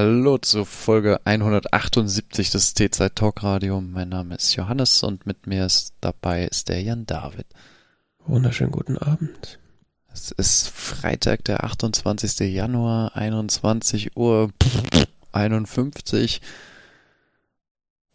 Hallo 0.00 0.38
zur 0.38 0.64
Folge 0.64 1.18
178 1.26 2.50
des 2.52 2.72
T-Zeit 2.74 3.16
Talk 3.16 3.42
Radio. 3.42 3.80
Mein 3.80 4.10
Name 4.10 4.36
ist 4.36 4.54
Johannes 4.54 5.02
und 5.02 5.26
mit 5.26 5.48
mir 5.48 5.66
ist 5.66 5.92
dabei 6.00 6.44
ist 6.44 6.68
der 6.68 6.80
Jan 6.80 7.04
David. 7.04 7.46
Wunderschönen 8.24 8.70
guten 8.70 8.96
Abend. 8.96 9.58
Es 10.12 10.30
ist 10.30 10.68
Freitag, 10.68 11.42
der 11.46 11.64
28. 11.64 12.38
Januar, 12.54 13.16
21 13.16 14.16
Uhr 14.16 14.52
51. 15.32 16.42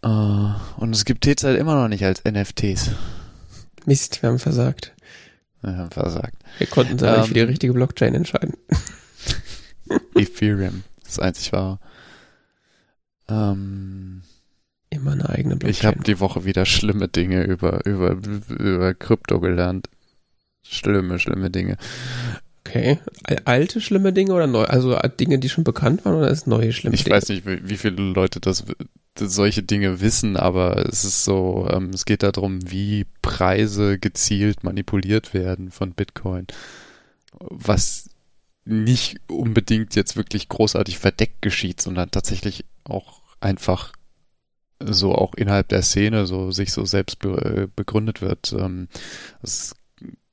Äh, 0.03 0.07
und 0.07 0.95
es 0.95 1.03
gibt 1.03 1.25
T-Zeit 1.25 1.59
immer 1.59 1.75
noch 1.75 1.89
nicht 1.89 2.05
als 2.05 2.23
NFTs. 2.23 2.91
Mist, 3.85 4.21
wir 4.21 4.29
haben 4.29 4.39
versagt. 4.39 4.93
Wir 5.61 5.75
haben 5.75 5.91
versagt. 5.91 6.37
Wir 6.59 6.67
konnten 6.67 6.95
da 6.95 7.17
nicht 7.17 7.27
für 7.27 7.33
die 7.33 7.41
Ähm, 7.41 7.49
richtige 7.49 7.73
Blockchain 7.73 8.15
entscheiden. 8.15 8.53
Ethereum, 10.15 10.83
das 11.17 11.19
einzig 11.19 11.51
wahre. 11.53 11.79
Ähm, 13.29 14.21
Immer 14.89 15.13
eine 15.13 15.29
eigene 15.29 15.55
Blockchain. 15.55 15.71
ich 15.71 15.85
habe 15.85 16.03
die 16.03 16.19
Woche 16.19 16.45
wieder 16.45 16.65
schlimme 16.65 17.07
Dinge 17.07 17.43
über, 17.45 17.83
über, 17.85 18.15
über 18.49 18.93
Krypto 18.93 19.39
gelernt. 19.39 19.89
Schlimme, 20.61 21.17
schlimme 21.19 21.49
Dinge. 21.49 21.77
okay. 22.65 22.99
Al- 23.23 23.41
Alte 23.45 23.81
schlimme 23.81 24.13
Dinge 24.13 24.33
oder 24.33 24.45
neu? 24.47 24.63
Also 24.65 24.95
Dinge, 25.19 25.39
die 25.39 25.49
schon 25.49 25.63
bekannt 25.63 26.05
waren 26.05 26.15
oder 26.15 26.29
ist 26.29 26.45
neue 26.47 26.71
schlimme 26.73 26.93
Ich 26.95 27.03
Dinge? 27.05 27.15
weiß 27.15 27.29
nicht, 27.29 27.45
wie, 27.47 27.67
wie 27.67 27.77
viele 27.77 27.95
Leute 27.95 28.39
das, 28.39 28.65
das 29.15 29.33
solche 29.33 29.63
Dinge 29.63 29.99
wissen, 29.99 30.37
aber 30.37 30.85
es 30.87 31.03
ist 31.03 31.23
so, 31.23 31.67
ähm, 31.71 31.89
es 31.89 32.05
geht 32.05 32.21
darum, 32.21 32.59
wie 32.69 33.07
Preise 33.23 33.97
gezielt 33.97 34.63
manipuliert 34.63 35.33
werden 35.33 35.71
von 35.71 35.93
Bitcoin. 35.93 36.45
Was 37.39 38.09
nicht 38.65 39.19
unbedingt 39.29 39.95
jetzt 39.95 40.15
wirklich 40.15 40.49
großartig 40.49 40.97
verdeckt 40.97 41.41
geschieht, 41.41 41.81
sondern 41.81 42.11
tatsächlich 42.11 42.65
auch 42.83 43.21
einfach 43.41 43.93
so 44.79 45.13
auch 45.13 45.33
innerhalb 45.35 45.69
der 45.69 45.81
Szene 45.81 46.25
so 46.25 46.51
sich 46.51 46.71
so 46.71 46.85
selbst 46.85 47.19
be 47.19 47.29
äh, 47.29 47.67
begründet 47.75 48.21
wird. 48.21 48.53
Ähm, 48.53 48.87
es 49.41 49.75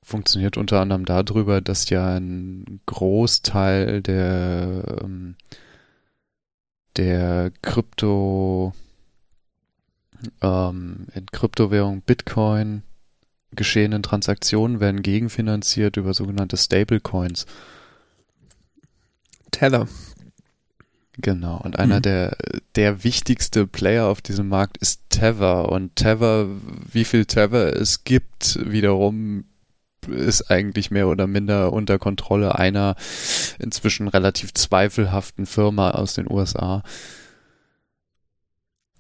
funktioniert 0.03 0.57
unter 0.57 0.81
anderem 0.81 1.05
darüber, 1.05 1.61
dass 1.61 1.89
ja 1.91 2.17
ein 2.17 2.81
Großteil 2.87 4.03
der 4.03 5.01
ähm, 5.03 5.37
der 6.97 7.53
Krypto 7.63 8.75
ähm, 10.43 11.07
in 11.15 11.27
Kryptowährung 11.27 12.03
Bitcoin 12.03 12.83
geschehenen 13.53 14.03
Transaktionen 14.03 14.81
werden 14.81 15.03
gegenfinanziert 15.03 15.97
über 15.97 16.15
sogenannte 16.15 16.57
Stablecoins. 16.57 17.47
Tether. 19.51 19.89
Genau. 21.19 21.59
Und 21.63 21.79
einer 21.79 21.97
Mhm. 21.97 22.03
der, 22.03 22.37
der 22.77 23.05
wichtigste 23.05 23.67
Player 23.67 24.07
auf 24.07 24.23
diesem 24.23 24.49
Markt 24.49 24.79
ist 24.79 25.03
Tether. 25.11 25.69
Und 25.71 25.97
Tether, 25.97 26.47
wie 26.93 27.05
viel 27.05 27.27
Tether 27.27 27.77
es 27.77 28.05
gibt, 28.05 28.59
wiederum 28.65 29.45
ist 30.09 30.51
eigentlich 30.51 30.91
mehr 30.91 31.09
oder 31.09 31.27
minder 31.27 31.73
unter 31.75 31.99
Kontrolle 31.99 32.59
einer 32.59 32.97
inzwischen 33.59 34.09
relativ 34.09 34.55
zweifelhaften 34.55 35.45
Firma 35.45 35.91
aus 35.91 36.15
den 36.15 36.31
USA. 36.31 36.83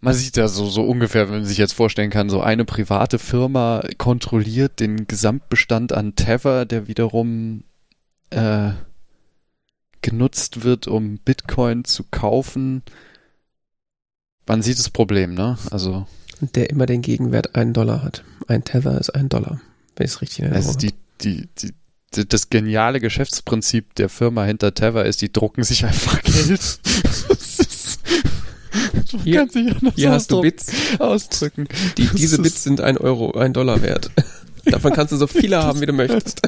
Man 0.02 0.14
sieht 0.14 0.36
da 0.36 0.48
so, 0.48 0.66
so 0.66 0.82
ungefähr, 0.82 1.28
wenn 1.28 1.36
man 1.40 1.44
sich 1.46 1.58
jetzt 1.58 1.74
vorstellen 1.74 2.10
kann, 2.10 2.30
so 2.30 2.40
eine 2.40 2.64
private 2.64 3.18
Firma 3.18 3.82
kontrolliert 3.98 4.80
den 4.80 5.06
Gesamtbestand 5.06 5.92
an 5.92 6.16
Tether, 6.16 6.64
der 6.64 6.86
wiederum 6.88 7.64
äh, 8.30 8.70
genutzt 10.02 10.62
wird, 10.64 10.86
um 10.86 11.18
Bitcoin 11.18 11.84
zu 11.84 12.04
kaufen. 12.10 12.82
Man 14.46 14.62
sieht 14.62 14.78
das 14.78 14.90
Problem, 14.90 15.34
ne? 15.34 15.58
Also 15.70 16.06
Und 16.40 16.56
der 16.56 16.70
immer 16.70 16.86
den 16.86 17.02
Gegenwert 17.02 17.54
einen 17.54 17.72
Dollar 17.72 18.02
hat. 18.02 18.24
Ein 18.48 18.64
Tether 18.64 18.98
ist 18.98 19.10
ein 19.10 19.28
Dollar. 19.28 19.60
Wenn 19.96 20.06
ich 20.06 20.12
es 20.12 20.20
richtig 20.22 20.40
Erinnerung 20.40 20.68
ist 20.70 20.82
die, 20.82 20.92
die, 21.22 21.48
die, 21.58 21.72
die, 22.14 22.26
das 22.28 22.48
geniale 22.50 22.98
Geschäftsprinzip 23.00 23.94
der 23.94 24.08
Firma 24.08 24.44
hinter 24.44 24.74
Tether 24.74 25.04
ist, 25.04 25.20
die 25.22 25.32
drucken 25.32 25.62
sich 25.62 25.84
einfach 25.84 26.20
Geld. 26.22 26.50
das 26.50 26.80
ist, 27.58 28.00
man 29.12 29.22
Hier- 29.22 29.46
Hier 29.94 30.10
hast 30.12 30.30
du 30.32 30.40
Bits. 30.40 30.72
ausdrücken. 30.98 31.68
Die, 31.98 32.08
diese 32.08 32.40
Bits 32.40 32.62
sind 32.64 32.80
ein 32.80 32.96
Euro, 32.98 33.32
ein 33.38 33.52
Dollar 33.52 33.82
wert. 33.82 34.10
Davon 34.64 34.92
kannst 34.92 35.12
du 35.12 35.16
so 35.16 35.26
viele 35.26 35.62
haben, 35.62 35.80
wie 35.80 35.86
du 35.86 35.92
möchtest. 35.92 36.42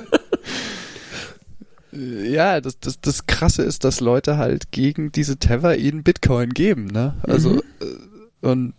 Ja, 1.93 2.61
das, 2.61 2.79
das, 2.81 3.01
das 3.01 3.27
Krasse 3.27 3.63
ist, 3.63 3.85
dass 3.85 4.01
Leute 4.01 4.39
halt 4.39 4.71
gegen 4.73 5.13
diese 5.13 5.37
Tether 5.37 5.77
ihnen 5.77 6.03
Bitcoin 6.03 6.51
geben, 6.51 6.87
ne? 6.87 7.17
Also, 7.23 7.51
Mhm. 7.51 7.61
äh, 7.81 8.47
und 8.47 8.75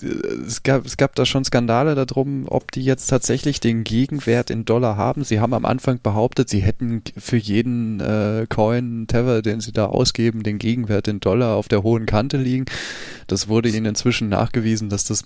äh, 0.00 0.06
es 0.46 0.62
gab, 0.62 0.86
es 0.86 0.96
gab 0.96 1.14
da 1.16 1.26
schon 1.26 1.44
Skandale 1.44 1.94
darum, 1.94 2.46
ob 2.48 2.70
die 2.70 2.84
jetzt 2.84 3.08
tatsächlich 3.08 3.58
den 3.58 3.82
Gegenwert 3.82 4.50
in 4.50 4.64
Dollar 4.64 4.96
haben. 4.96 5.24
Sie 5.24 5.40
haben 5.40 5.54
am 5.54 5.64
Anfang 5.64 6.00
behauptet, 6.02 6.48
sie 6.48 6.60
hätten 6.60 7.02
für 7.16 7.36
jeden 7.36 7.98
äh, 8.00 8.46
Coin, 8.48 9.06
Tether, 9.08 9.42
den 9.42 9.60
sie 9.60 9.72
da 9.72 9.86
ausgeben, 9.86 10.42
den 10.44 10.58
Gegenwert 10.58 11.08
in 11.08 11.18
Dollar 11.20 11.56
auf 11.56 11.66
der 11.68 11.82
hohen 11.82 12.06
Kante 12.06 12.36
liegen. 12.36 12.66
Das 13.26 13.48
wurde 13.48 13.70
ihnen 13.70 13.86
inzwischen 13.86 14.28
nachgewiesen, 14.28 14.88
dass 14.88 15.04
das 15.04 15.24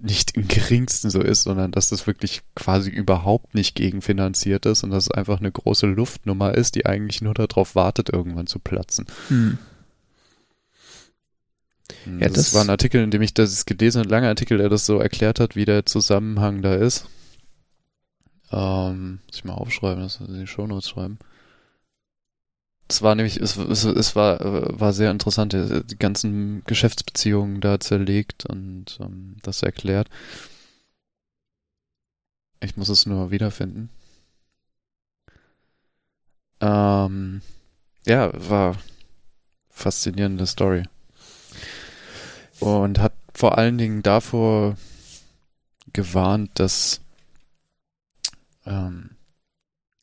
nicht 0.00 0.36
im 0.36 0.46
geringsten 0.46 1.10
so 1.10 1.20
ist, 1.20 1.42
sondern 1.42 1.72
dass 1.72 1.88
das 1.88 2.06
wirklich 2.06 2.42
quasi 2.54 2.90
überhaupt 2.90 3.54
nicht 3.54 3.74
gegenfinanziert 3.74 4.64
ist 4.66 4.84
und 4.84 4.90
dass 4.90 5.04
es 5.04 5.10
einfach 5.10 5.40
eine 5.40 5.50
große 5.50 5.86
Luftnummer 5.86 6.54
ist, 6.54 6.74
die 6.76 6.86
eigentlich 6.86 7.20
nur 7.20 7.34
darauf 7.34 7.74
wartet, 7.74 8.08
irgendwann 8.10 8.46
zu 8.46 8.58
platzen. 8.60 9.06
Hm. 9.28 9.58
Ja, 12.06 12.28
das, 12.28 12.32
das- 12.32 12.54
war 12.54 12.62
ein 12.62 12.70
Artikel, 12.70 13.02
in 13.02 13.10
dem 13.10 13.22
ich 13.22 13.34
das 13.34 13.64
gelesen 13.66 13.98
habe, 14.00 14.08
ein 14.08 14.10
langer 14.10 14.28
Artikel, 14.28 14.58
der 14.58 14.68
das 14.68 14.86
so 14.86 14.98
erklärt 14.98 15.40
hat, 15.40 15.56
wie 15.56 15.64
der 15.64 15.86
Zusammenhang 15.86 16.62
da 16.62 16.74
ist. 16.74 17.06
Ähm, 18.50 19.20
muss 19.26 19.36
ich 19.36 19.44
mal 19.44 19.54
aufschreiben, 19.54 20.02
das 20.02 20.20
in 20.20 20.38
die 20.40 20.46
Shownotes 20.46 20.88
schreiben. 20.88 21.18
Es 22.90 23.02
war 23.02 23.14
nämlich, 23.14 23.36
es, 23.36 23.56
es, 23.56 23.84
es 23.84 24.16
war, 24.16 24.40
äh, 24.40 24.80
war 24.80 24.92
sehr 24.92 25.10
interessant, 25.10 25.52
äh, 25.54 25.84
die 25.84 25.98
ganzen 25.98 26.62
Geschäftsbeziehungen 26.64 27.60
da 27.60 27.78
zerlegt 27.80 28.46
und 28.46 28.98
ähm, 29.00 29.36
das 29.42 29.62
erklärt. 29.62 30.08
Ich 32.60 32.76
muss 32.76 32.88
es 32.88 33.06
nur 33.06 33.30
wiederfinden. 33.30 33.90
Ähm, 36.60 37.42
ja, 38.06 38.30
war 38.48 38.76
faszinierende 39.70 40.46
Story. 40.46 40.84
Und 42.60 42.98
hat 42.98 43.12
vor 43.34 43.58
allen 43.58 43.78
Dingen 43.78 44.02
davor 44.02 44.76
gewarnt, 45.92 46.50
dass 46.54 47.00
ähm, 48.66 49.10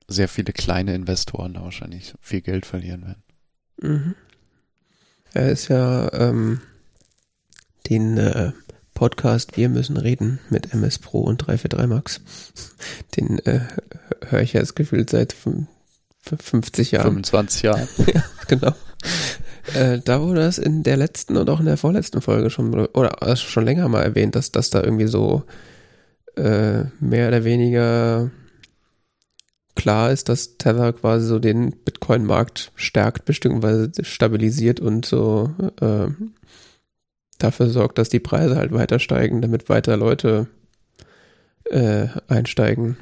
sehr 0.08 0.28
viele 0.28 0.54
kleine 0.54 0.94
Investoren 0.96 1.54
da 1.54 1.62
wahrscheinlich 1.64 2.14
viel 2.22 2.42
Geld 2.42 2.66
verlieren 2.66 3.04
werden. 3.06 3.24
Mhm. 3.82 4.16
Er 5.34 5.50
ist 5.52 5.68
ja 5.68 6.12
ähm, 6.14 6.62
den 7.90 8.18
äh, 8.18 8.52
Podcast 8.94 9.58
Wir 9.58 9.68
müssen 9.68 9.98
reden 9.98 10.40
mit 10.50 10.74
MS 10.74 11.00
Pro 11.00 11.22
und 11.22 11.40
343 11.40 11.90
Max. 11.90 12.22
Den 13.18 13.40
äh, 13.40 13.60
höre 14.28 14.42
ich 14.42 14.54
ja 14.54 14.62
das 14.62 14.76
Gefühl 14.76 15.08
seit 15.10 15.34
fün- 15.34 15.68
fün- 16.26 16.42
50 16.42 16.92
Jahren. 16.92 17.04
25 17.08 17.62
Jahre. 17.64 17.88
genau. 18.48 18.74
Äh, 19.74 20.00
da 20.00 20.22
wurde 20.22 20.40
das 20.40 20.58
in 20.58 20.84
der 20.84 20.96
letzten 20.96 21.36
und 21.36 21.50
auch 21.50 21.60
in 21.60 21.66
der 21.66 21.76
vorletzten 21.78 22.22
Folge 22.22 22.50
schon 22.50 22.74
oder 22.74 23.22
äh, 23.22 23.36
schon 23.36 23.66
länger 23.66 23.90
mal 23.90 24.04
erwähnt, 24.04 24.36
dass 24.36 24.52
das 24.52 24.70
da 24.70 24.82
irgendwie 24.82 25.08
so 25.08 25.44
äh, 26.38 26.84
mehr 27.02 27.28
oder 27.28 27.44
weniger 27.44 28.32
klar 29.86 30.12
ist, 30.12 30.30
dass 30.30 30.58
Tether 30.58 30.94
quasi 30.94 31.28
so 31.28 31.38
den 31.38 31.70
Bitcoin-Markt 31.70 32.72
stärkt, 32.74 33.26
beziehungsweise 33.26 33.92
stabilisiert 34.02 34.80
und 34.80 35.06
so 35.06 35.54
äh, 35.80 36.08
dafür 37.38 37.70
sorgt, 37.70 38.00
dass 38.00 38.10
die 38.10 38.20
Preise 38.20 38.56
halt 38.56 38.72
weiter 38.72 38.98
steigen, 38.98 39.44
damit 39.44 39.70
weiter 39.70 39.96
Leute 39.96 40.48
äh, 41.66 42.08
einsteigen. 42.28 42.98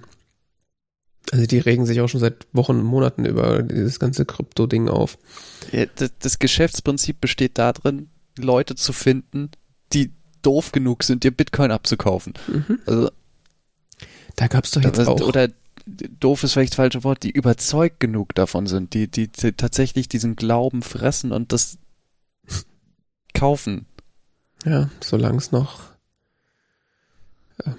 Also 1.31 1.45
die 1.45 1.59
regen 1.59 1.85
sich 1.85 2.01
auch 2.01 2.09
schon 2.09 2.19
seit 2.19 2.47
Wochen, 2.51 2.81
Monaten 2.81 3.25
über 3.25 3.63
dieses 3.63 3.97
ganze 3.97 4.25
Krypto-Ding 4.25 4.89
auf. 4.89 5.17
Ja, 5.71 5.85
das, 5.95 6.11
das 6.19 6.37
Geschäftsprinzip 6.37 7.21
besteht 7.21 7.57
darin, 7.59 8.09
Leute 8.37 8.75
zu 8.75 8.91
finden, 8.91 9.51
die 9.93 10.11
doof 10.41 10.73
genug 10.73 11.03
sind, 11.03 11.23
dir 11.23 11.31
Bitcoin 11.31 11.71
abzukaufen. 11.71 12.33
Mhm. 12.47 12.79
Also, 12.85 13.09
Da 14.35 14.47
gab's 14.47 14.71
doch 14.71 14.81
jetzt 14.81 14.99
auch. 14.99 15.21
oder 15.21 15.47
doof 15.85 16.43
ist 16.43 16.53
vielleicht 16.53 16.73
das 16.73 16.77
falsche 16.77 17.03
Wort, 17.03 17.23
die 17.23 17.31
überzeugt 17.31 17.99
genug 17.99 18.35
davon 18.35 18.67
sind, 18.67 18.93
die, 18.93 19.07
die, 19.07 19.27
die 19.27 19.53
tatsächlich 19.53 20.07
diesen 20.07 20.35
Glauben 20.35 20.81
fressen 20.81 21.31
und 21.31 21.51
das 21.51 21.77
kaufen. 23.33 23.85
ja, 24.65 24.89
solange 25.01 25.37
es 25.37 25.51
noch 25.51 25.81
äh, 27.65 27.71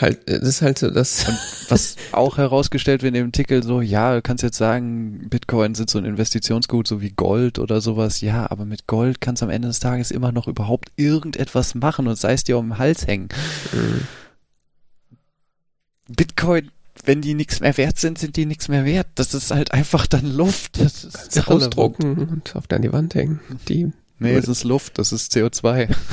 Halt, 0.00 0.28
das 0.28 0.42
ist 0.42 0.62
halt 0.62 0.78
so 0.78 0.90
das. 0.90 1.28
Und 1.28 1.38
was 1.68 1.96
auch 2.12 2.38
herausgestellt 2.38 3.02
wird 3.02 3.14
in 3.14 3.22
dem 3.22 3.26
Artikel, 3.26 3.62
so, 3.62 3.80
ja, 3.80 4.14
du 4.14 4.22
kannst 4.22 4.42
jetzt 4.44 4.56
sagen, 4.56 5.28
Bitcoin 5.28 5.74
sind 5.74 5.90
so 5.90 5.98
ein 5.98 6.04
Investitionsgut, 6.04 6.86
so 6.86 7.00
wie 7.00 7.10
Gold 7.10 7.58
oder 7.58 7.80
sowas. 7.80 8.20
Ja, 8.20 8.50
aber 8.50 8.64
mit 8.64 8.86
Gold 8.86 9.20
kannst 9.20 9.42
du 9.42 9.46
am 9.46 9.50
Ende 9.50 9.68
des 9.68 9.80
Tages 9.80 10.10
immer 10.10 10.32
noch 10.32 10.46
überhaupt 10.46 10.92
irgendetwas 10.96 11.74
machen 11.74 12.06
und 12.06 12.16
sei 12.16 12.34
es 12.34 12.44
dir 12.44 12.58
um 12.58 12.68
den 12.68 12.78
Hals 12.78 13.06
hängen. 13.06 13.28
Mhm. 13.72 14.06
Bitcoin, 16.08 16.70
wenn 17.04 17.20
die 17.20 17.34
nichts 17.34 17.60
mehr 17.60 17.76
wert 17.76 17.98
sind, 17.98 18.18
sind 18.18 18.36
die 18.36 18.46
nichts 18.46 18.68
mehr 18.68 18.84
wert. 18.84 19.08
Das 19.16 19.34
ist 19.34 19.50
halt 19.50 19.72
einfach 19.72 20.06
dann 20.06 20.26
Luft. 20.26 20.80
Das 20.80 21.04
ist 21.04 21.32
kannst 21.32 21.48
ausdrucken 21.48 22.18
und 22.18 22.56
auf 22.56 22.66
deine 22.66 22.92
Wand 22.92 23.14
hängen. 23.14 23.40
Die 23.68 23.92
nee, 24.18 24.34
es 24.34 24.48
ist 24.48 24.64
Luft, 24.64 24.98
das 24.98 25.12
ist 25.12 25.34
CO2. 25.34 25.94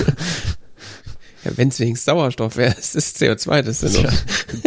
Ja, 1.43 1.57
wenn 1.57 1.69
es 1.69 1.79
wenigstens 1.79 2.05
Sauerstoff 2.05 2.55
wäre, 2.55 2.75
es 2.77 2.93
ist 2.93 3.17
CO2, 3.17 3.63
das 3.63 3.81
ist 3.81 3.97
ja, 3.97 4.11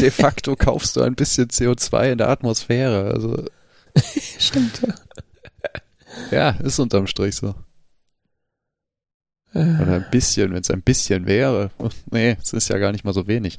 De 0.01 0.11
facto 0.11 0.57
kaufst 0.57 0.97
du 0.97 1.03
ein 1.03 1.15
bisschen 1.15 1.47
CO2 1.47 2.11
in 2.11 2.19
der 2.19 2.29
Atmosphäre. 2.29 3.13
Also 3.13 3.45
Stimmt. 4.39 4.81
Ja, 6.31 6.51
ist 6.51 6.79
unterm 6.79 7.07
Strich 7.07 7.37
so. 7.37 7.55
Oder 9.55 9.95
ein 9.95 10.07
bisschen, 10.11 10.53
wenn 10.53 10.63
es 10.63 10.71
ein 10.71 10.83
bisschen 10.83 11.27
wäre. 11.27 11.71
Nee, 12.11 12.37
es 12.43 12.53
ist 12.53 12.69
ja 12.69 12.79
gar 12.79 12.91
nicht 12.91 13.05
mal 13.05 13.15
so 13.15 13.29
wenig. 13.29 13.57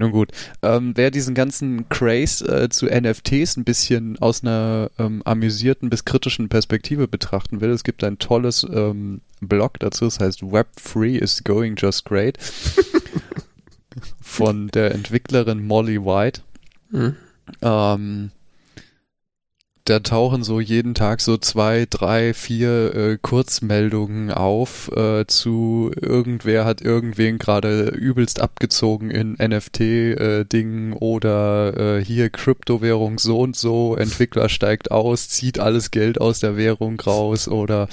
Nun 0.00 0.12
gut, 0.12 0.32
ähm, 0.62 0.92
wer 0.94 1.10
diesen 1.10 1.34
ganzen 1.34 1.86
Craze 1.90 2.42
äh, 2.46 2.68
zu 2.70 2.86
NFTs 2.86 3.58
ein 3.58 3.64
bisschen 3.64 4.18
aus 4.18 4.42
einer 4.42 4.90
ähm, 4.98 5.20
amüsierten 5.26 5.90
bis 5.90 6.06
kritischen 6.06 6.48
Perspektive 6.48 7.06
betrachten 7.06 7.60
will, 7.60 7.68
es 7.68 7.84
gibt 7.84 8.02
ein 8.02 8.18
tolles 8.18 8.66
ähm, 8.72 9.20
Blog 9.42 9.78
dazu, 9.78 10.06
das 10.06 10.18
heißt 10.18 10.40
Web3 10.40 11.18
is 11.18 11.44
going 11.44 11.76
just 11.76 12.06
great 12.06 12.38
von 14.22 14.68
der 14.68 14.94
Entwicklerin 14.94 15.66
Molly 15.66 16.02
White. 16.02 16.40
Mhm. 16.90 17.16
Ähm, 17.60 18.30
da 19.90 19.98
tauchen 19.98 20.44
so 20.44 20.60
jeden 20.60 20.94
Tag 20.94 21.20
so 21.20 21.36
zwei, 21.36 21.84
drei, 21.90 22.32
vier 22.32 22.94
äh, 22.94 23.18
Kurzmeldungen 23.20 24.30
auf 24.30 24.88
äh, 24.96 25.26
zu 25.26 25.90
irgendwer 26.00 26.64
hat 26.64 26.80
irgendwen 26.80 27.38
gerade 27.38 27.88
übelst 27.88 28.40
abgezogen 28.40 29.10
in 29.10 29.32
NFT-Dingen 29.32 30.92
äh, 30.92 30.96
oder 30.96 31.98
äh, 31.98 32.04
hier 32.04 32.30
Kryptowährung 32.30 33.18
so 33.18 33.40
und 33.40 33.56
so, 33.56 33.96
Entwickler 33.96 34.48
steigt 34.48 34.92
aus, 34.92 35.28
zieht 35.28 35.58
alles 35.58 35.90
Geld 35.90 36.20
aus 36.20 36.38
der 36.38 36.56
Währung 36.56 37.00
raus 37.00 37.48
oder 37.48 37.88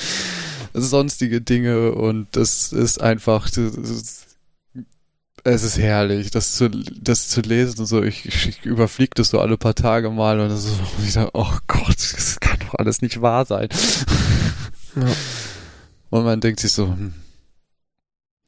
sonstige 0.75 1.41
Dinge 1.41 1.93
und 1.93 2.27
das 2.33 2.73
ist 2.73 3.01
einfach, 3.01 3.49
das, 3.49 4.26
es 5.53 5.63
ist 5.63 5.77
herrlich, 5.77 6.29
das 6.31 6.55
zu, 6.55 6.69
das 6.69 7.29
zu 7.29 7.41
lesen. 7.41 7.85
So, 7.85 8.03
ich, 8.03 8.25
ich 8.25 8.65
überfliege 8.65 9.11
das 9.15 9.29
so 9.29 9.39
alle 9.39 9.57
paar 9.57 9.75
Tage 9.75 10.09
mal 10.09 10.39
und 10.39 10.49
das 10.49 10.65
ist 10.65 10.77
so 10.77 11.03
wieder, 11.03 11.29
oh 11.33 11.53
Gott, 11.67 11.97
das 11.97 12.39
kann 12.39 12.59
doch 12.59 12.75
alles 12.75 13.01
nicht 13.01 13.21
wahr 13.21 13.45
sein. 13.45 13.69
Ja. 14.95 15.07
Und 16.09 16.25
man 16.25 16.41
denkt 16.41 16.59
sich 16.59 16.71
so, 16.71 16.87
hm, 16.87 17.13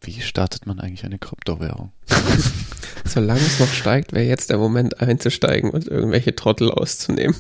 wie 0.02 0.20
startet 0.22 0.66
man 0.66 0.80
eigentlich 0.80 1.06
eine 1.06 1.20
Kryptowährung? 1.20 1.92
Solange 3.06 3.42
es 3.42 3.60
noch 3.60 3.72
steigt, 3.72 4.14
wäre 4.14 4.26
jetzt 4.26 4.50
der 4.50 4.58
Moment 4.58 5.02
einzusteigen 5.02 5.72
und 5.72 5.88
irgendwelche 5.88 6.36
Trottel 6.36 6.72
auszunehmen. 6.72 7.36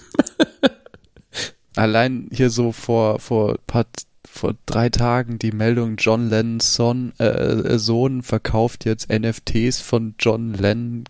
Allein 1.76 2.30
hier 2.32 2.50
so 2.50 2.72
vor, 2.72 3.20
vor 3.20 3.58
paar 3.68 3.86
vor 4.32 4.56
drei 4.66 4.90
Tagen 4.90 5.40
die 5.40 5.52
Meldung, 5.52 5.96
John 5.98 6.30
Lennons 6.30 6.74
Son, 6.76 7.14
äh, 7.20 7.26
äh 7.26 7.80
Sohn 7.80 8.22
verkauft 8.22 8.86
jetzt 8.86 9.10
NFTs 9.10 9.82
von 9.82 10.16
John 10.20 10.54
Lennon 10.54 11.04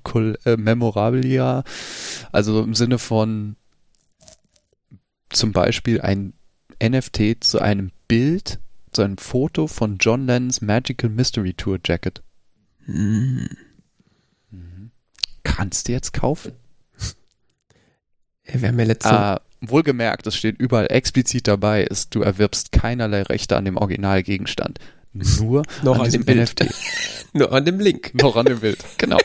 äh, 0.45 0.57
Memorabilia. 0.57 1.63
Also 2.31 2.63
im 2.63 2.73
Sinne 2.73 2.97
von 2.97 3.55
zum 5.29 5.51
Beispiel 5.51 6.01
ein 6.01 6.33
NFT 6.81 7.43
zu 7.43 7.59
einem 7.59 7.91
Bild, 8.07 8.59
zu 8.91 9.03
einem 9.03 9.17
Foto 9.17 9.67
von 9.67 9.97
John 9.99 10.25
Lennons 10.25 10.61
Magical 10.61 11.09
Mystery 11.09 11.53
Tour 11.53 11.77
Jacket. 11.85 12.23
Mhm. 12.87 13.49
Mhm. 14.49 14.91
Kannst 15.43 15.87
du 15.87 15.91
jetzt 15.91 16.13
kaufen? 16.13 16.53
Wir 18.45 18.69
haben 18.69 18.79
ja 18.79 18.85
letzte, 18.85 19.11
ah, 19.11 19.41
wohlgemerkt, 19.61 20.27
es 20.27 20.35
steht 20.35 20.59
überall 20.59 20.87
explizit 20.87 21.47
dabei, 21.47 21.83
ist, 21.83 22.15
du 22.15 22.21
erwirbst 22.21 22.71
keinerlei 22.71 23.23
Rechte 23.23 23.57
an 23.57 23.65
dem 23.65 23.77
Originalgegenstand. 23.77 24.79
Nur 25.13 25.63
an, 25.83 26.01
an 26.01 26.11
dem 26.11 26.21
NFT. 26.21 26.65
Nur 27.33 27.51
an 27.51 27.65
dem 27.65 27.79
Link. 27.79 28.11
Noch 28.21 28.35
an 28.35 28.45
dem 28.45 28.59
Bild, 28.59 28.79
genau. 28.97 29.17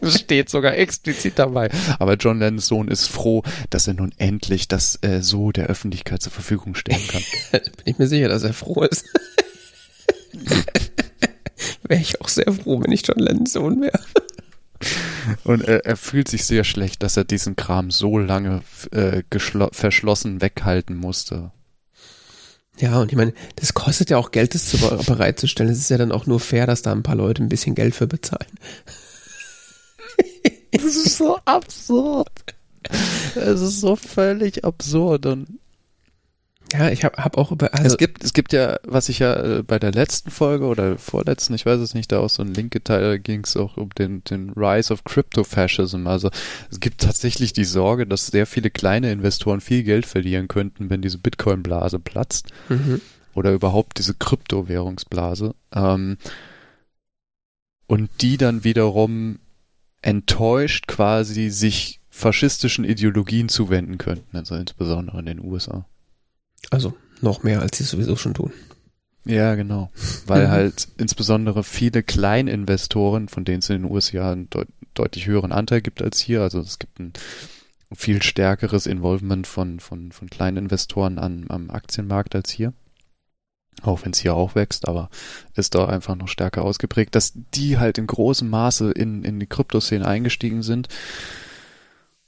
Es 0.00 0.20
steht 0.20 0.48
sogar 0.48 0.76
explizit 0.76 1.38
dabei. 1.38 1.70
Aber 1.98 2.14
John 2.14 2.38
Lennons 2.38 2.66
Sohn 2.66 2.88
ist 2.88 3.08
froh, 3.08 3.42
dass 3.70 3.86
er 3.86 3.94
nun 3.94 4.12
endlich 4.18 4.68
das 4.68 4.98
äh, 5.02 5.20
so 5.20 5.52
der 5.52 5.66
Öffentlichkeit 5.66 6.22
zur 6.22 6.32
Verfügung 6.32 6.74
stellen 6.74 7.06
kann. 7.08 7.22
Bin 7.50 7.62
ich 7.84 7.98
mir 7.98 8.06
sicher, 8.06 8.28
dass 8.28 8.42
er 8.44 8.54
froh 8.54 8.82
ist. 8.82 9.04
wäre 11.82 12.00
ich 12.00 12.20
auch 12.20 12.28
sehr 12.28 12.50
froh, 12.52 12.80
wenn 12.82 12.92
ich 12.92 13.06
John 13.06 13.18
Lennons 13.18 13.52
Sohn 13.52 13.82
wäre. 13.82 14.00
Und 15.44 15.62
er, 15.62 15.84
er, 15.84 15.96
fühlt 15.96 16.28
sich 16.28 16.46
sehr 16.46 16.64
schlecht, 16.64 17.02
dass 17.02 17.16
er 17.16 17.24
diesen 17.24 17.56
Kram 17.56 17.90
so 17.90 18.18
lange 18.18 18.62
äh, 18.92 19.22
verschlossen 19.72 20.40
weghalten 20.40 20.96
musste. 20.96 21.50
Ja, 22.78 22.98
und 23.00 23.12
ich 23.12 23.16
meine, 23.16 23.34
das 23.56 23.74
kostet 23.74 24.08
ja 24.08 24.16
auch 24.16 24.30
Geld, 24.30 24.54
das 24.54 24.70
zu 24.70 24.78
bereitzustellen. 24.78 25.70
Es 25.70 25.78
ist 25.78 25.90
ja 25.90 25.98
dann 25.98 26.12
auch 26.12 26.26
nur 26.26 26.40
fair, 26.40 26.66
dass 26.66 26.80
da 26.80 26.92
ein 26.92 27.02
paar 27.02 27.16
Leute 27.16 27.42
ein 27.42 27.50
bisschen 27.50 27.74
Geld 27.74 27.94
für 27.94 28.06
bezahlen. 28.06 28.50
das 30.72 30.84
ist 30.84 31.18
so 31.18 31.38
absurd. 31.44 32.28
Es 33.36 33.60
ist 33.60 33.80
so 33.80 33.94
völlig 33.94 34.64
absurd 34.64 35.26
und 35.26 35.60
ja, 36.72 36.90
ich 36.90 37.04
habe 37.04 37.22
hab 37.22 37.36
auch 37.36 37.50
über. 37.50 37.74
Also 37.74 37.86
es 37.86 37.96
gibt 37.96 38.22
es 38.22 38.32
gibt 38.32 38.52
ja, 38.52 38.78
was 38.84 39.08
ich 39.08 39.18
ja 39.18 39.58
äh, 39.58 39.62
bei 39.62 39.78
der 39.78 39.92
letzten 39.92 40.30
Folge 40.30 40.66
oder 40.66 40.98
vorletzten, 40.98 41.54
ich 41.54 41.66
weiß 41.66 41.80
es 41.80 41.94
nicht, 41.94 42.12
da 42.12 42.20
auch 42.20 42.30
so 42.30 42.42
ein 42.42 42.54
Link 42.54 42.72
geteilt, 42.72 43.02
da 43.02 43.16
ging 43.16 43.42
es 43.44 43.56
auch 43.56 43.76
um 43.76 43.90
den 43.90 44.22
den 44.24 44.50
Rise 44.50 44.92
of 44.92 45.04
Crypto-Fascism. 45.04 46.06
Also 46.06 46.30
es 46.70 46.80
gibt 46.80 47.00
tatsächlich 47.00 47.52
die 47.52 47.64
Sorge, 47.64 48.06
dass 48.06 48.28
sehr 48.28 48.46
viele 48.46 48.70
kleine 48.70 49.10
Investoren 49.10 49.60
viel 49.60 49.82
Geld 49.82 50.06
verlieren 50.06 50.48
könnten, 50.48 50.90
wenn 50.90 51.02
diese 51.02 51.18
Bitcoin-Blase 51.18 51.98
platzt 51.98 52.50
mhm. 52.68 53.00
oder 53.34 53.52
überhaupt 53.52 53.98
diese 53.98 54.14
Kryptowährungsblase. 54.14 55.54
Ähm, 55.74 56.18
und 57.86 58.08
die 58.20 58.36
dann 58.36 58.62
wiederum 58.62 59.40
enttäuscht 60.02 60.86
quasi 60.86 61.50
sich 61.50 62.00
faschistischen 62.08 62.84
Ideologien 62.84 63.48
zuwenden 63.48 63.98
könnten, 63.98 64.36
also 64.36 64.54
insbesondere 64.54 65.18
in 65.18 65.26
den 65.26 65.40
USA. 65.40 65.86
Also 66.68 66.94
noch 67.20 67.42
mehr, 67.42 67.60
als 67.60 67.78
sie 67.78 67.84
es 67.84 67.90
sowieso 67.90 68.16
schon 68.16 68.34
tun. 68.34 68.52
Ja, 69.24 69.54
genau. 69.54 69.90
Weil 70.26 70.50
halt 70.50 70.88
insbesondere 70.98 71.64
viele 71.64 72.02
Kleininvestoren, 72.02 73.28
von 73.28 73.44
denen 73.44 73.60
es 73.60 73.70
in 73.70 73.82
den 73.82 73.90
USA 73.90 74.32
einen 74.32 74.50
deut 74.50 74.68
deutlich 74.94 75.26
höheren 75.26 75.52
Anteil 75.52 75.82
gibt 75.82 76.02
als 76.02 76.18
hier, 76.18 76.42
also 76.42 76.58
es 76.58 76.80
gibt 76.80 76.98
ein 76.98 77.12
viel 77.94 78.22
stärkeres 78.22 78.86
Involvement 78.86 79.46
von, 79.46 79.78
von, 79.78 80.10
von 80.12 80.28
Kleininvestoren 80.28 81.18
an, 81.18 81.46
am 81.48 81.70
Aktienmarkt 81.70 82.34
als 82.34 82.50
hier. 82.50 82.72
Auch 83.82 84.04
wenn 84.04 84.12
es 84.12 84.18
hier 84.18 84.34
auch 84.34 84.54
wächst, 84.54 84.88
aber 84.88 85.08
ist 85.54 85.74
da 85.74 85.86
einfach 85.86 86.16
noch 86.16 86.28
stärker 86.28 86.62
ausgeprägt, 86.62 87.14
dass 87.14 87.32
die 87.54 87.78
halt 87.78 87.98
in 87.98 88.06
großem 88.06 88.48
Maße 88.48 88.90
in, 88.90 89.24
in 89.24 89.40
die 89.40 89.46
Kryptoszene 89.46 90.06
eingestiegen 90.06 90.62
sind 90.62 90.88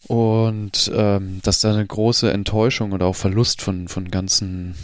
und 0.08 0.90
ähm, 0.94 1.40
dass 1.42 1.60
da 1.60 1.72
eine 1.72 1.86
große 1.86 2.32
Enttäuschung 2.32 2.92
oder 2.92 3.06
auch 3.06 3.16
Verlust 3.16 3.62
von, 3.62 3.88
von 3.88 4.10
ganzen 4.10 4.74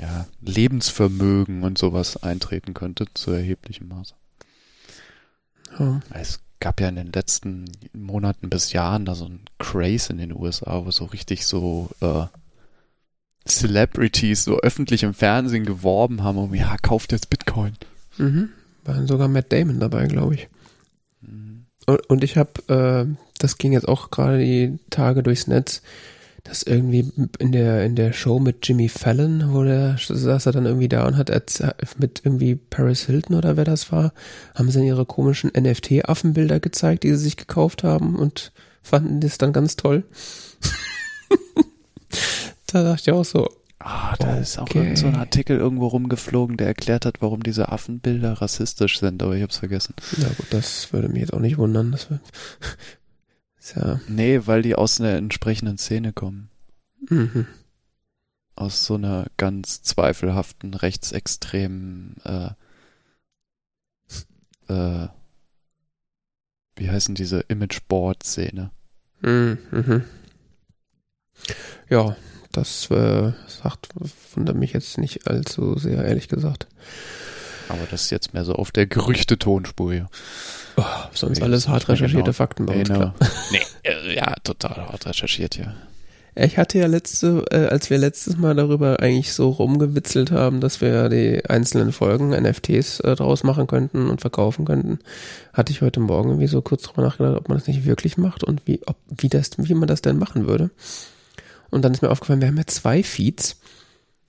ja, 0.00 0.26
Lebensvermögen 0.40 1.62
und 1.62 1.78
sowas 1.78 2.22
eintreten 2.22 2.74
könnte 2.74 3.06
zu 3.14 3.30
erheblichem 3.30 3.88
Maße. 3.88 4.14
Ja. 5.78 6.00
Es 6.10 6.40
gab 6.60 6.80
ja 6.80 6.88
in 6.88 6.96
den 6.96 7.12
letzten 7.12 7.70
Monaten 7.92 8.48
bis 8.48 8.72
Jahren 8.72 9.04
da 9.04 9.14
so 9.14 9.26
ein 9.26 9.40
Craze 9.58 10.12
in 10.12 10.18
den 10.18 10.32
USA, 10.32 10.84
wo 10.84 10.90
so 10.90 11.04
richtig 11.04 11.46
so 11.46 11.90
äh, 12.00 12.26
Celebrities 13.46 14.44
so 14.44 14.58
öffentlich 14.60 15.02
im 15.02 15.14
Fernsehen 15.14 15.66
geworben 15.66 16.22
haben, 16.22 16.38
um 16.38 16.54
ja, 16.54 16.76
kauft 16.80 17.12
jetzt 17.12 17.30
Bitcoin. 17.30 17.74
Mhm. 18.16 18.50
War 18.84 19.06
sogar 19.06 19.28
Matt 19.28 19.52
Damon 19.52 19.80
dabei, 19.80 20.06
glaube 20.06 20.34
ich. 20.34 20.48
Mhm. 21.20 21.66
Und, 21.86 22.10
und 22.10 22.24
ich 22.24 22.36
habe 22.36 22.52
äh, 22.68 23.23
das 23.38 23.58
ging 23.58 23.72
jetzt 23.72 23.88
auch 23.88 24.10
gerade 24.10 24.38
die 24.38 24.78
Tage 24.90 25.22
durchs 25.22 25.46
Netz, 25.46 25.82
dass 26.44 26.62
irgendwie 26.62 27.10
in 27.38 27.52
der, 27.52 27.84
in 27.84 27.96
der 27.96 28.12
Show 28.12 28.38
mit 28.38 28.68
Jimmy 28.68 28.88
Fallon, 28.90 29.54
wo 29.54 29.64
der 29.64 29.96
saß 29.98 30.44
er 30.46 30.52
dann 30.52 30.66
irgendwie 30.66 30.88
da 30.88 31.06
und 31.06 31.16
hat 31.16 31.30
mit 31.98 32.20
irgendwie 32.22 32.54
Paris 32.56 33.06
Hilton 33.06 33.36
oder 33.36 33.56
wer 33.56 33.64
das 33.64 33.90
war, 33.90 34.12
haben 34.54 34.70
sie 34.70 34.78
dann 34.78 34.86
ihre 34.86 35.06
komischen 35.06 35.50
NFT-Affenbilder 35.58 36.60
gezeigt, 36.60 37.02
die 37.04 37.10
sie 37.10 37.16
sich 37.16 37.36
gekauft 37.38 37.82
haben 37.82 38.16
und 38.16 38.52
fanden 38.82 39.20
das 39.20 39.38
dann 39.38 39.54
ganz 39.54 39.76
toll. 39.76 40.04
da 42.66 42.82
dachte 42.82 43.10
ich 43.10 43.12
auch 43.12 43.24
so. 43.24 43.48
Ah, 43.78 44.14
da 44.18 44.36
ist 44.38 44.58
auch 44.58 44.62
Okay. 44.62 44.78
irgend 44.78 44.98
so 44.98 45.06
ein 45.06 45.16
Artikel 45.16 45.58
irgendwo 45.58 45.88
rumgeflogen, 45.88 46.56
der 46.56 46.68
erklärt 46.68 47.04
hat, 47.04 47.20
warum 47.20 47.42
diese 47.42 47.68
Affenbilder 47.70 48.32
rassistisch 48.34 48.98
sind, 48.98 49.22
aber 49.22 49.36
ich 49.36 49.42
hab's 49.42 49.58
vergessen. 49.58 49.94
Ja 50.16 50.28
gut, 50.28 50.46
das 50.50 50.92
würde 50.92 51.08
mich 51.08 51.20
jetzt 51.20 51.34
auch 51.34 51.40
nicht 51.40 51.58
wundern. 51.58 51.92
Das 51.92 52.08
ja, 53.74 54.00
Nee, 54.08 54.46
weil 54.46 54.62
die 54.62 54.74
aus 54.74 55.00
einer 55.00 55.14
entsprechenden 55.14 55.78
Szene 55.78 56.12
kommen. 56.12 56.50
mhm. 57.08 57.46
Aus 58.56 58.84
so 58.84 58.94
einer 58.94 59.26
ganz 59.36 59.82
zweifelhaften, 59.82 60.74
rechtsextremen, 60.74 62.16
äh, 62.24 62.50
äh, 64.68 65.08
wie 66.76 66.90
heißen 66.90 67.14
diese 67.14 67.40
Imageboard-Szene? 67.40 68.70
Mhm. 69.22 69.58
mhm. 69.70 70.04
Ja, 71.88 72.16
das 72.52 72.90
äh, 72.90 73.32
sagt, 73.48 73.88
wundert 74.34 74.56
mich 74.56 74.72
jetzt 74.72 74.98
nicht 74.98 75.26
allzu 75.26 75.76
sehr, 75.76 76.04
ehrlich 76.04 76.28
gesagt. 76.28 76.68
Aber 77.68 77.86
das 77.90 78.02
ist 78.02 78.10
jetzt 78.10 78.34
mehr 78.34 78.44
so 78.44 78.54
auf 78.54 78.70
der 78.70 78.86
Gerüchte-Tonspur 78.86 79.92
hier. 79.92 80.08
Oh, 80.76 80.84
sonst 81.12 81.38
Nee, 81.38 81.44
alles 81.44 81.68
hart 81.68 81.88
mir 81.88 81.94
recherchierte 81.94 82.24
genau. 82.24 82.32
Fakten 82.32 82.66
bei 82.66 82.74
uns. 82.74 82.88
Genau. 82.88 83.12
Klar. 83.12 83.14
Nee, 83.52 83.60
äh, 83.82 84.14
ja, 84.16 84.34
total 84.42 84.88
hart 84.88 85.06
recherchiert 85.06 85.54
hier. 85.54 85.74
Ich 86.36 86.58
hatte 86.58 86.80
ja 86.80 86.86
letzte, 86.86 87.44
äh, 87.52 87.66
als 87.68 87.90
wir 87.90 87.98
letztes 87.98 88.36
Mal 88.36 88.56
darüber 88.56 88.98
eigentlich 88.98 89.32
so 89.32 89.50
rumgewitzelt 89.50 90.32
haben, 90.32 90.60
dass 90.60 90.80
wir 90.80 91.08
die 91.08 91.48
einzelnen 91.48 91.92
Folgen 91.92 92.30
NFTs 92.30 93.00
äh, 93.00 93.14
draus 93.14 93.44
machen 93.44 93.68
könnten 93.68 94.10
und 94.10 94.20
verkaufen 94.20 94.64
könnten, 94.64 94.98
hatte 95.52 95.70
ich 95.70 95.80
heute 95.80 96.00
Morgen 96.00 96.30
irgendwie 96.30 96.48
so 96.48 96.60
kurz 96.60 96.82
drüber 96.82 97.02
nachgedacht, 97.02 97.36
ob 97.36 97.48
man 97.48 97.58
das 97.58 97.68
nicht 97.68 97.84
wirklich 97.84 98.16
macht 98.16 98.42
und 98.42 98.66
wie, 98.66 98.80
ob, 98.86 98.96
wie 99.16 99.28
das, 99.28 99.50
wie 99.58 99.74
man 99.74 99.86
das 99.86 100.02
denn 100.02 100.18
machen 100.18 100.48
würde. 100.48 100.70
Und 101.70 101.82
dann 101.82 101.92
ist 101.92 102.02
mir 102.02 102.10
aufgefallen, 102.10 102.40
wir 102.40 102.48
haben 102.48 102.58
ja 102.58 102.66
zwei 102.66 103.04
Feeds, 103.04 103.60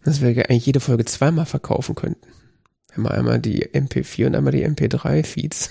dass 0.03 0.21
wir 0.21 0.29
eigentlich 0.29 0.67
jede 0.67 0.79
Folge 0.79 1.05
zweimal 1.05 1.47
verkaufen 1.47 1.95
könnten. 1.95 2.27
Wir 2.89 2.97
haben 2.97 3.07
einmal 3.07 3.39
die 3.39 3.65
MP4 3.65 4.27
und 4.27 4.35
einmal 4.35 4.53
die 4.53 4.65
MP3 4.65 5.23
-Feeds. 5.23 5.69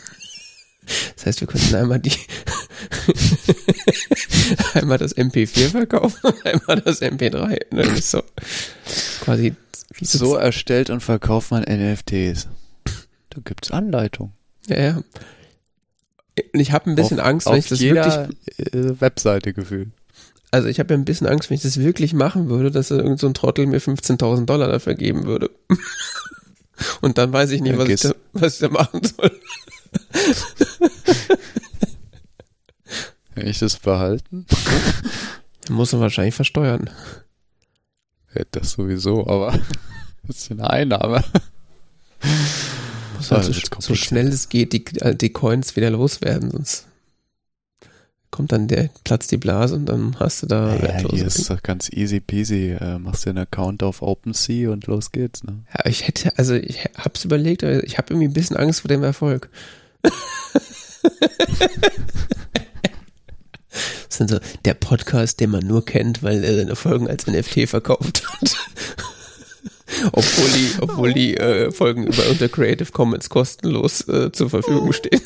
Das 1.16 1.26
heißt, 1.26 1.40
wir 1.40 1.48
könnten 1.48 1.74
einmal 1.74 1.98
die 1.98 2.12
einmal 4.74 4.98
das 4.98 5.16
MP4 5.16 5.70
verkaufen 5.70 6.18
und 6.22 6.46
einmal 6.46 6.80
das 6.80 7.00
MP3. 7.00 7.70
Und 7.70 7.78
dann 7.78 7.96
ist 7.96 8.10
so 8.10 8.22
quasi 9.20 9.54
So 10.00 10.36
erstellt 10.36 10.90
und 10.90 11.00
verkauft 11.00 11.50
man 11.50 11.62
NFTs. 11.62 12.48
Da 13.30 13.40
gibt's 13.44 13.70
Anleitung. 13.70 14.32
Ja, 14.68 14.80
ja. 14.80 15.02
Und 16.52 16.60
ich 16.60 16.72
habe 16.72 16.90
ein 16.90 16.96
bisschen 16.96 17.20
auf, 17.20 17.26
Angst, 17.26 17.46
wenn 17.46 17.56
ich 17.56 17.68
das 17.68 17.80
jeder 17.80 18.28
wirklich, 18.28 18.74
äh, 18.74 19.00
Webseite 19.00 19.52
gefühlt. 19.52 19.88
also 20.50 20.68
ich 20.68 20.80
habe 20.80 20.94
ja 20.94 20.98
ein 20.98 21.04
bisschen 21.04 21.26
Angst, 21.26 21.48
wenn 21.48 21.56
ich 21.56 21.62
das 21.62 21.78
wirklich 21.78 22.12
machen 22.12 22.48
würde, 22.48 22.70
dass 22.70 22.90
irgend 22.90 23.20
so 23.20 23.28
ein 23.28 23.34
Trottel 23.34 23.66
mir 23.66 23.80
15.000 23.80 24.46
Dollar 24.46 24.68
dafür 24.68 24.94
geben 24.94 25.24
würde. 25.24 25.50
Und 27.00 27.18
dann 27.18 27.32
weiß 27.32 27.50
ich 27.50 27.60
nicht, 27.60 27.72
Ja, 27.72 27.78
was, 27.78 27.88
ich 27.88 28.00
da, 28.00 28.14
was 28.32 28.54
ich 28.54 28.60
da 28.60 28.68
machen 28.68 29.00
soll. 29.04 29.30
Wenn 33.34 33.46
ich 33.46 33.58
das 33.58 33.78
behalten? 33.78 34.46
Dann 35.66 35.76
muss 35.76 35.92
man 35.92 36.00
wahrscheinlich 36.00 36.34
versteuern. 36.34 36.90
Ja, 38.34 38.42
das 38.50 38.72
sowieso, 38.72 39.26
aber 39.26 39.52
das 40.26 40.36
ist 40.38 40.50
eine 40.50 40.68
Einnahme. 40.68 41.22
Muss 43.16 43.30
halt 43.30 43.44
so, 43.44 43.48
das 43.48 43.56
wird 43.56 43.66
so 43.66 43.70
kompliziert. 43.70 43.98
schnell 43.98 44.28
es 44.28 44.48
geht, 44.48 44.72
die, 44.72 44.84
äh, 45.00 45.14
die 45.14 45.30
Coins 45.30 45.76
wieder 45.76 45.90
loswerden, 45.90 46.50
sonst 46.50 46.86
kommt 48.30 48.50
dann 48.50 48.66
der, 48.66 48.90
platzt 49.04 49.30
die 49.30 49.36
Blase 49.36 49.76
und 49.76 49.86
dann 49.86 50.18
hast 50.18 50.42
du 50.42 50.48
da 50.48 50.74
Ja, 50.74 51.08
hier 51.08 51.24
ist 51.24 51.48
doch 51.48 51.62
ganz 51.62 51.88
easy 51.92 52.18
peasy. 52.18 52.70
Äh, 52.70 52.98
machst 52.98 53.24
dir 53.24 53.30
einen 53.30 53.38
Account 53.38 53.84
auf 53.84 54.02
OpenSea 54.02 54.70
und 54.70 54.88
los 54.88 55.12
geht's. 55.12 55.44
Ne? 55.44 55.62
Ja, 55.72 55.86
ich 55.88 56.08
hätte, 56.08 56.36
also 56.36 56.54
ich 56.54 56.84
hab's 56.98 57.24
überlegt, 57.24 57.62
aber 57.62 57.84
ich 57.84 57.96
habe 57.96 58.12
irgendwie 58.12 58.26
ein 58.26 58.32
bisschen 58.32 58.56
Angst 58.56 58.80
vor 58.80 58.88
dem 58.88 59.04
Erfolg. 59.04 59.50
Das 64.08 64.18
sind 64.18 64.30
so 64.30 64.38
der 64.64 64.74
Podcast, 64.74 65.40
den 65.40 65.50
man 65.50 65.66
nur 65.66 65.84
kennt, 65.84 66.22
weil 66.22 66.44
er 66.44 66.56
seine 66.56 66.76
Folgen 66.76 67.08
als 67.08 67.26
NFT 67.26 67.68
verkauft 67.68 68.22
hat. 68.26 68.56
obwohl 70.12 70.48
die, 70.50 70.70
obwohl 70.80 71.12
die 71.12 71.36
äh, 71.36 71.70
Folgen 71.70 72.06
über 72.06 72.28
unter 72.28 72.48
Creative 72.48 72.90
Commons 72.92 73.28
kostenlos 73.28 74.06
äh, 74.08 74.32
zur 74.32 74.50
Verfügung 74.50 74.92
stehen. 74.92 75.20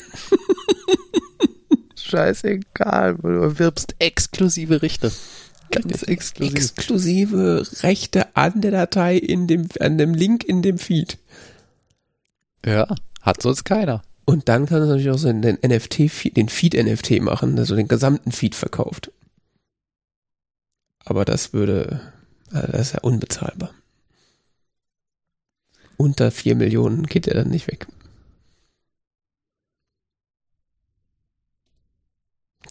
Scheißegal, 1.95 3.15
du 3.15 3.27
erwirbst 3.27 3.95
exklusive 3.99 4.81
Richter. 4.81 5.11
Ganz 5.71 6.01
exklusiv. 6.03 6.55
Exklusive 6.55 7.67
Rechte 7.83 8.35
an 8.35 8.61
der 8.61 8.71
Datei 8.71 9.17
in 9.17 9.45
dem, 9.45 9.67
an 9.79 9.97
dem 9.99 10.15
Link 10.15 10.43
in 10.43 10.63
dem 10.63 10.79
Feed. 10.79 11.19
ja, 12.65 12.87
hat 13.21 13.41
sonst 13.41 13.63
keiner. 13.65 14.01
Und 14.29 14.47
dann 14.47 14.67
kann 14.67 14.83
es 14.83 14.87
natürlich 14.87 15.09
auch 15.09 15.17
so 15.17 15.33
den 15.33 15.57
NFT, 15.63 16.37
den 16.37 16.49
Feed-NFT 16.49 17.19
machen, 17.19 17.55
der 17.55 17.65
so 17.65 17.75
den 17.75 17.87
gesamten 17.87 18.31
Feed 18.31 18.53
verkauft. 18.53 19.11
Aber 21.03 21.25
das 21.25 21.51
würde, 21.51 22.13
also 22.51 22.71
das 22.71 22.81
ist 22.81 22.93
ja 22.93 22.99
unbezahlbar. 22.99 23.73
Unter 25.97 26.29
4 26.29 26.53
Millionen 26.53 27.07
geht 27.07 27.27
er 27.27 27.33
dann 27.33 27.49
nicht 27.49 27.65
weg. 27.65 27.87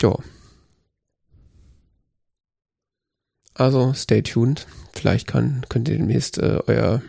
Ja. 0.01 0.17
Also, 3.55 3.95
stay 3.95 4.23
tuned. 4.23 4.69
Vielleicht 4.93 5.27
kann, 5.27 5.67
könnt 5.69 5.89
ihr 5.89 5.99
demnächst 5.99 6.39
äh, 6.39 6.61
euer 6.69 7.03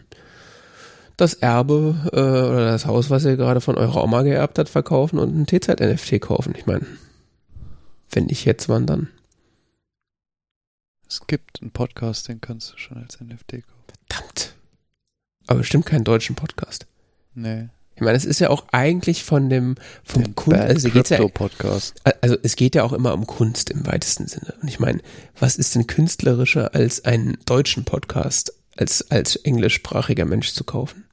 das 1.22 1.36
Erbe 1.36 1.96
äh, 2.14 2.18
oder 2.18 2.66
das 2.66 2.86
Haus, 2.86 3.10
was 3.10 3.26
ihr 3.26 3.36
gerade 3.36 3.62
von 3.62 3.78
eurer 3.78 4.04
Oma 4.04 4.22
geerbt 4.24 4.60
habt, 4.60 4.70
verkaufen 4.70 5.20
und 5.20 5.36
ein 5.36 5.46
TZ-NFT 5.46 6.22
kaufen. 6.22 6.54
Ich 6.58 6.66
meine, 6.66 6.86
wenn 8.12 8.26
nicht 8.26 8.46
jetzt, 8.46 8.70
wann 8.70 8.86
dann? 8.86 9.10
Es 11.08 11.26
gibt 11.28 11.62
einen 11.62 11.72
Podcast, 11.72 12.28
den 12.28 12.40
kannst 12.40 12.74
du 12.74 12.78
schon 12.78 12.98
als 12.98 13.20
NFT 13.20 13.64
kaufen. 13.66 13.94
Verdammt. 14.10 14.56
Aber 15.48 15.60
bestimmt 15.60 15.86
keinen 15.86 16.04
deutschen 16.04 16.36
Podcast. 16.36 16.86
Nee. 17.34 17.70
Ich 17.96 18.02
meine, 18.02 18.16
es 18.16 18.24
ist 18.26 18.40
ja 18.40 18.50
auch 18.50 18.66
eigentlich 18.72 19.24
von 19.26 19.50
dem, 19.50 19.76
vom 20.06 20.24
Den 20.24 20.36
Kunst, 20.36 20.60
also, 20.60 20.90
geht's 20.90 21.10
ja, 21.10 21.18
Crypto 21.18 21.34
Podcast. 21.34 21.96
also 22.22 22.38
es 22.44 22.56
geht 22.56 22.76
ja 22.76 22.84
auch 22.84 22.94
immer 22.94 23.14
um 23.14 23.28
Kunst 23.28 23.70
im 23.72 23.86
weitesten 23.86 24.28
Sinne. 24.28 24.54
Und 24.62 24.70
ich 24.70 24.80
meine, 24.80 25.02
was 25.38 25.58
ist 25.58 25.76
denn 25.76 25.86
künstlerischer 25.86 26.74
als 26.74 27.04
einen 27.04 27.38
deutschen 27.46 27.84
Podcast 27.84 28.54
als, 28.78 29.12
als 29.12 29.36
englischsprachiger 29.36 30.24
Mensch 30.24 30.54
zu 30.54 30.64
kaufen? 30.64 31.04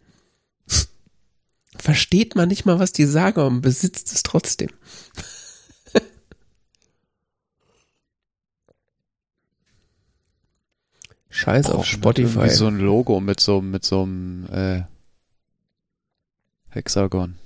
Versteht 1.79 2.35
man 2.35 2.49
nicht 2.49 2.67
mal, 2.67 2.79
was 2.79 2.93
die 2.93 3.05
sagen, 3.05 3.41
man 3.41 3.61
besitzt 3.61 4.13
es 4.13 4.23
trotzdem. 4.23 4.71
Scheiß 11.29 11.71
auf 11.71 11.85
Spotify. 11.87 12.49
So 12.49 12.67
ein 12.67 12.79
Logo 12.79 13.21
mit 13.21 13.41
so, 13.41 13.61
mit 13.61 13.85
so 13.85 14.03
einem 14.03 14.47
äh, 14.47 14.83
Hexagon. 16.71 17.37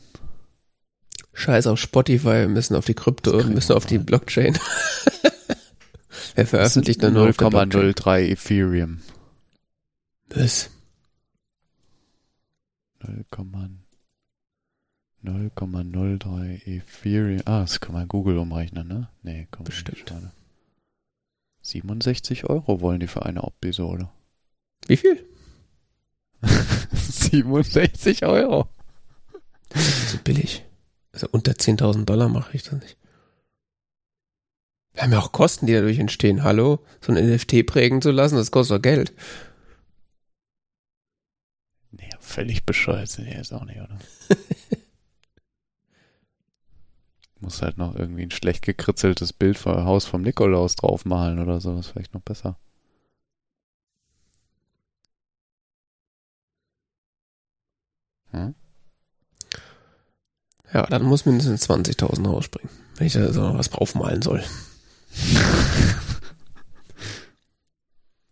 Scheiß 1.32 1.66
auf 1.66 1.80
Spotify, 1.80 2.40
wir 2.40 2.49
müssen 2.49 2.76
auf 2.76 2.84
die 2.84 2.94
Krypto, 2.94 3.32
wir 3.38 3.44
müssen 3.46 3.72
auf 3.72 3.87
die. 3.87 3.99
Blockchain. 3.99 4.58
Wer 6.34 6.46
veröffentlicht 6.46 7.02
dann 7.02 7.14
nur 7.14 7.28
auf 7.28 7.37
der 7.37 7.50
Blockchain? 7.50 7.92
0,03 7.94 8.32
Ethereum. 8.32 9.00
Was? 10.28 10.70
0, 13.02 13.25
0,03 15.25 16.67
Ethereum. 16.67 17.43
Ah, 17.45 17.61
das 17.61 17.81
kann 17.81 17.93
man 17.93 18.09
Google 18.09 18.39
umrechnen, 18.39 18.89
ne? 18.89 19.09
Nee, 19.23 19.49
komm 19.50 19.65
Bestimmt. 19.65 19.99
Nicht, 19.99 20.09
schade. 20.09 20.33
67 21.62 22.45
Euro 22.49 22.81
wollen 22.81 23.00
die 23.00 23.07
für 23.07 23.27
eine 23.27 23.43
Episode. 23.43 24.09
Wie 24.87 24.97
viel? 24.97 25.25
67 26.93 28.25
Euro. 28.25 28.69
Das 29.69 29.87
ist 29.87 30.11
so 30.11 30.19
billig. 30.25 30.65
Also 31.12 31.29
unter 31.33 31.53
10.000 31.53 32.05
Dollar 32.05 32.29
mache 32.29 32.57
ich 32.57 32.62
das 32.62 32.81
nicht. 32.81 32.97
Wir 34.95 35.03
haben 35.03 35.12
ja 35.12 35.19
auch 35.21 35.33
Kosten, 35.33 35.67
die 35.67 35.73
dadurch 35.73 35.99
entstehen. 35.99 36.43
Hallo? 36.43 36.85
So 37.00 37.12
ein 37.12 37.25
NFT 37.25 37.67
prägen 37.67 38.03
zu 38.03 38.11
lassen, 38.11 38.37
das 38.37 38.50
kostet 38.50 38.79
doch 38.79 38.83
Geld. 38.83 39.12
Nee, 41.93 42.11
völlig 42.21 42.65
bescheuert 42.65 43.09
sind 43.09 43.27
die 43.27 43.33
jetzt 43.33 43.53
auch 43.53 43.65
nicht, 43.65 43.81
oder? 43.81 43.99
Muss 47.40 47.62
halt 47.62 47.78
noch 47.78 47.94
irgendwie 47.97 48.23
ein 48.23 48.30
schlecht 48.30 48.62
gekritzeltes 48.64 49.32
Bild 49.32 49.56
vom 49.59 49.85
Haus 49.85 50.04
vom 50.04 50.23
Nikolaus 50.23 50.76
draufmalen 50.76 51.38
oder 51.38 51.61
so, 51.61 51.75
das 51.75 51.87
ist 51.87 51.92
vielleicht 51.92 52.14
noch 52.14 52.20
besser. 52.20 52.59
Hm? 58.32 58.54
Ja, 60.73 60.87
dann 60.87 61.02
muss 61.02 61.26
mindestens 61.26 61.68
20.000 61.68 62.28
rausspringen, 62.28 62.70
wenn 62.97 63.06
ich 63.06 63.14
da 63.14 63.32
so 63.32 63.40
noch 63.40 63.59
was 63.59 63.70
draufmalen 63.70 64.23
soll. 64.23 64.44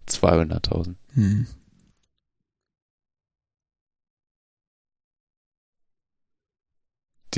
200.000. 0.09 0.95
Hm. 1.15 1.47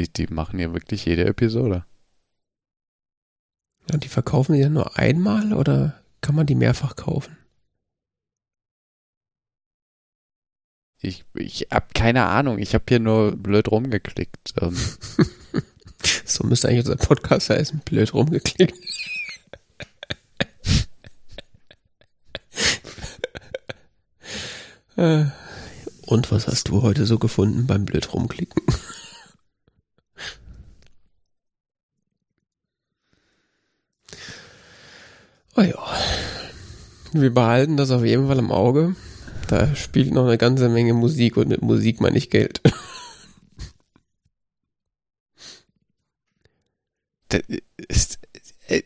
Die, 0.00 0.12
die 0.12 0.32
machen 0.32 0.58
ja 0.58 0.72
wirklich 0.72 1.04
jede 1.04 1.24
Episode. 1.24 1.84
Und 3.92 4.04
die 4.04 4.08
verkaufen 4.08 4.54
die 4.54 4.62
dann 4.62 4.72
nur 4.74 4.96
einmal 4.98 5.52
oder 5.52 6.00
kann 6.20 6.34
man 6.34 6.46
die 6.46 6.54
mehrfach 6.54 6.96
kaufen? 6.96 7.36
Ich, 11.02 11.24
ich 11.34 11.68
hab 11.70 11.94
keine 11.94 12.26
Ahnung. 12.26 12.58
Ich 12.58 12.74
habe 12.74 12.84
hier 12.88 13.00
nur 13.00 13.36
blöd 13.36 13.68
rumgeklickt. 13.70 14.54
Ähm, 14.60 14.76
So 16.24 16.46
müsste 16.46 16.68
eigentlich 16.68 16.86
unser 16.86 16.96
Podcast 16.96 17.50
heißen. 17.50 17.80
Blöd 17.80 18.14
rumgeklickt. 18.14 18.74
Äh, 24.96 25.26
Und 26.02 26.30
was 26.30 26.46
hast 26.46 26.68
du 26.68 26.82
heute 26.82 27.06
so 27.06 27.18
gefunden 27.18 27.66
beim 27.66 27.86
blöd 27.86 28.12
rumklicken? 28.12 28.62
Oh 35.56 35.62
ja. 35.62 35.78
Wir 37.12 37.34
behalten 37.34 37.76
das 37.76 37.90
auf 37.90 38.04
jeden 38.04 38.28
Fall 38.28 38.38
im 38.38 38.52
Auge. 38.52 38.94
Da 39.48 39.74
spielt 39.74 40.12
noch 40.12 40.26
eine 40.26 40.38
ganze 40.38 40.68
Menge 40.68 40.94
Musik 40.94 41.36
und 41.36 41.48
mit 41.48 41.60
Musik 41.60 42.00
meine 42.00 42.16
ich 42.16 42.30
Geld. 42.30 42.60
das 47.28 47.42
ist, 47.88 48.20
äh, 48.68 48.82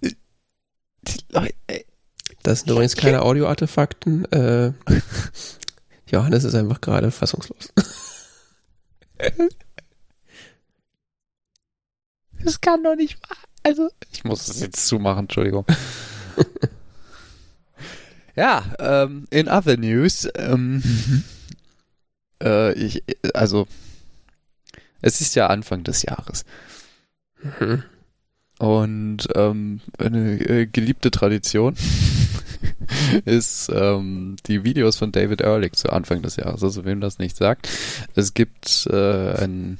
äh, 0.00 0.10
äh, 1.68 1.84
Das 2.42 2.60
sind 2.60 2.70
übrigens 2.70 2.96
keine 2.96 3.22
Audioartefakten. 3.22 4.24
Äh, 4.32 4.72
Johannes 6.08 6.42
ist 6.42 6.56
einfach 6.56 6.80
gerade 6.80 7.12
fassungslos. 7.12 7.72
das 12.42 12.60
kann 12.60 12.82
doch 12.82 12.96
nicht 12.96 13.22
wahr. 13.22 13.36
Also, 13.62 13.90
ich 14.12 14.24
muss 14.24 14.48
es 14.48 14.60
jetzt 14.60 14.86
zumachen, 14.86 15.20
Entschuldigung. 15.20 15.66
ja, 18.36 18.64
ähm, 18.78 19.26
in 19.30 19.48
other 19.48 19.76
news, 19.76 20.28
ähm, 20.34 20.82
äh, 22.42 22.72
ich, 22.72 23.02
also, 23.34 23.66
es 25.02 25.20
ist 25.20 25.34
ja 25.34 25.48
Anfang 25.48 25.84
des 25.84 26.02
Jahres. 26.02 26.44
Mhm. 27.42 27.82
Und 28.58 29.26
ähm, 29.36 29.80
eine 29.96 30.38
äh, 30.38 30.66
geliebte 30.66 31.10
Tradition 31.10 31.76
ist 33.24 33.70
ähm, 33.74 34.36
die 34.46 34.64
Videos 34.64 34.96
von 34.96 35.12
David 35.12 35.40
Ehrlich 35.40 35.72
zu 35.72 35.90
Anfang 35.90 36.20
des 36.20 36.36
Jahres. 36.36 36.62
Also 36.62 36.84
wem 36.84 37.00
das 37.00 37.18
nicht 37.18 37.38
sagt, 37.38 37.70
es 38.14 38.34
gibt 38.34 38.86
äh, 38.90 39.42
ein 39.42 39.78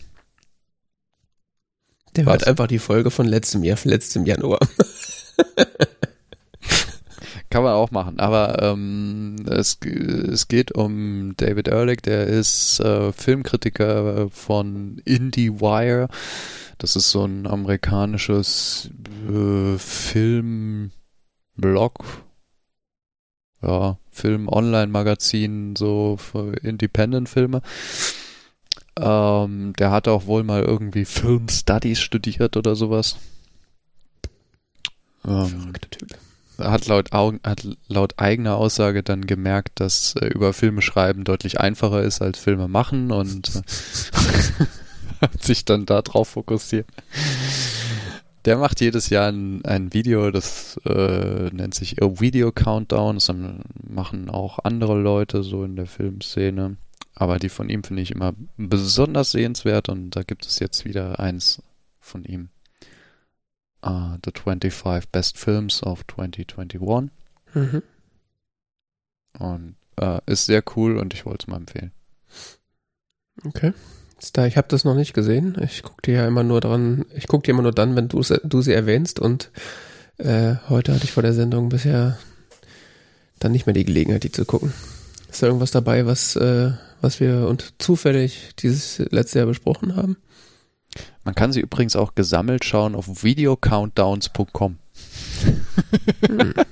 Der 2.16 2.24
hört 2.24 2.46
einfach 2.46 2.66
die 2.66 2.78
Folge 2.78 3.10
von 3.10 3.26
letztem 3.26 3.62
Jahr, 3.62 3.78
letztem 3.84 4.26
Januar. 4.26 4.58
Kann 7.50 7.64
man 7.64 7.74
auch 7.74 7.90
machen, 7.90 8.20
aber 8.20 8.62
ähm, 8.62 9.36
es, 9.48 9.78
es 9.84 10.46
geht 10.46 10.72
um 10.72 11.34
David 11.36 11.66
Ehrlich, 11.66 12.00
der 12.00 12.26
ist 12.28 12.78
äh, 12.78 13.12
Filmkritiker 13.12 14.30
von 14.30 15.02
IndieWire. 15.04 16.08
Das 16.78 16.94
ist 16.94 17.10
so 17.10 17.24
ein 17.24 17.48
amerikanisches 17.48 18.90
äh, 19.28 19.76
Filmblog, 19.78 20.92
ja, 23.62 23.98
Film-Online-Magazin, 24.10 25.74
so 25.76 26.16
für 26.18 26.54
Independent-Filme. 26.62 27.62
Ähm, 28.98 29.72
der 29.78 29.90
hat 29.90 30.08
auch 30.08 30.26
wohl 30.26 30.42
mal 30.42 30.62
irgendwie 30.62 31.04
Film 31.04 31.48
Studies 31.48 32.00
studiert 32.00 32.56
oder 32.56 32.74
sowas. 32.74 33.16
Ähm, 35.26 35.48
Verrückter 35.48 35.90
Typ. 35.90 36.08
hat 36.58 36.86
laut, 36.86 37.12
Augen, 37.12 37.40
hat 37.44 37.66
laut 37.88 38.18
eigener 38.18 38.56
Aussage 38.56 39.02
dann 39.02 39.26
gemerkt, 39.26 39.80
dass 39.80 40.14
äh, 40.16 40.26
über 40.26 40.52
Filme 40.52 40.82
schreiben 40.82 41.24
deutlich 41.24 41.60
einfacher 41.60 42.02
ist 42.02 42.22
als 42.22 42.38
Filme 42.38 42.68
machen 42.68 43.12
und 43.12 43.50
äh, 43.54 43.62
hat 45.20 45.42
sich 45.42 45.64
dann 45.64 45.86
darauf 45.86 46.28
fokussiert. 46.28 46.86
Der 48.46 48.56
macht 48.56 48.80
jedes 48.80 49.10
Jahr 49.10 49.30
ein, 49.30 49.62
ein 49.66 49.92
Video, 49.92 50.30
das 50.30 50.80
äh, 50.86 51.50
nennt 51.52 51.74
sich 51.74 52.02
A 52.02 52.20
Video 52.20 52.52
Countdown. 52.52 53.16
Das 53.16 53.30
machen 53.86 54.30
auch 54.30 54.58
andere 54.64 54.98
Leute 54.98 55.42
so 55.42 55.62
in 55.62 55.76
der 55.76 55.86
Filmszene. 55.86 56.76
Aber 57.20 57.38
die 57.38 57.50
von 57.50 57.68
ihm 57.68 57.84
finde 57.84 58.00
ich 58.00 58.12
immer 58.12 58.32
besonders 58.56 59.32
sehenswert 59.32 59.90
und 59.90 60.16
da 60.16 60.22
gibt 60.22 60.46
es 60.46 60.58
jetzt 60.58 60.86
wieder 60.86 61.20
eins 61.20 61.62
von 62.00 62.24
ihm. 62.24 62.48
Uh, 63.84 64.16
the 64.24 64.32
25 64.32 65.10
Best 65.10 65.36
Films 65.36 65.82
of 65.82 66.02
2021. 66.06 67.10
Mhm. 67.52 67.82
Und 69.38 69.76
äh, 70.00 70.20
ist 70.24 70.46
sehr 70.46 70.64
cool 70.76 70.96
und 70.96 71.12
ich 71.12 71.26
wollte 71.26 71.44
es 71.44 71.46
mal 71.46 71.58
empfehlen. 71.58 71.92
Okay. 73.44 73.74
Da, 74.32 74.46
ich 74.46 74.56
habe 74.56 74.68
das 74.68 74.84
noch 74.84 74.94
nicht 74.94 75.12
gesehen. 75.12 75.58
Ich 75.62 75.82
gucke 75.82 76.00
dir 76.00 76.14
ja 76.14 76.26
immer 76.26 76.42
nur 76.42 76.62
dran, 76.62 77.04
ich 77.14 77.28
gucke 77.28 77.42
dir 77.42 77.50
immer 77.50 77.62
nur 77.62 77.72
dann, 77.72 77.96
wenn 77.96 78.08
du 78.08 78.22
du 78.22 78.62
sie 78.62 78.72
erwähnst 78.72 79.20
und 79.20 79.50
äh, 80.16 80.54
heute 80.70 80.94
hatte 80.94 81.04
ich 81.04 81.12
vor 81.12 81.22
der 81.22 81.34
Sendung 81.34 81.68
bisher 81.68 82.18
dann 83.40 83.52
nicht 83.52 83.66
mehr 83.66 83.74
die 83.74 83.84
Gelegenheit, 83.84 84.24
die 84.24 84.32
zu 84.32 84.46
gucken. 84.46 84.72
Ist 85.30 85.42
da 85.42 85.48
irgendwas 85.48 85.70
dabei, 85.70 86.06
was, 86.06 86.34
äh, 86.36 86.72
was 87.00 87.20
wir 87.20 87.46
und 87.48 87.74
zufällig 87.78 88.50
dieses 88.58 88.98
letzte 89.10 89.38
Jahr 89.38 89.46
besprochen 89.46 89.96
haben? 89.96 90.16
Man 91.24 91.34
kann 91.34 91.52
sie 91.52 91.60
übrigens 91.60 91.96
auch 91.96 92.14
gesammelt 92.14 92.64
schauen 92.64 92.94
auf 92.94 93.22
videocountdowns.com. 93.22 94.78
Hm. 96.26 96.54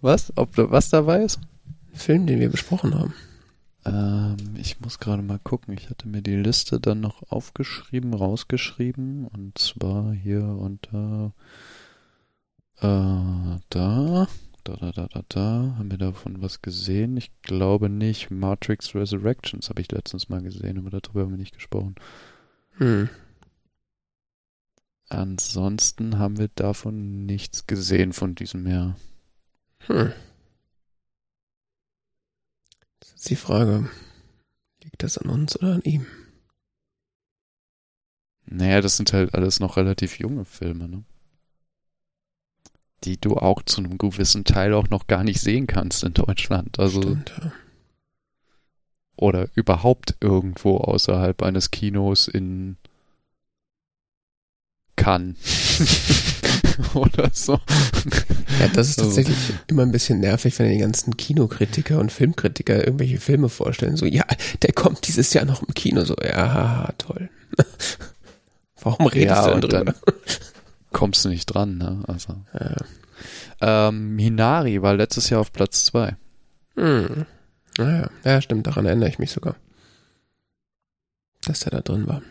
Was? 0.00 0.32
Ob 0.36 0.54
da 0.56 0.70
was 0.70 0.90
dabei 0.90 1.22
ist? 1.22 1.40
Film, 1.92 2.26
den 2.26 2.40
wir 2.40 2.50
besprochen 2.50 2.94
haben. 2.94 3.14
Ähm, 3.84 4.36
ich 4.56 4.80
muss 4.80 4.98
gerade 4.98 5.22
mal 5.22 5.38
gucken. 5.38 5.74
Ich 5.74 5.90
hatte 5.90 6.08
mir 6.08 6.22
die 6.22 6.36
Liste 6.36 6.80
dann 6.80 7.00
noch 7.00 7.22
aufgeschrieben, 7.30 8.14
rausgeschrieben. 8.14 9.26
Und 9.26 9.58
zwar 9.58 10.12
hier 10.12 10.44
unter 10.44 11.32
äh, 12.80 13.58
da. 13.70 14.28
Da, 14.64 14.76
da, 14.76 14.92
da, 14.92 15.06
da, 15.08 15.22
da. 15.28 15.74
Haben 15.78 15.90
wir 15.90 15.98
davon 15.98 16.40
was 16.40 16.62
gesehen? 16.62 17.18
Ich 17.18 17.30
glaube 17.42 17.90
nicht. 17.90 18.30
Matrix 18.30 18.94
Resurrections 18.94 19.68
habe 19.68 19.82
ich 19.82 19.92
letztens 19.92 20.30
mal 20.30 20.42
gesehen, 20.42 20.78
aber 20.78 20.88
darüber 20.88 21.22
haben 21.22 21.32
wir 21.32 21.38
nicht 21.38 21.54
gesprochen. 21.54 21.94
Hm. 22.78 23.10
Ansonsten 25.10 26.18
haben 26.18 26.38
wir 26.38 26.48
davon 26.48 27.26
nichts 27.26 27.66
gesehen 27.66 28.14
von 28.14 28.34
diesem 28.34 28.66
Jahr. 28.66 28.96
Hm. 29.80 30.12
Das 33.00 33.12
ist 33.12 33.28
die 33.28 33.36
Frage. 33.36 33.90
Liegt 34.82 35.02
das 35.02 35.18
an 35.18 35.28
uns 35.28 35.58
oder 35.58 35.74
an 35.74 35.82
ihm? 35.82 36.06
Naja, 38.46 38.80
das 38.80 38.96
sind 38.96 39.12
halt 39.12 39.34
alles 39.34 39.60
noch 39.60 39.76
relativ 39.76 40.18
junge 40.18 40.46
Filme, 40.46 40.88
ne? 40.88 41.04
Die 43.04 43.20
du 43.20 43.36
auch 43.36 43.62
zu 43.62 43.78
einem 43.82 43.98
gewissen 43.98 44.44
Teil 44.44 44.72
auch 44.74 44.88
noch 44.88 45.06
gar 45.06 45.24
nicht 45.24 45.40
sehen 45.40 45.66
kannst 45.66 46.02
in 46.04 46.14
Deutschland. 46.14 46.78
Also, 46.78 47.02
Stimmt, 47.02 47.32
ja. 47.42 47.52
oder 49.16 49.48
überhaupt 49.54 50.14
irgendwo 50.20 50.78
außerhalb 50.78 51.42
eines 51.42 51.70
Kinos 51.70 52.28
in 52.28 52.76
Cannes. 54.96 55.36
oder 56.94 57.30
so. 57.32 57.60
Ja, 58.60 58.68
das 58.68 58.88
ist 58.88 58.98
Also- 58.98 59.10
tatsächlich 59.10 59.36
immer 59.66 59.82
ein 59.82 59.92
bisschen 59.92 60.20
nervig, 60.20 60.58
wenn 60.58 60.70
die 60.70 60.78
ganzen 60.78 61.16
Kinokritiker 61.16 61.98
und 61.98 62.10
Filmkritiker 62.12 62.84
irgendwelche 62.84 63.18
Filme 63.20 63.48
vorstellen. 63.48 63.96
So, 63.96 64.06
ja, 64.06 64.24
der 64.62 64.72
kommt 64.72 65.06
dieses 65.06 65.32
Jahr 65.34 65.44
noch 65.44 65.62
im 65.62 65.74
Kino. 65.74 66.04
So, 66.04 66.16
ja, 66.22 66.92
toll. 66.98 67.28
Warum 68.80 69.06
redest 69.06 69.26
Ja, 69.36 69.46
du 69.54 69.60
denn 69.60 69.70
drüber? 69.70 69.84
dann 69.84 69.94
kommst 70.94 71.24
du 71.26 71.28
nicht 71.28 71.46
dran, 71.46 71.76
ne? 71.76 72.02
Also. 72.06 72.42
Ja. 72.54 73.88
Ähm, 73.88 74.16
Minari 74.16 74.80
war 74.80 74.94
letztes 74.94 75.28
Jahr 75.28 75.42
auf 75.42 75.52
Platz 75.52 75.84
zwei. 75.84 76.16
Hm. 76.76 77.26
Naja, 77.76 78.08
ja, 78.24 78.40
stimmt, 78.40 78.66
daran 78.66 78.86
erinnere 78.86 79.10
ich 79.10 79.18
mich 79.18 79.32
sogar. 79.32 79.56
Dass 81.44 81.60
der 81.60 81.72
da 81.72 81.80
drin 81.80 82.06
war. 82.06 82.22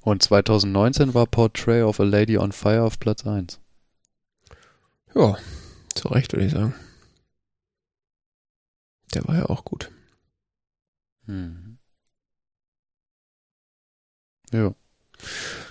Und 0.00 0.22
2019 0.22 1.12
war 1.12 1.26
Portrait 1.26 1.82
of 1.82 2.00
a 2.00 2.04
Lady 2.04 2.38
on 2.38 2.52
Fire 2.52 2.82
auf 2.82 2.98
Platz 2.98 3.26
1. 3.26 3.60
Ja, 5.14 5.36
zu 5.94 6.08
Recht 6.08 6.32
würde 6.32 6.46
ich 6.46 6.52
sagen. 6.52 6.74
Der 9.14 9.26
war 9.26 9.36
ja 9.36 9.46
auch 9.46 9.64
gut. 9.64 9.90
Mhm. 11.26 11.78
Ja. 14.52 14.74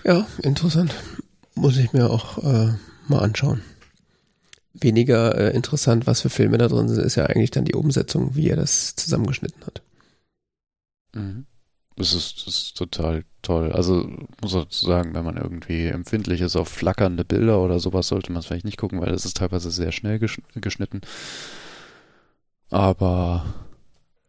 Ja, 0.04 0.26
interessant. 0.42 0.94
Muss 1.54 1.76
ich 1.76 1.92
mir 1.92 2.10
auch 2.10 2.38
äh, 2.38 2.74
mal 3.08 3.20
anschauen. 3.20 3.62
Weniger 4.72 5.36
äh, 5.36 5.54
interessant, 5.54 6.06
was 6.06 6.20
für 6.20 6.30
Filme 6.30 6.58
da 6.58 6.68
drin 6.68 6.88
sind, 6.88 7.04
ist 7.04 7.14
ja 7.14 7.26
eigentlich 7.26 7.52
dann 7.52 7.64
die 7.64 7.74
Umsetzung, 7.74 8.34
wie 8.34 8.48
er 8.48 8.56
das 8.56 8.96
zusammengeschnitten 8.96 9.64
hat. 9.64 9.82
Mhm. 11.14 11.46
Das 11.96 12.12
ist, 12.12 12.46
das 12.46 12.54
ist 12.56 12.76
total 12.76 13.24
toll. 13.42 13.70
Also 13.70 14.10
muss 14.42 14.54
auch 14.54 14.70
sagen, 14.70 15.14
wenn 15.14 15.24
man 15.24 15.36
irgendwie 15.36 15.86
empfindlich 15.86 16.40
ist 16.40 16.56
auf 16.56 16.68
flackernde 16.68 17.24
Bilder 17.24 17.60
oder 17.60 17.78
sowas, 17.78 18.08
sollte 18.08 18.32
man 18.32 18.40
es 18.40 18.46
vielleicht 18.46 18.64
nicht 18.64 18.78
gucken, 18.78 19.00
weil 19.00 19.14
es 19.14 19.24
ist 19.24 19.36
teilweise 19.36 19.70
sehr 19.70 19.92
schnell 19.92 20.18
geschnitten. 20.18 21.02
Aber 22.70 23.44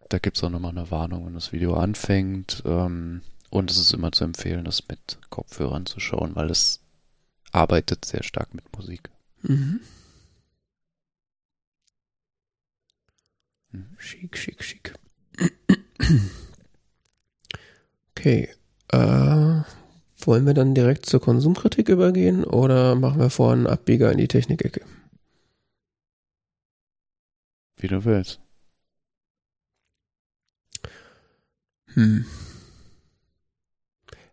da 0.10 0.20
gibt 0.20 0.38
es 0.38 0.44
auch 0.44 0.52
nochmal 0.52 0.72
eine 0.72 0.92
Warnung, 0.92 1.26
wenn 1.26 1.34
das 1.34 1.52
Video 1.52 1.74
anfängt. 1.74 2.62
Ähm, 2.66 3.22
und 3.50 3.72
es 3.72 3.78
ist 3.78 3.94
immer 3.94 4.12
zu 4.12 4.24
empfehlen, 4.24 4.66
das 4.66 4.88
mit 4.88 5.18
Kopfhörern 5.32 5.88
zu 5.88 6.00
schauen, 6.00 6.36
weil 6.36 6.52
es 6.52 6.85
arbeitet 7.56 8.06
sehr 8.06 8.24
stark 8.24 8.54
mit 8.54 8.66
Musik. 8.76 9.10
Mhm. 9.42 9.80
mhm. 13.72 13.96
Schick, 13.98 14.38
schick, 14.38 14.64
schick. 14.64 14.94
Okay. 18.18 18.50
Äh, 18.88 19.62
wollen 20.18 20.46
wir 20.48 20.56
dann 20.56 20.74
direkt 20.74 21.06
zur 21.06 21.22
Konsumkritik 21.22 21.90
übergehen 21.90 22.44
oder 22.44 22.96
machen 22.96 23.20
wir 23.20 23.30
vorhin 23.30 23.68
einen 23.68 23.74
Abbieger 23.74 24.12
in 24.12 24.18
die 24.18 24.28
Technikecke? 24.28 24.82
Wie 27.78 27.88
du 27.88 28.04
willst. 28.04 28.40
Hm. 31.94 32.26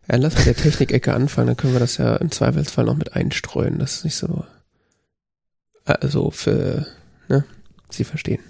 Ja, 0.09 0.17
lass 0.17 0.35
mit 0.37 0.45
der 0.45 0.55
Technikecke 0.55 1.13
anfangen, 1.13 1.47
dann 1.47 1.57
können 1.57 1.73
wir 1.73 1.79
das 1.79 1.97
ja 1.97 2.15
im 2.17 2.31
Zweifelsfall 2.31 2.85
noch 2.85 2.97
mit 2.97 3.15
einstreuen. 3.15 3.79
Das 3.79 3.97
ist 3.97 4.03
nicht 4.03 4.15
so. 4.15 4.45
Also 5.85 6.31
für, 6.31 6.85
ne? 7.29 7.45
Sie 7.89 8.03
verstehen. 8.03 8.41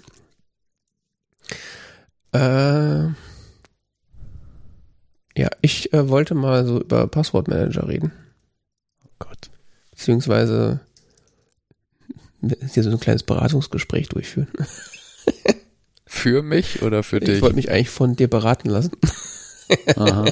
Äh, 2.32 3.04
ja, 5.36 5.48
ich 5.60 5.92
äh, 5.92 6.08
wollte 6.08 6.34
mal 6.34 6.64
so 6.66 6.80
über 6.80 7.06
Passwortmanager 7.06 7.88
reden. 7.88 8.12
Oh 9.04 9.10
Gott. 9.18 9.50
Beziehungsweise 9.90 10.80
hier 12.72 12.82
so 12.82 12.90
ein 12.90 13.00
kleines 13.00 13.22
Beratungsgespräch 13.22 14.08
durchführen. 14.08 14.48
für 16.06 16.42
mich 16.42 16.82
oder 16.82 17.02
für 17.02 17.18
ich 17.18 17.24
dich? 17.24 17.36
Ich 17.36 17.42
wollte 17.42 17.56
mich 17.56 17.70
eigentlich 17.70 17.90
von 17.90 18.16
dir 18.16 18.28
beraten 18.28 18.68
lassen. 18.68 18.92
Aha. 19.96 20.26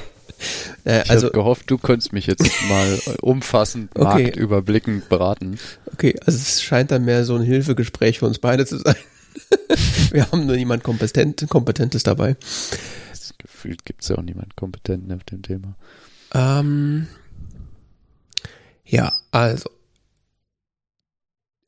Äh, 0.84 1.02
ich 1.02 1.10
also 1.10 1.30
gehofft, 1.30 1.70
du 1.70 1.78
könntest 1.78 2.12
mich 2.12 2.26
jetzt 2.26 2.48
mal 2.68 3.00
umfassend, 3.20 3.90
okay. 3.94 4.24
marktüberblickend 4.24 5.08
beraten. 5.08 5.58
Okay, 5.92 6.14
also 6.24 6.38
es 6.38 6.62
scheint 6.62 6.90
dann 6.90 7.04
mehr 7.04 7.24
so 7.24 7.36
ein 7.36 7.42
Hilfegespräch 7.42 8.18
für 8.18 8.26
uns 8.26 8.38
beide 8.38 8.66
zu 8.66 8.78
sein. 8.78 8.96
Wir 10.10 10.30
haben 10.30 10.46
nur 10.46 10.56
niemand 10.56 10.82
kompetent, 10.82 11.46
Kompetentes 11.48 12.02
dabei. 12.02 12.36
Das 13.10 13.34
gefühlt 13.38 13.84
gibt 13.84 14.02
es 14.02 14.08
ja 14.08 14.18
auch 14.18 14.22
niemand 14.22 14.56
Kompetenten 14.56 15.12
auf 15.12 15.24
dem 15.24 15.42
Thema. 15.42 15.76
Ähm, 16.34 17.06
ja, 18.84 19.12
also 19.30 19.70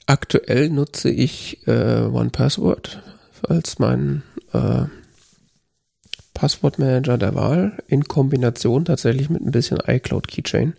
aktuell 0.07 0.69
nutze 0.69 1.11
ich 1.11 1.67
äh, 1.67 2.03
OnePassword 2.03 3.03
als 3.49 3.79
mein 3.79 4.23
äh, 4.53 4.85
Passwortmanager 6.35 7.17
der 7.17 7.35
Wahl 7.35 7.73
in 7.87 8.05
Kombination 8.05 8.85
tatsächlich 8.85 9.31
mit 9.31 9.43
ein 9.43 9.53
bisschen 9.53 9.79
iCloud 9.87 10.29
Keychain. 10.29 10.75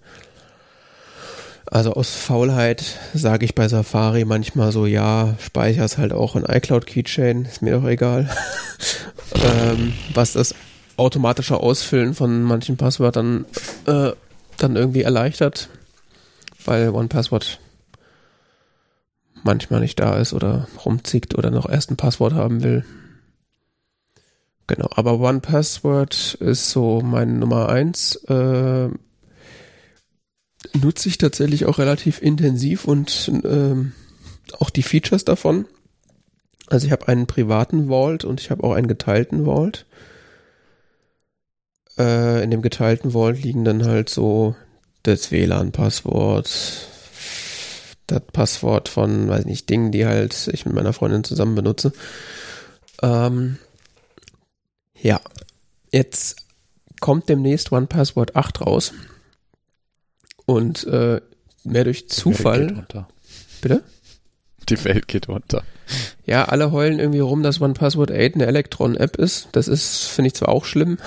Also 1.66 1.94
aus 1.94 2.12
Faulheit 2.12 3.00
sage 3.14 3.46
ich 3.46 3.56
bei 3.56 3.68
Safari 3.68 4.24
manchmal 4.24 4.72
so, 4.72 4.86
ja, 4.86 5.36
speicher's 5.40 5.98
halt 5.98 6.14
auch 6.14 6.36
in 6.36 6.46
iCloud 6.46 6.86
Keychain, 6.86 7.46
ist 7.46 7.62
mir 7.62 7.80
doch 7.80 7.88
egal. 7.88 8.30
ähm, 9.36 9.94
was 10.14 10.34
das 10.34 10.54
automatische 10.98 11.58
Ausfüllen 11.58 12.14
von 12.14 12.44
manchen 12.44 12.78
Passwörtern 12.78 13.46
äh, 13.88 14.12
dann 14.58 14.76
irgendwie 14.76 15.02
erleichtert, 15.02 15.70
weil 16.64 16.90
OnePassword 16.90 17.60
manchmal 19.44 19.80
nicht 19.80 20.00
da 20.00 20.18
ist 20.18 20.34
oder 20.34 20.68
rumzickt 20.86 21.36
oder 21.36 21.52
noch 21.52 21.70
erst 21.70 21.92
ein 21.92 21.98
Passwort 21.98 22.34
haben 22.34 22.64
will. 22.64 22.86
Genau, 24.68 24.90
aber 24.96 25.20
OnePassword 25.20 26.36
ist 26.40 26.72
so 26.72 27.02
mein 27.02 27.38
Nummer 27.40 27.70
eins. 27.70 28.16
Äh, 28.28 28.90
nutze 30.74 31.10
ich 31.10 31.18
tatsächlich 31.18 31.66
auch 31.66 31.78
relativ 31.78 32.22
intensiv 32.22 32.86
und 32.86 33.32
ähm, 33.44 33.94
auch 34.60 34.70
die 34.70 34.84
Features 34.84 35.24
davon. 35.24 35.66
Also 36.68 36.88
ich 36.88 36.92
habe 36.92 37.08
einen 37.08 37.28
privaten 37.28 37.90
Vault 37.90 38.26
und 38.26 38.42
ich 38.42 38.50
habe 38.50 38.64
auch 38.64 38.74
einen 38.74 38.88
geteilten 38.88 39.46
Vault. 39.46 39.86
Äh, 41.98 42.44
in 42.44 42.50
dem 42.50 42.64
geteilten 42.64 43.12
Vault 43.12 43.42
liegen 43.42 43.64
dann 43.66 43.86
halt 43.86 44.10
so 44.10 44.56
das 45.04 45.32
WLAN-Passwort, 45.32 46.50
das 48.08 48.22
Passwort 48.34 48.90
von, 48.90 49.30
weiß 49.30 49.46
nicht, 49.46 49.70
Dingen, 49.70 49.92
die 49.92 50.08
halt 50.08 50.50
ich 50.52 50.66
mit 50.66 50.74
meiner 50.74 50.94
Freundin 50.94 51.24
zusammen 51.24 51.54
benutze. 51.54 51.94
Ähm, 53.04 53.60
ja, 55.06 55.22
jetzt 55.92 56.36
kommt 57.00 57.30
demnächst 57.30 57.72
One 57.72 57.86
Password 57.86 58.36
8 58.36 58.62
raus. 58.62 58.92
Und 60.48 60.84
äh, 60.86 61.22
mehr 61.64 61.84
durch 61.84 62.10
Zufall. 62.10 62.68
Die 62.68 62.68
Welt 62.68 62.70
geht 62.70 62.80
unter. 62.80 63.08
Bitte? 63.62 63.84
Die 64.68 64.84
Welt 64.84 65.08
geht 65.08 65.30
unter. 65.30 65.64
Ja, 66.26 66.46
alle 66.46 66.72
heulen 66.72 66.98
irgendwie 66.98 67.20
rum, 67.20 67.44
dass 67.44 67.62
One 67.62 67.76
Password 67.76 68.12
8 68.12 68.34
eine 68.34 68.48
Electron-App 68.48 69.18
ist. 69.18 69.50
Das 69.52 69.68
ist, 69.68 70.06
finde 70.06 70.28
ich 70.28 70.34
zwar 70.34 70.50
auch 70.50 70.66
schlimm 70.66 70.98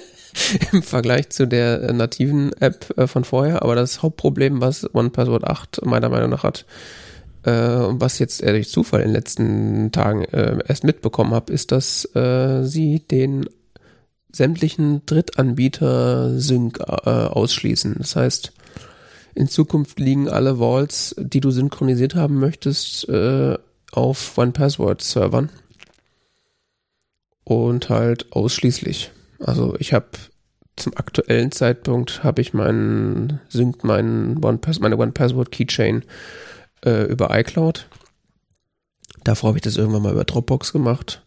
im 0.72 0.82
Vergleich 0.82 1.30
zu 1.30 1.46
der 1.46 1.80
äh, 1.80 1.92
nativen 1.94 2.52
App 2.60 2.92
äh, 2.98 3.06
von 3.06 3.24
vorher, 3.24 3.62
aber 3.62 3.74
das 3.74 4.02
Hauptproblem, 4.02 4.60
was 4.60 4.94
One 4.94 5.08
Password 5.08 5.44
8 5.44 5.86
meiner 5.86 6.10
Meinung 6.10 6.28
nach 6.28 6.42
hat, 6.42 6.66
äh, 7.44 7.50
was 7.52 8.18
jetzt 8.18 8.42
eher 8.42 8.52
durch 8.52 8.68
Zufall 8.68 9.00
in 9.00 9.08
den 9.08 9.14
letzten 9.14 9.92
Tagen 9.92 10.24
äh, 10.24 10.58
erst 10.66 10.84
mitbekommen 10.84 11.32
habe, 11.32 11.52
ist, 11.52 11.72
dass 11.72 12.04
äh, 12.14 12.64
sie 12.64 13.00
den 13.00 13.46
sämtlichen 14.32 15.04
Drittanbieter-Sync 15.06 16.78
äh, 16.80 17.10
ausschließen. 17.10 17.96
Das 17.98 18.16
heißt, 18.16 18.52
in 19.34 19.48
Zukunft 19.48 19.98
liegen 19.98 20.28
alle 20.28 20.58
Vaults, 20.58 21.14
die 21.18 21.40
du 21.40 21.50
synchronisiert 21.50 22.14
haben 22.14 22.38
möchtest, 22.38 23.08
äh, 23.08 23.56
auf 23.92 24.36
One-Password-Servern. 24.38 25.50
Und 27.44 27.88
halt 27.88 28.30
ausschließlich. 28.32 29.10
Also 29.40 29.74
ich 29.78 29.92
habe 29.92 30.06
zum 30.76 30.96
aktuellen 30.96 31.50
Zeitpunkt 31.52 32.22
habe 32.22 32.40
ich 32.40 32.54
meinen 32.54 33.40
Sync, 33.48 33.82
meinen 33.82 34.42
One 34.44 34.60
meine 34.80 34.96
One-Password-Keychain 34.96 36.04
äh, 36.84 37.04
über 37.04 37.36
iCloud. 37.38 37.88
Davor 39.24 39.48
habe 39.48 39.58
ich 39.58 39.62
das 39.62 39.76
irgendwann 39.76 40.02
mal 40.02 40.12
über 40.12 40.24
Dropbox 40.24 40.72
gemacht. 40.72 41.24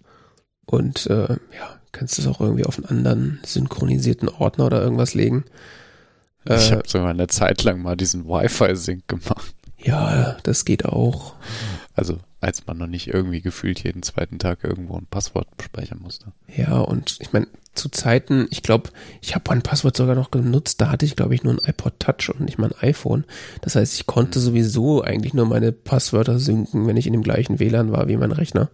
Und 0.65 1.07
äh, 1.07 1.29
ja, 1.29 1.79
kannst 1.91 2.17
du 2.17 2.21
es 2.21 2.27
auch 2.27 2.41
irgendwie 2.41 2.65
auf 2.65 2.77
einen 2.77 2.97
anderen 2.97 3.39
synchronisierten 3.45 4.29
Ordner 4.29 4.65
oder 4.65 4.81
irgendwas 4.81 5.13
legen. 5.13 5.45
Ich 6.45 6.71
äh, 6.71 6.75
habe 6.75 6.87
sogar 6.87 7.09
eine 7.09 7.27
Zeit 7.27 7.63
lang 7.63 7.81
mal 7.81 7.95
diesen 7.95 8.25
Wi-Fi-Sync 8.25 9.07
gemacht. 9.07 9.53
Ja, 9.77 10.37
das 10.43 10.65
geht 10.65 10.85
auch. 10.85 11.35
Also 11.95 12.17
als 12.41 12.65
man 12.65 12.77
noch 12.77 12.88
nicht 12.88 13.08
irgendwie 13.08 13.41
gefühlt 13.41 13.84
jeden 13.84 14.03
zweiten 14.03 14.39
Tag 14.39 14.63
irgendwo 14.63 14.97
ein 14.97 15.06
Passwort 15.10 15.47
speichern 15.62 15.99
musste. 16.01 16.34
Ja, 16.47 16.79
und 16.79 17.17
ich 17.21 17.32
meine, 17.34 17.47
zu 17.75 17.89
Zeiten, 17.89 18.47
ich 18.51 18.63
glaube, 18.63 18.89
ich 19.21 19.36
habe 19.36 19.51
ein 19.51 19.62
Passwort 19.62 19.95
sogar 19.95 20.15
noch 20.15 20.32
genutzt, 20.32 20.82
da 20.82 20.89
hatte 20.89 21.06
ich, 21.06 21.15
glaube 21.15 21.36
ich, 21.36 21.43
nur 21.43 21.53
ein 21.53 21.69
iPod 21.69 21.99
Touch 21.99 22.29
und 22.29 22.41
nicht 22.41 22.58
mal 22.58 22.71
ein 22.71 22.89
iPhone. 22.89 23.25
Das 23.62 23.75
heißt, 23.75 23.93
ich 23.93 24.06
konnte 24.06 24.39
mhm. 24.39 24.43
sowieso 24.43 25.01
eigentlich 25.01 25.34
nur 25.34 25.45
meine 25.45 25.71
Passwörter 25.71 26.39
synken, 26.39 26.88
wenn 26.88 26.97
ich 26.97 27.08
in 27.08 27.13
dem 27.13 27.23
gleichen 27.23 27.60
WLAN 27.60 27.91
war 27.91 28.08
wie 28.08 28.17
mein 28.17 28.32
Rechner. 28.32 28.69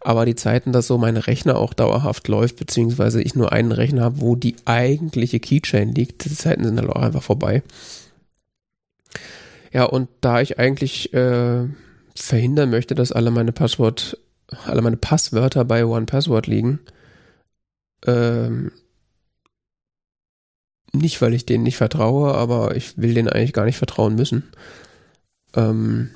Aber 0.00 0.26
die 0.26 0.34
Zeiten, 0.34 0.72
dass 0.72 0.88
so 0.88 0.98
mein 0.98 1.16
Rechner 1.16 1.56
auch 1.56 1.74
dauerhaft 1.74 2.26
läuft, 2.26 2.56
beziehungsweise 2.56 3.22
ich 3.22 3.36
nur 3.36 3.52
einen 3.52 3.70
Rechner 3.70 4.02
habe, 4.02 4.20
wo 4.20 4.34
die 4.34 4.56
eigentliche 4.64 5.38
Keychain 5.38 5.94
liegt, 5.94 6.24
die 6.24 6.34
Zeiten 6.34 6.64
sind 6.64 6.76
dann 6.76 6.90
auch 6.90 7.00
einfach 7.00 7.22
vorbei. 7.22 7.62
Ja, 9.72 9.84
und 9.84 10.08
da 10.20 10.40
ich 10.40 10.58
eigentlich 10.58 11.14
äh, 11.14 11.66
verhindern 12.14 12.70
möchte, 12.70 12.94
dass 12.94 13.12
alle 13.12 13.30
meine 13.30 13.52
Passwort, 13.52 14.18
alle 14.66 14.82
meine 14.82 14.96
Passwörter 14.96 15.64
bei 15.64 15.84
OnePassword 15.84 16.46
liegen, 16.46 16.80
ähm, 18.06 18.72
nicht, 20.92 21.22
weil 21.22 21.32
ich 21.32 21.46
denen 21.46 21.64
nicht 21.64 21.78
vertraue, 21.78 22.34
aber 22.34 22.76
ich 22.76 22.98
will 22.98 23.14
denen 23.14 23.28
eigentlich 23.28 23.54
gar 23.54 23.64
nicht 23.64 23.78
vertrauen 23.78 24.14
müssen. 24.14 24.44
Ähm, 25.54 26.10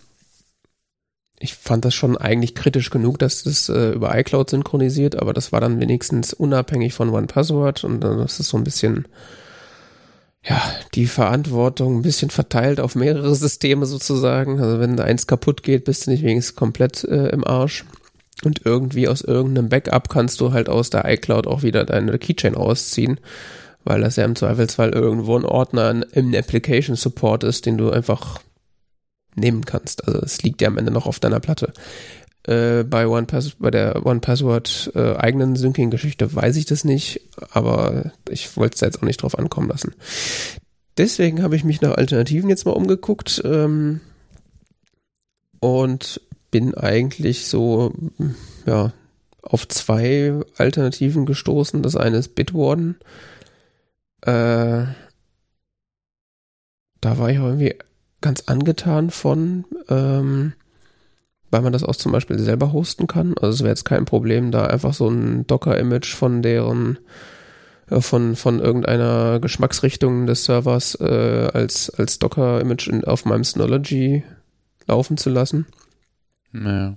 ich 1.38 1.54
fand 1.54 1.84
das 1.84 1.94
schon 1.94 2.16
eigentlich 2.16 2.54
kritisch 2.54 2.90
genug, 2.90 3.18
dass 3.18 3.42
das 3.42 3.68
äh, 3.68 3.90
über 3.90 4.16
iCloud 4.18 4.50
synchronisiert, 4.50 5.16
aber 5.16 5.32
das 5.32 5.52
war 5.52 5.60
dann 5.60 5.80
wenigstens 5.80 6.32
unabhängig 6.32 6.94
von 6.94 7.10
OnePassword 7.10 7.84
und 7.84 8.00
dann 8.00 8.20
ist 8.20 8.40
es 8.40 8.48
so 8.48 8.56
ein 8.56 8.64
bisschen, 8.64 9.06
ja, 10.48 10.62
die 10.94 11.06
Verantwortung 11.06 11.98
ein 11.98 12.02
bisschen 12.02 12.30
verteilt 12.30 12.78
auf 12.78 12.94
mehrere 12.94 13.34
Systeme 13.34 13.84
sozusagen. 13.86 14.60
Also 14.60 14.78
wenn 14.78 14.98
eins 15.00 15.26
kaputt 15.26 15.62
geht, 15.62 15.84
bist 15.84 16.06
du 16.06 16.10
nicht 16.10 16.22
wenigstens 16.22 16.54
komplett 16.54 17.04
äh, 17.04 17.28
im 17.28 17.44
Arsch. 17.44 17.84
Und 18.44 18.60
irgendwie 18.64 19.08
aus 19.08 19.22
irgendeinem 19.22 19.70
Backup 19.70 20.08
kannst 20.08 20.40
du 20.40 20.52
halt 20.52 20.68
aus 20.68 20.90
der 20.90 21.06
iCloud 21.06 21.46
auch 21.46 21.62
wieder 21.62 21.84
deine 21.84 22.18
Keychain 22.18 22.54
ausziehen, 22.54 23.18
weil 23.82 24.02
das 24.02 24.16
ja 24.16 24.24
im 24.24 24.36
Zweifelsfall 24.36 24.90
irgendwo 24.90 25.36
ein 25.36 25.44
Ordner 25.44 26.04
im 26.12 26.34
Application 26.34 26.96
Support 26.96 27.44
ist, 27.44 27.66
den 27.66 27.78
du 27.78 27.90
einfach 27.90 28.40
nehmen 29.34 29.64
kannst. 29.64 30.06
Also 30.06 30.20
es 30.20 30.42
liegt 30.42 30.60
ja 30.60 30.68
am 30.68 30.78
Ende 30.78 30.92
noch 30.92 31.06
auf 31.06 31.18
deiner 31.18 31.40
Platte. 31.40 31.72
Äh, 32.46 32.84
bei 32.84 33.08
OnePass, 33.08 33.56
bei 33.58 33.72
der 33.72 34.06
OnePassword 34.06 34.92
äh, 34.94 35.16
eigenen 35.16 35.56
Syncing-Geschichte 35.56 36.32
weiß 36.32 36.56
ich 36.56 36.66
das 36.66 36.84
nicht, 36.84 37.20
aber 37.50 38.12
ich 38.28 38.56
wollte 38.56 38.76
es 38.76 38.80
jetzt 38.82 38.98
auch 38.98 39.06
nicht 39.06 39.22
drauf 39.22 39.36
ankommen 39.36 39.68
lassen. 39.68 39.94
Deswegen 40.96 41.42
habe 41.42 41.56
ich 41.56 41.64
mich 41.64 41.80
nach 41.80 41.96
Alternativen 41.96 42.48
jetzt 42.48 42.64
mal 42.64 42.72
umgeguckt 42.72 43.42
ähm, 43.44 44.00
und 45.58 46.20
bin 46.52 46.74
eigentlich 46.74 47.46
so, 47.48 47.92
ja, 48.64 48.92
auf 49.42 49.66
zwei 49.66 50.40
Alternativen 50.56 51.26
gestoßen. 51.26 51.82
Das 51.82 51.96
eine 51.96 52.18
ist 52.18 52.36
Bitwarden. 52.36 52.96
Äh, 54.22 54.86
da 57.00 57.18
war 57.18 57.30
ich 57.30 57.38
auch 57.40 57.46
irgendwie 57.46 57.74
ganz 58.20 58.44
angetan 58.46 59.10
von, 59.10 59.64
ähm, 59.88 60.52
weil 61.50 61.62
man 61.62 61.72
das 61.72 61.84
auch 61.84 61.96
zum 61.96 62.12
Beispiel 62.12 62.38
selber 62.38 62.72
hosten 62.72 63.06
kann. 63.06 63.34
Also 63.40 63.54
es 63.54 63.60
wäre 63.60 63.70
jetzt 63.70 63.84
kein 63.84 64.04
Problem, 64.04 64.50
da 64.50 64.66
einfach 64.66 64.94
so 64.94 65.08
ein 65.08 65.46
Docker-Image 65.46 66.14
von 66.14 66.42
deren 66.42 66.98
äh, 67.90 68.00
von, 68.00 68.36
von 68.36 68.60
irgendeiner 68.60 69.40
Geschmacksrichtung 69.40 70.26
des 70.26 70.44
Servers 70.44 70.96
äh, 71.00 71.48
als, 71.52 71.90
als 71.90 72.18
Docker-Image 72.18 73.04
auf 73.06 73.24
meinem 73.24 73.44
Synology 73.44 74.24
laufen 74.86 75.16
zu 75.16 75.30
lassen. 75.30 75.66
Naja. 76.52 76.96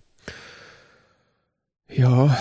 Ja. 1.90 2.38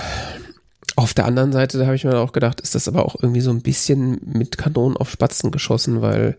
Auf 0.97 1.15
der 1.15 1.27
anderen 1.27 1.53
Seite, 1.53 1.79
da 1.79 1.87
habe 1.87 1.95
ich 1.95 2.05
mir 2.05 2.19
auch 2.19 2.33
gedacht, 2.33 2.61
ist 2.61 2.75
das 2.75 2.89
aber 2.89 3.05
auch 3.05 3.17
irgendwie 3.23 3.41
so 3.41 3.51
ein 3.51 3.63
bisschen 3.63 4.21
mit 4.25 4.59
Kanonen 4.59 4.97
auf 4.97 5.11
Spatzen 5.11 5.51
geschossen, 5.51 6.03
weil 6.03 6.37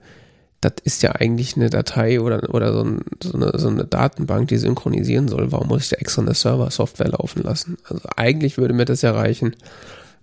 das 0.62 0.74
ist 0.84 1.04
ja 1.04 1.14
eigentlich 1.14 1.56
eine 1.56 1.70
Datei 1.70 2.20
oder, 2.20 2.54
oder 2.54 2.74
so, 2.74 2.84
ein, 2.84 3.02
so, 3.24 3.34
eine, 3.34 3.52
so 3.58 3.70
eine 3.70 3.86
Datenbank, 3.86 4.50
die 4.50 4.58
synchronisieren 4.58 5.28
soll. 5.28 5.52
Warum 5.52 5.70
muss 5.70 5.84
ich 5.84 5.90
da 5.90 5.98
extra 5.98 6.22
eine 6.22 6.34
Server-Software 6.34 7.10
laufen 7.10 7.44
lassen? 7.44 7.78
Also 7.86 8.02
eigentlich 8.16 8.58
würde 8.58 8.74
mir 8.74 8.86
das 8.86 9.02
ja 9.02 9.12
reichen, 9.12 9.56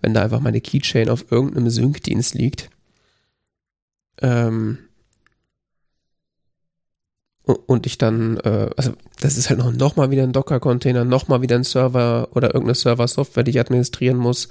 wenn 0.03 0.13
da 0.13 0.23
einfach 0.23 0.41
meine 0.41 0.61
Keychain 0.61 1.09
auf 1.09 1.31
irgendeinem 1.31 1.71
Sync-Dienst 1.71 2.35
liegt. 2.35 2.69
Ähm, 4.21 4.79
und 7.45 7.87
ich 7.87 7.97
dann, 7.97 8.39
äh, 8.39 8.71
also 8.77 8.93
das 9.21 9.39
ist 9.39 9.49
halt 9.49 9.61
noch, 9.61 9.73
noch 9.73 9.97
mal 9.97 10.11
wieder 10.11 10.25
ein 10.25 10.33
Docker-Container, 10.33 11.05
noch 11.05 11.29
mal 11.29 11.43
wieder 11.43 11.57
ein 11.57 11.65
Server 11.65 12.29
oder 12.35 12.49
irgendeine 12.49 12.75
Server-Software, 12.75 13.45
die 13.45 13.53
ich 13.53 13.61
administrieren 13.61 14.17
muss. 14.17 14.49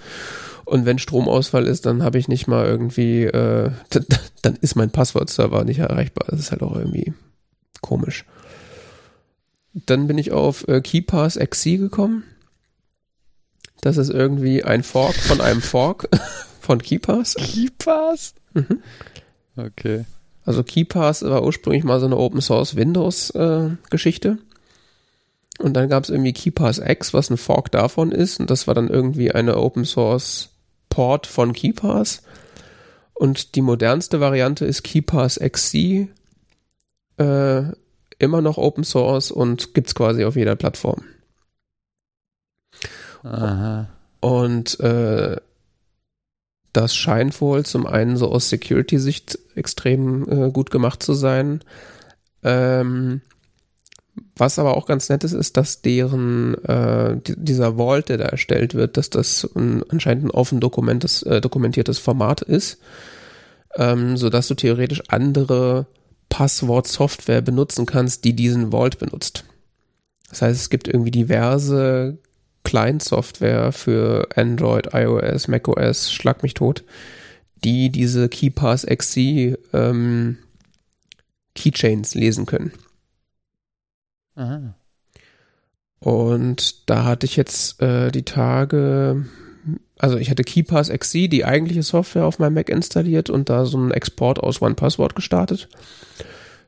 Und 0.66 0.86
wenn 0.86 0.98
Stromausfall 1.00 1.68
ist, 1.68 1.86
dann 1.86 2.04
habe 2.04 2.18
ich 2.18 2.28
nicht 2.28 2.48
mal 2.48 2.66
irgendwie, 2.66 3.24
äh, 3.24 3.72
dann 4.42 4.56
ist 4.56 4.76
mein 4.76 4.90
Passwort-Server 4.90 5.64
nicht 5.64 5.80
erreichbar. 5.80 6.28
Das 6.30 6.40
ist 6.40 6.52
halt 6.52 6.64
auch 6.64 6.76
irgendwie 6.76 7.14
komisch. 7.82 8.26
Dann 9.74 10.08
bin 10.08 10.18
ich 10.18 10.32
auf 10.32 10.68
äh, 10.68 10.82
KeyPass 10.82 11.38
XC 11.38 11.78
gekommen. 11.78 12.24
Das 13.82 13.98
ist 13.98 14.10
irgendwie 14.10 14.64
ein 14.64 14.84
Fork 14.84 15.16
von 15.16 15.42
einem 15.42 15.62
Fork 15.62 16.10
von 16.62 16.82
KeyPass. 16.82 17.36
KeyPass? 17.36 18.34
Mhm. 18.54 18.82
Okay. 19.56 20.06
Also 20.46 20.64
KeyPass 20.64 21.24
war 21.24 21.44
ursprünglich 21.44 21.84
mal 21.84 22.00
so 22.00 22.08
eine 22.08 22.18
Open 22.18 22.42
Source 22.42 22.76
Windows 22.76 23.30
äh, 23.32 23.70
Geschichte. 23.90 24.40
Und 25.60 25.74
dann 25.74 25.90
gab 25.90 26.04
es 26.04 26.10
irgendwie 26.10 26.34
KeyPass 26.34 26.80
X, 26.80 27.14
was 27.14 27.30
ein 27.30 27.38
Fork 27.38 27.72
davon 27.72 28.12
ist. 28.12 28.40
Und 28.40 28.50
das 28.50 28.68
war 28.68 28.74
dann 28.74 28.90
irgendwie 28.90 29.32
eine 29.32 29.58
Open 29.58 29.86
Source 29.86 30.55
Port 30.96 31.28
von 31.28 31.52
KeyPass. 31.52 32.22
Und 33.14 33.56
die 33.56 33.62
modernste 33.62 34.22
Variante 34.22 34.64
ist 34.64 34.84
KeyPass 34.84 35.42
XC. 35.42 36.08
Äh, 37.18 37.64
immer 38.18 38.42
noch 38.42 38.58
Open 38.58 38.86
Source 38.86 39.30
und 39.30 39.74
gibt's 39.74 39.94
quasi 39.94 40.24
auf 40.24 40.38
jeder 40.38 40.56
Plattform. 40.56 41.04
Aha. 43.24 43.90
Und 44.22 44.80
äh, 44.80 45.36
das 46.72 46.96
scheint 46.96 47.42
wohl 47.42 47.66
zum 47.66 47.86
einen 47.86 48.16
so 48.16 48.32
aus 48.32 48.48
Security-Sicht 48.48 49.38
extrem 49.56 50.30
äh, 50.30 50.50
gut 50.50 50.72
gemacht 50.72 51.04
zu 51.04 51.14
sein. 51.14 51.60
Ähm, 52.42 53.20
was 54.36 54.60
aber 54.60 54.78
auch 54.78 54.86
ganz 54.86 55.10
nett 55.10 55.24
ist, 55.24 55.34
ist, 55.34 55.58
dass 55.58 55.82
deren 55.82 56.56
äh, 56.64 57.18
die, 57.18 57.36
dieser 57.38 57.78
Vault, 57.78 58.10
der 58.10 58.18
da 58.18 58.26
erstellt 58.26 58.74
wird, 58.74 58.98
dass 58.98 59.10
das 59.10 59.50
ein, 59.56 59.84
anscheinend 59.90 60.26
ein 60.26 60.32
offen 60.32 60.62
äh, 60.62 61.42
dokumentiertes 61.42 62.00
Format 62.00 62.42
ist, 62.42 62.80
ähm, 63.76 64.18
so 64.18 64.30
dass 64.30 64.48
du 64.48 64.56
theoretisch 64.56 65.04
andere 65.08 65.88
Passwort-Software 66.30 67.42
benutzen 67.42 67.86
kannst, 67.86 68.24
die 68.26 68.34
diesen 68.34 68.72
Vault 68.72 69.00
benutzt. 69.00 69.46
Das 70.30 70.42
heißt, 70.42 70.60
es 70.60 70.70
gibt 70.70 70.88
irgendwie 70.88 71.12
diverse 71.12 72.18
Client-Software 72.64 73.72
für 73.72 74.28
Android, 74.36 74.90
iOS, 74.94 75.48
macOS, 75.48 76.12
schlag 76.12 76.44
mich 76.44 76.54
tot, 76.54 76.84
die 77.64 77.90
diese 77.90 78.28
KeyPass 78.28 78.86
XC 78.86 79.58
ähm, 79.74 80.38
Keychains 81.54 82.16
lesen 82.16 82.46
können. 82.46 82.74
Aha. 84.36 84.76
Und 86.00 86.90
da 86.90 87.06
hatte 87.06 87.26
ich 87.26 87.36
jetzt 87.36 87.82
äh, 87.82 88.12
die 88.12 88.24
Tage, 88.24 89.26
also 89.98 90.18
ich 90.18 90.30
hatte 90.30 90.44
KeyPass 90.44 90.90
XC, 90.90 91.30
die 91.30 91.46
eigentliche 91.46 91.84
Software 91.84 92.26
auf 92.26 92.38
meinem 92.38 92.54
Mac 92.54 92.70
installiert 92.70 93.30
und 93.30 93.50
da 93.50 93.66
so 93.66 93.78
einen 93.78 93.92
Export 93.92 94.40
aus 94.40 94.62
OnePassword 94.62 95.16
gestartet. 95.16 95.70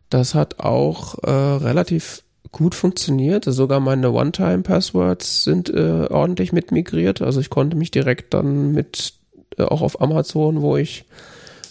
Das 0.10 0.34
hat 0.34 0.60
auch 0.60 1.22
äh, 1.24 1.30
relativ 1.30 2.24
gut 2.52 2.76
funktioniert. 2.76 3.46
Sogar 3.46 3.80
meine 3.80 4.12
One-Time-Passwords 4.12 5.44
sind 5.44 5.70
äh, 5.70 6.08
ordentlich 6.10 6.54
mit 6.54 6.72
migriert. 6.72 7.22
Also 7.22 7.40
ich 7.40 7.50
konnte 7.50 7.76
mich 7.78 7.92
direkt 7.92 8.34
dann 8.34 8.72
mit 8.72 9.14
äh, 9.58 9.64
auch 9.64 9.82
auf 9.82 10.02
Amazon, 10.02 10.62
wo 10.62 10.78
ich 10.78 11.06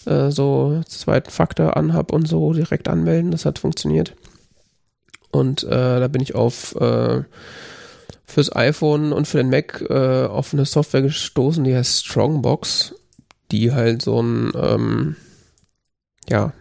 äh, 0.05 0.29
so 0.29 0.81
zweiten 0.87 1.31
Faktor 1.31 1.75
anhab 1.75 2.13
und 2.13 2.27
so 2.27 2.53
direkt 2.53 2.87
anmelden. 2.87 3.31
Das 3.31 3.45
hat 3.45 3.59
funktioniert. 3.59 4.15
Und 5.37 5.63
äh, 5.63 5.99
da 5.99 6.07
bin 6.07 6.21
ich 6.21 6.35
auf 6.35 6.75
äh, 6.75 7.23
fürs 8.25 8.55
iPhone 8.55 9.13
und 9.13 9.27
für 9.27 9.37
den 9.37 9.49
Mac 9.49 9.83
äh, 9.89 10.25
auf 10.25 10.53
eine 10.53 10.65
Software 10.65 11.01
gestoßen, 11.01 11.63
die 11.63 11.75
heißt 11.75 12.05
Strongbox, 12.05 12.95
die 13.51 13.71
halt 13.71 14.01
so 14.01 14.21
ein 14.21 14.51
ähm, 14.55 15.15
ja 16.29 16.53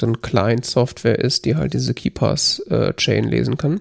so 0.00 0.06
ein 0.06 0.20
Client-Software 0.20 1.18
ist, 1.18 1.44
die 1.44 1.56
halt 1.56 1.74
diese 1.74 1.94
KeyPass-Chain 1.94 3.24
äh, 3.24 3.28
lesen 3.28 3.56
kann. 3.56 3.80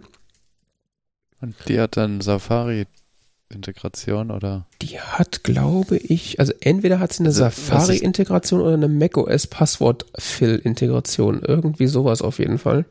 Und 1.42 1.56
die 1.68 1.80
hat 1.80 1.98
dann 1.98 2.22
Safari-Integration 2.22 4.32
oder? 4.32 4.66
Die 4.82 5.00
hat, 5.00 5.44
glaube 5.44 5.98
ich, 5.98 6.40
also 6.40 6.54
entweder 6.62 7.00
hat 7.00 7.14
sie 7.14 7.22
eine 7.22 7.30
also, 7.30 7.44
Safari-Integration 7.44 8.62
oder 8.62 8.76
eine 8.76 8.88
macOS 8.88 9.48
Passwort-Fill-Integration. 9.48 11.42
Irgendwie 11.44 11.88
sowas 11.88 12.22
auf 12.22 12.40
jeden 12.40 12.60
Fall. 12.60 12.86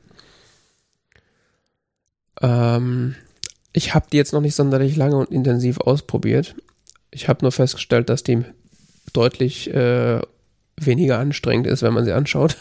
Ähm, 2.41 3.15
ich 3.73 3.95
habe 3.95 4.07
die 4.13 4.17
jetzt 4.17 4.33
noch 4.33 4.41
nicht 4.41 4.55
sonderlich 4.55 4.97
lange 4.97 5.17
und 5.17 5.31
intensiv 5.31 5.79
ausprobiert. 5.79 6.55
Ich 7.11 7.29
habe 7.29 7.45
nur 7.45 7.53
festgestellt, 7.53 8.09
dass 8.09 8.23
die 8.23 8.45
deutlich 9.13 9.73
äh, 9.73 10.21
weniger 10.77 11.19
anstrengend 11.19 11.67
ist, 11.67 11.83
wenn 11.83 11.95
man 11.95 12.05
sie 12.05 12.13
anschaut. 12.13 12.57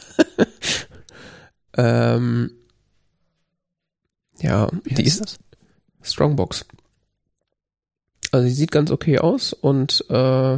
ähm, 1.77 2.51
ja, 4.39 4.69
Wie 4.83 4.93
die 4.93 5.05
ist 5.05 5.21
das? 5.21 5.37
Strongbox. 6.01 6.65
Also 8.31 8.47
sie 8.47 8.53
sieht 8.53 8.71
ganz 8.71 8.91
okay 8.91 9.19
aus 9.19 9.53
und 9.53 10.05
äh, 10.09 10.57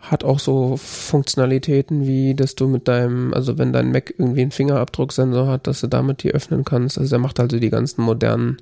hat 0.00 0.24
auch 0.24 0.38
so 0.38 0.76
Funktionalitäten 0.76 2.06
wie, 2.06 2.34
dass 2.34 2.54
du 2.54 2.66
mit 2.66 2.88
deinem, 2.88 3.34
also 3.34 3.58
wenn 3.58 3.72
dein 3.72 3.92
Mac 3.92 4.14
irgendwie 4.16 4.42
einen 4.42 4.50
Fingerabdrucksensor 4.50 5.46
hat, 5.46 5.66
dass 5.66 5.80
du 5.80 5.86
damit 5.86 6.22
die 6.22 6.32
öffnen 6.32 6.64
kannst. 6.64 6.98
Also 6.98 7.16
er 7.16 7.18
macht 7.20 7.38
also 7.38 7.58
die 7.58 7.70
ganzen 7.70 8.02
modernen 8.02 8.56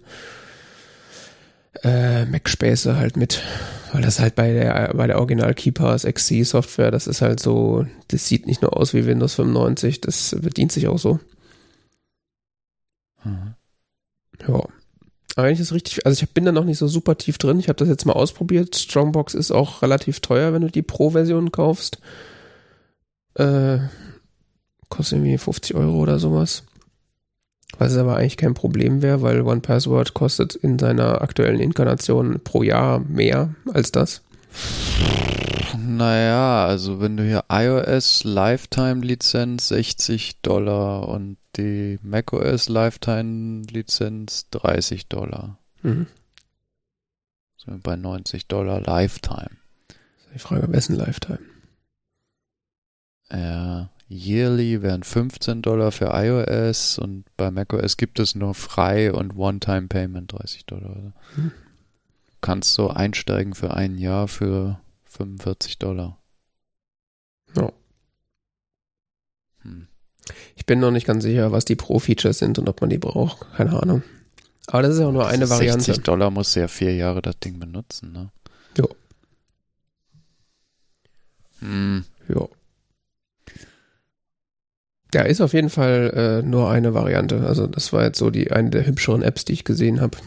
äh, 1.84 2.24
Mac-Späße 2.26 2.96
halt 2.96 3.16
mit. 3.16 3.42
Weil 3.92 4.02
das 4.02 4.20
halt 4.20 4.34
bei 4.34 4.52
der, 4.52 4.92
bei 4.94 5.06
der 5.06 5.18
Original 5.18 5.54
Keepers 5.54 6.04
XC 6.04 6.44
Software, 6.44 6.90
das 6.90 7.06
ist 7.06 7.22
halt 7.22 7.40
so, 7.40 7.86
das 8.08 8.28
sieht 8.28 8.46
nicht 8.46 8.60
nur 8.60 8.76
aus 8.76 8.92
wie 8.92 9.06
Windows 9.06 9.34
95, 9.34 10.00
das 10.00 10.36
bedient 10.40 10.72
sich 10.72 10.88
auch 10.88 10.98
so. 10.98 11.20
Mhm. 13.24 13.54
Ja. 14.46 14.64
Aber 15.38 15.46
wenn 15.46 15.52
ich 15.52 15.60
das 15.60 15.72
richtig, 15.72 16.04
also 16.04 16.20
ich 16.20 16.30
bin 16.30 16.44
da 16.44 16.50
noch 16.50 16.64
nicht 16.64 16.78
so 16.78 16.88
super 16.88 17.16
tief 17.16 17.38
drin. 17.38 17.60
Ich 17.60 17.68
habe 17.68 17.76
das 17.76 17.86
jetzt 17.86 18.04
mal 18.04 18.14
ausprobiert. 18.14 18.74
Strongbox 18.74 19.34
ist 19.34 19.52
auch 19.52 19.82
relativ 19.82 20.18
teuer, 20.18 20.52
wenn 20.52 20.62
du 20.62 20.68
die 20.68 20.82
Pro-Version 20.82 21.52
kaufst. 21.52 22.00
Äh, 23.34 23.78
kostet 24.88 25.18
irgendwie 25.18 25.38
50 25.38 25.76
Euro 25.76 25.98
oder 25.98 26.18
sowas. 26.18 26.64
Was 27.78 27.96
aber 27.96 28.16
eigentlich 28.16 28.36
kein 28.36 28.54
Problem 28.54 29.00
wäre, 29.00 29.22
weil 29.22 29.42
OnePassword 29.42 30.12
kostet 30.12 30.56
in 30.56 30.76
seiner 30.76 31.22
aktuellen 31.22 31.60
Inkarnation 31.60 32.40
pro 32.42 32.64
Jahr 32.64 32.98
mehr 32.98 33.54
als 33.72 33.92
das. 33.92 34.22
Naja, 35.78 36.66
also 36.66 37.00
wenn 37.00 37.16
du 37.16 37.22
hier 37.22 37.44
iOS 37.48 38.24
Lifetime 38.24 39.06
Lizenz 39.06 39.68
60 39.68 40.42
Dollar 40.42 41.08
und 41.08 41.37
die 41.58 41.98
macOS 42.02 42.68
Lifetime 42.68 43.62
Lizenz 43.70 44.48
30 44.50 45.08
Dollar. 45.08 45.58
Mhm. 45.82 46.06
Sind 47.56 47.74
wir 47.74 47.78
bei 47.78 47.96
90 47.96 48.46
Dollar 48.46 48.80
Lifetime. 48.80 49.50
Die 50.32 50.38
Frage, 50.38 50.70
wessen 50.72 50.96
Lifetime? 50.96 51.40
Ja, 53.30 53.90
yearly 54.08 54.80
wären 54.82 55.02
15 55.02 55.60
Dollar 55.62 55.92
für 55.92 56.06
iOS 56.06 56.98
und 56.98 57.24
bei 57.36 57.50
macOS 57.50 57.96
gibt 57.96 58.20
es 58.20 58.34
nur 58.34 58.54
frei 58.54 59.12
und 59.12 59.36
One-Time 59.36 59.88
Payment 59.88 60.32
30 60.32 60.64
Dollar. 60.66 61.12
Hm. 61.34 61.52
Kannst 62.40 62.72
so 62.74 62.88
einsteigen 62.88 63.54
für 63.54 63.74
ein 63.74 63.98
Jahr 63.98 64.28
für 64.28 64.80
45 65.04 65.78
Dollar. 65.78 66.18
Ja. 67.56 67.64
Hm. 67.64 67.72
Ich 70.58 70.66
bin 70.66 70.80
noch 70.80 70.90
nicht 70.90 71.06
ganz 71.06 71.22
sicher, 71.22 71.52
was 71.52 71.64
die 71.64 71.76
Pro-Features 71.76 72.36
sind 72.36 72.58
und 72.58 72.68
ob 72.68 72.80
man 72.80 72.90
die 72.90 72.98
braucht. 72.98 73.46
Keine 73.56 73.80
Ahnung. 73.80 74.02
Aber 74.66 74.82
das 74.82 74.94
ist 74.94 75.00
ja 75.00 75.06
auch 75.06 75.12
nur 75.12 75.28
eine 75.28 75.38
Das 75.38 75.50
ist 75.50 75.56
Variante. 75.56 75.84
60 75.84 76.02
Dollar 76.02 76.30
muss 76.32 76.52
ja 76.56 76.66
vier 76.66 76.94
Jahre 76.96 77.22
das 77.22 77.38
Ding 77.38 77.60
benutzen, 77.60 78.10
ne? 78.12 78.30
Jo. 78.76 78.88
Hm. 81.60 82.04
Ja. 82.28 82.48
Ja, 85.14 85.22
ist 85.22 85.40
auf 85.40 85.54
jeden 85.54 85.70
Fall 85.70 86.42
äh, 86.44 86.46
nur 86.46 86.68
eine 86.68 86.92
Variante. 86.92 87.46
Also 87.46 87.68
das 87.68 87.92
war 87.92 88.02
jetzt 88.02 88.18
so 88.18 88.30
die 88.30 88.50
eine 88.50 88.70
der 88.70 88.84
hübscheren 88.84 89.22
Apps, 89.22 89.44
die 89.44 89.52
ich 89.52 89.64
gesehen 89.64 90.00
habe. 90.00 90.18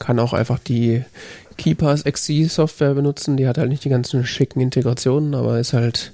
Kann 0.00 0.18
auch 0.18 0.32
einfach 0.32 0.58
die 0.58 1.04
KeyPass 1.58 2.02
XC 2.02 2.50
Software 2.50 2.94
benutzen. 2.94 3.36
Die 3.36 3.46
hat 3.46 3.56
halt 3.56 3.68
nicht 3.68 3.84
die 3.84 3.88
ganzen 3.88 4.26
schicken 4.26 4.60
Integrationen, 4.60 5.36
aber 5.36 5.60
ist 5.60 5.74
halt 5.74 6.12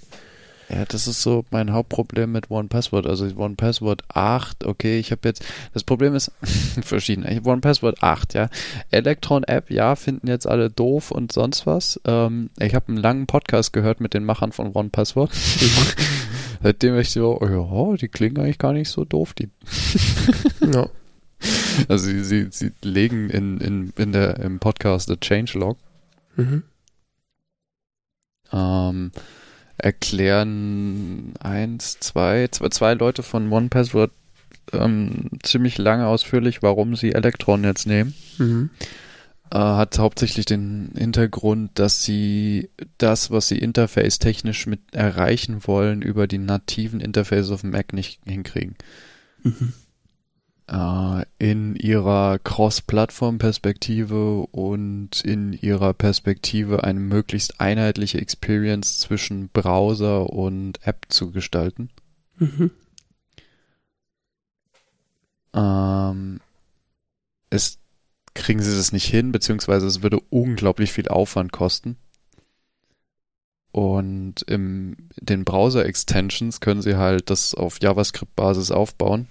Ja, 0.72 0.85
das 0.85 1.09
ist 1.09 1.20
so 1.22 1.44
mein 1.50 1.72
Hauptproblem 1.72 2.30
mit 2.30 2.48
OnePassword. 2.50 3.06
Also 3.06 3.26
OnePassword 3.37 4.04
8, 4.14 4.64
okay, 4.66 5.00
ich 5.00 5.11
habe 5.11 5.22
jetzt, 5.28 5.44
das 5.74 5.83
Problem 5.83 6.14
ist 6.14 6.30
verschieden. 6.83 7.26
Ich- 7.28 7.44
OnePassword 7.44 8.02
8, 8.04 8.35
ja. 8.35 8.48
Electron-App, 8.92 9.70
ja, 9.70 9.96
finden 9.96 10.28
jetzt 10.28 10.46
alle 10.46 10.70
doof 10.70 11.11
und 11.11 11.33
sonst 11.33 11.66
was. 11.66 12.00
Ähm, 12.04 12.50
ich 12.61 12.74
habe 12.76 12.87
einen 12.88 12.98
langen 12.98 13.26
Podcast 13.26 13.72
gehört 13.72 14.00
mit 14.00 14.14
den 14.14 14.24
Machern 14.24 14.52
von 14.52 14.70
OnePassword. 14.74 15.33
Seitdem 16.62 16.96
ich 16.98 17.11
so, 17.11 17.40
oh 17.40 17.48
ja, 17.92 17.96
die 17.96 18.09
klingen 18.09 18.38
eigentlich 18.38 18.59
gar 18.59 18.72
nicht 18.72 18.90
so 18.90 19.04
doof, 19.04 19.33
die 19.35 19.48
ja. 20.72 20.88
Also 21.88 22.04
sie, 22.06 22.22
sie, 22.22 22.48
sie 22.50 22.70
legen 22.83 23.28
in, 23.30 23.59
in, 23.59 23.92
in 23.96 24.12
der, 24.12 24.38
im 24.40 24.59
Podcast 24.61 25.09
The 25.09 25.16
Changelog, 25.20 25.78
Mhm. 26.37 26.62
ähm, 28.52 29.11
erklären 29.82 31.34
eins, 31.40 31.98
zwei, 32.00 32.48
zwei, 32.48 32.68
zwei 32.68 32.94
Leute 32.94 33.22
von 33.22 33.52
OnePassword 33.52 34.12
ähm, 34.72 35.30
ziemlich 35.42 35.78
lange 35.78 36.06
ausführlich, 36.06 36.62
warum 36.62 36.96
sie 36.96 37.12
Electron 37.12 37.64
jetzt 37.64 37.86
nehmen. 37.86 38.14
Mhm. 38.38 38.70
Äh, 39.52 39.58
hat 39.58 39.98
hauptsächlich 39.98 40.46
den 40.46 40.92
Hintergrund, 40.96 41.72
dass 41.74 42.04
sie 42.04 42.70
das, 42.98 43.30
was 43.30 43.48
sie 43.48 43.58
interface-technisch 43.58 44.66
mit 44.66 44.80
erreichen 44.92 45.66
wollen, 45.66 46.02
über 46.02 46.26
die 46.26 46.38
nativen 46.38 47.00
Interfaces 47.00 47.50
auf 47.50 47.62
dem 47.62 47.70
Mac 47.70 47.92
nicht 47.92 48.20
hinkriegen. 48.26 48.76
Mhm. 49.42 49.72
Äh, 50.70 51.24
in 51.38 51.76
ihrer 51.76 52.38
Cross-Plattform-Perspektive 52.38 54.46
und 54.52 55.20
in 55.22 55.52
ihrer 55.52 55.92
Perspektive 55.94 56.85
eine 56.85 57.00
möglichst 57.00 57.61
einheitliche 57.61 58.20
Experience 58.20 59.00
zwischen 59.00 59.48
Browser 59.48 60.30
und 60.30 60.87
App 60.87 61.06
zu 61.09 61.33
gestalten. 61.33 61.90
Mhm. 62.38 62.70
Ähm, 65.52 66.40
es 67.50 67.78
kriegen 68.35 68.62
sie 68.62 68.76
das 68.76 68.92
nicht 68.92 69.06
hin, 69.06 69.33
beziehungsweise 69.33 69.88
es 69.88 70.02
würde 70.02 70.20
unglaublich 70.30 70.92
viel 70.92 71.09
Aufwand 71.09 71.50
kosten. 71.50 71.96
Und 73.72 74.42
im 74.42 74.96
den 75.16 75.44
Browser-Extensions 75.44 76.61
können 76.61 76.83
sie 76.83 76.96
halt 76.96 77.30
das 77.30 77.54
auf 77.54 77.78
JavaScript-Basis 77.80 78.70
aufbauen. 78.70 79.26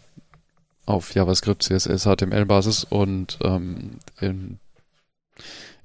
Auf 0.90 1.14
JavaScript, 1.14 1.62
CSS, 1.62 2.06
HTML-Basis 2.06 2.84
und 2.84 3.38
ähm, 3.44 4.00
in, 4.20 4.58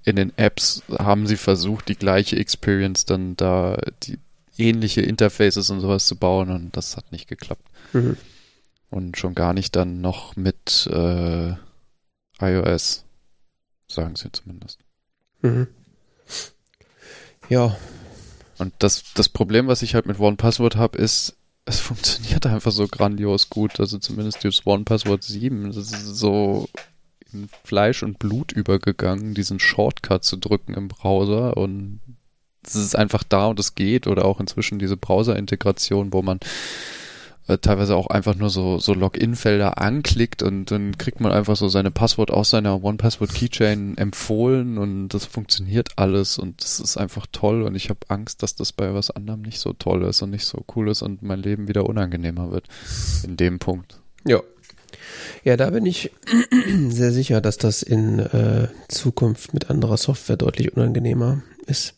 in 0.03 0.17
den 0.17 0.33
Apps 0.39 0.83
haben 0.99 1.27
sie 1.27 1.37
versucht, 1.37 1.89
die 1.89 1.97
gleiche 1.97 2.37
Experience 2.37 3.05
dann 3.05 3.37
da, 3.37 3.77
die 4.03 4.19
ähnliche 4.57 5.03
Interfaces 5.03 5.69
und 5.69 5.81
sowas 5.81 6.07
zu 6.07 6.17
bauen 6.17 6.51
und 6.51 6.75
das 6.77 6.97
hat 6.97 7.13
nicht 7.13 7.29
geklappt. 7.29 7.69
Mhm. 7.93 8.17
Und 8.89 9.19
schon 9.19 9.35
gar 9.35 9.53
nicht 9.53 9.77
dann 9.77 10.01
noch 10.01 10.37
mit 10.37 10.89
äh, 10.91 11.53
iOS, 12.41 13.05
sagen 13.89 14.17
sie 14.17 14.33
zumindest. 14.33 14.79
Mhm. 15.43 15.67
Ja, 17.51 17.77
Und 18.59 18.73
das, 18.79 19.05
das 19.15 19.29
Problem, 19.29 19.67
was 19.67 19.83
ich 19.83 19.95
halt 19.95 20.07
mit 20.07 20.19
OnePassword 20.19 20.77
habe, 20.77 20.97
ist, 20.99 21.37
es 21.67 21.81
funktioniert 21.81 22.47
einfach 22.47 22.73
so 22.73 22.87
grandios 22.87 23.51
gut. 23.51 23.81
Also 23.81 23.99
zumindest 23.99 24.45
das 24.45 24.67
OnePassword 24.67 25.23
7, 25.23 25.67
das 25.67 25.77
ist 25.77 26.17
so 26.17 26.69
in 27.33 27.49
Fleisch 27.65 28.03
und 28.03 28.19
Blut 28.19 28.53
übergegangen, 28.53 29.35
diesen 29.35 29.59
Shortcut 29.59 30.25
zu 30.25 30.37
drücken 30.37 30.75
im 30.75 30.89
Browser 30.89 31.57
und 31.57 32.01
es 32.65 32.77
ist 32.77 32.97
einfach 32.97 33.25
da 33.25 33.47
und 33.47 33.61
es 33.61 33.75
geht 33.75 34.07
oder 34.07 34.25
auch 34.25 34.41
inzwischen 34.41 34.79
diese 34.79 34.97
Browser-Integration, 34.97 36.13
wo 36.13 36.23
man 36.23 36.41
äh, 37.47 37.59
teilweise 37.59 37.95
auch 37.95 38.07
einfach 38.07 38.35
nur 38.35 38.49
so, 38.49 38.79
so 38.79 38.95
Login-Felder 38.95 39.79
anklickt 39.79 40.43
und 40.43 40.71
dann 40.71 40.97
kriegt 40.97 41.21
man 41.21 41.33
einfach 41.33 41.57
so 41.57 41.69
seine 41.69 41.91
Passwort 41.91 42.31
aus 42.31 42.51
seiner 42.51 42.83
One-Password-Keychain 42.83 43.99
empfohlen 43.99 44.79
und 44.79 45.09
das 45.09 45.27
funktioniert 45.27 45.91
alles 45.97 46.39
und 46.39 46.63
das 46.63 46.81
ist 46.81 46.97
einfach 46.97 47.27
toll 47.33 47.63
und 47.63 47.75
ich 47.75 47.91
habe 47.91 48.01
Angst, 48.09 48.43
dass 48.43 48.55
das 48.55 48.73
bei 48.73 48.95
was 48.95 49.11
anderem 49.11 49.43
nicht 49.43 49.61
so 49.61 49.73
toll 49.75 50.05
ist 50.05 50.23
und 50.23 50.31
nicht 50.31 50.47
so 50.47 50.65
cool 50.75 50.89
ist 50.89 51.03
und 51.03 51.23
mein 51.23 51.41
Leben 51.41 51.69
wieder 51.69 51.87
unangenehmer 51.87 52.51
wird 52.51 52.67
in 53.25 53.37
dem 53.37 53.59
Punkt. 53.59 54.01
Ja. 54.27 54.41
Ja, 55.43 55.57
da 55.57 55.69
bin 55.71 55.85
ich 55.85 56.13
sehr 56.89 57.13
sicher, 57.13 57.41
dass 57.41 57.59
das 57.59 57.83
in 57.83 58.21
äh, 58.21 58.69
Zukunft 58.89 59.53
mit 59.53 59.69
anderer 59.69 59.97
Software 59.97 60.37
deutlich 60.37 60.75
unangenehmer 60.75 61.43
ist. 61.67 61.95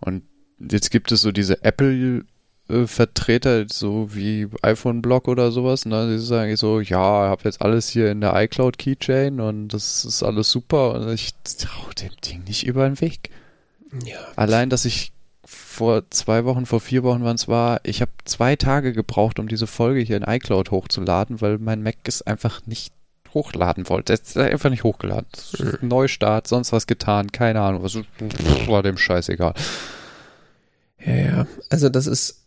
Und 0.00 0.24
jetzt 0.58 0.90
gibt 0.90 1.12
es 1.12 1.20
so 1.20 1.32
diese 1.32 1.62
Apple 1.62 2.24
äh, 2.68 2.86
Vertreter, 2.86 3.66
so 3.68 4.14
wie 4.14 4.48
iPhone 4.62 5.02
Block 5.02 5.28
oder 5.28 5.52
sowas, 5.52 5.84
ne, 5.84 6.08
die 6.10 6.18
sagen 6.18 6.56
so, 6.56 6.80
ja, 6.80 7.26
ich 7.26 7.30
habe 7.30 7.42
jetzt 7.44 7.60
alles 7.60 7.88
hier 7.88 8.10
in 8.10 8.20
der 8.20 8.34
iCloud 8.34 8.78
Keychain 8.78 9.40
und 9.40 9.68
das 9.68 10.04
ist 10.04 10.22
alles 10.22 10.50
super 10.50 10.94
und 10.94 11.12
ich 11.12 11.34
trau 11.58 11.90
dem 12.00 12.12
Ding 12.24 12.44
nicht 12.44 12.66
über 12.66 12.88
den 12.88 13.00
Weg. 13.00 13.30
Ja. 14.04 14.18
Allein, 14.36 14.70
dass 14.70 14.84
ich 14.84 15.12
vor 15.46 16.08
zwei 16.10 16.44
Wochen, 16.44 16.66
vor 16.66 16.80
vier 16.80 17.02
Wochen, 17.02 17.24
wann 17.24 17.36
es 17.36 17.48
war, 17.48 17.80
ich 17.82 18.00
habe 18.00 18.12
zwei 18.24 18.56
Tage 18.56 18.92
gebraucht, 18.92 19.38
um 19.38 19.48
diese 19.48 19.66
Folge 19.66 20.00
hier 20.00 20.16
in 20.16 20.22
iCloud 20.22 20.70
hochzuladen, 20.70 21.40
weil 21.40 21.58
mein 21.58 21.82
Mac 21.82 21.96
es 22.04 22.22
einfach 22.22 22.66
nicht 22.66 22.92
hochladen 23.34 23.88
wollte. 23.88 24.12
Es 24.12 24.20
ist 24.20 24.36
einfach 24.38 24.70
nicht 24.70 24.84
hochgeladen. 24.84 25.26
Neustart, 25.82 26.46
sonst 26.46 26.72
was 26.72 26.86
getan, 26.86 27.32
keine 27.32 27.60
Ahnung. 27.60 27.82
Was 27.82 27.96
war 28.68 28.82
dem 28.82 28.96
scheißegal. 28.96 29.54
Ja, 31.04 31.14
ja. 31.14 31.46
Also 31.68 31.88
das 31.88 32.06
ist 32.06 32.43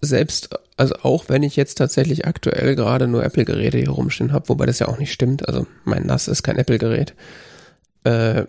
selbst, 0.00 0.50
also 0.76 0.94
auch 1.02 1.28
wenn 1.28 1.42
ich 1.42 1.56
jetzt 1.56 1.76
tatsächlich 1.76 2.26
aktuell 2.26 2.74
gerade 2.76 3.08
nur 3.08 3.24
Apple-Geräte 3.24 3.78
hier 3.78 3.90
rumstehen 3.90 4.32
habe, 4.32 4.48
wobei 4.48 4.66
das 4.66 4.78
ja 4.78 4.88
auch 4.88 4.98
nicht 4.98 5.12
stimmt. 5.12 5.48
Also 5.48 5.66
mein 5.84 6.06
NAS 6.06 6.28
ist 6.28 6.42
kein 6.42 6.56
Apple-Gerät. 6.56 7.14
Äh, 8.04 8.44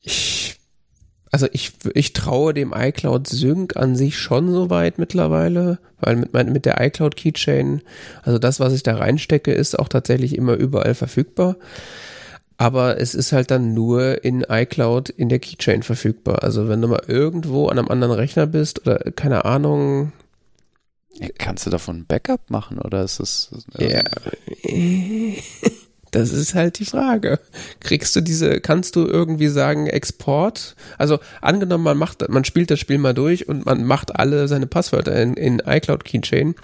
ich, 0.00 0.56
also 1.30 1.48
ich, 1.52 1.72
ich 1.94 2.12
traue 2.12 2.54
dem 2.54 2.72
iCloud 2.76 3.26
Sync 3.26 3.76
an 3.76 3.96
sich 3.96 4.18
schon 4.18 4.52
so 4.52 4.70
weit 4.70 4.98
mittlerweile, 4.98 5.78
weil 5.98 6.16
mit, 6.16 6.32
mein, 6.32 6.52
mit 6.52 6.64
der 6.64 6.80
iCloud 6.80 7.16
Keychain, 7.16 7.82
also 8.22 8.38
das, 8.38 8.60
was 8.60 8.72
ich 8.72 8.82
da 8.82 8.96
reinstecke, 8.96 9.52
ist 9.52 9.78
auch 9.78 9.88
tatsächlich 9.88 10.36
immer 10.36 10.54
überall 10.54 10.94
verfügbar. 10.94 11.56
Aber 12.56 13.00
es 13.00 13.14
ist 13.14 13.32
halt 13.32 13.50
dann 13.50 13.74
nur 13.74 14.24
in 14.24 14.44
iCloud 14.48 15.08
in 15.08 15.28
der 15.28 15.40
Keychain 15.40 15.82
verfügbar. 15.82 16.42
Also 16.42 16.68
wenn 16.68 16.80
du 16.80 16.88
mal 16.88 17.02
irgendwo 17.06 17.66
an 17.68 17.78
einem 17.78 17.88
anderen 17.88 18.14
Rechner 18.14 18.46
bist 18.46 18.80
oder 18.82 18.98
keine 19.16 19.44
Ahnung. 19.44 20.12
Kannst 21.38 21.66
du 21.66 21.70
davon 21.70 21.98
ein 21.98 22.06
Backup 22.06 22.50
machen 22.50 22.78
oder 22.78 23.02
ist 23.02 23.20
es. 23.20 23.50
Ja. 23.78 24.02
Das 26.14 26.32
ist 26.32 26.54
halt 26.54 26.78
die 26.78 26.84
Frage. 26.84 27.40
Kriegst 27.80 28.14
du 28.14 28.20
diese, 28.20 28.60
kannst 28.60 28.94
du 28.94 29.04
irgendwie 29.04 29.48
sagen, 29.48 29.88
Export? 29.88 30.76
Also 30.96 31.18
angenommen, 31.40 31.82
man 31.82 31.98
macht, 31.98 32.28
man 32.28 32.44
spielt 32.44 32.70
das 32.70 32.78
Spiel 32.78 32.98
mal 32.98 33.14
durch 33.14 33.48
und 33.48 33.66
man 33.66 33.82
macht 33.82 34.14
alle 34.14 34.46
seine 34.46 34.68
Passwörter 34.68 35.20
in, 35.20 35.34
in 35.34 35.58
iCloud 35.58 36.04
Keychain. 36.04 36.54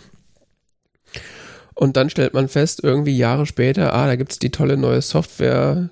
Und 1.80 1.96
dann 1.96 2.10
stellt 2.10 2.34
man 2.34 2.48
fest, 2.48 2.80
irgendwie 2.82 3.16
Jahre 3.16 3.46
später, 3.46 3.94
ah, 3.94 4.06
da 4.06 4.16
gibt's 4.16 4.38
die 4.38 4.50
tolle 4.50 4.76
neue 4.76 5.00
Software, 5.00 5.88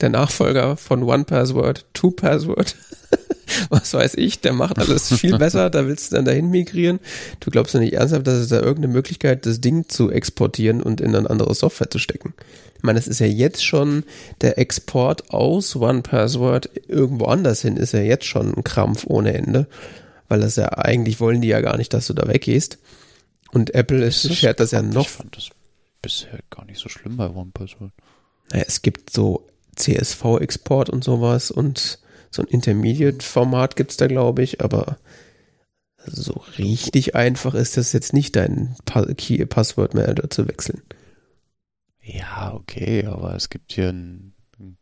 der 0.00 0.08
Nachfolger 0.08 0.78
von 0.78 1.02
One 1.02 1.24
Password, 1.24 1.84
Two 1.92 2.12
Password. 2.12 2.76
Was 3.68 3.92
weiß 3.92 4.14
ich, 4.14 4.40
der 4.40 4.54
macht 4.54 4.78
alles 4.78 5.12
viel 5.12 5.36
besser, 5.38 5.68
da 5.68 5.86
willst 5.86 6.10
du 6.10 6.16
dann 6.16 6.24
dahin 6.24 6.48
migrieren. 6.48 6.98
Du 7.40 7.50
glaubst 7.50 7.74
ja 7.74 7.80
nicht 7.80 7.92
ernsthaft, 7.92 8.26
dass 8.26 8.38
es 8.38 8.48
da 8.48 8.56
irgendeine 8.60 8.94
Möglichkeit, 8.94 9.44
das 9.44 9.60
Ding 9.60 9.86
zu 9.90 10.10
exportieren 10.10 10.82
und 10.82 11.02
in 11.02 11.14
eine 11.14 11.28
andere 11.28 11.54
Software 11.54 11.90
zu 11.90 11.98
stecken. 11.98 12.32
Ich 12.78 12.82
meine, 12.82 12.98
es 12.98 13.06
ist 13.06 13.20
ja 13.20 13.26
jetzt 13.26 13.62
schon 13.62 14.04
der 14.40 14.56
Export 14.56 15.28
aus 15.28 15.76
One 15.76 16.00
Password 16.00 16.70
irgendwo 16.88 17.26
anders 17.26 17.60
hin, 17.60 17.76
ist 17.76 17.92
ja 17.92 18.00
jetzt 18.00 18.24
schon 18.24 18.54
ein 18.54 18.64
Krampf 18.64 19.04
ohne 19.06 19.34
Ende, 19.34 19.66
weil 20.28 20.40
das 20.40 20.56
ja 20.56 20.70
eigentlich 20.70 21.20
wollen 21.20 21.42
die 21.42 21.48
ja 21.48 21.60
gar 21.60 21.76
nicht, 21.76 21.92
dass 21.92 22.06
du 22.06 22.14
da 22.14 22.26
weggehst. 22.26 22.78
Und 23.52 23.74
Apple 23.74 24.04
ist, 24.04 24.24
das 24.24 24.36
schert 24.36 24.60
das 24.60 24.70
ja 24.70 24.82
noch. 24.82 25.06
Ich 25.06 25.10
fand 25.10 25.36
das 25.36 25.50
bisher 26.02 26.38
gar 26.50 26.64
nicht 26.64 26.78
so 26.78 26.88
schlimm 26.88 27.16
bei 27.16 27.28
One 27.28 27.50
Password. 27.52 27.92
Naja, 28.50 28.64
es 28.66 28.82
gibt 28.82 29.10
so 29.10 29.46
CSV-Export 29.76 30.90
und 30.90 31.04
sowas 31.04 31.50
und 31.50 31.98
so 32.30 32.42
ein 32.42 32.48
Intermediate-Format 32.48 33.76
gibt's 33.76 33.96
da, 33.96 34.06
glaube 34.06 34.42
ich, 34.42 34.60
aber 34.60 34.98
so 36.06 36.44
richtig 36.58 37.14
einfach 37.14 37.54
ist 37.54 37.76
das 37.76 37.92
jetzt 37.92 38.12
nicht, 38.12 38.36
deinen 38.36 38.76
Key 39.16 39.44
Password 39.46 39.94
Manager 39.94 40.30
zu 40.30 40.48
wechseln. 40.48 40.82
Ja, 42.02 42.54
okay, 42.54 43.04
aber 43.04 43.34
es 43.34 43.50
gibt 43.50 43.72
hier 43.72 43.90
einen, 43.90 44.34
einen 44.58 44.76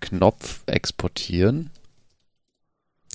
Knopf 0.00 0.62
exportieren. 0.66 1.70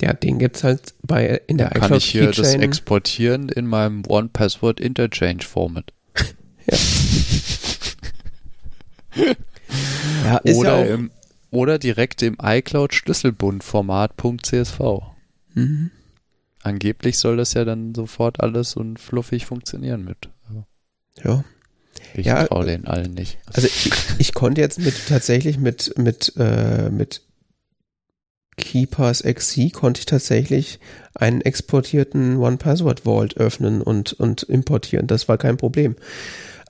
Ja, 0.00 0.12
den 0.12 0.38
gibt's 0.38 0.64
halt 0.64 0.94
bei 1.02 1.40
in 1.46 1.58
der 1.58 1.70
Dann 1.70 1.80
Kann 1.80 1.94
ich 1.94 2.06
hier 2.06 2.26
Keychain. 2.26 2.42
das 2.42 2.54
exportieren 2.54 3.48
in 3.48 3.66
meinem 3.66 4.02
One 4.06 4.28
Password 4.32 4.80
Interchange 4.80 5.44
Format. 5.44 5.92
ja. 6.66 6.78
ja 10.24 10.40
oder, 10.54 10.84
ja 10.86 10.94
im, 10.94 11.10
oder 11.50 11.78
direkt 11.78 12.22
im 12.22 12.36
iCloud 12.42 12.92
Schlüsselbund 12.92 13.62
Format 13.62 14.12
.csv. 14.16 15.02
Mhm. 15.54 15.90
Angeblich 16.62 17.18
soll 17.18 17.36
das 17.36 17.54
ja 17.54 17.64
dann 17.64 17.94
sofort 17.94 18.40
alles 18.40 18.74
und 18.74 18.98
fluffig 18.98 19.46
funktionieren 19.46 20.04
mit. 20.04 20.30
Ja. 21.22 21.44
Ich 22.14 22.26
ja, 22.26 22.44
traue 22.44 22.66
den 22.66 22.86
allen 22.86 23.14
nicht. 23.14 23.38
Also 23.46 23.66
ich, 23.66 23.90
ich, 24.18 24.34
konnte 24.34 24.60
jetzt 24.60 24.78
mit 24.78 24.94
tatsächlich 25.08 25.58
mit 25.58 25.96
mit 25.96 26.32
äh, 26.36 26.90
mit 26.90 27.22
KeyPass 28.56 29.22
XC 29.22 29.72
konnte 29.72 30.00
ich 30.00 30.06
tatsächlich 30.06 30.78
einen 31.14 31.40
exportierten 31.40 32.36
One 32.36 32.56
Password 32.56 33.00
Vault 33.00 33.36
öffnen 33.36 33.82
und 33.82 34.12
und 34.12 34.42
importieren. 34.44 35.06
Das 35.06 35.28
war 35.28 35.38
kein 35.38 35.56
Problem. 35.56 35.96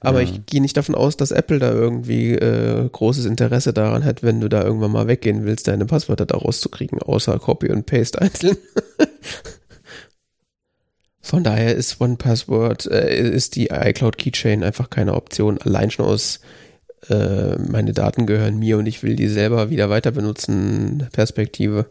Aber 0.04 0.20
ja. 0.20 0.28
ich 0.28 0.44
gehe 0.46 0.60
nicht 0.60 0.76
davon 0.76 0.94
aus, 0.94 1.16
dass 1.16 1.30
Apple 1.30 1.58
da 1.58 1.72
irgendwie 1.72 2.32
äh, 2.32 2.88
großes 2.90 3.24
Interesse 3.24 3.72
daran 3.72 4.04
hat, 4.04 4.22
wenn 4.22 4.40
du 4.40 4.48
da 4.48 4.62
irgendwann 4.62 4.92
mal 4.92 5.08
weggehen 5.08 5.46
willst, 5.46 5.66
deine 5.66 5.86
Passwörter 5.86 6.26
da 6.26 6.36
rauszukriegen, 6.36 7.00
außer 7.00 7.38
Copy 7.38 7.70
und 7.70 7.86
Paste 7.86 8.20
einzeln. 8.20 8.58
Von 11.22 11.42
daher 11.42 11.74
ist 11.74 12.02
One 12.02 12.16
Password, 12.16 12.84
äh, 12.84 13.30
ist 13.30 13.56
die 13.56 13.68
iCloud 13.68 14.18
Keychain 14.18 14.62
einfach 14.62 14.90
keine 14.90 15.14
Option. 15.14 15.56
Allein 15.56 15.90
schon 15.90 16.04
aus 16.04 16.40
äh, 17.08 17.56
meine 17.58 17.92
Daten 17.92 18.26
gehören 18.26 18.58
mir 18.58 18.78
und 18.78 18.86
ich 18.86 19.02
will 19.02 19.16
die 19.16 19.28
selber 19.28 19.70
wieder 19.70 19.90
weiter 19.90 20.10
benutzen, 20.10 21.08
Perspektive. 21.12 21.86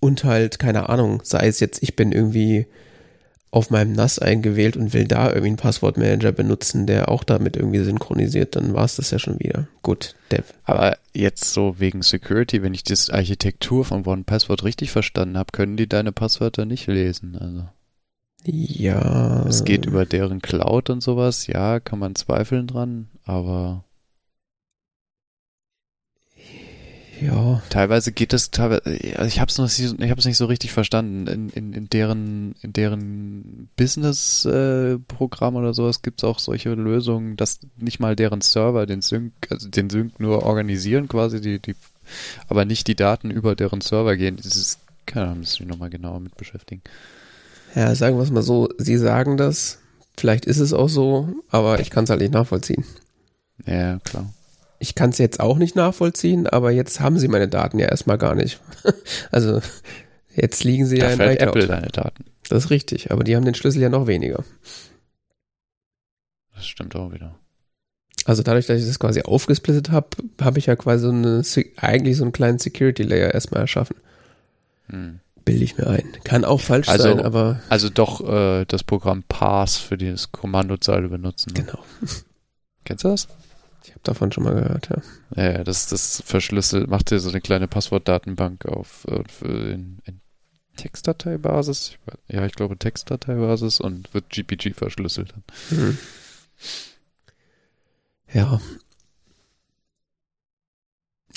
Und 0.00 0.24
halt, 0.24 0.58
keine 0.58 0.88
Ahnung, 0.88 1.20
sei 1.24 1.46
es 1.46 1.60
jetzt, 1.60 1.82
ich 1.82 1.94
bin 1.94 2.12
irgendwie 2.12 2.66
auf 3.52 3.68
meinem 3.68 3.92
NAS 3.92 4.18
eingewählt 4.18 4.78
und 4.78 4.94
will 4.94 5.06
da 5.06 5.28
irgendwie 5.28 5.48
einen 5.48 5.56
Passwortmanager 5.58 6.32
benutzen, 6.32 6.86
der 6.86 7.10
auch 7.10 7.22
damit 7.22 7.54
irgendwie 7.54 7.80
synchronisiert, 7.80 8.56
dann 8.56 8.72
war 8.72 8.86
es 8.86 8.96
das 8.96 9.10
ja 9.10 9.18
schon 9.18 9.38
wieder. 9.40 9.68
Gut, 9.82 10.16
Dev. 10.30 10.44
Aber 10.64 10.96
jetzt 11.12 11.52
so 11.52 11.78
wegen 11.78 12.00
Security, 12.00 12.62
wenn 12.62 12.72
ich 12.72 12.82
die 12.82 12.96
Architektur 13.10 13.84
von 13.84 14.06
OnePassword 14.06 14.64
richtig 14.64 14.90
verstanden 14.90 15.36
habe, 15.36 15.52
können 15.52 15.76
die 15.76 15.86
deine 15.86 16.12
Passwörter 16.12 16.64
nicht 16.64 16.86
lesen. 16.86 17.36
Also. 17.36 17.68
Ja. 18.44 19.44
Es 19.46 19.64
geht 19.64 19.84
über 19.84 20.06
deren 20.06 20.40
Cloud 20.40 20.88
und 20.88 21.02
sowas, 21.02 21.46
ja, 21.46 21.78
kann 21.78 21.98
man 21.98 22.14
zweifeln 22.14 22.66
dran, 22.66 23.08
aber. 23.24 23.84
Ja. 27.22 27.62
Teilweise 27.70 28.10
geht 28.10 28.32
es 28.32 28.50
teilweise, 28.50 28.82
also 29.16 29.28
ich 29.28 29.38
habe 29.38 29.48
es 29.48 29.56
noch 29.58 29.66
nicht, 29.66 29.78
ich 29.78 30.10
habe 30.10 30.18
es 30.18 30.26
nicht 30.26 30.36
so 30.36 30.46
richtig 30.46 30.72
verstanden. 30.72 31.26
In, 31.28 31.50
in, 31.50 31.72
in 31.72 31.88
deren 31.88 32.56
in 32.62 32.72
deren 32.72 33.68
Business 33.76 34.44
äh, 34.44 34.98
oder 35.20 35.74
sowas 35.74 36.02
gibt 36.02 36.20
es 36.20 36.24
auch 36.24 36.40
solche 36.40 36.74
Lösungen, 36.74 37.36
dass 37.36 37.60
nicht 37.76 38.00
mal 38.00 38.16
deren 38.16 38.40
Server 38.40 38.86
den 38.86 39.02
Sync, 39.02 39.32
also 39.50 39.68
den 39.68 39.88
Sync 39.88 40.18
nur 40.18 40.42
organisieren 40.42 41.06
quasi, 41.06 41.40
die 41.40 41.60
die, 41.60 41.76
aber 42.48 42.64
nicht 42.64 42.88
die 42.88 42.96
Daten 42.96 43.30
über 43.30 43.54
deren 43.54 43.82
Server 43.82 44.16
gehen. 44.16 44.36
Das 44.36 44.56
ist, 44.56 44.80
keine 45.06 45.26
Ahnung, 45.26 45.40
muss 45.40 45.60
ich 45.60 45.66
nochmal 45.66 45.90
genauer 45.90 46.18
mit 46.18 46.36
beschäftigen. 46.36 46.82
Ja, 47.74 47.94
sagen 47.94 48.16
wir 48.16 48.22
es 48.22 48.30
mal 48.30 48.42
so, 48.42 48.68
sie 48.78 48.98
sagen 48.98 49.36
das, 49.36 49.78
vielleicht 50.16 50.44
ist 50.44 50.58
es 50.58 50.72
auch 50.72 50.88
so, 50.88 51.28
aber 51.50 51.78
ich 51.80 51.90
kann 51.90 52.04
es 52.04 52.10
halt 52.10 52.20
nicht 52.20 52.32
nachvollziehen. 52.32 52.84
Ja, 53.66 53.98
klar. 54.00 54.32
Ich 54.78 54.94
kann 54.94 55.10
es 55.10 55.18
jetzt 55.18 55.40
auch 55.40 55.58
nicht 55.58 55.76
nachvollziehen, 55.76 56.46
aber 56.46 56.72
jetzt 56.72 57.00
haben 57.00 57.18
sie 57.18 57.28
meine 57.28 57.48
Daten 57.48 57.78
ja 57.78 57.86
erstmal 57.86 58.18
gar 58.18 58.34
nicht. 58.34 58.60
also 59.30 59.60
jetzt 60.34 60.64
liegen 60.64 60.86
sie 60.86 60.98
da 60.98 61.10
ja 61.10 61.12
in 61.12 61.20
iCloud. 61.20 61.40
Apple 61.40 61.66
deine 61.66 61.88
Daten. 61.88 62.24
Das 62.48 62.64
ist 62.64 62.70
richtig, 62.70 63.12
aber 63.12 63.22
die 63.22 63.36
haben 63.36 63.44
den 63.44 63.54
Schlüssel 63.54 63.80
ja 63.80 63.88
noch 63.88 64.06
weniger. 64.06 64.44
Das 66.54 66.66
stimmt 66.66 66.96
auch 66.96 67.12
wieder. 67.12 67.38
Also 68.24 68.42
dadurch, 68.42 68.66
dass 68.66 68.80
ich 68.80 68.86
das 68.86 68.98
quasi 68.98 69.22
aufgesplittet 69.22 69.90
habe, 69.90 70.08
habe 70.40 70.58
ich 70.58 70.66
ja 70.66 70.76
quasi 70.76 71.04
so 71.04 71.10
eine, 71.10 71.42
eigentlich 71.76 72.16
so 72.16 72.24
einen 72.24 72.32
kleinen 72.32 72.58
Security 72.58 73.02
Layer 73.02 73.34
erstmal 73.34 73.62
erschaffen. 73.62 73.96
Hm. 74.88 75.20
Bilde 75.44 75.64
ich 75.64 75.76
mir 75.76 75.88
ein. 75.88 76.04
Kann 76.24 76.44
auch 76.44 76.60
falsch 76.60 76.88
also, 76.88 77.04
sein, 77.04 77.20
aber. 77.20 77.60
Also 77.68 77.88
doch 77.88 78.20
äh, 78.20 78.64
das 78.66 78.84
Programm 78.84 79.24
Pass 79.28 79.76
für 79.76 79.98
das 79.98 80.30
Kommandozeile 80.30 81.08
benutzen. 81.08 81.52
Ne? 81.54 81.64
Genau. 81.64 81.84
Kennst 82.84 83.04
du 83.04 83.08
das? 83.08 83.28
Ich 83.84 83.90
habe 83.90 84.00
davon 84.02 84.30
schon 84.32 84.44
mal 84.44 84.54
gehört, 84.54 84.88
ja. 84.90 85.52
Ja, 85.52 85.64
das, 85.64 85.88
das 85.88 86.22
verschlüsselt, 86.24 86.88
macht 86.88 87.10
dir 87.10 87.18
so 87.18 87.30
eine 87.30 87.40
kleine 87.40 87.68
Passwortdatenbank 87.68 88.66
auf 88.66 89.06
äh, 89.08 89.72
in, 89.72 89.98
in 90.04 90.20
Textdateibasis. 90.76 91.98
Ja, 92.28 92.46
ich 92.46 92.54
glaube 92.54 92.78
Textdateibasis 92.78 93.80
und 93.80 94.12
wird 94.14 94.30
GPG 94.30 94.74
verschlüsselt. 94.74 95.34
Mhm. 95.70 95.98
Ja, 98.32 98.60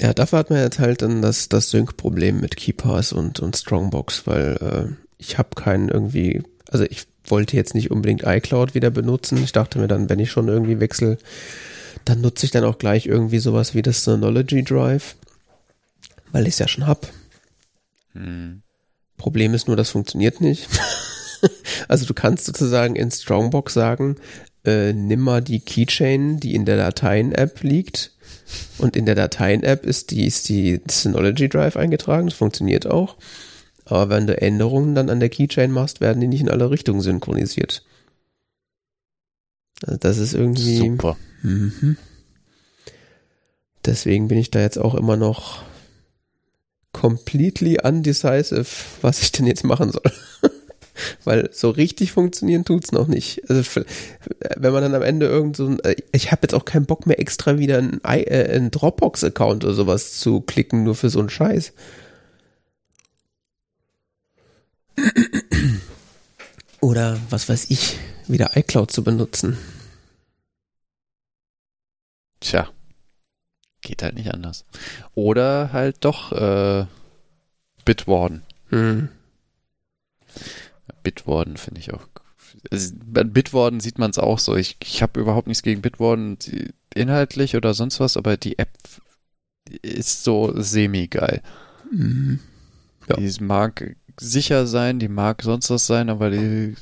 ja, 0.01 0.13
dafür 0.13 0.39
hat 0.39 0.49
man 0.49 0.59
jetzt 0.59 0.79
halt 0.79 1.01
dann 1.01 1.21
das, 1.21 1.47
das 1.47 1.69
Sync-Problem 1.69 2.41
mit 2.41 2.57
KeyPass 2.57 3.13
und, 3.13 3.39
und 3.39 3.55
Strongbox, 3.55 4.27
weil 4.27 4.57
äh, 4.61 4.93
ich 5.17 5.37
habe 5.37 5.49
keinen 5.55 5.89
irgendwie, 5.89 6.43
also 6.69 6.83
ich 6.83 7.05
wollte 7.23 7.55
jetzt 7.55 7.75
nicht 7.75 7.91
unbedingt 7.91 8.23
iCloud 8.25 8.75
wieder 8.75 8.91
benutzen. 8.91 9.41
Ich 9.43 9.53
dachte 9.53 9.79
mir 9.79 9.87
dann, 9.87 10.09
wenn 10.09 10.19
ich 10.19 10.31
schon 10.31 10.47
irgendwie 10.47 10.79
wechsle, 10.79 11.17
dann 12.03 12.21
nutze 12.21 12.45
ich 12.45 12.51
dann 12.51 12.65
auch 12.65 12.77
gleich 12.77 13.05
irgendwie 13.05 13.39
sowas 13.39 13.73
wie 13.73 13.81
das 13.81 14.03
Synology 14.03 14.63
Drive, 14.63 15.15
weil 16.31 16.43
ich 16.43 16.55
es 16.55 16.59
ja 16.59 16.67
schon 16.67 16.87
hab. 16.87 17.07
Hm. 18.13 18.61
Problem 19.17 19.53
ist 19.53 19.67
nur, 19.67 19.77
das 19.77 19.89
funktioniert 19.89 20.41
nicht. 20.41 20.67
also 21.87 22.05
du 22.05 22.13
kannst 22.13 22.45
sozusagen 22.45 22.95
in 22.95 23.11
Strongbox 23.11 23.73
sagen, 23.73 24.17
äh, 24.65 24.91
nimm 24.93 25.21
mal 25.21 25.41
die 25.41 25.61
Keychain, 25.61 26.39
die 26.39 26.53
in 26.53 26.65
der 26.65 26.77
Dateien-App 26.77 27.63
liegt, 27.63 28.11
und 28.77 28.95
in 28.95 29.05
der 29.05 29.15
Dateien-App 29.15 29.85
ist 29.85 30.11
die, 30.11 30.25
ist 30.25 30.49
die 30.49 30.81
Synology 30.89 31.49
Drive 31.49 31.77
eingetragen. 31.77 32.27
Das 32.27 32.35
funktioniert 32.35 32.87
auch. 32.87 33.17
Aber 33.85 34.09
wenn 34.09 34.27
du 34.27 34.39
Änderungen 34.39 34.95
dann 34.95 35.09
an 35.09 35.19
der 35.19 35.29
Keychain 35.29 35.71
machst, 35.71 36.01
werden 36.01 36.19
die 36.19 36.27
nicht 36.27 36.41
in 36.41 36.49
alle 36.49 36.69
Richtungen 36.69 37.01
synchronisiert. 37.01 37.83
Also 39.85 39.97
das 39.97 40.17
ist 40.17 40.33
irgendwie. 40.33 40.77
Super. 40.77 41.17
Mhm. 41.45 41.97
Deswegen 43.85 44.27
bin 44.27 44.39
ich 44.39 44.49
da 44.49 44.59
jetzt 44.59 44.79
auch 44.79 44.95
immer 44.95 45.15
noch 45.15 45.61
completely 46.91 47.77
undecisive, 47.83 48.65
was 49.01 49.21
ich 49.21 49.31
denn 49.31 49.45
jetzt 49.45 49.63
machen 49.63 49.91
soll. 49.91 50.11
Weil 51.23 51.49
so 51.51 51.69
richtig 51.69 52.13
funktionieren 52.13 52.63
tut's 52.65 52.93
noch 52.93 53.07
nicht. 53.07 53.47
Also 53.49 53.81
wenn 54.55 54.73
man 54.73 54.81
dann 54.81 54.95
am 54.95 55.01
Ende 55.01 55.27
irgend 55.27 55.57
so 55.57 55.67
ein, 55.67 55.79
äh, 55.81 55.95
ich 56.13 56.31
habe 56.31 56.43
jetzt 56.43 56.53
auch 56.53 56.65
keinen 56.65 56.85
Bock 56.85 57.05
mehr 57.05 57.19
extra 57.19 57.59
wieder 57.59 57.77
einen, 57.77 57.99
äh, 58.03 58.49
einen 58.49 58.71
Dropbox-Account 58.71 59.65
oder 59.65 59.73
sowas 59.73 60.17
zu 60.19 60.41
klicken, 60.41 60.83
nur 60.83 60.95
für 60.95 61.09
so 61.09 61.19
einen 61.19 61.29
Scheiß. 61.29 61.73
Oder 66.79 67.19
was 67.29 67.49
weiß 67.49 67.65
ich, 67.69 67.97
wieder 68.27 68.55
iCloud 68.55 68.89
zu 68.89 69.03
benutzen. 69.03 69.57
Tja, 72.45 72.69
geht 73.81 74.03
halt 74.03 74.13
nicht 74.13 74.31
anders. 74.31 74.65
Oder 75.15 75.73
halt 75.73 76.05
doch 76.05 76.31
äh, 76.31 76.85
Bitwarden. 77.85 78.43
Hm. 78.69 79.09
Bitwarden 81.01 81.57
finde 81.57 81.79
ich 81.79 81.91
auch 81.91 82.07
also 82.71 82.93
bei 83.03 83.23
Bitwarden 83.23 83.79
sieht 83.79 83.97
man 83.97 84.11
es 84.11 84.19
auch 84.19 84.39
so. 84.39 84.55
Ich, 84.55 84.77
ich 84.83 85.01
habe 85.01 85.19
überhaupt 85.19 85.47
nichts 85.47 85.63
gegen 85.63 85.81
Bitwarden 85.81 86.37
inhaltlich 86.93 87.55
oder 87.55 87.73
sonst 87.73 87.99
was, 87.99 88.15
aber 88.15 88.37
die 88.37 88.59
App 88.59 88.69
ist 89.81 90.23
so 90.23 90.53
semi-geil. 90.55 91.41
Mhm. 91.91 92.39
Ja. 93.09 93.17
Die 93.17 93.43
mag 93.43 93.95
sicher 94.19 94.67
sein, 94.67 94.99
die 94.99 95.07
mag 95.07 95.41
sonst 95.41 95.69
was 95.71 95.87
sein, 95.87 96.09
aber 96.09 96.29
die 96.29 96.75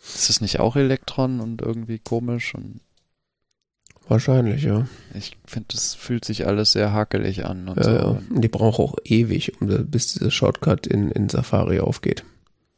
ist 0.00 0.30
es 0.30 0.40
nicht 0.40 0.60
auch 0.60 0.76
Elektron 0.76 1.40
und 1.40 1.62
irgendwie 1.62 1.98
komisch 1.98 2.54
und 2.54 2.80
Wahrscheinlich, 4.10 4.64
ja. 4.64 4.88
ich 5.14 5.36
finde, 5.46 5.68
das 5.70 5.94
fühlt 5.94 6.24
sich 6.24 6.44
alles 6.44 6.72
sehr 6.72 6.92
hakelig 6.92 7.44
an 7.44 7.68
und 7.68 7.76
Ja, 7.76 7.84
so. 7.84 7.90
ja. 7.90 8.18
Die 8.30 8.48
braucht 8.48 8.80
auch 8.80 8.96
ewig, 9.04 9.60
um, 9.60 9.68
bis 9.86 10.14
dieser 10.14 10.32
Shortcut 10.32 10.88
in, 10.88 11.12
in 11.12 11.28
Safari 11.28 11.78
aufgeht. 11.78 12.24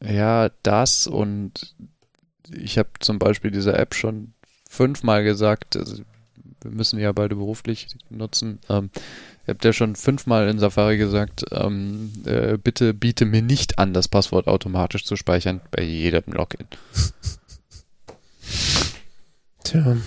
Ja, 0.07 0.51
das 0.61 1.07
und 1.07 1.73
ich 2.51 2.77
habe 2.77 2.89
zum 2.99 3.17
Beispiel 3.17 3.49
diese 3.49 3.73
App 3.73 3.95
schon 3.95 4.33
fünfmal 4.69 5.23
gesagt, 5.23 5.75
also 5.75 6.03
wir 6.61 6.69
müssen 6.71 6.99
ja 6.99 7.11
beide 7.13 7.35
beruflich 7.35 7.87
nutzen. 8.11 8.59
Ähm, 8.69 8.91
ich 9.41 9.49
habe 9.49 9.57
der 9.59 9.73
schon 9.73 9.95
fünfmal 9.95 10.47
in 10.49 10.59
Safari 10.59 10.97
gesagt, 10.97 11.45
ähm, 11.51 12.11
äh, 12.25 12.59
bitte 12.59 12.93
biete 12.93 13.25
mir 13.25 13.41
nicht 13.41 13.79
an, 13.79 13.95
das 13.95 14.07
Passwort 14.07 14.47
automatisch 14.47 15.03
zu 15.03 15.15
speichern 15.15 15.61
bei 15.71 15.81
jedem 15.81 16.31
Login. 16.31 16.67
Tja, 19.63 19.97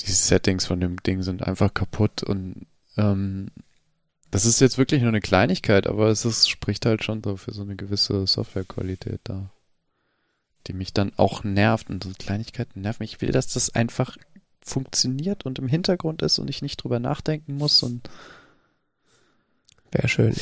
Die 0.00 0.10
Settings 0.10 0.66
von 0.66 0.80
dem 0.80 1.02
Ding 1.02 1.22
sind 1.22 1.42
einfach 1.42 1.74
kaputt 1.74 2.22
und 2.22 2.66
ähm, 2.96 3.50
das 4.30 4.44
ist 4.44 4.60
jetzt 4.60 4.78
wirklich 4.78 5.00
nur 5.00 5.08
eine 5.08 5.20
Kleinigkeit, 5.20 5.86
aber 5.86 6.08
es 6.08 6.24
ist, 6.24 6.48
spricht 6.48 6.86
halt 6.86 7.02
schon 7.04 7.22
so 7.22 7.36
für 7.36 7.52
so 7.52 7.62
eine 7.62 7.76
gewisse 7.76 8.26
Softwarequalität 8.26 9.20
da, 9.24 9.50
die 10.66 10.72
mich 10.72 10.92
dann 10.92 11.12
auch 11.16 11.42
nervt 11.42 11.90
und 11.90 12.04
so 12.04 12.10
Kleinigkeiten 12.16 12.80
nerven 12.80 13.02
mich. 13.02 13.14
Ich 13.14 13.20
will, 13.20 13.32
dass 13.32 13.48
das 13.48 13.74
einfach 13.74 14.16
funktioniert 14.62 15.46
und 15.46 15.58
im 15.58 15.68
Hintergrund 15.68 16.22
ist 16.22 16.38
und 16.38 16.48
ich 16.48 16.62
nicht 16.62 16.82
drüber 16.82 17.00
nachdenken 17.00 17.56
muss 17.56 17.82
und 17.82 18.08
wäre 19.90 20.08
schön. 20.08 20.34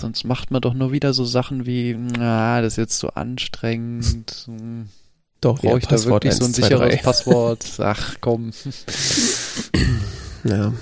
sonst 0.00 0.24
macht 0.24 0.50
man 0.50 0.62
doch 0.62 0.74
nur 0.74 0.92
wieder 0.92 1.12
so 1.12 1.24
Sachen 1.24 1.66
wie, 1.66 1.94
na, 1.94 2.62
das 2.62 2.74
ist 2.74 2.78
jetzt 2.78 2.98
so 2.98 3.08
anstrengend. 3.08 4.48
Doch, 5.46 5.60
Brauche 5.60 5.78
ich 5.78 5.86
da 5.86 6.04
wirklich 6.06 6.34
so 6.34 6.42
ein 6.42 6.48
1, 6.48 6.56
2, 6.56 6.62
sicheres 6.62 6.90
3. 6.90 6.96
Passwort? 6.96 7.64
Ach 7.78 8.16
komm. 8.20 8.50
Ja. 10.42 10.72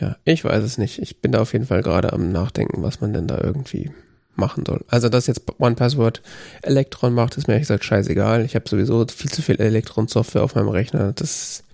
Ja, 0.00 0.16
ich 0.24 0.44
weiß 0.44 0.64
es 0.64 0.78
nicht. 0.78 0.98
Ich 0.98 1.20
bin 1.20 1.32
da 1.32 1.42
auf 1.42 1.52
jeden 1.52 1.66
Fall 1.66 1.82
gerade 1.82 2.14
am 2.14 2.32
Nachdenken, 2.32 2.82
was 2.82 3.02
man 3.02 3.12
denn 3.12 3.26
da 3.26 3.38
irgendwie 3.38 3.90
machen 4.34 4.64
soll. 4.66 4.82
Also, 4.88 5.10
dass 5.10 5.26
jetzt 5.26 5.42
One 5.58 5.74
Password 5.74 6.22
Electron 6.62 7.12
macht, 7.12 7.36
ist 7.36 7.46
mir 7.46 7.52
ehrlich 7.52 7.68
gesagt 7.68 7.84
scheißegal. 7.84 8.46
Ich 8.46 8.54
habe 8.54 8.66
sowieso 8.66 9.04
viel 9.08 9.30
zu 9.30 9.42
viel 9.42 9.60
Electron-Software 9.60 10.42
auf 10.42 10.54
meinem 10.54 10.68
Rechner. 10.68 11.12
Das 11.12 11.64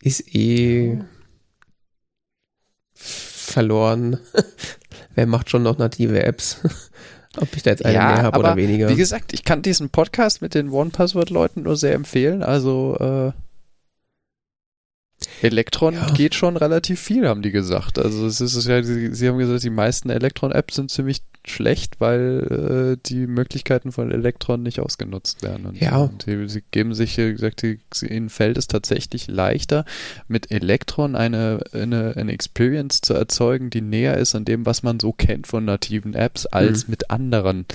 ist 0.00 0.34
eh 0.34 0.98
verloren. 2.94 4.18
Wer 5.14 5.26
macht 5.26 5.50
schon 5.50 5.62
noch 5.62 5.76
native 5.76 6.22
Apps? 6.22 6.60
Ob 7.36 7.56
ich 7.56 7.62
da 7.62 7.70
jetzt 7.70 7.84
eine 7.84 7.98
mehr 7.98 8.22
habe 8.22 8.38
oder 8.38 8.56
weniger. 8.56 8.88
Wie 8.88 8.96
gesagt, 8.96 9.32
ich 9.32 9.44
kann 9.44 9.62
diesen 9.62 9.90
Podcast 9.90 10.40
mit 10.42 10.54
den 10.54 10.70
One-Password-Leuten 10.70 11.62
nur 11.62 11.76
sehr 11.76 11.94
empfehlen. 11.94 12.42
Also 12.42 12.96
äh, 13.00 13.32
Elektron 15.42 15.94
Ja. 15.94 16.06
geht 16.12 16.34
schon 16.34 16.56
relativ 16.56 17.00
viel, 17.00 17.28
haben 17.28 17.42
die 17.42 17.50
gesagt. 17.50 17.98
Also 17.98 18.26
es 18.26 18.40
ist 18.40 18.66
ja, 18.66 18.82
sie, 18.82 19.14
sie 19.14 19.28
haben 19.28 19.38
gesagt, 19.38 19.62
die 19.64 19.70
meisten 19.70 20.10
Elektron-Apps 20.10 20.76
sind 20.76 20.90
ziemlich 20.90 21.22
schlecht, 21.46 22.00
weil 22.00 22.96
äh, 22.96 23.02
die 23.08 23.26
Möglichkeiten 23.26 23.92
von 23.92 24.10
Elektron 24.10 24.62
nicht 24.62 24.80
ausgenutzt 24.80 25.42
werden. 25.42 25.66
Und, 25.66 25.80
Ja. 25.80 25.96
und 25.98 26.22
sie, 26.22 26.48
sie 26.48 26.62
geben 26.70 26.94
sich, 26.94 27.16
wie 27.18 27.32
gesagt, 27.32 27.62
die, 27.62 27.80
ihnen 28.08 28.30
fällt 28.30 28.56
es 28.56 28.66
tatsächlich 28.66 29.28
leichter, 29.28 29.84
mit 30.26 30.50
Elektron 30.50 31.14
eine, 31.16 31.60
eine, 31.72 32.14
eine 32.16 32.32
Experience 32.32 33.00
zu 33.02 33.14
erzeugen, 33.14 33.70
die 33.70 33.82
näher 33.82 34.16
ist 34.16 34.34
an 34.34 34.44
dem, 34.44 34.64
was 34.64 34.82
man 34.82 35.00
so 35.00 35.12
kennt 35.12 35.46
von 35.46 35.64
nativen 35.64 36.14
Apps, 36.14 36.46
als 36.46 36.86
Mhm. 36.86 36.90
mit 36.92 37.10
anderen, 37.10 37.66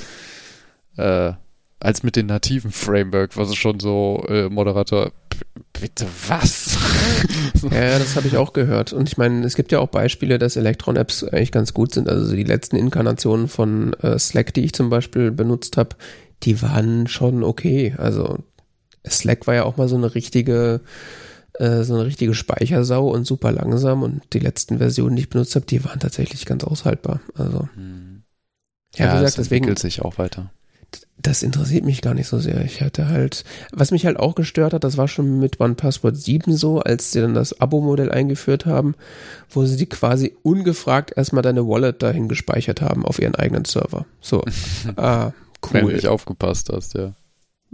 äh, 0.97 1.33
als 1.79 2.03
mit 2.03 2.15
den 2.15 2.25
nativen 2.25 2.71
Framework, 2.71 3.37
was 3.37 3.49
ist 3.49 3.55
schon 3.57 3.79
so, 3.79 4.25
äh, 4.27 4.49
Moderator, 4.49 5.11
bitte 5.73 6.05
was? 6.27 6.77
Ja, 7.71 7.99
das 7.99 8.15
habe 8.15 8.27
ich 8.27 8.37
auch 8.37 8.53
gehört. 8.53 8.93
Und 8.93 9.09
ich 9.09 9.17
meine, 9.17 9.45
es 9.45 9.55
gibt 9.55 9.73
ja 9.73 9.79
auch 9.79 9.89
Beispiele, 9.89 10.39
dass 10.39 10.55
Electron-Apps 10.55 11.25
eigentlich 11.25 11.51
ganz 11.51 11.73
gut 11.73 11.93
sind. 11.93 12.07
Also 12.07 12.33
die 12.33 12.43
letzten 12.45 12.77
Inkarnationen 12.77 13.49
von 13.49 13.93
äh, 13.95 14.17
Slack, 14.17 14.53
die 14.53 14.63
ich 14.63 14.73
zum 14.73 14.89
Beispiel 14.89 15.31
benutzt 15.31 15.75
habe, 15.75 15.97
die 16.43 16.61
waren 16.61 17.07
schon 17.07 17.43
okay. 17.43 17.95
Also 17.97 18.39
Slack 19.05 19.45
war 19.47 19.55
ja 19.55 19.63
auch 19.63 19.75
mal 19.75 19.89
so 19.89 19.97
eine 19.97 20.15
richtige, 20.15 20.79
äh, 21.53 21.83
so 21.83 21.95
eine 21.95 22.05
richtige 22.05 22.33
Speichersau 22.33 23.09
und 23.09 23.25
super 23.25 23.51
langsam. 23.51 24.03
Und 24.03 24.21
die 24.31 24.39
letzten 24.39 24.77
Versionen, 24.77 25.17
die 25.17 25.23
ich 25.23 25.29
benutzt 25.29 25.55
habe, 25.55 25.65
die 25.65 25.83
waren 25.83 25.99
tatsächlich 25.99 26.45
ganz 26.45 26.63
aushaltbar. 26.63 27.19
Also 27.35 27.67
Hm. 27.75 28.23
ja, 28.95 29.05
wie 29.05 29.15
es 29.17 29.21
gesagt, 29.21 29.37
deswegen 29.39 29.65
entwickelt 29.65 29.79
sich 29.79 30.01
auch 30.01 30.17
weiter. 30.17 30.51
Das 31.21 31.43
interessiert 31.43 31.83
mich 31.83 32.01
gar 32.01 32.13
nicht 32.13 32.27
so 32.27 32.39
sehr. 32.39 32.63
Ich 32.63 32.81
hatte 32.81 33.09
halt, 33.09 33.43
was 33.73 33.91
mich 33.91 34.05
halt 34.05 34.17
auch 34.17 34.35
gestört 34.35 34.73
hat, 34.73 34.83
das 34.85 34.95
war 34.97 35.07
schon 35.09 35.39
mit 35.39 35.59
OnePassword 35.59 36.15
7 36.15 36.55
so, 36.55 36.79
als 36.79 37.11
sie 37.11 37.19
dann 37.19 37.33
das 37.33 37.59
Abo-Modell 37.59 38.09
eingeführt 38.11 38.65
haben, 38.65 38.95
wo 39.49 39.65
sie 39.65 39.75
die 39.75 39.87
quasi 39.87 40.33
ungefragt 40.43 41.11
erstmal 41.17 41.43
deine 41.43 41.67
Wallet 41.67 42.01
dahin 42.01 42.29
gespeichert 42.29 42.81
haben 42.81 43.05
auf 43.05 43.19
ihren 43.19 43.35
eigenen 43.35 43.65
Server. 43.65 44.05
So, 44.21 44.43
ah, 44.95 45.33
Wenn 45.71 45.81
du 45.81 45.87
cool. 45.87 45.93
nicht 45.93 46.07
aufgepasst 46.07 46.69
hast, 46.71 46.93
ja. 46.93 47.13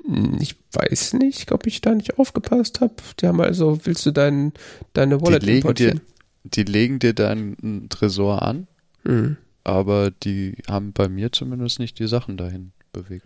Hm, 0.04 0.38
Ich 0.40 0.56
weiß 0.74 1.14
nicht, 1.14 1.52
ob 1.52 1.68
ich 1.68 1.82
da 1.82 1.94
nicht 1.94 2.18
aufgepasst 2.18 2.82
habe. 2.82 2.96
Die 3.22 3.28
haben 3.28 3.40
also, 3.42 3.80
willst 3.84 4.06
du 4.08 4.12
dein, 4.12 4.54
deine 4.94 5.22
Wallet 5.22 5.44
legen 5.44 5.58
importieren? 5.58 6.02
Die 6.46 6.64
legen 6.64 6.98
dir 6.98 7.14
deinen 7.14 7.90
Tresor 7.90 8.42
an, 8.42 8.68
Hm. 9.04 9.38
aber 9.64 10.10
die 10.10 10.58
haben 10.68 10.94
bei 10.94 11.08
mir 11.10 11.32
zumindest 11.32 11.78
nicht 11.80 12.00
die 12.00 12.08
Sachen 12.08 12.38
dahin 12.38 12.72
bewegt. 12.96 13.26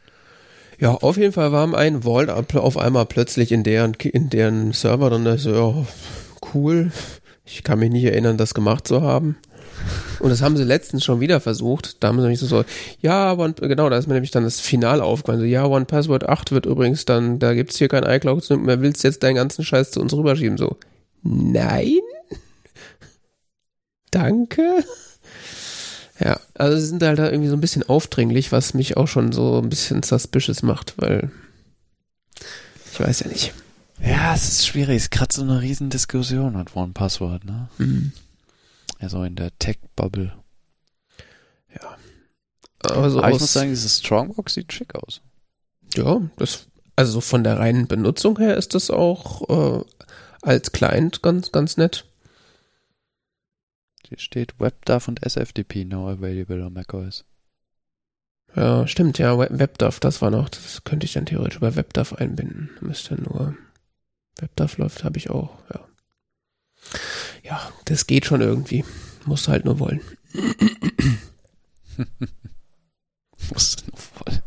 Ja, 0.80 0.91
auf 0.91 1.17
jeden 1.17 1.34
Fall 1.34 1.51
war 1.51 1.74
ein 1.74 2.03
Vault 2.03 2.30
auf 2.30 2.78
einmal 2.78 3.05
plötzlich 3.05 3.51
in 3.51 3.63
deren, 3.63 3.93
in 3.95 4.30
deren 4.30 4.72
Server 4.72 5.11
und 5.11 5.26
da 5.26 5.38
so, 5.38 5.51
ja, 5.51 5.86
cool. 6.53 6.91
Ich 7.45 7.63
kann 7.63 7.80
mich 7.80 7.91
nicht 7.91 8.05
erinnern, 8.05 8.38
das 8.38 8.53
gemacht 8.53 8.88
zu 8.88 9.01
haben. 9.01 9.38
Und 10.20 10.30
das 10.30 10.41
haben 10.41 10.55
sie 10.55 10.63
letztens 10.63 11.03
schon 11.03 11.20
wieder 11.20 11.39
versucht. 11.39 12.01
Da 12.01 12.07
haben 12.07 12.17
sie 12.17 12.24
nämlich 12.24 12.39
so, 12.39 12.45
so 12.45 12.63
ja, 13.01 13.34
One, 13.34 13.53
genau, 13.53 13.89
da 13.89 13.97
ist 13.97 14.07
mir 14.07 14.13
nämlich 14.13 14.32
dann 14.32 14.43
das 14.43 14.59
Finale 14.59 15.03
aufgefallen. 15.03 15.39
So, 15.39 15.45
ja, 15.45 15.65
One 15.65 15.86
Password 15.86 16.28
8 16.28 16.51
wird 16.51 16.65
übrigens 16.65 17.05
dann, 17.05 17.39
da 17.39 17.53
gibt's 17.53 17.78
hier 17.78 17.88
kein 17.88 18.03
iCloud 18.03 18.49
mehr, 18.51 18.82
willst 18.82 19.03
jetzt 19.03 19.24
deinen 19.24 19.36
ganzen 19.36 19.63
Scheiß 19.63 19.91
zu 19.91 20.01
uns 20.01 20.13
rüberschieben? 20.13 20.57
So, 20.57 20.78
nein? 21.24 21.99
Danke? 24.11 24.84
Ja, 26.20 26.39
also 26.55 26.78
sie 26.78 26.86
sind 26.88 27.01
halt 27.01 27.17
da 27.17 27.30
irgendwie 27.30 27.49
so 27.49 27.55
ein 27.55 27.61
bisschen 27.61 27.88
aufdringlich, 27.88 28.51
was 28.51 28.74
mich 28.74 28.97
auch 28.97 29.07
schon 29.07 29.32
so 29.32 29.61
ein 29.61 29.70
bisschen 29.70 30.03
suspicious 30.03 30.63
macht, 30.63 30.95
weil 30.97 31.32
ich 32.91 32.99
weiß 32.99 33.22
ja 33.22 33.28
nicht. 33.28 33.53
Ja, 34.01 34.34
es 34.34 34.49
ist 34.49 34.67
schwierig. 34.67 34.97
Es 34.97 35.03
ist 35.03 35.11
gerade 35.11 35.34
so 35.34 35.41
eine 35.41 35.61
riesen 35.61 35.89
Diskussion 35.89 36.57
mit 36.57 36.76
One 36.76 36.93
Password, 36.93 37.45
ne? 37.45 37.70
Mhm. 37.78 38.11
Also 38.99 39.24
in 39.24 39.36
der 39.36 39.57
Tech-Bubble. 39.59 40.34
Aber 42.82 43.09
so 43.09 43.20
Aber 43.20 43.32
ich 43.32 43.39
muss 43.39 43.53
sagen, 43.53 43.70
dieses 43.70 43.99
Strongbox 43.99 44.53
sieht 44.53 44.72
schick 44.72 44.95
aus. 44.95 45.22
ja, 45.95 46.22
das, 46.38 46.67
also 46.95 47.13
so 47.13 47.22
von 47.22 47.43
der 47.43 47.59
reinen 47.59 47.88
Benutzung 47.88 48.38
her 48.38 48.57
ist 48.57 48.74
das 48.74 48.89
auch 48.89 49.49
äh, 49.49 49.84
als 50.41 50.72
Client 50.72 51.22
ganz, 51.22 51.51
ganz 51.51 51.78
nett. 51.78 52.05
Hier 54.10 54.20
steht 54.20 54.60
WebDAV 54.60 55.07
und 55.07 55.24
SFTP 55.24 55.86
now 55.86 56.10
available 56.10 56.64
on 56.66 56.74
macOS. 56.74 57.26
Ja, 58.55 58.88
stimmt, 58.88 59.20
ja, 59.20 59.38
Web- 59.38 59.51
WebDAV, 59.60 59.99
das 59.99 60.24
war 60.24 60.32
noch, 60.32 60.49
das 60.49 60.84
könnte 60.84 61.05
ich 61.05 61.14
dann 61.14 61.28
theoretisch 61.28 61.60
bei 61.60 61.76
WebDAV 61.76 62.14
einbinden. 62.14 62.72
Müsste 62.82 63.22
nur, 63.22 63.55
WebDAV 64.39 64.78
läuft, 64.80 65.03
habe 65.03 65.18
ich 65.18 65.30
auch, 65.30 65.60
ja. 65.72 65.86
Ja, 67.43 67.72
das 67.86 68.07
geht 68.07 68.26
schon 68.26 68.41
irgendwie. 68.41 68.84
Musst 69.26 69.47
halt 69.47 69.66
nur 69.66 69.80
wollen. 69.80 70.01
Muss 73.51 73.78
noch 73.91 73.97
voll. 73.99 74.41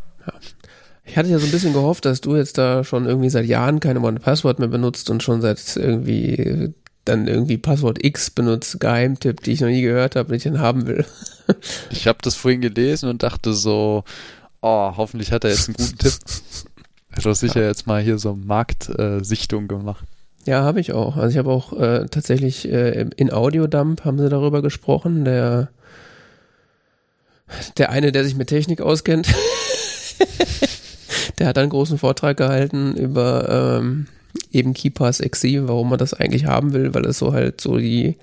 Ich 1.05 1.17
hatte 1.17 1.29
ja 1.29 1.39
so 1.39 1.45
ein 1.47 1.51
bisschen 1.53 1.73
gehofft, 1.75 2.05
dass 2.05 2.21
du 2.21 2.37
jetzt 2.37 2.57
da 2.59 2.85
schon 2.85 3.05
irgendwie 3.05 3.29
seit 3.29 3.45
Jahren 3.45 3.81
keine 3.81 4.01
One-Password 4.01 4.61
mehr 4.61 4.69
benutzt 4.69 5.11
und 5.11 5.23
schon 5.23 5.43
seit 5.43 5.77
irgendwie 5.77 6.73
dann 7.05 7.27
irgendwie 7.27 7.59
Passwort 7.59 8.05
X 8.05 8.31
benutzt, 8.31 8.79
Geheimtipp, 8.81 9.43
die 9.43 9.53
ich 9.53 9.61
noch 9.61 9.69
nie 9.69 9.83
gehört 9.83 10.17
habe 10.17 10.31
und 10.31 10.37
ich 10.37 10.45
den 10.45 10.61
haben 10.61 10.87
will. 10.87 11.05
Ich 11.91 12.07
habe 12.07 12.21
das 12.23 12.37
vorhin 12.37 12.61
gelesen 12.61 13.09
und 13.11 13.25
dachte 13.25 13.53
so, 13.53 14.05
oh, 14.63 14.93
hoffentlich 14.97 15.33
hat 15.33 15.45
er 15.45 15.51
jetzt 15.51 15.69
einen 15.69 15.77
guten 15.77 15.99
Tipp. 15.99 16.15
Er 17.11 17.17
hat 17.17 17.27
doch 17.27 17.35
sicher 17.35 17.63
jetzt 17.63 17.87
mal 17.87 18.01
hier 18.01 18.19
so 18.19 18.35
Marktsichtung 18.35 19.69
gemacht. 19.69 20.05
Ja, 20.47 20.63
habe 20.63 20.81
ich 20.81 20.93
auch. 20.93 21.17
Also 21.17 21.29
ich 21.29 21.37
habe 21.37 21.51
auch 21.51 21.79
äh, 21.79 22.07
tatsächlich 22.11 22.73
äh, 22.73 23.07
in 23.17 23.31
Audiodump 23.31 24.07
haben 24.07 24.19
sie 24.19 24.31
darüber 24.31 24.63
gesprochen. 24.63 25.27
Der 25.27 25.69
Der 27.77 27.91
eine, 27.91 28.13
der 28.13 28.25
sich 28.25 28.35
mit 28.35 28.49
Technik 28.49 28.81
auskennt, 28.81 29.29
der 31.39 31.49
hat 31.49 31.59
einen 31.59 31.71
großen 31.71 31.99
Vortrag 31.99 32.39
gehalten 32.39 32.97
über 32.97 33.79
ähm, 33.81 34.07
eben 34.51 34.75
KeyPass 34.75 35.19
XC, 35.19 35.69
warum 35.69 35.91
man 35.91 35.99
das 35.99 36.15
eigentlich 36.15 36.47
haben 36.47 36.73
will, 36.73 36.95
weil 36.95 37.07
es 37.07 37.19
so 37.19 37.33
halt 37.33 37.61
so 37.61 37.77
die 37.79 38.17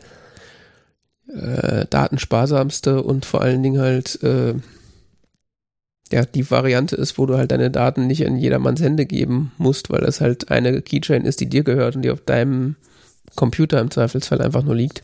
äh, 1.27 1.85
datensparsamste 1.89 3.03
und 3.03 3.25
vor 3.25 3.41
allen 3.41 3.61
Dingen 3.61 3.79
halt 3.79 4.21
äh, 4.23 4.55
ja, 6.11 6.25
die 6.25 6.49
Variante 6.49 6.95
ist, 6.95 7.17
wo 7.17 7.25
du 7.25 7.37
halt 7.37 7.51
deine 7.51 7.69
Daten 7.69 8.07
nicht 8.07 8.21
in 8.21 8.37
jedermanns 8.37 8.81
Hände 8.81 9.05
geben 9.05 9.51
musst, 9.57 9.89
weil 9.91 10.01
das 10.01 10.21
halt 10.21 10.49
eine 10.49 10.81
Keychain 10.81 11.25
ist, 11.25 11.39
die 11.39 11.49
dir 11.49 11.63
gehört 11.63 11.95
und 11.95 12.01
die 12.01 12.09
auf 12.09 12.21
deinem 12.21 12.75
Computer 13.35 13.79
im 13.79 13.91
Zweifelsfall 13.91 14.41
einfach 14.41 14.63
nur 14.63 14.75
liegt. 14.75 15.03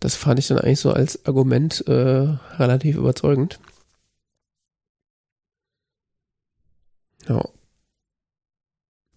Das 0.00 0.14
fand 0.16 0.38
ich 0.38 0.48
dann 0.48 0.58
eigentlich 0.58 0.80
so 0.80 0.92
als 0.92 1.24
Argument 1.26 1.86
äh, 1.86 2.36
relativ 2.58 2.96
überzeugend. 2.96 3.60
Ja. 7.28 7.42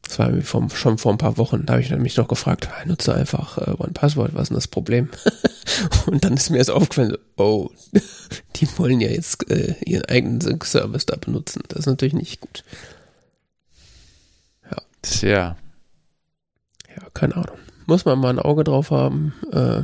Das 0.07 0.19
war 0.19 0.31
vom, 0.41 0.69
schon 0.69 0.97
vor 0.97 1.11
ein 1.11 1.17
paar 1.17 1.37
Wochen. 1.37 1.65
Da 1.65 1.73
habe 1.73 1.81
ich 1.81 1.89
mich 1.91 2.17
noch 2.17 2.27
gefragt, 2.27 2.69
nutze 2.85 3.13
einfach 3.13 3.57
äh, 3.57 3.71
OnePassword, 3.77 4.33
was 4.33 4.43
ist 4.43 4.49
denn 4.49 4.55
das 4.55 4.67
Problem? 4.67 5.09
und 6.05 6.23
dann 6.23 6.33
ist 6.33 6.49
mir 6.49 6.57
erst 6.57 6.71
aufgefallen, 6.71 7.17
oh, 7.37 7.69
die 8.55 8.67
wollen 8.77 9.01
ja 9.01 9.09
jetzt 9.09 9.49
äh, 9.49 9.75
ihren 9.83 10.05
eigenen 10.05 10.61
Service 10.61 11.05
da 11.05 11.15
benutzen. 11.15 11.63
Das 11.69 11.79
ist 11.79 11.85
natürlich 11.87 12.13
nicht 12.13 12.39
gut. 12.39 12.63
Ja. 14.69 14.77
Tja. 15.01 15.55
Ja, 16.95 17.09
keine 17.13 17.35
Ahnung. 17.35 17.57
Muss 17.87 18.05
man 18.05 18.19
mal 18.19 18.29
ein 18.29 18.39
Auge 18.39 18.63
drauf 18.63 18.91
haben. 18.91 19.33
Äh, 19.51 19.81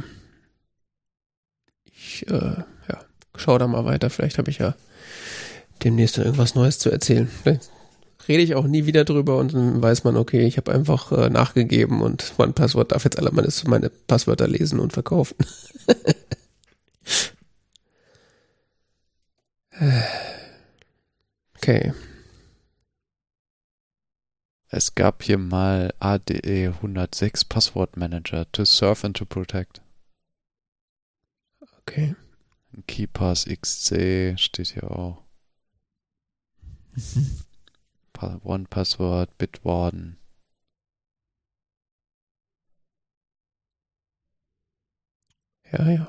ich, 1.85 2.27
äh, 2.29 2.63
ja, 2.89 2.99
schau 3.35 3.57
da 3.57 3.67
mal 3.67 3.85
weiter. 3.85 4.09
Vielleicht 4.09 4.37
habe 4.37 4.51
ich 4.51 4.59
ja 4.59 4.75
demnächst 5.83 6.17
irgendwas 6.17 6.55
Neues 6.55 6.79
zu 6.79 6.91
erzählen. 6.91 7.27
Vielleicht 7.27 7.69
rede 8.27 8.43
ich 8.43 8.55
auch 8.55 8.65
nie 8.65 8.85
wieder 8.85 9.05
drüber 9.05 9.37
und 9.37 9.53
dann 9.53 9.81
weiß 9.81 10.03
man, 10.03 10.17
okay, 10.17 10.45
ich 10.45 10.57
habe 10.57 10.71
einfach 10.71 11.11
äh, 11.11 11.29
nachgegeben 11.29 12.01
und 12.01 12.33
mein 12.37 12.53
Passwort 12.53 12.91
darf 12.91 13.03
jetzt 13.03 13.17
alle 13.19 13.31
meine, 13.31 13.49
meine 13.65 13.89
Passwörter 13.89 14.47
lesen 14.47 14.79
und 14.79 14.93
verkaufen. 14.93 15.35
okay. 21.55 21.93
Es 24.69 24.95
gab 24.95 25.21
hier 25.23 25.37
mal 25.37 25.93
ADE 25.99 26.73
106 26.81 27.43
Passwortmanager 27.45 28.49
to 28.53 28.63
serve 28.63 29.05
and 29.05 29.17
to 29.17 29.25
protect. 29.25 29.81
Okay. 31.81 32.15
KeyPass 32.87 33.45
XC 33.45 34.39
steht 34.39 34.67
hier 34.67 34.89
auch. 34.89 35.23
One-Password, 38.43 39.37
Bitwarden. 39.37 40.17
Ja, 45.71 45.89
ja. 45.89 46.07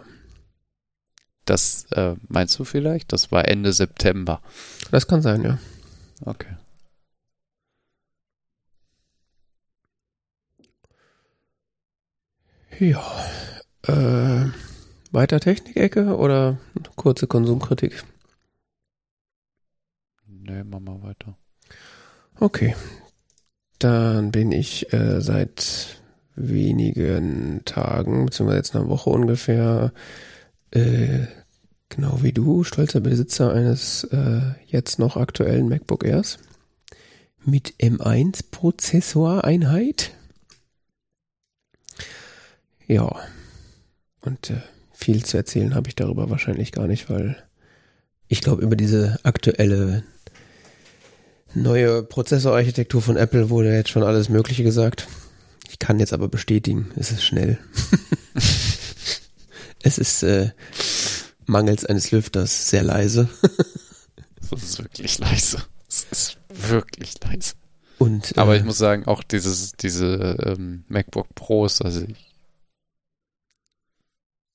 Das 1.45 1.87
äh, 1.93 2.15
meinst 2.29 2.59
du 2.59 2.65
vielleicht? 2.65 3.13
Das 3.13 3.33
war 3.33 3.49
Ende 3.49 3.73
September. 3.73 4.41
Das 4.91 5.07
kann 5.09 5.23
sein, 5.23 5.43
ja. 5.43 5.59
Okay. 6.25 6.57
Ja. 12.79 13.03
Äh, 13.83 14.51
weiter 15.13 15.41
Technikecke 15.41 16.17
oder 16.17 16.59
kurze 16.97 17.27
Konsumkritik? 17.27 18.05
Nee, 20.27 20.65
machen 20.65 20.85
wir 20.85 21.03
weiter. 21.03 21.37
Okay. 22.43 22.75
Dann 23.79 24.33
bin 24.33 24.51
ich 24.51 24.93
äh, 24.93 25.21
seit 25.21 26.01
wenigen 26.35 27.65
Tagen, 27.65 28.27
beziehungsweise 28.27 28.57
jetzt 28.57 28.75
einer 28.75 28.89
Woche 28.89 29.11
ungefähr, 29.11 29.93
äh, 30.73 31.27
genau 31.89 32.21
wie 32.25 32.33
du, 32.33 32.65
stolzer 32.65 33.01
Besitzer 33.01 33.55
eines 33.55 34.03
äh, 34.11 34.41
jetzt 34.67 34.99
noch 34.99 35.17
aktuellen 35.17 35.69
MacBook 35.69 36.05
Airs 36.05 36.39
mit 37.45 37.75
M1 37.79 38.51
Prozessoreinheit. 38.51 40.11
Ja. 42.89 43.21
Und 44.23 44.51
äh, 44.51 44.63
viel 44.93 45.25
zu 45.25 45.37
erzählen 45.37 45.77
habe 45.77 45.87
ich 45.87 45.95
darüber 45.95 46.29
wahrscheinlich 46.29 46.73
gar 46.73 46.89
nicht, 46.89 47.09
weil 47.09 47.41
ich 48.27 48.41
glaube, 48.41 48.63
über 48.63 48.75
diese 48.75 49.21
aktuelle 49.23 50.03
neue 51.55 52.03
Prozessorarchitektur 52.03 53.03
von 53.03 53.17
Apple 53.17 53.51
wurde 53.51 53.75
jetzt 53.75 53.91
schon 53.91 54.03
alles 54.03 54.29
Mögliche 54.29 54.65
gesagt. 54.65 55.09
Ich 55.71 55.79
kann 55.79 55.99
jetzt 55.99 56.13
aber 56.13 56.29
bestätigen, 56.29 56.91
es 56.97 57.11
ist 57.11 57.25
schnell. 57.25 57.59
es 59.83 59.99
ist 59.99 60.23
äh, 60.23 60.51
mangels 61.47 61.85
eines 61.85 62.11
Lüfters 62.11 62.69
sehr 62.69 62.83
leise. 62.83 63.29
das 64.51 64.63
ist 64.63 64.79
wirklich 64.83 65.19
leise. 65.19 65.63
Es 65.89 66.07
ist 66.11 66.39
wirklich 66.49 67.15
leise. 67.23 67.55
Und, 67.99 68.37
aber 68.37 68.55
äh, 68.55 68.59
ich 68.59 68.65
muss 68.65 68.79
sagen, 68.79 69.07
auch 69.07 69.23
dieses, 69.23 69.73
diese 69.73 70.37
ähm, 70.45 70.85
MacBook 70.89 71.35
Pros, 71.35 71.81
also 71.81 72.03
ich, 72.03 72.35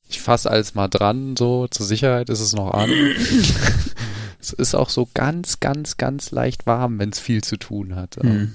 ich 0.10 0.22
fasse 0.22 0.50
alles 0.50 0.76
mal 0.76 0.88
dran, 0.88 1.36
so 1.38 1.68
zur 1.68 1.86
Sicherheit 1.86 2.30
ist 2.30 2.42
es 2.42 2.54
noch 2.54 2.72
an. 2.72 2.90
Es 4.54 4.54
ist 4.54 4.76
auch 4.76 4.90
so 4.90 5.08
ganz, 5.14 5.60
ganz, 5.60 5.98
ganz 5.98 6.32
leicht 6.32 6.66
warm, 6.66 7.00
wenn 7.00 7.10
es 7.10 7.20
viel 7.20 7.44
zu 7.44 7.58
tun 7.58 7.96
hat. 7.96 8.24
Mhm. 8.24 8.54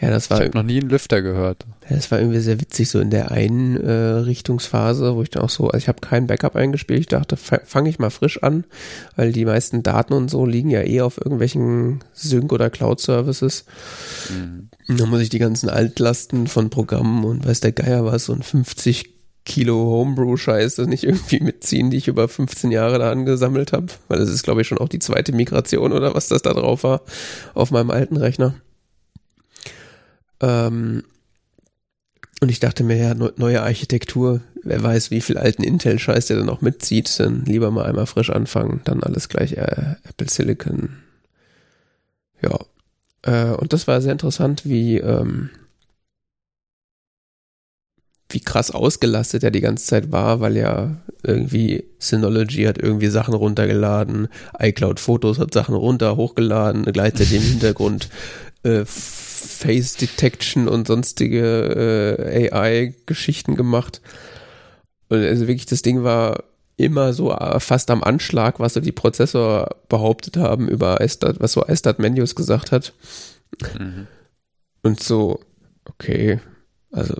Ja, 0.00 0.10
das 0.10 0.30
war. 0.30 0.38
Ich 0.38 0.46
habe 0.46 0.58
noch 0.58 0.64
nie 0.64 0.80
einen 0.80 0.90
Lüfter 0.90 1.22
gehört. 1.22 1.66
Ja, 1.88 1.96
das 1.96 2.10
war 2.10 2.20
irgendwie 2.20 2.38
sehr 2.38 2.60
witzig, 2.60 2.88
so 2.88 3.00
in 3.00 3.10
der 3.10 3.32
Einrichtungsphase, 3.32 5.08
äh, 5.08 5.14
wo 5.14 5.22
ich 5.22 5.30
dann 5.30 5.42
auch 5.42 5.50
so, 5.50 5.66
also 5.66 5.78
ich 5.78 5.88
habe 5.88 6.00
kein 6.00 6.28
Backup 6.28 6.54
eingespielt, 6.54 7.00
ich 7.00 7.06
dachte, 7.06 7.36
fange 7.36 7.88
ich 7.88 7.98
mal 7.98 8.10
frisch 8.10 8.42
an, 8.42 8.64
weil 9.16 9.32
die 9.32 9.44
meisten 9.44 9.82
Daten 9.82 10.12
und 10.12 10.30
so 10.30 10.46
liegen 10.46 10.70
ja 10.70 10.82
eh 10.82 11.00
auf 11.00 11.18
irgendwelchen 11.18 12.04
Sync- 12.12 12.52
oder 12.52 12.70
Cloud-Services. 12.70 13.64
Mhm. 14.30 14.68
Dann 14.96 15.10
muss 15.10 15.20
ich 15.20 15.30
die 15.30 15.40
ganzen 15.40 15.68
Altlasten 15.68 16.46
von 16.46 16.70
Programmen 16.70 17.24
und 17.24 17.44
weiß 17.44 17.60
der 17.60 17.72
Geier 17.72 18.04
was, 18.04 18.28
und 18.28 18.44
50 18.44 19.17
Kilo 19.48 19.74
Homebrew-Scheiße 19.74 20.86
nicht 20.86 21.04
irgendwie 21.04 21.40
mitziehen, 21.40 21.90
die 21.90 21.96
ich 21.96 22.06
über 22.06 22.28
15 22.28 22.70
Jahre 22.70 22.98
da 22.98 23.10
angesammelt 23.10 23.72
habe. 23.72 23.86
Weil 24.06 24.18
das 24.20 24.28
ist, 24.28 24.44
glaube 24.44 24.60
ich, 24.60 24.68
schon 24.68 24.78
auch 24.78 24.88
die 24.88 25.00
zweite 25.00 25.32
Migration 25.32 25.92
oder 25.92 26.14
was 26.14 26.28
das 26.28 26.42
da 26.42 26.52
drauf 26.52 26.84
war 26.84 27.00
auf 27.54 27.70
meinem 27.70 27.90
alten 27.90 28.16
Rechner. 28.16 28.54
Ähm 30.40 31.02
und 32.40 32.50
ich 32.50 32.60
dachte 32.60 32.84
mir, 32.84 32.96
ja, 32.96 33.14
neue 33.14 33.62
Architektur, 33.62 34.42
wer 34.62 34.80
weiß, 34.80 35.10
wie 35.10 35.20
viel 35.20 35.38
alten 35.38 35.64
Intel-Scheiß 35.64 36.26
der 36.26 36.36
dann 36.36 36.46
noch 36.46 36.60
mitzieht, 36.60 37.18
dann 37.18 37.44
lieber 37.44 37.72
mal 37.72 37.86
einmal 37.86 38.06
frisch 38.06 38.30
anfangen, 38.30 38.80
dann 38.84 39.02
alles 39.02 39.28
gleich 39.28 39.54
äh, 39.54 39.96
Apple 40.08 40.28
Silicon. 40.30 40.98
Ja. 42.40 42.58
Äh, 43.22 43.56
und 43.56 43.72
das 43.72 43.88
war 43.88 44.00
sehr 44.00 44.12
interessant, 44.12 44.64
wie 44.64 44.98
ähm, 44.98 45.50
wie 48.30 48.40
krass 48.40 48.70
ausgelastet 48.70 49.42
er 49.42 49.50
die 49.50 49.60
ganze 49.60 49.86
Zeit 49.86 50.12
war, 50.12 50.40
weil 50.40 50.56
ja 50.56 50.96
irgendwie 51.22 51.84
Synology 51.98 52.64
hat 52.64 52.78
irgendwie 52.78 53.08
Sachen 53.08 53.34
runtergeladen, 53.34 54.28
iCloud 54.58 55.00
Fotos 55.00 55.38
hat 55.38 55.54
Sachen 55.54 55.74
runter, 55.74 56.16
hochgeladen, 56.16 56.84
gleichzeitig 56.84 57.34
im 57.36 57.42
Hintergrund 57.42 58.08
äh, 58.62 58.84
Face 58.84 59.96
Detection 59.96 60.68
und 60.68 60.86
sonstige 60.86 62.18
äh, 62.28 62.52
AI-Geschichten 62.52 63.56
gemacht. 63.56 64.00
Und 65.08 65.18
also 65.18 65.48
wirklich, 65.48 65.66
das 65.66 65.82
Ding 65.82 66.04
war 66.04 66.44
immer 66.76 67.12
so 67.12 67.32
äh, 67.32 67.58
fast 67.60 67.90
am 67.90 68.04
Anschlag, 68.04 68.60
was 68.60 68.74
so 68.74 68.80
die 68.80 68.92
Prozessor 68.92 69.76
behauptet 69.88 70.36
haben 70.36 70.68
über 70.68 71.00
iStat, 71.00 71.40
was 71.40 71.52
so 71.52 71.64
iStat 71.64 71.98
Menus 71.98 72.34
gesagt 72.34 72.72
hat. 72.72 72.92
Mhm. 73.78 74.06
Und 74.82 75.02
so, 75.02 75.40
okay, 75.86 76.40
also 76.92 77.14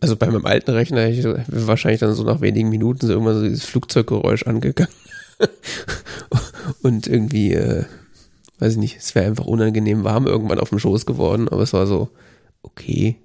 also 0.00 0.16
bei 0.16 0.26
meinem 0.26 0.46
alten 0.46 0.70
Rechner 0.70 1.06
ich 1.08 1.24
wahrscheinlich 1.24 2.00
dann 2.00 2.14
so 2.14 2.24
nach 2.24 2.40
wenigen 2.40 2.68
Minuten 2.68 3.06
so 3.06 3.12
irgendwann 3.12 3.34
so 3.34 3.42
dieses 3.42 3.64
Flugzeuggeräusch 3.64 4.44
angegangen. 4.44 4.92
und 6.82 7.06
irgendwie, 7.06 7.52
äh, 7.54 7.84
weiß 8.58 8.72
ich 8.72 8.78
nicht, 8.78 8.96
es 8.98 9.14
wäre 9.14 9.26
einfach 9.26 9.46
unangenehm 9.46 10.04
warm 10.04 10.26
irgendwann 10.26 10.60
auf 10.60 10.70
dem 10.70 10.78
Schoß 10.78 11.06
geworden, 11.06 11.48
aber 11.48 11.62
es 11.62 11.72
war 11.72 11.86
so, 11.86 12.10
okay, 12.62 13.16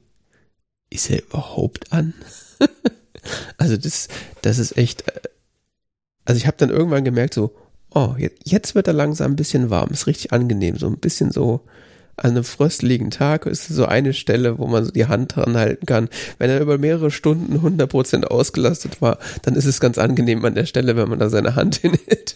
ist 0.90 1.10
er 1.10 1.24
überhaupt 1.24 1.92
an? 1.92 2.14
also 3.58 3.78
das, 3.78 4.08
das 4.42 4.60
ist 4.60 4.78
echt, 4.78 5.08
äh, 5.08 5.22
also 6.26 6.38
ich 6.38 6.48
habe 6.48 6.58
dann 6.58 6.70
irgendwann 6.70 7.04
gemerkt 7.04 7.34
so, 7.34 7.56
oh, 7.94 8.16
jetzt, 8.18 8.42
jetzt 8.44 8.76
wird 8.76 8.88
er 8.88 8.94
langsam 8.94 9.34
ein 9.34 9.36
bisschen 9.36 9.70
warm, 9.70 9.92
ist 9.92 10.08
richtig 10.08 10.34
angenehm, 10.34 10.78
so 10.78 10.88
ein 10.88 10.98
bisschen 10.98 11.32
so 11.32 11.62
an 12.16 12.32
einem 12.32 12.44
fröstlichen 12.44 13.10
Tag 13.10 13.46
ist 13.46 13.68
so 13.68 13.86
eine 13.86 14.14
Stelle, 14.14 14.60
wo 14.60 14.68
man 14.68 14.86
so 14.86 14.92
die 14.92 15.08
Hand 15.08 15.36
dran 15.36 15.58
halten 15.58 15.86
kann. 15.86 16.10
Wenn 16.38 16.50
er 16.50 16.62
über 16.62 16.78
mehrere 16.78 17.12
Stunden 17.12 17.58
100% 17.58 18.26
ausgelastet 18.26 19.02
war, 19.02 19.18
dann 19.42 19.56
ist 19.56 19.66
es 19.66 19.80
ganz 19.80 19.98
angenehm 19.98 20.46
an 20.46 20.56
der 20.56 20.66
Stelle, 20.66 20.96
wenn 20.96 21.10
man 21.10 21.20
da 21.20 21.30
seine 21.30 21.56
Hand 21.56 21.76
hinhält. 21.82 22.36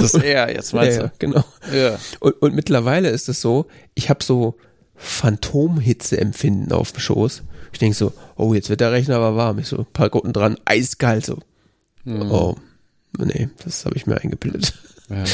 Das 0.00 0.14
er 0.14 0.54
jetzt 0.54 0.72
meinst 0.72 0.98
ja, 0.98 1.04
ja, 1.04 1.12
genau. 1.18 1.44
du? 1.70 1.76
Ja. 1.76 1.98
Und, 2.20 2.40
und 2.42 2.54
mittlerweile 2.54 3.10
ist 3.10 3.28
es 3.28 3.40
so, 3.40 3.66
ich 3.94 4.08
habe 4.08 4.22
so 4.22 4.56
Phantomhitze-Empfinden 4.96 6.72
auf 6.72 6.92
dem 6.92 7.00
Schoß. 7.00 7.42
Ich 7.72 7.78
denke 7.78 7.96
so, 7.96 8.12
oh, 8.36 8.54
jetzt 8.54 8.70
wird 8.70 8.80
der 8.80 8.92
Rechner 8.92 9.16
aber 9.16 9.36
warm. 9.36 9.58
Ich 9.58 9.68
so, 9.68 9.78
ein 9.78 9.86
paar 9.92 10.10
Gucken 10.10 10.32
dran, 10.32 10.56
eiskalt 10.64 11.26
so. 11.26 11.38
Hm. 12.04 12.30
Oh, 12.30 12.56
nee, 13.18 13.48
das 13.64 13.84
habe 13.84 13.96
ich 13.96 14.06
mir 14.06 14.20
eingebildet. 14.20 14.74
ja. 15.08 15.24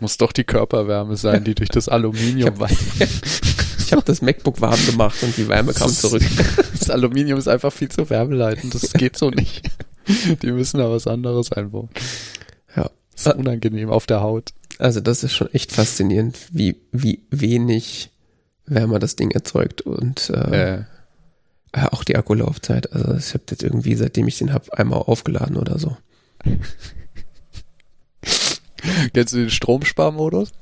Muss 0.00 0.16
doch 0.16 0.32
die 0.32 0.44
Körperwärme 0.44 1.16
sein, 1.16 1.44
die 1.44 1.54
durch 1.54 1.68
das 1.68 1.88
Aluminium 1.88 2.58
weit. 2.58 2.76
Ich 3.78 3.92
habe 3.92 4.02
das 4.06 4.22
MacBook 4.22 4.60
warm 4.60 4.78
gemacht 4.86 5.22
und 5.22 5.36
die 5.36 5.48
Wärme 5.48 5.72
kam 5.72 5.90
zurück. 5.90 6.22
Das 6.80 6.88
Aluminium 6.88 7.38
ist 7.38 7.46
einfach 7.46 7.72
viel 7.72 7.90
zu 7.90 8.08
wärmeleitend. 8.08 8.74
Das 8.74 8.94
geht 8.94 9.18
so 9.18 9.28
nicht. 9.28 9.68
Die 10.42 10.50
müssen 10.50 10.78
da 10.78 10.90
was 10.90 11.06
anderes 11.06 11.52
einbauen. 11.52 11.90
Ja. 12.74 12.90
Das 13.12 13.26
ist 13.26 13.34
unangenehm 13.36 13.90
auf 13.90 14.06
der 14.06 14.22
Haut. 14.22 14.52
Also 14.78 15.00
das 15.00 15.22
ist 15.22 15.34
schon 15.34 15.52
echt 15.52 15.72
faszinierend, 15.72 16.38
wie, 16.50 16.80
wie 16.90 17.20
wenig 17.30 18.10
Wärme 18.64 18.98
das 18.98 19.14
Ding 19.14 19.30
erzeugt 19.30 19.82
und 19.82 20.30
äh, 20.30 20.84
Äh, 21.72 21.86
auch 21.90 22.02
die 22.02 22.16
Akkulaufzeit. 22.16 22.92
Also 22.92 23.14
ich 23.14 23.34
habe 23.34 23.44
jetzt 23.50 23.62
irgendwie, 23.62 23.94
seitdem 23.94 24.26
ich 24.26 24.38
den 24.38 24.52
hab, 24.52 24.70
einmal 24.70 25.00
aufgeladen 25.00 25.56
oder 25.56 25.78
so. 25.78 25.96
kennst 29.14 29.32
du 29.34 29.38
den 29.38 29.50
Stromsparmodus? 29.50 30.52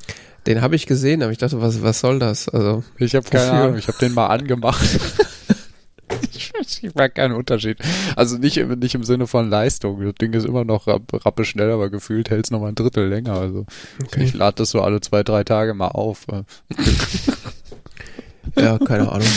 Den 0.47 0.63
habe 0.63 0.77
ich 0.77 0.87
gesehen, 0.87 1.23
aber 1.23 1.33
ich 1.33 1.39
dachte, 1.39 1.61
was, 1.61 1.83
was 1.83 2.01
soll 2.01 2.19
das? 2.19 2.49
Also 2.49 2.83
Ich 2.97 3.15
habe 3.15 3.29
keine? 3.29 3.51
Ahnung, 3.53 3.77
ich 3.79 3.89
habe 3.89 3.99
den 3.99 4.15
mal 4.15 4.29
angemacht. 4.29 4.83
ich, 6.33 6.53
ich 6.83 6.95
merke 6.95 7.17
keinen 7.17 7.35
Unterschied. 7.35 7.79
Also 8.17 8.39
nicht 8.39 8.57
im, 8.57 8.79
nicht 8.79 8.95
im 8.95 9.05
Sinne 9.05 9.27
von 9.27 9.51
Leistung. 9.51 10.03
Das 10.03 10.15
Ding 10.15 10.33
ist 10.33 10.47
immer 10.47 10.65
noch 10.65 10.87
rapp, 10.87 11.03
rappe 11.25 11.45
schnell, 11.45 11.71
aber 11.71 11.91
gefühlt 11.91 12.31
hält 12.31 12.47
es 12.47 12.51
noch 12.51 12.61
mal 12.61 12.69
ein 12.69 12.75
Drittel 12.77 13.09
länger. 13.09 13.35
Also 13.35 13.67
Okay. 14.05 14.25
ich 14.25 14.33
lade 14.33 14.57
das 14.57 14.71
so 14.71 14.81
alle 14.81 15.01
zwei, 15.01 15.23
drei 15.23 15.45
Tage 15.45 15.75
mal 15.75 15.89
auf. 15.89 16.27
Ja, 18.57 18.79
keine 18.79 19.13
Ahnung. 19.13 19.29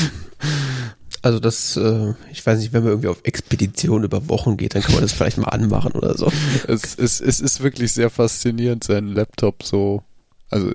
Also 1.21 1.39
das, 1.39 1.77
äh, 1.77 2.13
ich 2.31 2.45
weiß 2.45 2.59
nicht, 2.59 2.73
wenn 2.73 2.83
man 2.83 2.93
irgendwie 2.93 3.09
auf 3.09 3.21
Expedition 3.23 4.03
über 4.03 4.27
Wochen 4.27 4.57
geht, 4.57 4.75
dann 4.75 4.81
kann 4.81 4.93
man 4.93 5.03
das 5.03 5.13
vielleicht 5.13 5.37
mal 5.37 5.49
anmachen 5.49 5.91
oder 5.91 6.17
so. 6.17 6.31
es, 6.67 6.95
es, 6.95 7.21
es 7.21 7.39
ist 7.39 7.61
wirklich 7.61 7.91
sehr 7.91 8.09
faszinierend, 8.09 8.83
seinen 8.83 9.09
Laptop 9.09 9.63
so. 9.63 10.03
Also 10.49 10.71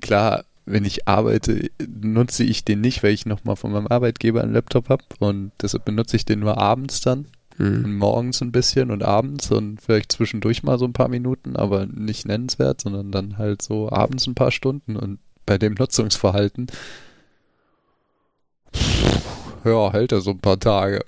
klar, 0.00 0.44
wenn 0.64 0.84
ich 0.84 1.06
arbeite, 1.06 1.70
nutze 1.86 2.44
ich 2.44 2.64
den 2.64 2.80
nicht, 2.80 3.02
weil 3.02 3.12
ich 3.12 3.26
nochmal 3.26 3.56
von 3.56 3.72
meinem 3.72 3.88
Arbeitgeber 3.88 4.42
einen 4.42 4.54
Laptop 4.54 4.88
habe 4.88 5.04
und 5.18 5.52
deshalb 5.60 5.84
benutze 5.84 6.16
ich 6.16 6.24
den 6.24 6.40
nur 6.40 6.56
abends 6.58 7.00
dann 7.00 7.26
Hm. 7.60 7.84
und 7.84 7.94
morgens 7.96 8.40
ein 8.40 8.52
bisschen 8.52 8.90
und 8.90 9.02
abends 9.02 9.50
und 9.50 9.82
vielleicht 9.82 10.12
zwischendurch 10.12 10.62
mal 10.62 10.78
so 10.78 10.86
ein 10.86 10.94
paar 10.94 11.08
Minuten, 11.08 11.56
aber 11.56 11.84
nicht 11.84 12.26
nennenswert, 12.26 12.80
sondern 12.80 13.12
dann 13.12 13.36
halt 13.36 13.60
so 13.60 13.92
abends 13.92 14.26
ein 14.26 14.34
paar 14.34 14.50
Stunden 14.50 14.96
und 14.96 15.18
bei 15.44 15.58
dem 15.58 15.74
Nutzungsverhalten 15.74 16.68
ja, 19.64 19.92
hält 19.92 20.12
er 20.12 20.20
so 20.20 20.30
ein 20.30 20.40
paar 20.40 20.58
Tage. 20.58 21.04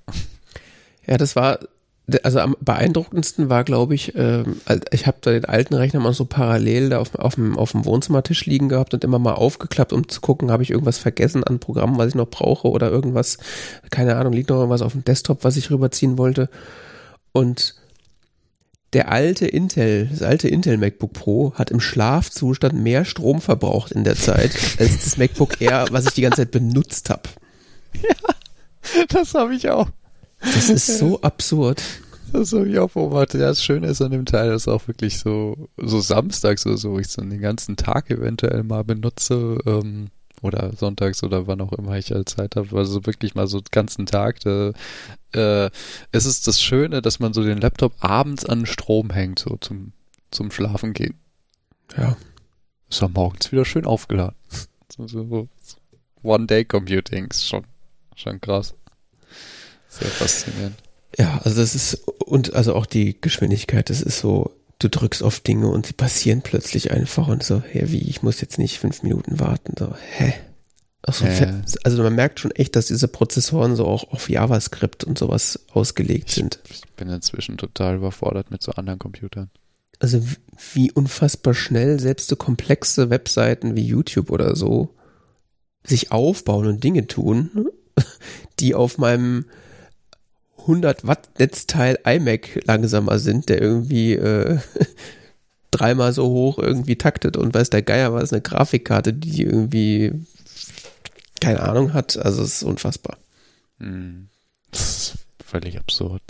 Ja, 1.07 1.19
das 1.19 1.37
war, 1.37 1.59
also 2.23 2.41
am 2.41 2.57
beeindruckendsten 2.61 3.49
war, 3.49 3.65
glaube 3.65 3.95
ich, 3.95 4.17
also 4.17 4.83
ich 4.91 5.07
habe 5.07 5.19
da 5.21 5.31
den 5.31 5.45
alten 5.45 5.75
Rechner 5.75 6.01
mal 6.01 6.13
so 6.13 6.25
parallel 6.25 6.91
da 6.91 6.99
auf, 6.99 7.15
auf, 7.15 7.35
dem, 7.37 7.59
auf 7.59 7.73
dem 7.73 7.85
Wohnzimmertisch 7.85 8.47
liegen 8.47 8.69
gehabt 8.69 8.95
und 8.95 9.05
immer 9.05 9.19
mal 9.19 9.35
aufgeklappt, 9.35 9.93
um 9.93 10.09
zu 10.09 10.21
gucken, 10.21 10.51
habe 10.51 10.63
ich 10.63 10.71
irgendwas 10.71 10.99
vergessen 10.99 11.45
an 11.45 11.59
Programmen, 11.59 11.99
was 11.99 12.09
ich 12.09 12.15
noch 12.15 12.29
brauche 12.29 12.69
oder 12.69 12.91
irgendwas, 12.91 13.39
keine 13.91 14.17
Ahnung, 14.17 14.33
liegt 14.33 14.51
noch 14.51 14.57
irgendwas 14.57 14.83
auf 14.83 14.93
dem 14.93 15.05
Desktop, 15.05 15.45
was 15.45 15.57
ich 15.57 15.71
rüberziehen 15.71 16.19
wollte. 16.19 16.49
Und 17.33 17.77
der 18.93 19.11
alte 19.11 19.47
Intel, 19.47 20.09
das 20.11 20.23
alte 20.23 20.49
Intel 20.49 20.77
MacBook 20.77 21.15
Pro 21.15 21.55
hat 21.55 21.71
im 21.71 21.81
Schlafzustand 21.81 22.75
mehr 22.75 23.05
Strom 23.07 23.41
verbraucht 23.41 23.93
in 23.93 24.05
der 24.05 24.17
Zeit 24.17 24.53
als 24.79 25.05
das 25.05 25.17
MacBook 25.17 25.61
Air, 25.61 25.87
was 25.91 26.07
ich 26.07 26.15
die 26.15 26.23
ganze 26.23 26.43
Zeit 26.43 26.51
benutzt 26.51 27.09
habe. 27.09 27.23
Das 29.09 29.35
habe 29.35 29.55
ich 29.55 29.69
auch. 29.71 29.89
Das 30.41 30.69
ist 30.69 30.99
so 30.99 31.21
absurd. 31.21 31.83
Das 32.33 32.53
habe 32.53 32.69
ich 32.69 32.79
auch 32.79 32.91
beobachtet. 32.91 33.41
Ja, 33.41 33.49
das 33.49 33.63
Schöne 33.63 33.87
ist 33.87 34.03
an 34.03 34.11
dem 34.11 34.27
Teil, 34.27 34.51
dass 34.51 34.67
auch 34.67 34.89
wirklich 34.89 35.19
so, 35.19 35.69
so 35.77 36.01
samstags 36.01 36.67
oder 36.67 36.77
so, 36.77 36.99
ich 36.99 37.09
so 37.09 37.23
den 37.23 37.41
ganzen 37.41 37.77
Tag 37.77 38.11
eventuell 38.11 38.63
mal 38.65 38.83
benutze, 38.83 39.59
ähm, 39.67 40.09
oder 40.43 40.73
sonntags 40.77 41.23
oder 41.23 41.47
wann 41.47 41.61
auch 41.61 41.73
immer 41.73 41.97
ich 41.97 42.11
halt 42.11 42.29
Zeit 42.29 42.57
habe, 42.57 42.77
also 42.77 43.07
wirklich 43.07 43.35
mal 43.35 43.47
so 43.47 43.61
den 43.61 43.71
ganzen 43.71 44.07
Tag. 44.07 44.41
Da, 44.41 44.73
äh, 45.33 45.71
es 46.11 46.27
ist 46.27 46.47
das 46.47 46.61
Schöne, 46.61 47.01
dass 47.01 47.21
man 47.21 47.33
so 47.33 47.43
den 47.43 47.59
Laptop 47.59 47.95
abends 48.01 48.45
an 48.45 48.61
den 48.61 48.67
Strom 48.67 49.11
hängt, 49.11 49.39
so 49.39 49.57
zum, 49.61 49.93
zum 50.31 50.51
Schlafen 50.51 50.93
gehen. 50.93 51.15
Ja. 51.97 52.17
Ist 52.91 53.01
dann 53.01 53.13
morgens 53.13 53.53
wieder 53.53 53.65
schön 53.65 53.87
aufgeladen. 53.87 54.37
So, 54.95 55.09
so, 55.09 55.27
so. 55.27 55.49
One-Day-Computing 56.23 57.29
ist 57.31 57.49
schon, 57.49 57.65
schon 58.23 58.41
krass. 58.41 58.75
Sehr 59.89 60.09
faszinierend. 60.09 60.77
Ja, 61.19 61.41
also 61.45 61.61
das 61.61 61.75
ist, 61.75 61.95
und 62.25 62.55
also 62.55 62.75
auch 62.75 62.87
die 62.87 63.21
Geschwindigkeit, 63.21 63.91
das 63.91 64.01
ist 64.01 64.19
so, 64.21 64.53
du 64.79 64.89
drückst 64.89 65.23
auf 65.23 65.41
Dinge 65.41 65.69
und 65.69 65.87
sie 65.87 65.93
passieren 65.93 66.41
plötzlich 66.43 66.91
einfach 66.91 67.29
und 67.29 67.43
so, 67.43 67.63
hä, 67.63 67.85
wie, 67.89 68.09
ich 68.09 68.23
muss 68.23 68.41
jetzt 68.41 68.59
nicht 68.59 68.79
fünf 68.79 69.03
Minuten 69.03 69.39
warten, 69.39 69.75
so, 69.79 69.95
hä? 70.17 70.33
So, 71.11 71.25
Äh. 71.25 71.63
also 71.83 72.03
man 72.03 72.15
merkt 72.15 72.39
schon 72.39 72.53
echt, 72.53 72.77
dass 72.77 72.87
diese 72.87 73.09
Prozessoren 73.09 73.75
so 73.75 73.87
auch 73.87 74.13
auf 74.13 74.31
JavaScript 74.31 75.03
und 75.03 75.19
sowas 75.19 75.59
ausgelegt 75.73 76.31
sind. 76.31 76.61
Ich 76.71 76.83
bin 76.95 77.09
inzwischen 77.09 77.59
total 77.59 77.97
überfordert 77.97 78.53
mit 78.53 78.63
so 78.63 78.71
anderen 78.73 79.01
Computern. 79.01 79.51
Also 79.99 80.23
wie 80.75 80.93
unfassbar 80.93 81.55
schnell 81.55 81.99
selbst 81.99 82.29
so 82.29 82.37
komplexe 82.37 83.11
Webseiten 83.11 83.75
wie 83.75 83.85
YouTube 83.85 84.31
oder 84.31 84.55
so 84.55 84.95
sich 85.85 86.13
aufbauen 86.13 86.67
und 86.67 86.85
Dinge 86.85 87.09
tun, 87.09 87.51
die 88.61 88.75
auf 88.75 88.99
meinem 88.99 89.47
100 90.59 91.07
Watt 91.07 91.29
Netzteil 91.39 91.99
iMac 92.05 92.61
langsamer 92.67 93.19
sind, 93.19 93.49
der 93.49 93.61
irgendwie 93.61 94.15
äh, 94.15 94.59
dreimal 95.71 96.13
so 96.13 96.29
hoch 96.29 96.59
irgendwie 96.59 96.97
taktet 96.97 97.37
und 97.37 97.55
weiß 97.55 97.71
der 97.71 97.83
Geier 97.83 98.13
was, 98.13 98.33
eine 98.33 98.43
Grafikkarte, 98.43 99.13
die 99.13 99.43
irgendwie 99.43 100.13
keine 101.41 101.61
Ahnung 101.61 101.93
hat. 101.93 102.17
Also 102.17 102.43
es 102.43 102.57
ist 102.57 102.63
unfassbar. 102.63 103.19
Hm. 103.79 104.29
Das 104.71 104.81
ist 104.87 105.15
völlig 105.45 105.79
absurd. 105.79 106.23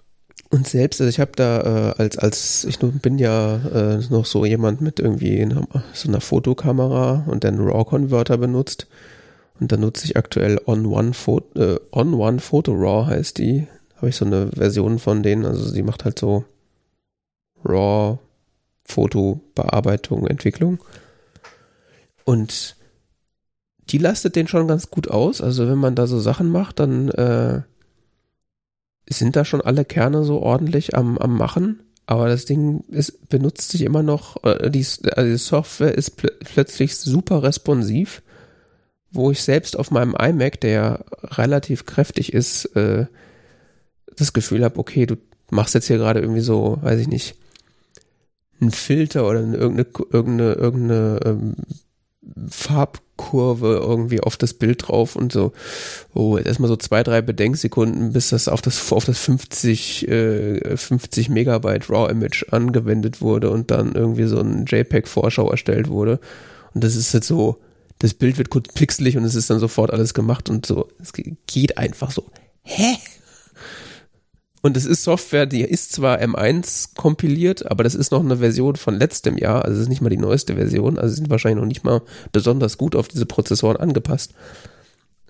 Und 0.49 0.69
selbst, 0.69 1.01
also 1.01 1.09
ich 1.09 1.19
habe 1.19 1.33
da 1.35 1.61
äh, 1.61 1.95
als 1.97 2.19
als 2.19 2.65
ich 2.65 2.79
bin 2.79 3.19
ja 3.19 3.57
äh, 3.57 4.01
noch 4.11 4.27
so 4.27 4.45
jemand 4.45 4.83
mit 4.83 5.01
irgendwie 5.01 5.41
einer, 5.41 5.67
so 5.95 6.09
einer 6.09 6.21
Fotokamera 6.21 7.25
und 7.27 7.45
dann 7.45 7.59
RAW 7.59 7.85
Converter 7.85 8.37
benutzt 8.37 8.87
und 9.61 9.73
da 9.73 9.77
nutze 9.77 10.05
ich 10.05 10.17
aktuell 10.17 10.61
On 10.67 10.87
One 10.87 11.15
Photo 11.15 11.61
äh, 11.61 11.81
On 11.93 12.15
One 12.15 12.41
Photo 12.41 12.73
RAW 12.73 13.07
heißt 13.07 13.39
die, 13.39 13.67
habe 13.97 14.09
ich 14.09 14.17
so 14.17 14.25
eine 14.25 14.49
Version 14.49 14.99
von 14.99 15.23
denen, 15.23 15.45
also 15.45 15.69
sie 15.69 15.83
macht 15.83 16.05
halt 16.05 16.19
so 16.19 16.45
RAW 17.65 18.19
Fotobearbeitung, 18.85 20.27
Entwicklung. 20.27 20.79
Und 22.25 22.77
die 23.89 23.99
lastet 23.99 24.37
den 24.37 24.49
schon 24.49 24.69
ganz 24.69 24.91
gut 24.91 25.09
aus, 25.09 25.41
also 25.41 25.69
wenn 25.69 25.79
man 25.79 25.95
da 25.95 26.07
so 26.07 26.19
Sachen 26.21 26.51
macht, 26.51 26.79
dann 26.81 27.09
äh, 27.11 27.63
sind 29.09 29.37
da 29.37 29.45
schon 29.45 29.61
alle 29.61 29.85
Kerne 29.85 30.25
so 30.25 30.41
ordentlich 30.41 30.95
am, 30.97 31.19
am 31.19 31.37
Machen, 31.37 31.83
aber 32.07 32.29
das 32.29 32.45
Ding 32.45 32.85
ist, 32.89 33.29
benutzt 33.29 33.71
sich 33.71 33.83
immer 33.83 34.03
noch, 34.03 34.43
äh, 34.45 34.71
die, 34.71 34.87
also 35.17 35.31
die 35.31 35.37
Software 35.37 35.95
ist 35.95 36.17
pl 36.17 36.31
plötzlich 36.41 36.97
super 36.97 37.43
responsiv, 37.43 38.23
wo 39.13 39.31
ich 39.31 39.43
selbst 39.43 39.79
auf 39.79 39.91
meinem 39.91 40.15
iMac, 40.15 40.61
der 40.61 40.71
ja 40.71 41.05
relativ 41.23 41.87
kräftig 41.87 42.33
ist, 42.33 42.65
äh, 42.77 43.07
das 44.17 44.33
Gefühl 44.33 44.65
habe, 44.65 44.79
okay, 44.79 45.07
du 45.07 45.17
machst 45.51 45.75
jetzt 45.75 45.87
hier 45.87 45.99
gerade 45.99 46.21
irgendwie 46.21 46.41
so, 46.41 46.79
weiß 46.83 46.99
ich 47.01 47.09
nicht, 47.09 47.37
einen 48.61 48.71
Filter 48.71 49.29
oder 49.29 49.41
eine, 49.41 49.57
irgendeine, 49.57 49.89
irgendeine, 50.11 50.53
irgendeine 50.53 51.21
ähm, 51.25 51.57
Farbkurve 52.49 53.81
irgendwie 53.83 54.21
auf 54.21 54.37
das 54.37 54.55
Bild 54.55 54.87
drauf 54.87 55.17
und 55.17 55.33
so, 55.33 55.53
oh, 56.15 56.39
jetzt 56.39 56.47
erstmal 56.47 56.69
so 56.69 56.77
zwei, 56.77 57.03
drei 57.03 57.21
Bedenksekunden, 57.21 58.13
bis 58.13 58.31
das 58.31 58.49
auf 58.49 58.63
das, 58.63 58.93
auf 58.93 59.05
das 59.05 59.19
50, 59.19 60.09
äh, 60.09 60.77
50 60.77 61.29
Megabyte 61.29 61.91
RAW-Image 61.91 62.53
angewendet 62.53 63.21
wurde 63.21 63.51
und 63.51 63.71
dann 63.71 63.93
irgendwie 63.95 64.27
so 64.27 64.39
ein 64.39 64.67
JPEG-Vorschau 64.67 65.51
erstellt 65.51 65.89
wurde. 65.89 66.21
Und 66.75 66.85
das 66.85 66.95
ist 66.95 67.13
jetzt 67.13 67.27
so, 67.27 67.59
das 68.03 68.15
Bild 68.15 68.37
wird 68.37 68.51
kurz 68.51 68.73
pixelig 68.73 69.17
und 69.17 69.23
es 69.23 69.37
ist 69.37 69.49
dann 69.49 69.61
sofort 69.61 69.93
alles 69.93 70.13
gemacht 70.13 70.51
und 70.51 70.67
so. 70.67 70.89
Es 70.99 71.13
geht 71.13 71.79
einfach 71.79 72.11
so. 72.11 72.33
Hä? 72.65 72.97
Und 74.61 74.77
es 74.77 74.87
ist 74.87 75.05
Software, 75.05 75.47
die 75.47 75.61
ist 75.61 75.93
zwar 75.93 76.19
M1 76.19 76.97
kompiliert, 76.97 77.71
aber 77.71 77.85
das 77.85 77.95
ist 77.95 78.11
noch 78.11 78.19
eine 78.19 78.39
Version 78.39 78.75
von 78.75 78.97
letztem 78.97 79.39
Jahr, 79.39 79.65
also 79.65 79.77
es 79.77 79.83
ist 79.83 79.89
nicht 79.89 80.03
mal 80.03 80.09
die 80.09 80.17
neueste 80.17 80.57
Version, 80.57 80.99
also 80.99 81.15
sind 81.15 81.31
wahrscheinlich 81.31 81.61
noch 81.61 81.69
nicht 81.69 81.85
mal 81.85 82.03
besonders 82.33 82.77
gut 82.77 82.97
auf 82.97 83.07
diese 83.07 83.25
Prozessoren 83.25 83.77
angepasst. 83.77 84.35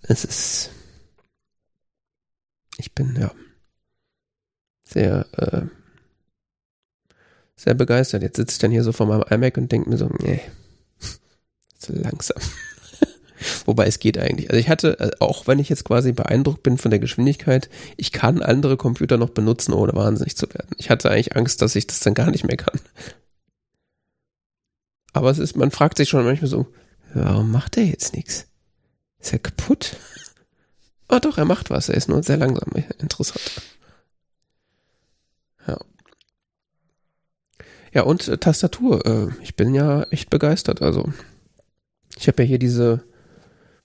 Es 0.01 0.25
ist. 0.25 0.71
Ich 2.79 2.95
bin, 2.95 3.15
ja, 3.21 3.33
sehr, 4.85 5.27
äh, 5.37 5.67
sehr 7.55 7.75
begeistert. 7.75 8.23
Jetzt 8.23 8.37
sitze 8.37 8.53
ich 8.53 8.59
dann 8.59 8.71
hier 8.71 8.83
so 8.83 8.93
vor 8.93 9.07
meinem 9.07 9.25
iMac 9.29 9.59
und 9.59 9.71
denke 9.71 9.91
mir 9.91 9.99
so, 9.99 10.09
nee, 10.23 10.41
langsam. 11.89 12.41
Wobei 13.67 13.87
es 13.87 13.99
geht 13.99 14.19
eigentlich. 14.19 14.51
Also 14.51 14.61
ich 14.61 14.69
hatte, 14.69 14.99
äh, 15.01 15.11
auch 15.21 15.47
wenn 15.47 15.59
ich 15.59 15.69
jetzt 15.69 15.85
quasi 15.85 16.13
beeindruckt 16.13 16.63
bin 16.63 16.79
von 16.79 16.91
der 16.91 17.01
Geschwindigkeit, 17.01 17.69
ich 17.97 18.13
kann 18.13 18.43
andere 18.43 18.77
Computer 18.77 19.17
noch 19.19 19.31
benutzen, 19.31 19.73
ohne 19.73 19.95
wahnsinnig 19.95 20.37
zu 20.37 20.49
werden. 20.49 20.71
Ich 20.79 20.91
hatte 20.91 21.11
eigentlich 21.11 21.37
Angst, 21.37 21.63
dass 21.63 21.77
ich 21.77 21.87
das 21.87 22.01
dann 22.01 22.15
gar 22.15 22.31
nicht 22.31 22.45
mehr 22.45 22.57
kann. 22.57 22.81
Aber 25.13 25.31
es 25.31 25.39
ist, 25.39 25.57
man 25.57 25.71
fragt 25.71 25.99
sich 25.99 26.09
schon 26.09 26.25
manchmal 26.25 26.49
so, 26.49 26.67
warum 27.15 27.51
macht 27.51 27.77
er 27.77 27.85
jetzt 27.85 28.15
nichts? 28.15 28.47
Ist 29.19 29.33
er 29.33 29.39
kaputt? 29.39 29.97
Ah 31.09 31.21
doch, 31.21 31.37
er 31.37 31.45
macht 31.45 31.71
was, 31.71 31.89
er 31.89 31.97
ist 31.97 32.09
nur 32.09 32.23
sehr 32.23 32.39
langsam. 32.39 32.71
Interessant. 32.99 33.41
Ja. 35.67 35.79
Ja, 37.93 38.03
und 38.05 38.27
äh, 38.29 38.39
Tastatur. 38.39 39.05
Äh, 39.05 39.43
ich 39.43 39.55
bin 39.55 39.75
ja 39.75 40.05
echt 40.05 40.31
begeistert. 40.31 40.81
Also, 40.81 41.13
ich 42.19 42.29
habe 42.29 42.43
ja 42.43 42.49
hier 42.49 42.59
diese 42.59 43.03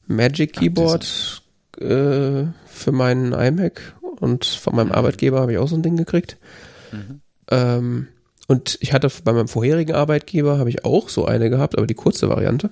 Magic 0.06 0.54
Keyboard 0.54 1.42
äh, 1.80 2.46
für 2.66 2.92
meinen 2.92 3.34
iMac 3.34 3.96
und 4.20 4.46
von 4.46 4.76
meinem 4.76 4.88
mhm. 4.88 4.94
Arbeitgeber 4.94 5.40
habe 5.42 5.52
ich 5.52 5.58
auch 5.58 5.68
so 5.68 5.76
ein 5.76 5.84
Ding 5.84 5.98
gekriegt. 5.98 6.38
Mhm. 6.92 7.22
Ähm, 7.50 8.08
und 8.48 8.78
ich 8.82 8.94
hatte 8.94 9.12
bei 9.24 9.34
meinem 9.34 9.48
vorherigen 9.48 9.94
Arbeitgeber 9.94 10.58
habe 10.58 10.70
ich 10.70 10.86
auch 10.86 11.10
so 11.10 11.26
eine 11.26 11.50
gehabt, 11.50 11.78
aber 11.78 11.88
die 11.88 11.94
kurze 11.94 12.30
Variante. 12.30 12.70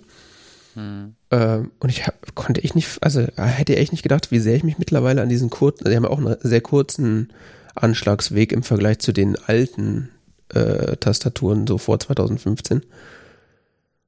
Mhm. 0.76 1.16
Ähm, 1.32 1.72
und 1.80 1.90
ich 1.90 2.08
hab, 2.08 2.36
konnte 2.36 2.62
ich 2.62 2.76
nicht, 2.76 2.98
also 3.02 3.22
hätte 3.36 3.76
echt 3.76 3.92
nicht 3.92 4.04
gedacht, 4.04 4.32
wie 4.32 4.40
sehr 4.40 4.56
ich 4.56 4.64
mich 4.64 4.78
mittlerweile 4.78 5.22
an 5.22 5.30
diesen 5.30 5.50
kurzen, 5.50 5.90
die 5.90 5.96
haben 5.96 6.04
ja 6.04 6.10
auch 6.10 6.20
einen 6.20 6.38
sehr 6.42 6.62
kurzen 6.62 7.34
Anschlagsweg 7.76 8.54
im 8.54 8.64
Vergleich 8.64 9.00
zu 9.00 9.12
den 9.12 9.38
alten 9.38 10.10
äh, 10.54 10.96
Tastaturen 10.98 11.68
so 11.68 11.78
vor 11.78 12.00
2015. 12.00 12.84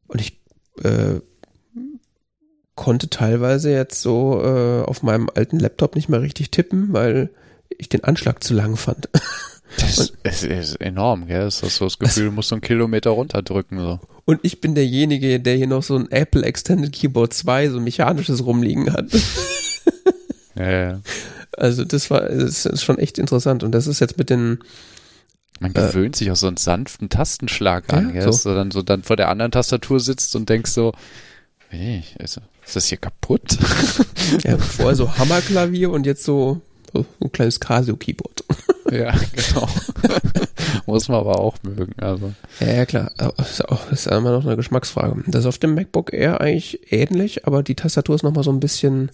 Und 0.07 0.21
ich 0.21 0.39
äh, 0.83 1.19
konnte 2.77 3.09
teilweise 3.09 3.71
jetzt 3.71 4.01
so 4.01 4.41
äh, 4.41 4.83
auf 4.83 5.03
meinem 5.03 5.29
alten 5.33 5.59
Laptop 5.59 5.95
nicht 5.95 6.07
mehr 6.07 6.21
richtig 6.21 6.51
tippen, 6.51 6.93
weil 6.93 7.29
ich 7.69 7.89
den 7.89 8.05
Anschlag 8.05 8.41
zu 8.41 8.53
lang 8.53 8.77
fand. 8.77 9.09
Das 9.75 10.13
ist, 10.23 10.43
ist 10.43 10.75
enorm, 10.81 11.27
gell? 11.27 11.41
Das 11.41 11.61
ist 11.61 11.75
so 11.75 11.85
das 11.85 11.99
Gefühl, 11.99 12.27
du 12.27 12.31
musst 12.31 12.49
so 12.49 12.55
einen 12.55 12.61
Kilometer 12.61 13.09
runterdrücken. 13.11 13.77
So. 13.77 13.99
Und 14.23 14.39
ich 14.43 14.61
bin 14.61 14.75
derjenige, 14.75 15.41
der 15.41 15.57
hier 15.57 15.67
noch 15.67 15.83
so 15.83 15.97
ein 15.97 16.09
Apple 16.09 16.43
Extended 16.43 16.93
Keyboard 16.93 17.33
2, 17.33 17.69
so 17.71 17.77
ein 17.77 17.83
mechanisches 17.83 18.45
rumliegen 18.45 18.91
hat. 18.91 19.11
ja, 20.55 20.71
ja. 20.71 21.01
Also 21.55 21.83
das 21.83 22.09
war 22.09 22.21
das 22.21 22.65
ist 22.65 22.83
schon 22.83 22.97
echt 22.97 23.17
interessant. 23.17 23.61
Und 23.63 23.73
das 23.73 23.87
ist 23.87 23.99
jetzt 23.99 24.17
mit 24.17 24.29
den 24.29 24.59
man 25.59 25.73
gewöhnt 25.73 26.15
äh, 26.15 26.19
sich 26.19 26.31
auch 26.31 26.35
so 26.35 26.47
einen 26.47 26.57
sanften 26.57 27.09
Tastenschlag 27.09 27.91
an, 27.91 28.15
ja, 28.15 28.21
gell? 28.21 28.33
So. 28.33 28.55
dann 28.55 28.71
so 28.71 28.81
dann 28.81 29.03
vor 29.03 29.17
der 29.17 29.29
anderen 29.29 29.51
Tastatur 29.51 29.99
sitzt 29.99 30.35
und 30.35 30.49
denkst 30.49 30.71
so, 30.71 30.93
hey, 31.69 32.03
ist, 32.19 32.39
ist 32.67 32.75
das 32.75 32.85
hier 32.87 32.97
kaputt? 32.97 33.57
ja, 34.43 34.57
vorher 34.57 34.95
so 34.95 35.17
Hammerklavier 35.17 35.89
und 35.89 36.05
jetzt 36.05 36.23
so, 36.23 36.61
so 36.93 37.05
ein 37.21 37.31
kleines 37.31 37.59
Casio-Keyboard. 37.59 38.43
ja, 38.91 39.15
genau. 39.33 39.69
Muss 40.85 41.07
man 41.07 41.19
aber 41.19 41.39
auch 41.39 41.55
mögen. 41.63 41.93
Also. 41.97 42.33
Ja, 42.59 42.73
ja 42.73 42.85
klar. 42.85 43.11
Ist, 43.37 43.67
auch, 43.67 43.89
ist 43.91 44.07
immer 44.07 44.31
noch 44.31 44.45
eine 44.45 44.57
Geschmacksfrage. 44.57 45.23
Das 45.27 45.41
ist 45.41 45.47
auf 45.47 45.57
dem 45.57 45.75
MacBook 45.75 46.13
Air 46.13 46.41
eigentlich 46.41 46.91
ähnlich, 46.91 47.47
aber 47.47 47.63
die 47.63 47.75
Tastatur 47.75 48.15
ist 48.15 48.23
nochmal 48.23 48.43
so 48.43 48.51
ein 48.51 48.59
bisschen, 48.59 49.11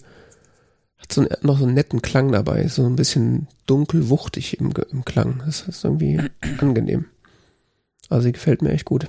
hat 0.98 1.12
so 1.12 1.22
ein, 1.22 1.28
noch 1.42 1.58
so 1.58 1.64
einen 1.64 1.74
netten 1.74 2.02
Klang 2.02 2.32
dabei. 2.32 2.66
So 2.66 2.84
ein 2.84 2.96
bisschen 2.96 3.46
dunkel 3.66 4.08
wuchtig 4.08 4.58
im, 4.58 4.72
im 4.90 5.04
Klang. 5.04 5.42
Das 5.46 5.62
ist 5.62 5.84
irgendwie 5.84 6.20
angenehm. 6.58 7.06
Also 8.08 8.24
sie 8.24 8.32
gefällt 8.32 8.62
mir 8.62 8.72
echt 8.72 8.84
gut. 8.84 9.06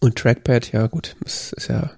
Und 0.00 0.16
Trackpad, 0.16 0.72
ja 0.72 0.86
gut, 0.86 1.16
es 1.24 1.52
ist 1.52 1.68
ja 1.68 1.90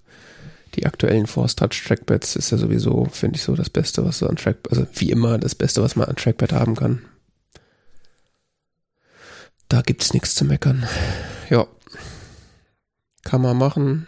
die 0.75 0.87
aktuellen 0.87 1.27
Force 1.27 1.57
Touch 1.57 1.85
Trackpads 1.87 2.37
ist 2.37 2.51
ja 2.51 2.59
sowieso, 2.59 3.07
finde 3.07 3.37
ich 3.37 3.43
so, 3.43 3.55
das 3.55 3.71
Beste, 3.71 4.05
was 4.05 4.19
so 4.19 4.29
an 4.29 4.37
Trackpad, 4.37 4.73
also 4.73 4.87
wie 4.95 5.11
immer 5.11 5.39
das 5.39 5.55
Beste, 5.55 5.83
was 5.83 5.97
man 5.97 6.09
an 6.09 6.17
Trackpad 6.17 6.53
haben 6.53 6.77
kann. 6.77 7.03
Da 9.69 9.83
gibt's 9.83 10.13
nichts 10.13 10.35
zu 10.35 10.45
meckern. 10.45 10.87
Ja. 11.49 11.67
Kann 13.23 13.43
man 13.43 13.57
machen. 13.57 14.07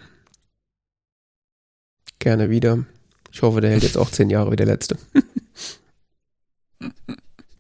Gerne 2.19 2.51
wieder. 2.51 2.85
Ich 3.31 3.43
hoffe, 3.43 3.61
der 3.61 3.71
hält 3.71 3.83
jetzt 3.83 3.97
auch 3.97 4.11
zehn 4.11 4.31
Jahre 4.31 4.51
wie 4.53 4.57
der 4.57 4.67
letzte. 4.67 4.97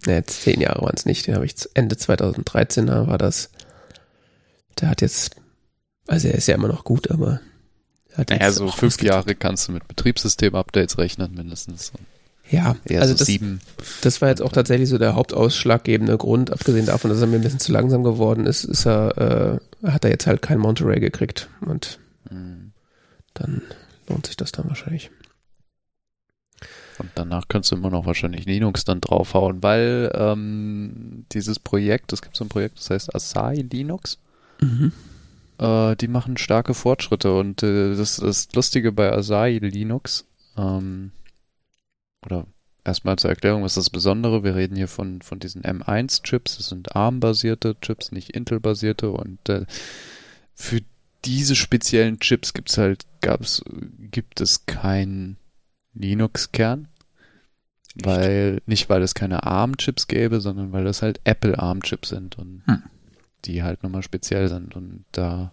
ne, 0.06 0.24
zehn 0.24 0.60
Jahre 0.60 0.82
waren 0.82 0.94
es 0.96 1.06
nicht. 1.06 1.26
Den 1.26 1.34
habe 1.34 1.46
ich 1.46 1.54
Ende 1.74 1.96
2013 1.96 2.86
da 2.86 3.06
war 3.06 3.18
das. 3.18 3.50
Der 4.80 4.88
hat 4.88 5.00
jetzt, 5.00 5.36
also 6.08 6.28
er 6.28 6.34
ist 6.34 6.48
ja 6.48 6.54
immer 6.54 6.68
noch 6.68 6.84
gut, 6.84 7.10
aber 7.10 7.40
naja, 8.16 8.50
so 8.50 8.68
fünf 8.68 9.02
Jahre 9.02 9.34
kannst 9.34 9.68
du 9.68 9.72
mit 9.72 9.88
Betriebssystem-Updates 9.88 10.98
rechnen, 10.98 11.34
mindestens. 11.34 11.92
Ja, 12.50 12.76
also 12.90 13.12
so 13.12 13.18
das, 13.18 13.26
sieben. 13.26 13.60
das 14.02 14.20
war 14.20 14.28
jetzt 14.28 14.42
auch 14.42 14.52
tatsächlich 14.52 14.88
so 14.88 14.98
der 14.98 15.14
hauptausschlaggebende 15.14 16.18
Grund, 16.18 16.50
abgesehen 16.52 16.84
davon, 16.84 17.10
dass 17.10 17.20
er 17.20 17.26
mir 17.26 17.36
ein 17.36 17.42
bisschen 17.42 17.60
zu 17.60 17.72
langsam 17.72 18.04
geworden 18.04 18.46
ist, 18.46 18.64
ist 18.64 18.86
er, 18.86 19.60
äh, 19.82 19.88
hat 19.88 20.04
er 20.04 20.10
jetzt 20.10 20.26
halt 20.26 20.42
kein 20.42 20.58
Monterey 20.58 21.00
gekriegt 21.00 21.48
und 21.60 21.98
mhm. 22.30 22.72
dann 23.32 23.62
lohnt 24.08 24.26
sich 24.26 24.36
das 24.36 24.52
dann 24.52 24.68
wahrscheinlich. 24.68 25.10
Und 26.98 27.10
danach 27.14 27.48
kannst 27.48 27.70
du 27.70 27.76
immer 27.76 27.90
noch 27.90 28.04
wahrscheinlich 28.04 28.44
Linux 28.44 28.84
dann 28.84 29.00
draufhauen, 29.00 29.62
weil 29.62 30.12
ähm, 30.14 31.24
dieses 31.32 31.58
Projekt, 31.58 32.12
es 32.12 32.20
gibt 32.20 32.36
so 32.36 32.44
ein 32.44 32.48
Projekt, 32.48 32.78
das 32.78 32.90
heißt 32.90 33.14
Asahi 33.14 33.62
Linux. 33.62 34.18
Mhm. 34.60 34.92
Äh, 35.62 35.94
die 35.96 36.08
machen 36.08 36.36
starke 36.38 36.74
Fortschritte 36.74 37.32
und 37.32 37.62
äh, 37.62 37.94
das, 37.94 38.16
das 38.16 38.48
Lustige 38.52 38.90
bei 38.90 39.12
Asahi 39.12 39.58
Linux, 39.58 40.26
ähm, 40.56 41.12
oder 42.26 42.46
erstmal 42.84 43.16
zur 43.16 43.30
Erklärung, 43.30 43.62
was 43.62 43.76
ist 43.76 43.86
das 43.86 43.90
Besondere? 43.90 44.42
Wir 44.42 44.56
reden 44.56 44.74
hier 44.74 44.88
von, 44.88 45.22
von 45.22 45.38
diesen 45.38 45.62
M1-Chips, 45.62 46.56
das 46.56 46.68
sind 46.68 46.96
ARM-basierte 46.96 47.76
Chips, 47.80 48.10
nicht 48.10 48.30
Intel-basierte 48.30 49.10
und 49.10 49.48
äh, 49.48 49.66
für 50.54 50.80
diese 51.24 51.54
speziellen 51.54 52.18
Chips 52.18 52.54
gibt's 52.54 52.76
halt, 52.76 53.06
gab's, 53.20 53.62
gibt 54.10 54.40
es 54.40 54.66
keinen 54.66 55.36
Linux-Kern. 55.94 56.88
Weil, 57.94 58.62
nicht 58.64 58.88
weil 58.88 59.02
es 59.02 59.14
keine 59.14 59.42
ARM-Chips 59.42 60.08
gäbe, 60.08 60.40
sondern 60.40 60.72
weil 60.72 60.82
das 60.82 61.02
halt 61.02 61.20
Apple 61.24 61.58
ARM-Chips 61.58 62.08
sind. 62.08 62.38
Und 62.38 62.62
hm 62.64 62.82
die 63.44 63.62
halt 63.62 63.82
nochmal 63.82 64.02
speziell 64.02 64.48
sind. 64.48 64.76
Und 64.76 65.04
da 65.12 65.52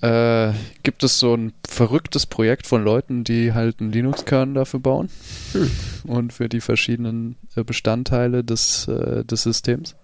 äh, 0.00 0.52
gibt 0.82 1.02
es 1.02 1.18
so 1.18 1.34
ein 1.34 1.52
verrücktes 1.68 2.26
Projekt 2.26 2.66
von 2.66 2.84
Leuten, 2.84 3.24
die 3.24 3.52
halt 3.52 3.80
einen 3.80 3.92
Linux-Kern 3.92 4.54
dafür 4.54 4.80
bauen 4.80 5.08
hm. 5.52 5.70
und 6.04 6.32
für 6.32 6.48
die 6.48 6.60
verschiedenen 6.60 7.36
äh, 7.56 7.64
Bestandteile 7.64 8.44
des, 8.44 8.86
äh, 8.88 9.24
des 9.24 9.42
Systems 9.42 9.96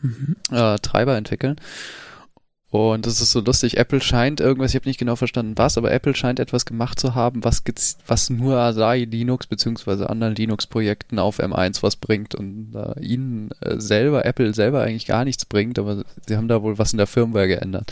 mhm. 0.00 0.36
äh, 0.50 0.76
Treiber 0.78 1.16
entwickeln. 1.16 1.56
Und 2.76 3.06
das 3.06 3.22
ist 3.22 3.32
so 3.32 3.40
lustig. 3.40 3.78
Apple 3.78 4.02
scheint 4.02 4.38
irgendwas, 4.38 4.72
ich 4.72 4.74
habe 4.74 4.86
nicht 4.86 4.98
genau 4.98 5.16
verstanden 5.16 5.54
was, 5.56 5.78
aber 5.78 5.90
Apple 5.92 6.14
scheint 6.14 6.38
etwas 6.38 6.66
gemacht 6.66 7.00
zu 7.00 7.14
haben, 7.14 7.42
was, 7.42 7.62
was 8.06 8.28
nur 8.28 8.58
Asahi 8.58 9.04
Linux 9.04 9.46
beziehungsweise 9.46 10.10
anderen 10.10 10.34
Linux-Projekten 10.34 11.18
auf 11.18 11.40
M1 11.40 11.82
was 11.82 11.96
bringt 11.96 12.34
und 12.34 12.74
äh, 12.74 13.00
ihnen 13.00 13.50
äh, 13.62 13.80
selber, 13.80 14.26
Apple 14.26 14.52
selber 14.52 14.82
eigentlich 14.82 15.06
gar 15.06 15.24
nichts 15.24 15.46
bringt, 15.46 15.78
aber 15.78 16.04
sie 16.26 16.36
haben 16.36 16.48
da 16.48 16.60
wohl 16.60 16.76
was 16.76 16.92
in 16.92 16.98
der 16.98 17.06
Firmware 17.06 17.48
geändert. 17.48 17.90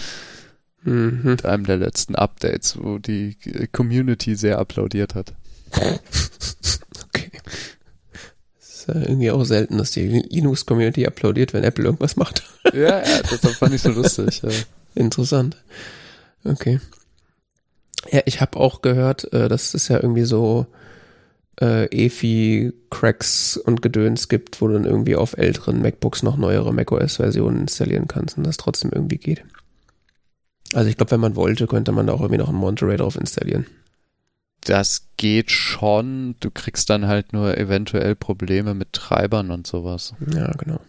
Mhm. 0.82 1.20
Mit 1.22 1.46
einem 1.46 1.64
der 1.64 1.78
letzten 1.78 2.14
Updates, 2.14 2.76
wo 2.78 2.98
die 2.98 3.38
Community 3.72 4.36
sehr 4.36 4.58
applaudiert 4.58 5.14
hat. 5.14 5.32
Ist 8.86 8.94
ja 8.94 9.00
irgendwie 9.00 9.30
auch 9.30 9.44
selten, 9.44 9.78
dass 9.78 9.92
die 9.92 10.06
Linux-Community 10.06 11.06
applaudiert, 11.06 11.54
wenn 11.54 11.64
Apple 11.64 11.84
irgendwas 11.84 12.16
macht. 12.16 12.42
ja, 12.74 13.02
ja, 13.02 13.22
das 13.22 13.40
fand 13.56 13.74
ich 13.74 13.82
so 13.82 13.90
lustig. 13.90 14.42
Ja. 14.42 14.50
Interessant. 14.94 15.56
Okay. 16.44 16.80
Ja, 18.10 18.20
ich 18.26 18.40
habe 18.42 18.58
auch 18.58 18.82
gehört, 18.82 19.32
äh, 19.32 19.48
dass 19.48 19.72
es 19.72 19.88
ja 19.88 19.96
irgendwie 19.96 20.24
so 20.24 20.66
äh, 21.60 21.86
EFI-Cracks 21.86 23.56
und 23.56 23.80
Gedöns 23.80 24.28
gibt, 24.28 24.60
wo 24.60 24.68
du 24.68 24.74
dann 24.74 24.84
irgendwie 24.84 25.16
auf 25.16 25.38
älteren 25.38 25.80
MacBooks 25.80 26.22
noch 26.22 26.36
neuere 26.36 26.74
macOS-Versionen 26.74 27.62
installieren 27.62 28.06
kannst 28.06 28.36
und 28.36 28.44
das 28.44 28.58
trotzdem 28.58 28.90
irgendwie 28.92 29.18
geht. 29.18 29.44
Also 30.74 30.90
ich 30.90 30.96
glaube, 30.96 31.12
wenn 31.12 31.20
man 31.20 31.36
wollte, 31.36 31.66
könnte 31.66 31.92
man 31.92 32.06
da 32.06 32.12
auch 32.12 32.20
irgendwie 32.20 32.38
noch 32.38 32.50
einen 32.50 32.58
Monterey 32.58 32.98
drauf 32.98 33.16
installieren. 33.16 33.66
Das 34.60 35.08
geht 35.16 35.50
schon. 35.50 36.36
Du 36.40 36.50
kriegst 36.50 36.88
dann 36.90 37.06
halt 37.06 37.32
nur 37.32 37.56
eventuell 37.58 38.14
Probleme 38.14 38.74
mit 38.74 38.92
Treibern 38.92 39.50
und 39.50 39.66
sowas. 39.66 40.14
Ja, 40.34 40.50
genau. 40.52 40.80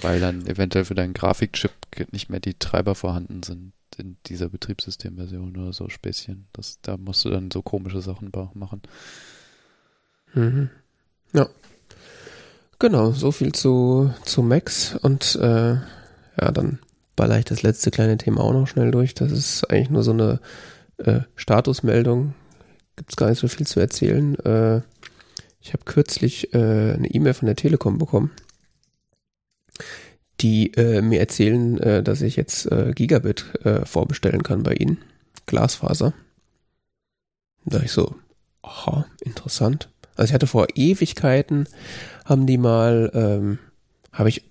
Weil 0.00 0.20
dann 0.20 0.46
eventuell 0.46 0.84
für 0.84 0.94
deinen 0.94 1.12
Grafikchip 1.12 1.72
nicht 2.12 2.30
mehr 2.30 2.40
die 2.40 2.54
Treiber 2.54 2.94
vorhanden 2.94 3.42
sind 3.42 3.72
in 3.96 4.16
dieser 4.26 4.48
Betriebssystemversion 4.48 5.56
oder 5.56 5.72
so 5.72 5.88
Späßchen. 5.88 6.46
Das, 6.52 6.78
da 6.80 6.96
musst 6.96 7.24
du 7.24 7.30
dann 7.30 7.50
so 7.50 7.62
komische 7.62 8.00
Sachen 8.00 8.30
machen. 8.54 8.82
Mhm. 10.32 10.70
Ja. 11.32 11.48
Genau, 12.78 13.12
so 13.12 13.30
viel 13.30 13.52
zu, 13.52 14.14
zu 14.24 14.42
Max 14.42 14.94
und 14.96 15.36
äh, 15.36 15.74
ja, 15.74 16.52
dann 16.52 16.78
baller 17.20 17.38
ich 17.38 17.44
das 17.44 17.62
letzte 17.62 17.90
kleine 17.90 18.16
Thema 18.16 18.40
auch 18.40 18.54
noch 18.54 18.66
schnell 18.66 18.90
durch. 18.90 19.12
Das 19.12 19.30
ist 19.30 19.70
eigentlich 19.70 19.90
nur 19.90 20.02
so 20.02 20.12
eine 20.12 20.40
äh, 20.96 21.20
Statusmeldung. 21.36 22.32
Gibt 22.96 23.10
es 23.10 23.16
gar 23.16 23.28
nicht 23.28 23.38
so 23.38 23.46
viel 23.46 23.66
zu 23.66 23.78
erzählen. 23.78 24.38
Äh, 24.38 24.80
ich 25.60 25.74
habe 25.74 25.84
kürzlich 25.84 26.54
äh, 26.54 26.94
eine 26.94 27.08
E-Mail 27.10 27.34
von 27.34 27.44
der 27.44 27.56
Telekom 27.56 27.98
bekommen 27.98 28.30
die 30.40 30.72
äh, 30.72 31.02
mir 31.02 31.20
erzählen, 31.20 31.78
äh, 31.80 32.02
dass 32.02 32.22
ich 32.22 32.34
jetzt 32.36 32.64
äh, 32.72 32.92
Gigabit 32.94 33.44
vorbestellen 33.84 34.42
kann 34.42 34.62
bei 34.62 34.72
ihnen. 34.72 34.96
Glasfaser. 35.44 36.14
Da 37.66 37.80
ich 37.80 37.92
so, 37.92 38.14
aha, 38.62 39.04
interessant. 39.20 39.90
Also 40.16 40.30
ich 40.30 40.34
hatte 40.34 40.46
vor 40.46 40.68
Ewigkeiten, 40.74 41.68
haben 42.24 42.46
die 42.46 42.56
mal, 42.56 43.10
ähm, 43.12 43.58
habe 44.10 44.30
ich 44.30 44.49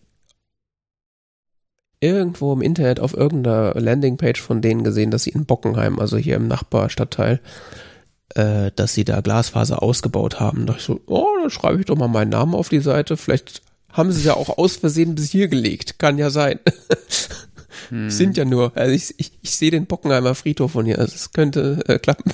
irgendwo 2.02 2.54
im 2.54 2.62
Internet 2.62 3.00
auf 3.00 3.14
irgendeiner 3.14 3.74
Landingpage 3.80 4.42
von 4.42 4.62
denen 4.62 4.84
gesehen, 4.84 5.12
dass 5.12 5.24
sie 5.24 5.32
in 5.32 5.46
Bockenheim, 5.46 6.00
also 6.00 6.18
hier 6.18 6.36
im 6.36 6.48
Nachbarstadtteil, 6.48 7.42
äh, 8.36 8.72
dass 8.76 8.94
sie 8.94 9.04
da 9.04 9.22
Glasfaser 9.22 9.82
ausgebaut 9.84 10.40
haben. 10.40 10.66
Da 10.66 10.74
dachte 10.74 10.80
ich 10.80 10.86
so, 10.86 11.02
oh, 11.08 11.26
dann 11.42 11.50
schreibe 11.50 11.80
ich 11.80 11.86
doch 11.86 11.98
mal 11.98 12.08
meinen 12.08 12.30
Namen 12.30 12.56
auf 12.56 12.70
die 12.70 12.80
Seite. 12.80 13.18
Vielleicht 13.18 13.62
haben 13.92 14.12
sie 14.12 14.20
es 14.20 14.26
ja 14.26 14.36
auch 14.36 14.58
aus 14.58 14.78
Versehen 14.78 15.16
bis 15.16 15.32
hier 15.32 15.48
gelegt. 15.48 16.00
Kann 16.00 16.18
ja 16.18 16.30
sein. 16.30 16.60
hm. 17.90 18.10
Sind 18.10 18.38
ja 18.38 18.46
nur, 18.46 18.72
also 18.76 18.94
ich, 18.94 19.16
ich, 19.18 19.32
ich 19.42 19.56
sehe 19.56 19.72
den 19.72 19.86
Bockenheimer 19.86 20.36
Friedhof 20.36 20.72
von 20.72 20.86
hier, 20.86 21.00
also 21.00 21.14
es 21.16 21.32
könnte 21.32 21.84
äh, 21.88 22.00
klappen. 22.00 22.32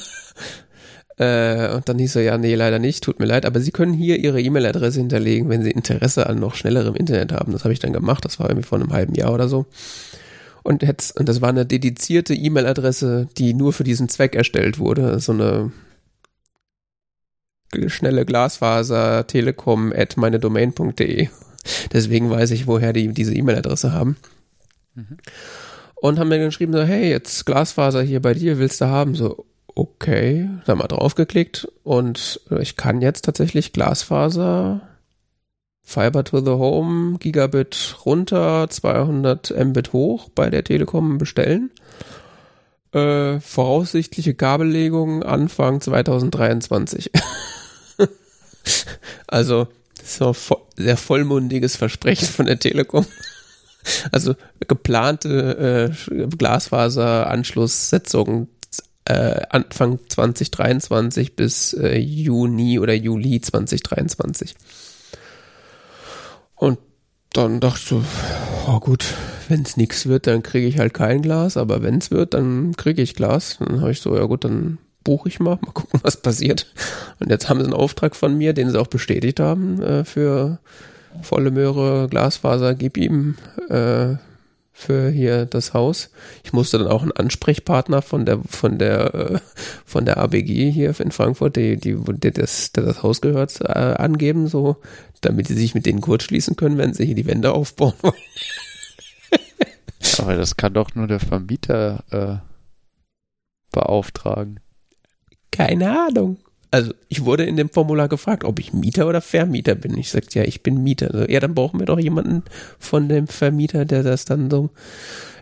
Äh, 1.17 1.73
und 1.73 1.87
dann 1.87 1.97
hieß 1.97 2.17
er, 2.17 2.23
ja, 2.23 2.37
nee, 2.37 2.55
leider 2.55 2.79
nicht, 2.79 3.03
tut 3.03 3.19
mir 3.19 3.25
leid, 3.25 3.45
aber 3.45 3.59
Sie 3.59 3.71
können 3.71 3.93
hier 3.93 4.17
Ihre 4.17 4.41
E-Mail-Adresse 4.41 4.99
hinterlegen, 4.99 5.49
wenn 5.49 5.63
Sie 5.63 5.71
Interesse 5.71 6.27
an 6.27 6.39
noch 6.39 6.55
schnellerem 6.55 6.95
Internet 6.95 7.31
haben. 7.31 7.53
Das 7.53 7.63
habe 7.63 7.73
ich 7.73 7.79
dann 7.79 7.93
gemacht, 7.93 8.25
das 8.25 8.39
war 8.39 8.49
irgendwie 8.49 8.67
vor 8.67 8.79
einem 8.79 8.91
halben 8.91 9.15
Jahr 9.15 9.33
oder 9.33 9.47
so. 9.47 9.65
Und, 10.63 10.81
jetzt, 10.81 11.17
und 11.17 11.29
das 11.29 11.41
war 11.41 11.49
eine 11.49 11.65
dedizierte 11.65 12.33
E-Mail-Adresse, 12.33 13.29
die 13.37 13.53
nur 13.53 13.71
für 13.71 13.83
diesen 13.83 14.09
Zweck 14.09 14.35
erstellt 14.35 14.79
wurde. 14.79 15.19
So 15.19 15.31
eine 15.31 15.71
schnelle 17.87 18.25
Glasfaser 18.25 19.27
telekom 19.27 19.93
at 19.95 20.17
meine 20.17 20.39
Domain.de. 20.39 21.29
Deswegen 21.93 22.29
weiß 22.29 22.51
ich, 22.51 22.67
woher 22.67 22.93
die 22.93 23.07
diese 23.09 23.35
E-Mail-Adresse 23.35 23.93
haben. 23.93 24.17
Mhm. 24.95 25.17
Und 25.95 26.19
haben 26.19 26.29
mir 26.29 26.39
geschrieben, 26.39 26.73
so, 26.73 26.83
hey, 26.83 27.09
jetzt 27.09 27.45
Glasfaser 27.45 28.01
hier 28.01 28.21
bei 28.21 28.33
dir, 28.33 28.57
willst 28.59 28.81
du 28.81 28.85
haben? 28.85 29.15
So, 29.15 29.45
okay, 29.75 30.49
da 30.65 30.73
mal 30.75 30.87
draufgeklickt 30.87 31.67
und 31.83 32.39
ich 32.59 32.75
kann 32.77 33.01
jetzt 33.01 33.25
tatsächlich 33.25 33.73
Glasfaser 33.73 34.81
Fiber 35.83 36.23
to 36.23 36.39
the 36.39 36.51
Home 36.51 37.17
Gigabit 37.19 37.97
runter, 38.05 38.69
200 38.69 39.53
Mbit 39.65 39.91
hoch 39.93 40.29
bei 40.33 40.49
der 40.49 40.63
Telekom 40.63 41.19
bestellen. 41.19 41.69
Äh, 42.91 43.39
voraussichtliche 43.39 44.33
Kabellegung 44.33 45.21
Anfang 45.21 45.79
2023. 45.81 47.11
also 49.27 49.67
so 50.03 50.35
sehr 50.75 50.97
vollmundiges 50.97 51.75
Versprechen 51.75 52.27
von 52.27 52.47
der 52.47 52.59
Telekom. 52.59 53.05
Also 54.11 54.33
geplante 54.67 55.93
äh, 56.09 56.27
Glasfaseranschlusssetzung 56.27 58.47
äh, 59.05 59.41
Anfang 59.49 59.99
2023 60.09 61.35
bis 61.35 61.73
äh, 61.73 61.97
Juni 61.97 62.79
oder 62.79 62.93
Juli 62.93 63.39
2023. 63.39 64.55
Und 66.55 66.79
dann 67.33 67.59
dachte 67.59 67.79
ich 67.79 67.87
so, 67.87 68.03
oh 68.67 68.79
gut, 68.79 69.05
wenn 69.49 69.61
es 69.61 69.77
nichts 69.77 70.07
wird, 70.07 70.27
dann 70.27 70.41
kriege 70.41 70.67
ich 70.67 70.79
halt 70.79 70.93
kein 70.93 71.21
Glas, 71.21 71.57
aber 71.57 71.83
wenn 71.83 71.97
es 71.97 72.11
wird, 72.11 72.33
dann 72.33 72.75
kriege 72.75 73.01
ich 73.01 73.15
Glas. 73.15 73.57
Dann 73.59 73.81
habe 73.81 73.91
ich 73.91 74.01
so, 74.01 74.15
ja 74.15 74.23
gut, 74.23 74.43
dann 74.43 74.77
buche 75.03 75.29
ich 75.29 75.39
mal, 75.39 75.59
mal 75.61 75.71
gucken, 75.71 75.99
was 76.03 76.17
passiert. 76.17 76.67
Und 77.19 77.29
jetzt 77.29 77.49
haben 77.49 77.59
sie 77.59 77.65
einen 77.65 77.73
Auftrag 77.73 78.15
von 78.15 78.37
mir, 78.37 78.53
den 78.53 78.69
sie 78.69 78.79
auch 78.79 78.87
bestätigt 78.87 79.39
haben, 79.39 79.81
äh, 79.81 80.05
für 80.05 80.59
volle 81.21 81.51
Möhre, 81.51 82.07
Glasfaser, 82.09 82.73
gib 82.75 82.97
ihm 82.97 83.35
äh, 83.69 84.15
für 84.77 85.09
hier 85.09 85.45
das 85.45 85.73
Haus. 85.73 86.09
Ich 86.43 86.51
musste 86.51 86.77
dann 86.77 86.89
auch 86.89 87.01
einen 87.01 87.13
Ansprechpartner 87.13 88.01
von 88.01 88.25
der 88.25 88.41
von 88.45 88.77
der 88.77 89.15
äh, 89.15 89.39
von 89.85 90.03
der 90.05 90.17
ABG 90.17 90.69
hier 90.69 90.99
in 90.99 91.11
Frankfurt, 91.11 91.55
die, 91.55 91.77
die, 91.77 91.95
die 91.95 92.31
das, 92.31 92.73
der 92.73 92.83
das 92.83 93.01
Haus 93.01 93.21
gehört, 93.21 93.61
äh, 93.61 93.67
angeben, 93.67 94.47
so, 94.49 94.75
damit 95.21 95.47
sie 95.47 95.53
sich 95.53 95.75
mit 95.75 95.85
denen 95.85 96.01
kurz 96.01 96.25
schließen 96.25 96.57
können, 96.57 96.77
wenn 96.77 96.93
sie 96.93 97.05
hier 97.05 97.15
die 97.15 97.25
Wände 97.25 97.53
aufbauen 97.53 97.93
wollen. 98.01 98.13
Aber 100.19 100.35
das 100.35 100.57
kann 100.57 100.73
doch 100.73 100.93
nur 100.93 101.07
der 101.07 101.21
Vermieter 101.21 102.03
äh, 102.11 102.37
beauftragen. 103.71 104.59
Keine 105.51 106.07
Ahnung. 106.07 106.37
Also 106.75 106.93
ich 107.07 107.23
wurde 107.23 107.45
in 107.45 107.55
dem 107.55 107.69
Formular 107.69 108.09
gefragt, 108.09 108.43
ob 108.43 108.59
ich 108.59 108.73
Mieter 108.73 109.07
oder 109.07 109.21
Vermieter 109.21 109.75
bin. 109.75 109.97
Ich 109.97 110.09
sagte, 110.09 110.39
ja, 110.39 110.45
ich 110.45 110.61
bin 110.61 110.83
Mieter. 110.83 111.13
Also, 111.13 111.25
ja, 111.31 111.39
dann 111.39 111.55
brauchen 111.55 111.79
wir 111.79 111.85
doch 111.85 111.97
jemanden 111.97 112.43
von 112.79 113.07
dem 113.07 113.27
Vermieter, 113.27 113.85
der 113.85 114.03
das 114.03 114.25
dann 114.25 114.51
so. 114.51 114.71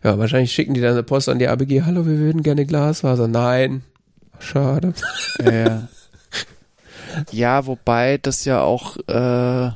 Ja, 0.03 0.19
wahrscheinlich 0.19 0.51
schicken 0.51 0.75
die 0.75 0.81
dann 0.81 0.91
eine 0.91 1.01
Post 1.01 1.29
an 1.29 1.39
die 1.39 1.47
ABG. 1.47 1.81
Hallo, 1.85 2.05
wir 2.05 2.19
würden 2.19 2.43
gerne 2.43 2.67
Glasfaser. 2.67 3.27
Nein. 3.27 3.81
Schade. 4.37 4.93
Ja, 5.43 5.87
ja 7.31 7.65
wobei 7.65 8.19
das 8.19 8.45
ja 8.45 8.61
auch, 8.61 8.97
äh, 9.07 9.71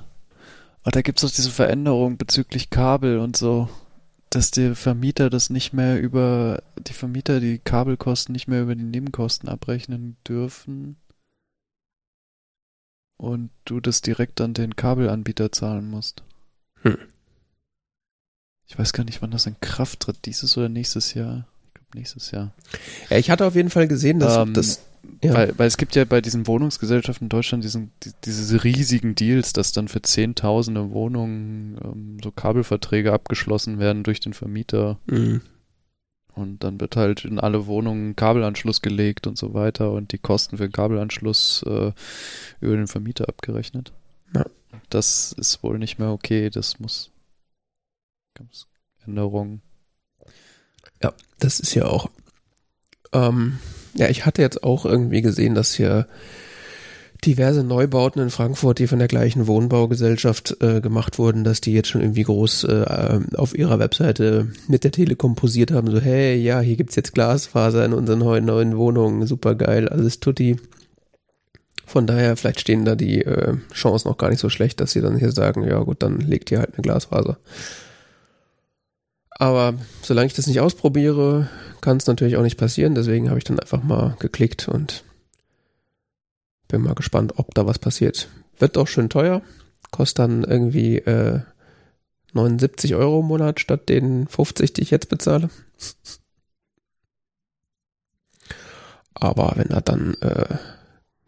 oh, 0.86 0.92
da 0.92 1.02
gibt 1.02 1.18
es 1.18 1.28
doch 1.28 1.36
diese 1.36 1.50
Veränderung 1.50 2.18
bezüglich 2.18 2.70
Kabel 2.70 3.18
und 3.18 3.36
so 3.36 3.68
dass 4.30 4.52
der 4.52 4.76
Vermieter 4.76 5.30
das 5.30 5.50
nicht 5.50 5.72
mehr 5.72 6.02
über, 6.02 6.62
die 6.78 6.92
Vermieter 6.92 7.40
die 7.40 7.60
Kabelkosten 7.60 8.34
nicht 8.34 8.50
mehr 8.50 8.62
über 8.62 8.76
die 8.76 8.84
Nebenkosten 8.84 9.48
abrechnen 9.48 10.18
dürfen 10.28 10.98
und 13.18 13.50
du 13.66 13.80
das 13.80 14.02
direkt 14.02 14.40
an 14.42 14.54
den 14.54 14.76
Kabelanbieter 14.76 15.52
zahlen 15.52 15.90
musst. 15.90 16.24
Hm. 16.84 16.98
Ich 18.68 18.78
weiß 18.78 18.94
gar 18.94 19.04
nicht, 19.04 19.22
wann 19.22 19.32
das 19.32 19.46
in 19.46 19.60
Kraft 19.62 20.02
tritt, 20.02 20.26
dieses 20.26 20.58
oder 20.58 20.70
nächstes 20.70 21.14
Jahr. 21.14 21.48
Ich 21.68 21.74
glaube 21.74 21.98
nächstes 21.98 22.32
Jahr. 22.32 22.54
Ja, 23.10 23.18
ich 23.18 23.30
hatte 23.30 23.46
auf 23.46 23.56
jeden 23.56 23.70
Fall 23.70 23.88
gesehen, 23.88 24.20
dass 24.20 24.38
ähm, 24.38 24.54
das 24.54 24.82
ja. 25.24 25.34
Weil, 25.34 25.58
weil 25.58 25.68
es 25.68 25.78
gibt 25.78 25.96
ja 25.96 26.06
bei 26.06 26.22
diesen 26.22 26.48
Wohnungsgesellschaften 26.48 27.26
in 27.26 27.30
Deutschland 27.30 27.64
diesen, 27.64 27.92
die, 28.04 28.12
diese 28.26 28.64
riesigen 28.64 29.16
Deals, 29.16 29.54
dass 29.54 29.72
dann 29.72 29.88
für 29.88 30.02
zehntausende 30.02 30.92
Wohnungen 30.92 31.78
ähm, 31.84 32.18
so 32.24 32.32
Kabelverträge 32.32 33.14
abgeschlossen 33.14 33.80
werden 33.80 34.04
durch 34.04 34.20
den 34.20 34.34
Vermieter. 34.34 35.00
Mhm. 35.08 35.42
Und 36.38 36.64
dann 36.64 36.80
wird 36.80 36.96
halt 36.96 37.26
in 37.26 37.40
alle 37.40 37.66
Wohnungen 37.66 38.16
Kabelanschluss 38.16 38.82
gelegt 38.82 39.26
und 39.28 39.38
so 39.38 39.54
weiter 39.54 39.92
und 39.92 40.12
die 40.12 40.20
Kosten 40.20 40.58
für 40.58 40.68
den 40.68 40.72
Kabelanschluss 40.72 41.64
äh, 41.64 41.92
über 42.62 42.76
den 42.76 42.88
Vermieter 42.88 43.28
abgerechnet. 43.28 43.92
Ja. 44.36 44.46
Das 44.90 45.34
ist 45.34 45.64
wohl 45.64 45.80
nicht 45.80 45.98
mehr 45.98 46.12
okay, 46.12 46.50
das 46.50 46.80
muss 46.80 47.12
Änderungen. 49.06 49.62
Ja, 51.02 51.14
das 51.40 51.60
ist 51.60 51.74
ja 51.74 51.86
auch 51.86 52.10
ähm, 53.14 53.60
ja, 53.94 54.10
ich 54.10 54.26
hatte 54.26 54.42
jetzt 54.42 54.64
auch 54.64 54.86
irgendwie 54.86 55.22
gesehen, 55.22 55.56
dass 55.56 55.74
hier 55.74 56.08
diverse 57.26 57.64
Neubauten 57.64 58.22
in 58.22 58.30
Frankfurt, 58.30 58.80
die 58.80 58.88
von 58.88 59.00
der 59.00 59.08
gleichen 59.08 59.48
Wohnbaugesellschaft 59.48 60.58
äh, 60.62 60.82
gemacht 60.82 61.18
wurden, 61.18 61.44
dass 61.44 61.62
die 61.62 61.74
jetzt 61.74 61.90
schon 61.90 62.02
irgendwie 62.02 62.24
groß 62.24 62.66
äh, 62.66 63.20
auf 63.36 63.58
ihrer 63.58 63.80
Webseite 63.80 64.48
mit 64.68 64.84
der 64.84 64.92
Telekom 64.92 65.36
posiert 65.36 65.72
haben, 65.72 65.90
so 65.90 66.00
hey, 66.00 66.36
ja, 66.36 66.60
hier 66.60 66.76
gibt's 66.76 66.96
jetzt 66.96 67.14
Glasfaser 67.14 67.86
in 67.86 67.94
unseren 67.94 68.20
neuen, 68.20 68.78
Wohnungen, 68.78 69.26
super 69.26 69.56
geil, 69.56 69.90
alles 69.90 70.20
tutti. 70.20 70.58
Von 71.86 72.06
daher, 72.06 72.36
vielleicht 72.36 72.60
stehen 72.60 72.86
da 72.86 72.96
die 72.96 73.24
äh, 73.24 73.56
Chancen 73.74 74.10
noch 74.10 74.18
gar 74.18 74.30
nicht 74.30 74.42
so 74.42 74.50
schlecht, 74.50 74.82
dass 74.82 74.92
sie 74.92 75.02
dann 75.02 75.18
hier 75.18 75.32
sagen, 75.32 75.64
ja 75.64 75.80
gut, 75.80 76.04
dann 76.04 76.20
legt 76.20 76.52
ihr 76.52 76.60
halt 76.60 76.74
eine 76.74 76.82
Glasfaser. 76.82 77.38
Aber 79.30 79.76
solange 80.02 80.28
ich 80.28 80.34
das 80.34 80.48
nicht 80.48 80.60
ausprobiere, 80.60 81.48
kann 81.80 81.98
es 81.98 82.08
natürlich 82.08 82.38
auch 82.38 82.44
nicht 82.44 82.58
passieren. 82.58 82.96
Deswegen 82.96 83.30
habe 83.30 83.38
ich 83.38 83.46
dann 83.46 83.60
einfach 83.60 83.84
mal 83.84 84.16
geklickt 84.20 84.68
und 84.68 85.04
bin 86.68 86.82
mal 86.82 86.96
gespannt, 86.96 87.34
ob 87.38 87.54
da 87.54 87.66
was 87.66 87.80
passiert. 87.80 88.30
Wird 88.60 88.78
auch 88.78 88.88
schön 88.88 89.10
teuer. 89.10 89.42
Kostet 89.92 90.20
dann 90.20 90.44
irgendwie 90.44 90.98
äh, 90.98 91.42
79 92.34 92.96
Euro 92.96 93.22
im 93.22 93.28
Monat 93.28 93.60
statt 93.60 93.90
den 93.90 94.28
50, 94.28 94.74
die 94.74 94.82
ich 94.82 94.92
jetzt 94.92 95.10
bezahle. 95.10 95.50
Aber 99.14 99.54
wenn 99.56 99.70
er 99.70 99.82
dann 99.82 100.16
äh, 100.22 100.58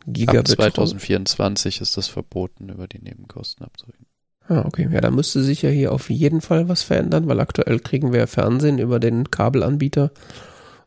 Ab 0.09 0.13
Gigabit 0.13 0.47
2024 0.47 1.81
ist 1.81 1.97
das 1.97 2.07
verboten, 2.07 2.69
über 2.69 2.87
die 2.87 3.01
Nebenkosten 3.01 3.65
abzurechnen. 3.65 4.07
Ah, 4.47 4.63
okay. 4.65 4.89
Ja, 4.91 5.01
da 5.01 5.11
müsste 5.11 5.43
sich 5.43 5.61
ja 5.61 5.69
hier 5.69 5.91
auf 5.91 6.09
jeden 6.09 6.41
Fall 6.41 6.67
was 6.67 6.81
verändern, 6.81 7.27
weil 7.27 7.39
aktuell 7.39 7.79
kriegen 7.79 8.11
wir 8.13 8.25
Fernsehen 8.25 8.79
über 8.79 8.99
den 8.99 9.29
Kabelanbieter 9.29 10.11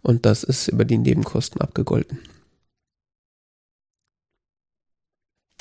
und 0.01 0.27
das 0.27 0.43
ist 0.43 0.69
über 0.69 0.85
die 0.85 0.99
Nebenkosten 0.99 1.61
abgegolten. 1.61 2.19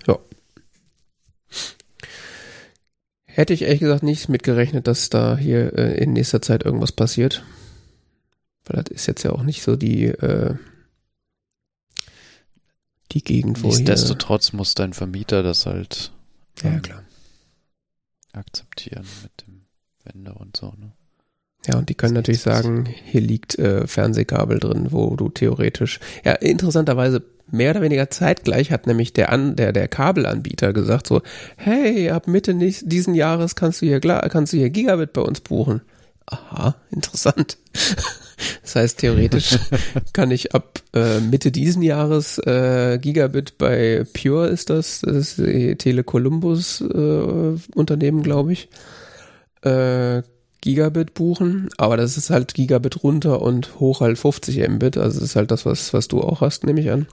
Ja. 0.08 0.18
Hätte 3.34 3.54
ich 3.54 3.62
ehrlich 3.62 3.80
gesagt 3.80 4.04
nicht 4.04 4.30
mitgerechnet, 4.30 4.88
dass 4.88 5.10
da 5.10 5.38
hier 5.38 5.78
äh, 5.78 6.04
in 6.04 6.14
nächster 6.14 6.42
Zeit 6.42 6.64
irgendwas 6.64 6.92
passiert. 6.92 7.44
Weil 8.66 8.84
das 8.84 8.94
ist 8.94 9.08
jetzt 9.08 9.24
ja 9.24 9.32
auch 9.32 9.44
nicht 9.44 9.64
so 9.64 9.76
die, 9.76 10.06
äh, 10.06 10.56
die 13.12 13.24
Gegend, 13.24 13.64
wo 13.64 13.70
hier... 13.70 13.78
Nichtsdestotrotz 13.78 14.54
muss 14.54 14.76
dein 14.76 14.94
Vermieter 14.94 15.44
das 15.44 15.66
halt 15.66 16.12
Ja, 16.62 16.72
ähm, 16.72 16.82
klar. 16.82 17.04
akzeptieren 18.34 19.06
mit 19.24 19.48
dem 19.48 19.62
Wender 20.04 20.40
und 20.40 20.58
so. 20.58 20.74
Ne? 20.78 20.92
Ja, 21.68 21.78
und 21.78 21.90
die 21.90 21.96
können 21.96 22.16
natürlich 22.16 22.42
sagen, 22.42 22.86
hier 22.86 23.22
liegt 23.22 23.58
äh, 23.60 23.88
Fernsehkabel 23.88 24.60
drin, 24.60 24.92
wo 24.92 25.16
du 25.16 25.30
theoretisch, 25.30 26.00
ja, 26.24 26.34
interessanterweise 26.34 27.24
mehr 27.52 27.72
oder 27.72 27.82
weniger 27.82 28.10
zeitgleich 28.10 28.72
hat 28.72 28.88
nämlich 28.88 29.14
der 29.14 29.32
an 29.32 29.56
der 29.56 29.74
der 29.74 29.88
Kabelanbieter 29.88 30.74
gesagt 30.74 31.08
so, 31.08 31.22
hey, 31.58 32.10
ab 32.10 32.28
Mitte 32.28 32.54
nächst, 32.54 32.84
diesen 32.92 33.16
Jahres 33.16 33.56
kannst 33.56 33.82
du 33.82 33.86
hier 33.86 34.00
kannst 34.00 34.54
du 34.54 34.58
hier 34.58 34.70
Gigabit 34.70 35.14
bei 35.14 35.22
uns 35.22 35.42
buchen. 35.42 35.82
Aha, 36.26 36.76
interessant. 36.92 37.58
Das 38.64 38.76
heißt, 38.76 39.00
theoretisch 39.00 39.58
kann 40.14 40.32
ich 40.32 40.56
ab 40.56 40.82
äh, 40.94 41.20
Mitte 41.20 41.52
diesen 41.52 41.84
Jahres 41.84 42.40
äh, 42.40 42.98
Gigabit 43.00 43.58
bei 43.58 44.04
Pure 44.14 44.48
ist 44.48 44.70
das, 44.70 45.02
das 45.02 45.16
ist 45.16 45.38
die 45.38 45.76
Tele-Columbus 45.76 46.82
äh, 46.82 47.56
Unternehmen, 47.76 48.24
glaube 48.24 48.54
ich, 48.54 48.70
äh, 49.62 50.24
Gigabit 50.62 51.14
buchen, 51.14 51.70
aber 51.78 51.98
das 51.98 52.18
ist 52.18 52.30
halt 52.30 52.54
Gigabit 52.54 53.04
runter 53.04 53.42
und 53.42 53.80
hoch 53.80 54.02
halt 54.02 54.18
50 54.18 54.68
Mbit, 54.70 54.98
also 54.98 55.20
das 55.20 55.30
ist 55.30 55.36
halt 55.36 55.52
das, 55.52 55.66
was, 55.66 55.94
was 55.94 56.08
du 56.08 56.22
auch 56.22 56.42
hast, 56.42 56.66
nehme 56.66 56.82
ich 56.82 56.92
an. 56.92 57.08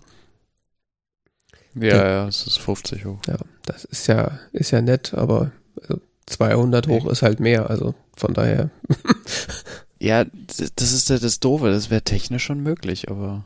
Ja, 1.83 1.97
Ja. 1.97 2.09
ja, 2.09 2.29
es 2.29 2.47
ist 2.47 2.59
50 2.59 3.05
hoch. 3.05 3.19
Ja, 3.27 3.37
das 3.65 3.85
ist 3.85 4.07
ja, 4.07 4.39
ist 4.53 4.71
ja 4.71 4.81
nett, 4.83 5.15
aber 5.15 5.53
also 5.83 6.01
200 6.27 6.89
hoch 6.89 7.07
ist 7.07 7.23
halt 7.23 7.41
mehr, 7.41 7.71
also 7.71 7.95
von 8.17 8.35
daher, 8.35 8.71
Ja, 10.01 10.25
das 10.25 10.93
ist 10.93 11.09
ja 11.09 11.19
das 11.19 11.41
Doofe, 11.41 11.71
das 11.71 11.91
wäre 11.91 12.03
technisch 12.03 12.45
schon 12.45 12.61
möglich, 12.63 13.11
aber 13.11 13.45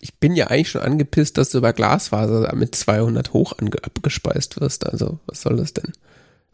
ich 0.00 0.14
bin 0.14 0.36
ja 0.36 0.46
eigentlich 0.46 0.70
schon 0.70 0.82
angepisst, 0.82 1.36
dass 1.38 1.50
du 1.50 1.58
über 1.58 1.72
Glasfaser 1.72 2.54
mit 2.54 2.74
200 2.76 3.32
hoch 3.32 3.52
abgespeist 3.82 4.60
wirst, 4.60 4.86
also 4.86 5.18
was 5.26 5.40
soll 5.42 5.56
das 5.56 5.74
denn? 5.74 5.92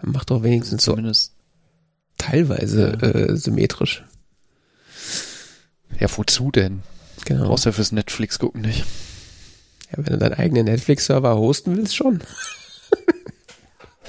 Mach 0.03 0.25
doch 0.25 0.43
wenigstens 0.43 0.83
so 0.85 0.93
zumindest. 0.93 1.33
teilweise 2.17 2.97
Ja. 3.01 3.09
äh, 3.09 3.37
symmetrisch. 3.37 4.03
Ja, 6.01 6.09
wozu 6.17 6.51
denn? 6.51 6.83
Genau. 7.27 7.51
Ja 7.51 7.73
fürs 7.73 7.93
Netflix 7.93 8.39
gucken 8.39 8.63
nicht. 8.63 8.85
Ja, 9.97 10.07
wenn 10.07 10.13
du 10.15 10.19
deinen 10.19 10.35
eigenen 10.35 10.65
Netflix-Server 10.67 11.37
hosten 11.37 11.77
willst, 11.77 11.95
schon. 11.95 12.21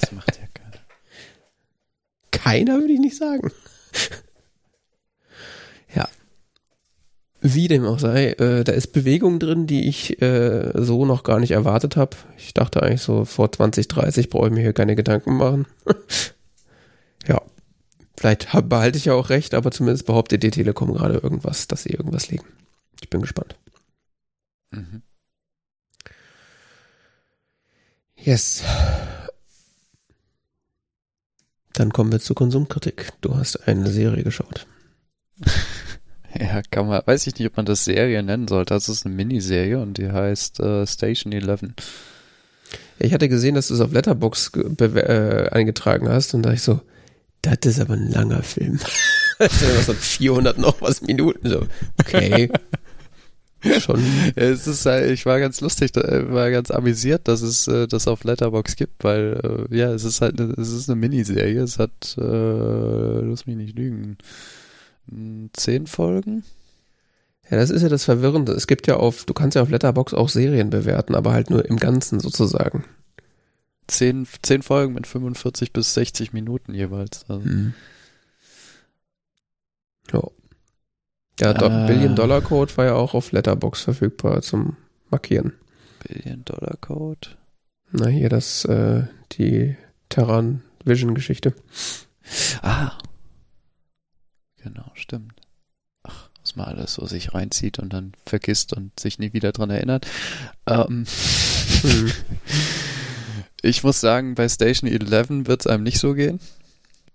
Das 0.00 0.12
macht 0.12 0.36
ja 0.36 0.46
keiner. 0.52 0.84
Keiner 2.30 2.80
würde 2.80 2.92
ich 2.92 3.00
nicht 3.00 3.16
sagen. 3.16 3.50
ja. 5.94 6.08
Wie 7.40 7.68
dem 7.68 7.84
auch 7.84 7.98
sei, 7.98 8.32
äh, 8.32 8.64
da 8.64 8.72
ist 8.72 8.88
Bewegung 8.88 9.38
drin, 9.38 9.66
die 9.66 9.88
ich 9.88 10.20
äh, 10.20 10.72
so 10.74 11.06
noch 11.06 11.22
gar 11.22 11.40
nicht 11.40 11.52
erwartet 11.52 11.96
habe. 11.96 12.16
Ich 12.36 12.52
dachte 12.52 12.82
eigentlich 12.82 13.02
so, 13.02 13.24
vor 13.24 13.50
2030 13.52 14.28
brauche 14.28 14.48
ich 14.48 14.52
mir 14.52 14.60
hier 14.62 14.72
keine 14.72 14.96
Gedanken 14.96 15.36
machen. 15.36 15.66
ja. 17.26 17.40
Vielleicht 18.18 18.48
behalte 18.68 18.96
ich 18.98 19.04
ja 19.04 19.14
auch 19.14 19.28
recht, 19.28 19.54
aber 19.54 19.70
zumindest 19.70 20.06
behauptet 20.06 20.42
die 20.42 20.50
Telekom 20.50 20.94
gerade 20.94 21.18
irgendwas, 21.18 21.68
dass 21.68 21.82
sie 21.82 21.90
irgendwas 21.90 22.30
legen. 22.30 22.46
Ich 23.02 23.10
bin 23.10 23.20
gespannt. 23.20 23.56
Mhm. 24.70 25.02
Yes. 28.26 28.64
Dann 31.74 31.92
kommen 31.92 32.10
wir 32.10 32.18
zur 32.18 32.34
Konsumkritik. 32.34 33.12
Du 33.20 33.36
hast 33.36 33.68
eine 33.68 33.88
Serie 33.88 34.24
geschaut. 34.24 34.66
Ja, 36.38 36.60
kann 36.70 36.86
man, 36.86 37.00
weiß 37.02 37.26
ich 37.28 37.38
nicht, 37.38 37.48
ob 37.48 37.56
man 37.56 37.64
das 37.64 37.86
Serie 37.86 38.22
nennen 38.22 38.46
sollte. 38.46 38.74
Das 38.74 38.90
ist 38.90 39.06
eine 39.06 39.14
Miniserie 39.14 39.80
und 39.80 39.96
die 39.96 40.10
heißt 40.10 40.60
äh, 40.60 40.86
Station 40.86 41.32
11. 41.32 41.62
Ja, 41.62 43.06
ich 43.06 43.14
hatte 43.14 43.30
gesehen, 43.30 43.54
dass 43.54 43.68
du 43.68 43.74
es 43.74 43.80
auf 43.80 43.90
Letterbox 43.90 44.52
äh, 44.54 45.48
eingetragen 45.50 46.10
hast 46.10 46.34
und 46.34 46.42
da 46.42 46.52
ich 46.52 46.60
so, 46.60 46.82
das 47.40 47.60
ist 47.64 47.80
aber 47.80 47.94
ein 47.94 48.10
langer 48.10 48.42
Film. 48.42 48.78
das 49.38 49.86
so 49.86 49.94
400 49.94 50.58
noch 50.58 50.82
was 50.82 51.00
Minuten. 51.00 51.48
So, 51.48 51.66
okay. 51.98 52.50
Schon. 53.80 54.02
Es 54.36 54.66
ist 54.66 54.86
halt, 54.86 55.10
ich 55.10 55.26
war 55.26 55.40
ganz 55.40 55.60
lustig, 55.60 55.96
äh, 55.96 56.30
war 56.32 56.50
ganz 56.50 56.70
amüsiert, 56.70 57.26
dass 57.26 57.42
es 57.42 57.66
äh, 57.68 57.86
das 57.88 58.06
auf 58.06 58.22
Letterbox 58.24 58.76
gibt, 58.76 59.02
weil 59.02 59.66
äh, 59.70 59.76
ja, 59.76 59.92
es 59.92 60.04
ist 60.04 60.20
halt, 60.20 60.40
eine, 60.40 60.52
es 60.54 60.70
ist 60.70 60.88
eine 60.88 60.96
Miniserie. 61.00 61.62
Es 61.62 61.78
hat, 61.78 62.16
äh, 62.18 62.20
lass 63.20 63.46
mich 63.46 63.56
nicht 63.56 63.76
lügen, 63.76 64.18
mh, 65.06 65.48
zehn 65.54 65.86
Folgen. 65.86 66.44
Ja, 67.50 67.56
das 67.58 67.70
ist 67.70 67.82
ja 67.82 67.88
das 67.88 68.04
Verwirrende. 68.04 68.52
Es 68.52 68.66
gibt 68.66 68.86
ja 68.88 68.96
auf, 68.96 69.24
du 69.24 69.32
kannst 69.32 69.54
ja 69.54 69.62
auf 69.62 69.70
Letterbox 69.70 70.14
auch 70.14 70.28
Serien 70.28 70.70
bewerten, 70.70 71.14
aber 71.14 71.32
halt 71.32 71.48
nur 71.50 71.64
im 71.64 71.76
Ganzen 71.78 72.20
sozusagen. 72.20 72.84
Zehn, 73.86 74.26
zehn 74.42 74.62
Folgen 74.62 74.94
mit 74.94 75.06
45 75.06 75.72
bis 75.72 75.94
60 75.94 76.32
Minuten 76.32 76.74
jeweils. 76.74 77.24
Also, 77.28 77.46
Mhm. 77.48 77.74
Ja. 80.12 80.22
Der 81.38 81.54
Do 81.54 81.66
Äh. 81.66 81.86
Billion 81.86 82.16
Dollar 82.16 82.40
Code 82.40 82.76
war 82.76 82.84
ja 82.86 82.94
auch 82.94 83.14
auf 83.14 83.32
Letterbox 83.32 83.82
verfügbar 83.82 84.42
zum 84.42 84.76
Markieren. 85.10 85.52
Billion 86.06 86.44
Dollar 86.44 86.76
Code. 86.80 87.28
Na, 87.92 88.06
hier 88.08 88.28
das, 88.28 88.64
äh, 88.64 89.04
die 89.32 89.76
Terran 90.08 90.62
Vision 90.84 91.14
Geschichte. 91.14 91.54
Ah. 92.62 92.92
Genau, 94.62 94.90
stimmt. 94.94 95.34
Ach, 96.02 96.28
was 96.40 96.56
man 96.56 96.66
alles 96.66 96.94
so 96.94 97.06
sich 97.06 97.34
reinzieht 97.34 97.78
und 97.78 97.92
dann 97.92 98.12
vergisst 98.24 98.72
und 98.72 98.98
sich 98.98 99.18
nie 99.18 99.32
wieder 99.32 99.52
dran 99.52 99.70
erinnert. 99.70 100.06
Ähm, 100.66 101.06
Mhm. 101.82 102.12
ich 103.62 103.82
muss 103.82 104.00
sagen, 104.00 104.34
bei 104.34 104.48
Station 104.48 104.90
11 104.90 105.46
wird 105.46 105.60
es 105.60 105.66
einem 105.66 105.82
nicht 105.82 105.98
so 105.98 106.14
gehen. 106.14 106.40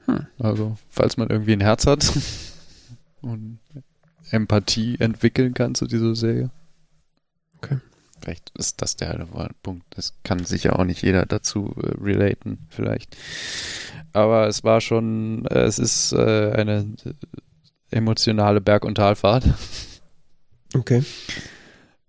Hm. 0.05 0.27
Also, 0.39 0.77
falls 0.89 1.17
man 1.17 1.29
irgendwie 1.29 1.53
ein 1.53 1.61
Herz 1.61 1.85
hat 1.87 2.11
und 3.21 3.59
Empathie 4.31 4.97
entwickeln 4.99 5.53
kann 5.53 5.75
zu 5.75 5.85
dieser 5.85 6.15
Serie. 6.15 6.49
Okay. 7.57 7.79
Vielleicht 8.19 8.51
ist 8.57 8.81
das 8.81 8.95
der 8.95 9.27
Punkt. 9.63 9.83
Das 9.91 10.13
kann 10.23 10.45
sicher 10.45 10.77
auch 10.77 10.83
nicht 10.83 11.01
jeder 11.01 11.25
dazu 11.25 11.75
äh, 11.81 12.01
relaten, 12.01 12.67
vielleicht. 12.69 13.17
Aber 14.13 14.47
es 14.47 14.63
war 14.63 14.81
schon, 14.81 15.45
äh, 15.45 15.63
es 15.63 15.79
ist 15.79 16.13
äh, 16.13 16.51
eine 16.51 16.95
äh, 17.03 17.13
emotionale 17.89 18.61
Berg- 18.61 18.85
und 18.85 18.95
Talfahrt. 18.95 19.45
Okay. 20.73 21.03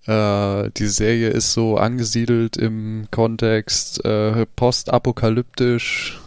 Äh, 0.06 0.70
die 0.76 0.86
Serie 0.86 1.30
ist 1.30 1.52
so 1.52 1.76
angesiedelt 1.76 2.56
im 2.56 3.08
Kontext 3.10 4.04
äh, 4.04 4.46
postapokalyptisch, 4.46 6.20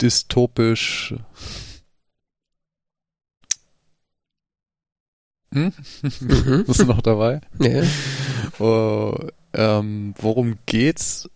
dystopisch. 0.00 1.14
Hm? 5.52 5.72
Mhm. 6.20 6.64
Bist 6.66 6.80
du 6.80 6.84
noch 6.84 7.02
dabei? 7.02 7.40
Ja. 7.60 7.82
Oh, 8.58 9.14
ähm, 9.52 10.14
worum 10.18 10.58
geht's? 10.66 11.28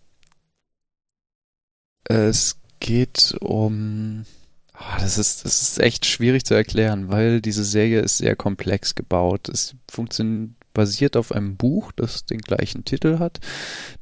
Es 2.05 2.57
geht 2.79 3.35
um. 3.39 4.25
Ah, 4.73 4.99
das 4.99 5.17
ist, 5.17 5.45
das 5.45 5.61
ist 5.61 5.79
echt 5.79 6.05
schwierig 6.05 6.45
zu 6.45 6.53
erklären, 6.53 7.09
weil 7.09 7.41
diese 7.41 7.63
Serie 7.63 8.01
ist 8.01 8.17
sehr 8.17 8.35
komplex 8.35 8.95
gebaut. 8.95 9.47
Es 9.49 9.75
funktioniert, 9.89 10.51
basiert 10.73 11.15
auf 11.15 11.31
einem 11.31 11.55
Buch, 11.55 11.91
das 11.91 12.25
den 12.25 12.39
gleichen 12.39 12.83
Titel 12.83 13.19
hat, 13.19 13.39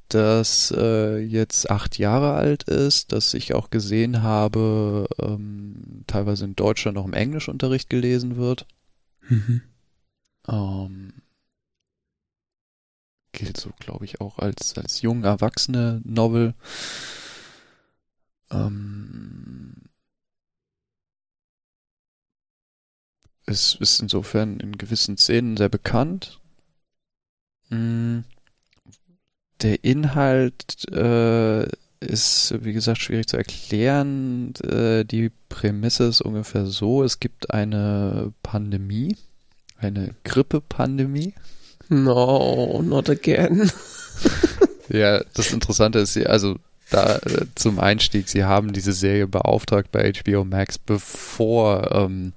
das 0.07 0.73
äh, 0.75 1.17
jetzt 1.19 1.69
acht 1.69 1.97
Jahre 1.97 2.33
alt 2.33 2.63
ist, 2.63 3.11
das 3.11 3.33
ich 3.33 3.53
auch 3.53 3.69
gesehen 3.69 4.23
habe, 4.23 5.07
ähm, 5.19 6.03
teilweise 6.07 6.45
in 6.45 6.55
Deutschland 6.55 6.95
noch 6.95 7.05
im 7.05 7.13
Englischunterricht 7.13 7.89
gelesen 7.89 8.37
wird. 8.37 8.65
Mhm. 9.27 9.61
Ähm, 10.51 11.13
gilt 13.31 13.57
so, 13.57 13.71
glaube 13.79 14.05
ich, 14.05 14.21
auch 14.21 14.37
als, 14.39 14.77
als 14.77 15.01
jung 15.01 15.23
erwachsene 15.23 16.01
Novel. 16.03 16.53
Ähm, 18.51 19.75
es 23.45 23.75
ist 23.75 24.01
insofern 24.01 24.59
in 24.59 24.77
gewissen 24.77 25.17
Szenen 25.17 25.57
sehr 25.57 25.69
bekannt. 25.69 26.39
Mm, 27.69 28.19
der 29.61 29.83
Inhalt 29.83 30.91
äh, 30.91 31.67
ist, 32.01 32.53
wie 32.63 32.73
gesagt, 32.73 32.99
schwierig 32.99 33.27
zu 33.27 33.37
erklären. 33.37 34.53
Äh, 34.55 35.05
die 35.05 35.31
Prämisse 35.49 36.05
ist 36.05 36.21
ungefähr 36.21 36.65
so, 36.65 37.03
es 37.03 37.19
gibt 37.19 37.51
eine 37.51 38.33
Pandemie, 38.43 39.15
eine 39.81 40.15
Grippe-Pandemie. 40.23 41.33
No, 41.89 42.81
not 42.83 43.09
again. 43.09 43.69
ja, 44.89 45.21
das 45.33 45.51
Interessante 45.51 45.99
ist, 45.99 46.17
also 46.25 46.57
da 46.89 47.17
äh, 47.17 47.45
zum 47.55 47.79
Einstieg, 47.79 48.29
sie 48.29 48.43
haben 48.43 48.73
diese 48.73 48.93
Serie 48.93 49.27
beauftragt 49.27 49.91
bei 49.91 50.11
HBO 50.11 50.43
Max, 50.43 50.77
bevor 50.77 51.91
ähm, 51.91 52.33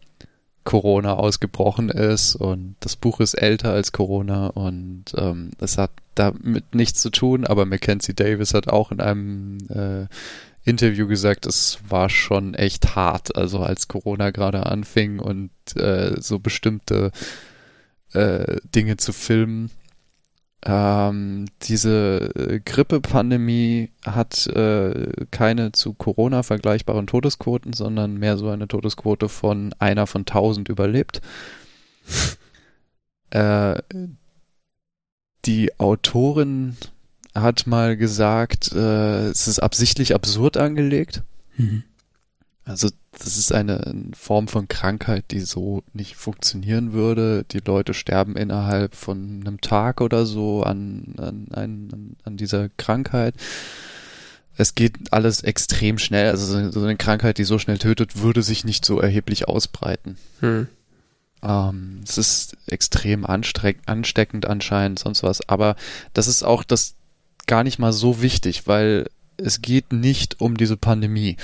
Corona 0.65 1.15
ausgebrochen 1.15 1.91
ist 1.91 2.37
und 2.37 2.77
das 2.81 2.97
Buch 2.97 3.21
ist 3.21 3.35
älter 3.35 3.73
als 3.73 3.93
Corona 3.93 4.47
und 4.47 5.05
ähm, 5.17 5.51
es 5.61 5.77
hat 5.77 5.91
damit 6.15 6.75
nichts 6.75 7.03
zu 7.03 7.11
tun, 7.11 7.45
aber 7.45 7.67
Mackenzie 7.67 8.15
Davis 8.15 8.55
hat 8.55 8.69
auch 8.69 8.91
in 8.91 9.01
einem 9.01 9.59
äh, 9.69 10.07
Interview 10.65 11.07
gesagt, 11.07 11.47
es 11.47 11.79
war 11.89 12.09
schon 12.09 12.55
echt 12.55 12.97
hart, 12.97 13.37
also 13.37 13.61
als 13.61 13.89
Corona 13.89 14.31
gerade 14.31 14.67
anfing 14.67 15.19
und 15.19 15.51
äh, 15.77 16.21
so 16.21 16.39
bestimmte 16.39 17.13
äh, 18.13 18.57
Dinge 18.75 18.97
zu 18.97 19.13
filmen. 19.13 19.71
Ähm, 20.67 21.47
diese 21.63 22.33
äh, 22.35 22.61
Grippe-Pandemie 22.61 23.91
hat 24.07 24.47
äh, 24.47 25.27
keine 25.31 25.73
zu 25.73 25.93
Corona 25.93 26.43
vergleichbaren 26.43 27.07
Todesquoten, 27.07 27.75
sondern 27.75 28.17
mehr 28.17 28.39
so 28.39 28.49
eine 28.49 28.67
Todesquote 28.67 29.29
von 29.29 29.75
einer 29.79 30.07
von 30.07 30.25
tausend 30.25 30.71
überlebt. 30.71 31.21
äh, 33.31 33.83
die 35.45 35.79
Autorin 35.79 36.79
hat 37.35 37.67
mal 37.67 37.97
gesagt, 37.97 38.73
äh, 38.73 39.27
es 39.27 39.49
ist 39.49 39.59
absichtlich 39.59 40.15
absurd 40.15 40.57
angelegt. 40.57 41.23
Mhm. 41.57 41.83
Also 42.65 42.89
das 43.19 43.37
ist 43.37 43.53
eine 43.53 44.11
Form 44.17 44.49
von 44.49 44.69
Krankheit, 44.69 45.27
die 45.31 45.41
so 45.41 45.83
nicht 45.93 46.17
funktionieren 46.17 46.93
würde. 46.93 47.45
Die 47.51 47.59
Leute 47.59 47.93
sterben 47.93 48.37
innerhalb 48.37 48.95
von 48.95 49.41
einem 49.41 49.61
Tag 49.61 50.01
oder 50.01 50.25
so 50.25 50.63
an, 50.63 51.15
an, 51.19 51.49
an, 51.51 52.17
an 52.25 52.37
dieser 52.37 52.71
Krankheit. 52.71 53.35
Es 54.57 54.75
geht 54.75 55.13
alles 55.13 55.43
extrem 55.43 55.99
schnell. 55.99 56.31
Also 56.31 56.71
so 56.71 56.81
eine 56.81 56.97
Krankheit, 56.97 57.39
die 57.39 57.45
so 57.45 57.59
schnell 57.59 57.79
tötet, 57.79 58.23
würde 58.23 58.43
sich 58.43 58.65
nicht 58.65 58.85
so 58.85 58.99
erheblich 58.99 59.47
ausbreiten. 59.47 60.17
Hm. 60.41 60.69
Ähm, 61.43 62.01
es 62.03 62.17
ist 62.17 62.57
extrem 62.67 63.27
ansteckend 63.27 64.47
anscheinend, 64.47 64.99
sonst 65.01 65.23
was. 65.23 65.47
Aber 65.49 65.77
das 66.15 66.29
ist 66.29 66.45
auch 66.45 66.65
das 66.65 66.95
gar 67.47 67.65
nicht 67.65 67.79
mal 67.79 67.93
so 67.93 68.23
wichtig, 68.23 68.67
weil 68.67 69.09
es 69.37 69.63
geht 69.63 69.93
nicht 69.93 70.41
um 70.41 70.57
diese 70.57 70.77
Pandemie. 70.77 71.37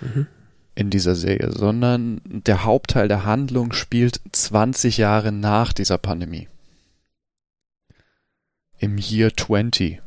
Mhm 0.00 0.26
in 0.78 0.90
dieser 0.90 1.16
Serie, 1.16 1.50
sondern 1.50 2.20
der 2.24 2.62
Hauptteil 2.62 3.08
der 3.08 3.24
Handlung 3.24 3.72
spielt 3.72 4.20
20 4.30 4.96
Jahre 4.96 5.32
nach 5.32 5.72
dieser 5.72 5.98
Pandemie. 5.98 6.46
Im 8.78 8.96
Year 8.96 9.36
20, 9.36 10.00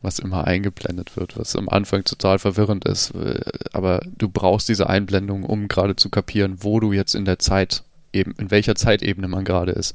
was 0.00 0.18
immer 0.18 0.46
eingeblendet 0.46 1.14
wird, 1.18 1.36
was 1.36 1.54
am 1.56 1.68
Anfang 1.68 2.04
total 2.04 2.38
verwirrend 2.38 2.86
ist. 2.86 3.12
Aber 3.74 4.00
du 4.16 4.30
brauchst 4.30 4.70
diese 4.70 4.88
Einblendung, 4.88 5.44
um 5.44 5.68
gerade 5.68 5.94
zu 5.94 6.08
kapieren, 6.08 6.56
wo 6.60 6.80
du 6.80 6.94
jetzt 6.94 7.14
in 7.14 7.26
der 7.26 7.38
Zeit 7.38 7.84
eben, 8.14 8.32
in 8.38 8.50
welcher 8.50 8.76
Zeitebene 8.76 9.28
man 9.28 9.44
gerade 9.44 9.72
ist. 9.72 9.94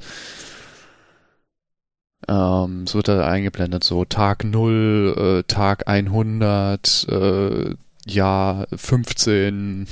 Ähm, 2.27 2.83
es 2.85 2.93
wird 2.93 3.07
da 3.07 3.27
eingeblendet, 3.27 3.83
so 3.83 4.05
Tag 4.05 4.43
0, 4.43 5.41
äh, 5.41 5.43
Tag 5.43 5.87
100, 5.87 7.07
äh, 7.09 7.75
Jahr 8.05 8.67
15, 8.75 9.87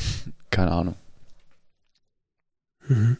keine 0.51 0.71
Ahnung. 0.71 0.95
Mhm. 2.87 3.17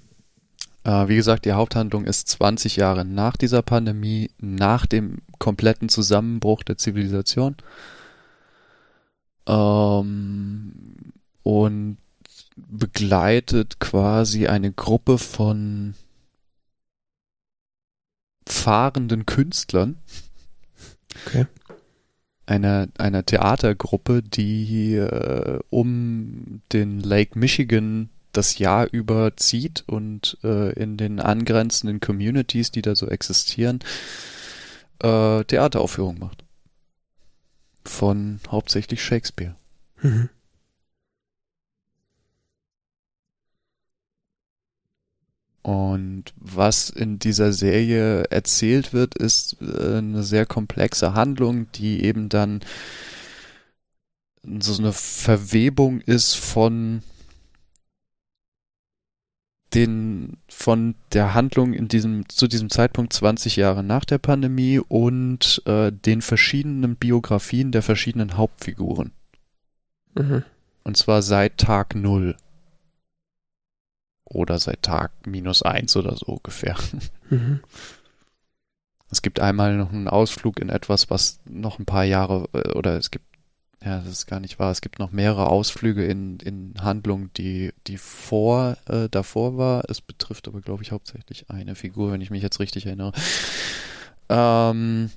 Äh, 0.83 1.07
wie 1.07 1.15
gesagt, 1.15 1.45
die 1.45 1.53
Haupthandlung 1.53 2.05
ist 2.05 2.27
20 2.29 2.75
Jahre 2.75 3.05
nach 3.05 3.37
dieser 3.37 3.61
Pandemie, 3.61 4.31
nach 4.39 4.85
dem 4.85 5.19
kompletten 5.37 5.89
Zusammenbruch 5.89 6.63
der 6.63 6.77
Zivilisation. 6.77 7.55
Ähm, 9.47 11.13
und 11.43 11.97
begleitet 12.55 13.79
quasi 13.79 14.47
eine 14.47 14.71
Gruppe 14.71 15.17
von 15.17 15.95
fahrenden 18.49 19.25
Künstlern. 19.25 19.97
Okay 21.25 21.45
einer, 22.49 22.87
einer 22.97 23.25
Theatergruppe, 23.25 24.23
die 24.23 24.95
äh, 24.95 25.59
um 25.69 26.61
den 26.73 26.99
Lake 26.99 27.37
Michigan 27.37 28.09
das 28.31 28.57
Jahr 28.57 28.87
über 28.91 29.37
zieht 29.37 29.83
und 29.87 30.37
äh, 30.43 30.73
in 30.73 30.97
den 30.97 31.19
angrenzenden 31.19 31.99
Communities, 31.99 32.71
die 32.71 32.81
da 32.81 32.95
so 32.95 33.07
existieren, 33.07 33.79
äh, 34.99 35.43
Theateraufführungen 35.43 36.19
macht. 36.19 36.43
Von 37.85 38.39
hauptsächlich 38.49 39.03
Shakespeare. 39.03 39.55
Mhm. 40.01 40.29
Und 45.69 46.33
was 46.35 46.89
in 46.89 47.19
dieser 47.19 47.53
Serie 47.53 48.23
erzählt 48.31 48.91
wird, 48.91 49.13
ist 49.13 49.57
äh, 49.61 49.97
eine 49.97 50.23
sehr 50.23 50.47
komplexe 50.47 51.13
Handlung, 51.13 51.71
die 51.73 52.03
eben 52.03 52.27
dann 52.27 52.61
so 54.59 54.81
eine 54.81 54.93
Verwebung 54.93 56.01
ist 56.01 56.33
von 56.33 57.03
den 59.75 60.37
von 60.49 60.95
der 61.13 61.35
Handlung 61.35 61.73
in 61.73 61.87
diesem 61.87 62.27
zu 62.29 62.47
diesem 62.47 62.71
Zeitpunkt 62.71 63.13
20 63.13 63.55
Jahre 63.55 63.83
nach 63.83 64.05
der 64.05 64.17
Pandemie 64.17 64.79
und 64.79 65.61
äh, 65.67 65.91
den 65.91 66.23
verschiedenen 66.23 66.95
Biografien 66.95 67.71
der 67.71 67.83
verschiedenen 67.83 68.37
Hauptfiguren. 68.37 69.11
Mhm. 70.15 70.43
Und 70.83 70.97
zwar 70.97 71.21
seit 71.21 71.59
Tag 71.59 71.93
Null 71.93 72.35
oder 74.29 74.59
seit 74.59 74.83
Tag 74.83 75.11
minus 75.25 75.63
eins 75.63 75.95
oder 75.97 76.15
so 76.15 76.27
ungefähr. 76.27 76.75
Mhm. 77.31 77.59
Es 79.11 79.21
gibt 79.21 79.39
einmal 79.39 79.75
noch 79.77 79.91
einen 79.91 80.07
Ausflug 80.07 80.59
in 80.59 80.69
etwas, 80.69 81.11
was 81.11 81.39
noch 81.45 81.77
ein 81.77 81.85
paar 81.85 82.05
Jahre, 82.05 82.49
äh, 82.53 82.71
oder 82.71 82.97
es 82.97 83.11
gibt, 83.11 83.25
ja, 83.83 83.99
das 83.99 84.07
ist 84.07 84.25
gar 84.25 84.39
nicht 84.39 84.57
wahr, 84.57 84.71
es 84.71 84.81
gibt 84.81 84.97
noch 84.97 85.11
mehrere 85.11 85.47
Ausflüge 85.47 86.05
in, 86.05 86.37
in 86.39 86.73
Handlungen, 86.81 87.29
die, 87.37 87.71
die 87.85 87.97
vor, 87.97 88.77
äh, 88.87 89.09
davor 89.09 89.57
war. 89.57 89.83
Es 89.89 90.01
betrifft 90.01 90.47
aber, 90.47 90.61
glaube 90.61 90.81
ich, 90.81 90.91
hauptsächlich 90.91 91.51
eine 91.51 91.75
Figur, 91.75 92.11
wenn 92.11 92.21
ich 92.21 92.31
mich 92.31 92.41
jetzt 92.41 92.59
richtig 92.59 92.87
erinnere. 92.87 93.13
Ähm, 94.27 95.11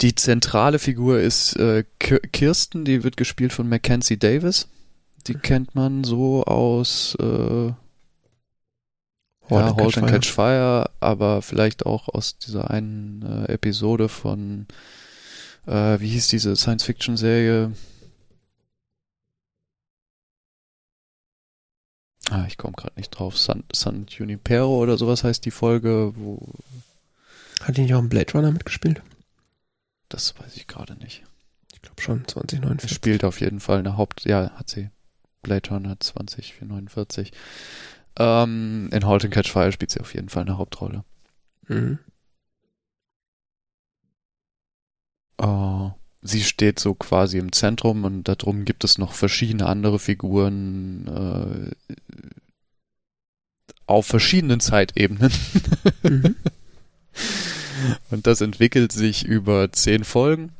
die 0.00 0.14
zentrale 0.14 0.78
Figur 0.78 1.20
ist 1.20 1.56
äh, 1.56 1.84
Kirsten, 1.98 2.84
die 2.84 3.02
wird 3.02 3.16
gespielt 3.16 3.52
von 3.52 3.68
Mackenzie 3.68 4.18
Davis. 4.18 4.68
Die 5.26 5.34
kennt 5.34 5.74
man 5.74 6.04
so 6.04 6.44
aus 6.44 7.16
äh, 7.20 7.72
ja, 9.50 9.76
Halt 9.76 9.98
and 9.98 10.08
Catch 10.08 10.30
Fire, 10.30 10.90
aber 11.00 11.42
vielleicht 11.42 11.86
auch 11.86 12.08
aus 12.08 12.38
dieser 12.38 12.70
einen 12.70 13.22
äh, 13.22 13.52
Episode 13.52 14.08
von 14.08 14.66
äh, 15.66 16.00
wie 16.00 16.08
hieß 16.08 16.28
diese 16.28 16.56
Science-Fiction-Serie? 16.56 17.72
Ah, 22.30 22.44
ich 22.46 22.56
komme 22.56 22.74
gerade 22.74 22.94
nicht 22.96 23.10
drauf. 23.10 23.38
San, 23.38 23.64
San 23.72 24.06
Junipero 24.08 24.78
oder 24.78 24.96
sowas 24.96 25.22
heißt 25.22 25.44
die 25.44 25.50
Folge, 25.50 26.12
wo. 26.16 26.40
Hat 27.60 27.76
die 27.76 27.82
nicht 27.82 27.94
auch 27.94 28.00
im 28.00 28.08
Blade 28.08 28.32
Runner 28.32 28.50
mitgespielt? 28.50 29.02
Das 30.08 30.38
weiß 30.38 30.56
ich 30.56 30.66
gerade 30.66 30.94
nicht. 30.94 31.22
Ich 31.72 31.82
glaube 31.82 32.00
schon, 32.00 32.26
2049. 32.26 32.90
Er 32.90 32.94
spielt 32.94 33.24
auf 33.24 33.40
jeden 33.40 33.60
Fall 33.60 33.78
eine 33.78 33.96
Haupt... 33.96 34.24
Ja, 34.24 34.50
hat 34.52 34.68
sie. 34.68 34.90
Blade 35.42 35.68
Runner 35.70 35.98
2049. 35.98 37.32
Ähm, 38.18 38.88
in 38.92 39.06
Halt 39.06 39.24
and 39.24 39.34
Catch 39.34 39.50
Fire 39.50 39.72
spielt 39.72 39.90
sie 39.90 40.00
auf 40.00 40.14
jeden 40.14 40.28
Fall 40.28 40.42
eine 40.42 40.58
Hauptrolle. 40.58 41.04
Mhm. 41.68 41.98
Uh, 45.40 45.90
sie 46.20 46.42
steht 46.42 46.78
so 46.78 46.94
quasi 46.94 47.38
im 47.38 47.52
Zentrum 47.52 48.04
und 48.04 48.24
darum 48.24 48.64
gibt 48.64 48.84
es 48.84 48.98
noch 48.98 49.12
verschiedene 49.12 49.66
andere 49.66 49.98
Figuren 49.98 51.74
äh, 51.88 51.94
auf 53.86 54.06
verschiedenen 54.06 54.60
Zeitebenen. 54.60 55.32
Mhm. 56.02 56.36
und 58.10 58.26
das 58.26 58.40
entwickelt 58.40 58.92
sich 58.92 59.24
über 59.24 59.72
zehn 59.72 60.04
Folgen. 60.04 60.52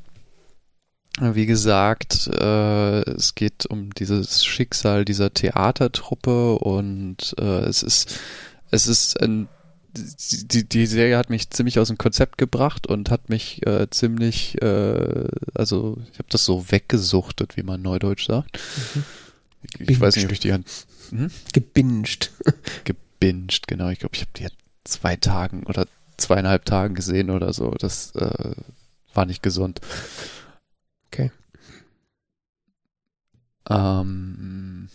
Wie 1.21 1.47
gesagt, 1.47 2.27
äh, 2.29 3.01
es 3.11 3.35
geht 3.35 3.67
um 3.67 3.91
dieses 3.91 4.45
Schicksal 4.45 5.05
dieser 5.05 5.33
Theatertruppe 5.33 6.55
und 6.55 7.35
äh, 7.39 7.65
es 7.65 7.83
ist 7.83 8.19
es 8.71 8.87
ist 8.87 9.21
ein 9.21 9.49
die, 9.95 10.67
die 10.67 10.87
Serie 10.87 11.19
hat 11.19 11.29
mich 11.29 11.51
ziemlich 11.51 11.79
aus 11.79 11.89
dem 11.89 11.99
Konzept 11.99 12.39
gebracht 12.39 12.87
und 12.87 13.11
hat 13.11 13.29
mich 13.29 13.67
äh, 13.67 13.89
ziemlich, 13.91 14.61
äh, 14.63 15.29
also 15.55 15.99
ich 16.11 16.19
habe 16.19 16.29
das 16.31 16.45
so 16.45 16.71
weggesuchtet, 16.71 17.57
wie 17.57 17.63
man 17.63 17.83
neudeutsch 17.83 18.27
sagt. 18.27 18.59
Mhm. 18.95 19.05
Ich, 19.79 19.91
ich 19.91 20.01
weiß 20.01 20.17
nicht, 20.17 20.25
ob 20.25 20.33
ich 20.33 20.41
die... 20.41 20.53
Hm? 20.53 21.31
Gebinged. 21.53 22.31
Gebinged, 22.85 23.69
genau. 23.69 23.91
Ich 23.91 23.99
glaube, 23.99 24.15
ich 24.15 24.23
habe 24.23 24.31
die 24.37 24.47
zwei 24.85 25.17
Tagen 25.17 25.65
oder 25.65 25.87
zweieinhalb 26.17 26.65
Tagen 26.65 26.95
gesehen 26.95 27.31
oder 27.31 27.53
so. 27.53 27.71
Das 27.73 28.15
äh, 28.15 28.55
war 29.13 29.27
nicht 29.27 29.43
gesund. 29.43 29.81
Okay. 31.13 31.31
Ähm, 33.69 34.89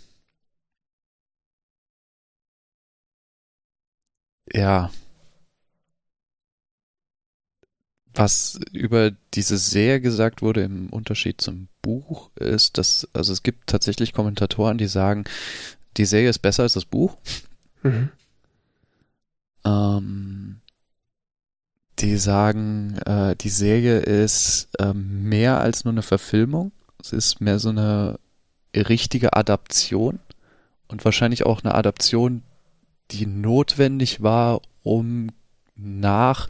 ja. 4.54 4.90
Was 8.14 8.60
über 8.72 9.12
diese 9.36 9.58
Serie 9.60 10.02
gesagt 10.02 10.42
wurde 10.42 10.64
im 10.64 10.90
Unterschied 10.90 11.40
zum 11.40 11.68
Buch 11.84 12.32
ist, 12.36 12.80
dass, 12.80 13.08
also 13.14 13.32
es 13.32 13.44
gibt 13.44 13.68
tatsächlich 13.68 14.12
Kommentatoren, 14.12 14.80
die 14.80 14.88
sagen, 14.88 15.26
die 15.98 16.06
Serie 16.06 16.30
ist 16.30 16.40
besser 16.40 16.64
als 16.64 16.74
das 16.74 16.86
Buch. 16.86 17.18
Mhm. 17.84 18.10
Ähm, 19.66 20.62
die 22.00 22.18
sagen, 22.18 22.98
äh, 23.06 23.36
die 23.36 23.50
Serie 23.50 24.00
ist 24.00 24.70
äh, 24.80 24.94
mehr 24.94 25.60
als 25.60 25.84
nur 25.84 25.94
eine 25.94 26.04
Verfilmung. 26.04 26.72
Es 27.02 27.14
ist 27.14 27.42
mehr 27.42 27.60
so 27.60 27.70
eine 27.70 28.20
richtige 28.76 29.34
Adaption 29.34 30.20
und 30.88 31.04
wahrscheinlich 31.06 31.46
auch 31.46 31.64
eine 31.64 31.76
Adaption, 31.76 32.44
die 33.12 33.26
notwendig 33.26 34.22
war, 34.22 34.62
um 34.84 35.30
nach 35.76 36.48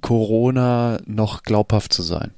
Corona 0.00 1.00
noch 1.06 1.42
glaubhaft 1.42 1.92
zu 1.92 2.02
sein. 2.02 2.32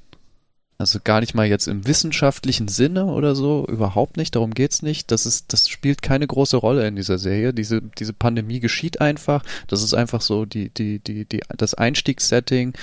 Also 0.83 0.99
gar 1.01 1.21
nicht 1.21 1.33
mal 1.33 1.47
jetzt 1.47 1.69
im 1.69 1.87
wissenschaftlichen 1.87 2.67
Sinne 2.67 3.05
oder 3.05 3.35
so, 3.35 3.65
überhaupt 3.69 4.17
nicht, 4.17 4.35
darum 4.35 4.53
geht's 4.53 4.81
nicht. 4.81 5.11
Das 5.11 5.25
ist, 5.25 5.53
das 5.53 5.69
spielt 5.69 6.01
keine 6.01 6.27
große 6.27 6.57
Rolle 6.57 6.85
in 6.85 6.97
dieser 6.97 7.17
Serie. 7.17 7.53
Diese, 7.53 7.81
diese 7.81 8.11
Pandemie 8.11 8.59
geschieht 8.59 8.99
einfach. 8.99 9.45
Das 9.67 9.81
ist 9.81 9.93
einfach 9.93 10.19
so 10.19 10.43
die, 10.43 10.71
die, 10.71 10.99
die, 10.99 11.23
die, 11.23 11.39
das 11.55 11.73
Einstiegssetting. 11.73 12.73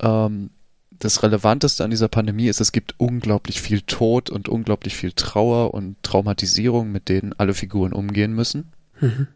Ähm, 0.00 0.50
das 0.90 1.22
Relevanteste 1.22 1.82
an 1.82 1.88
dieser 1.88 2.08
Pandemie 2.08 2.48
ist, 2.48 2.60
es 2.60 2.72
gibt 2.72 2.96
unglaublich 2.98 3.62
viel 3.62 3.80
Tod 3.80 4.28
und 4.28 4.50
unglaublich 4.50 4.94
viel 4.94 5.12
Trauer 5.12 5.72
und 5.72 5.96
Traumatisierung, 6.02 6.92
mit 6.92 7.08
denen 7.08 7.32
alle 7.38 7.54
Figuren 7.54 7.94
umgehen 7.94 8.34
müssen. 8.34 8.70
Mhm. 9.00 9.28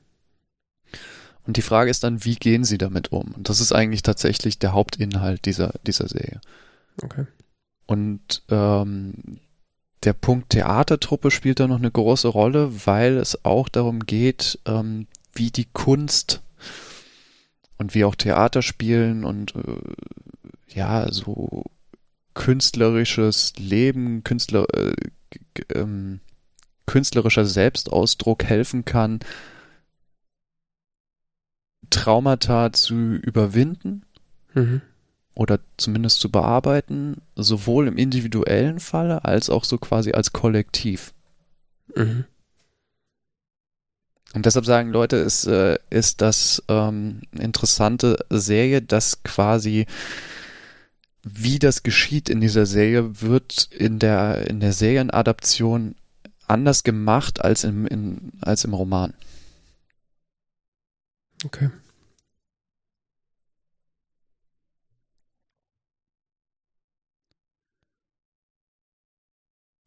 Und 1.46 1.56
die 1.56 1.62
Frage 1.62 1.90
ist 1.90 2.04
dann, 2.04 2.22
wie 2.26 2.34
gehen 2.34 2.64
sie 2.64 2.76
damit 2.76 3.12
um? 3.12 3.32
Und 3.32 3.48
das 3.48 3.60
ist 3.60 3.72
eigentlich 3.72 4.02
tatsächlich 4.02 4.58
der 4.58 4.74
Hauptinhalt 4.74 5.46
dieser, 5.46 5.72
dieser 5.86 6.06
Serie. 6.06 6.42
Okay. 7.02 7.24
Und 7.86 8.42
ähm, 8.50 9.38
der 10.04 10.12
Punkt 10.12 10.50
Theatertruppe 10.50 11.30
spielt 11.30 11.60
da 11.60 11.66
noch 11.66 11.78
eine 11.78 11.90
große 11.90 12.28
Rolle, 12.28 12.86
weil 12.86 13.16
es 13.16 13.44
auch 13.44 13.68
darum 13.68 14.00
geht, 14.00 14.58
ähm, 14.66 15.06
wie 15.34 15.50
die 15.50 15.66
Kunst 15.66 16.42
und 17.78 17.94
wie 17.94 18.04
auch 18.04 18.14
Theaterspielen 18.14 19.24
und 19.24 19.54
äh, 19.56 20.74
ja, 20.74 21.10
so 21.10 21.64
künstlerisches 22.34 23.54
Leben, 23.56 24.24
Künstler, 24.24 24.66
äh, 24.74 24.94
ähm, 25.74 26.20
künstlerischer 26.86 27.46
Selbstausdruck 27.46 28.44
helfen 28.44 28.84
kann, 28.84 29.20
Traumata 31.90 32.72
zu 32.72 32.94
überwinden 32.94 34.04
mhm. 34.54 34.82
Oder 35.34 35.60
zumindest 35.76 36.20
zu 36.20 36.30
bearbeiten, 36.30 37.22
sowohl 37.34 37.88
im 37.88 37.96
individuellen 37.96 38.80
Falle 38.80 39.24
als 39.24 39.50
auch 39.50 39.64
so 39.64 39.78
quasi 39.78 40.12
als 40.12 40.32
Kollektiv. 40.32 41.12
Mhm. 41.94 42.24
Und 44.34 44.46
deshalb 44.46 44.66
sagen 44.66 44.90
Leute, 44.90 45.16
es 45.16 45.46
äh, 45.46 45.78
ist 45.90 46.20
das 46.20 46.62
ähm, 46.68 47.22
interessante 47.32 48.18
Serie, 48.30 48.82
dass 48.82 49.22
quasi 49.22 49.86
wie 51.24 51.58
das 51.58 51.82
geschieht 51.82 52.28
in 52.28 52.40
dieser 52.40 52.66
Serie, 52.66 53.22
wird 53.22 53.68
in 53.72 53.98
der, 53.98 54.46
in 54.48 54.60
der 54.60 54.72
Serienadaption 54.72 55.94
anders 56.46 56.84
gemacht 56.84 57.42
als 57.42 57.64
im, 57.64 57.86
in, 57.86 58.32
als 58.42 58.64
im 58.64 58.74
Roman. 58.74 59.14
Okay. 61.44 61.70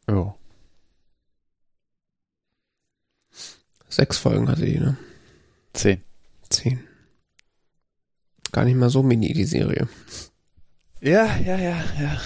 Ja. 0.10 0.36
Sechs 3.90 4.18
Folgen 4.18 4.48
hatte 4.50 4.66
die, 4.66 4.80
ne? 4.80 4.98
Zehn. 5.74 6.02
Zehn. 6.50 6.84
Gar 8.52 8.66
nicht 8.66 8.76
mal 8.76 8.90
so 8.90 9.04
mini, 9.04 9.34
die 9.34 9.46
Serie. 9.46 9.88
Ja, 11.02 11.38
ja, 11.38 11.58
ja, 11.58 11.84
ja. 12.00 12.22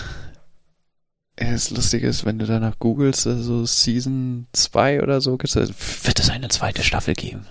Das 1.36 1.72
Lustige 1.72 2.08
ist, 2.08 2.24
wenn 2.26 2.40
du 2.40 2.46
danach 2.46 2.78
googelst, 2.78 3.26
also 3.26 3.66
Season 3.66 4.48
2 4.54 5.02
oder 5.02 5.22
so, 5.22 5.40
wird 5.40 6.20
es 6.20 6.30
eine 6.30 6.50
zweite 6.50 6.84
Staffel 6.84 7.16
geben. 7.16 7.48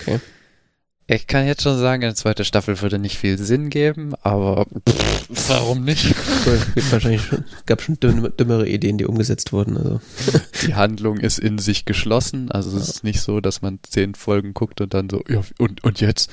Okay. 0.00 0.20
Ich 1.06 1.26
kann 1.26 1.46
jetzt 1.46 1.62
schon 1.62 1.78
sagen, 1.78 2.04
eine 2.04 2.14
zweite 2.14 2.44
Staffel 2.44 2.80
würde 2.80 2.98
nicht 2.98 3.18
viel 3.18 3.38
Sinn 3.38 3.70
geben, 3.70 4.14
aber 4.22 4.66
pff, 4.88 5.48
warum 5.48 5.84
nicht? 5.84 6.14
Es 6.46 6.74
gibt 6.74 6.92
wahrscheinlich 6.92 7.22
schon, 7.22 7.44
gab 7.66 7.82
schon 7.82 7.98
dümmere 8.00 8.68
Ideen, 8.68 8.98
die 8.98 9.06
umgesetzt 9.06 9.52
wurden. 9.52 9.76
Also. 9.76 10.00
Die 10.66 10.74
Handlung 10.74 11.18
ist 11.18 11.38
in 11.38 11.58
sich 11.58 11.84
geschlossen, 11.84 12.50
also 12.50 12.76
es 12.76 12.88
ist 12.88 13.04
nicht 13.04 13.20
so, 13.20 13.40
dass 13.40 13.62
man 13.62 13.78
zehn 13.82 14.14
Folgen 14.14 14.54
guckt 14.54 14.80
und 14.80 14.94
dann 14.94 15.08
so, 15.08 15.22
ja, 15.28 15.42
und, 15.58 15.84
und 15.84 16.00
jetzt? 16.00 16.30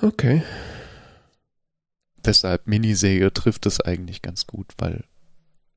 Okay. 0.00 0.42
Deshalb 2.24 2.66
Miniserie 2.66 3.32
trifft 3.32 3.66
es 3.66 3.80
eigentlich 3.80 4.22
ganz 4.22 4.46
gut, 4.46 4.74
weil 4.78 5.04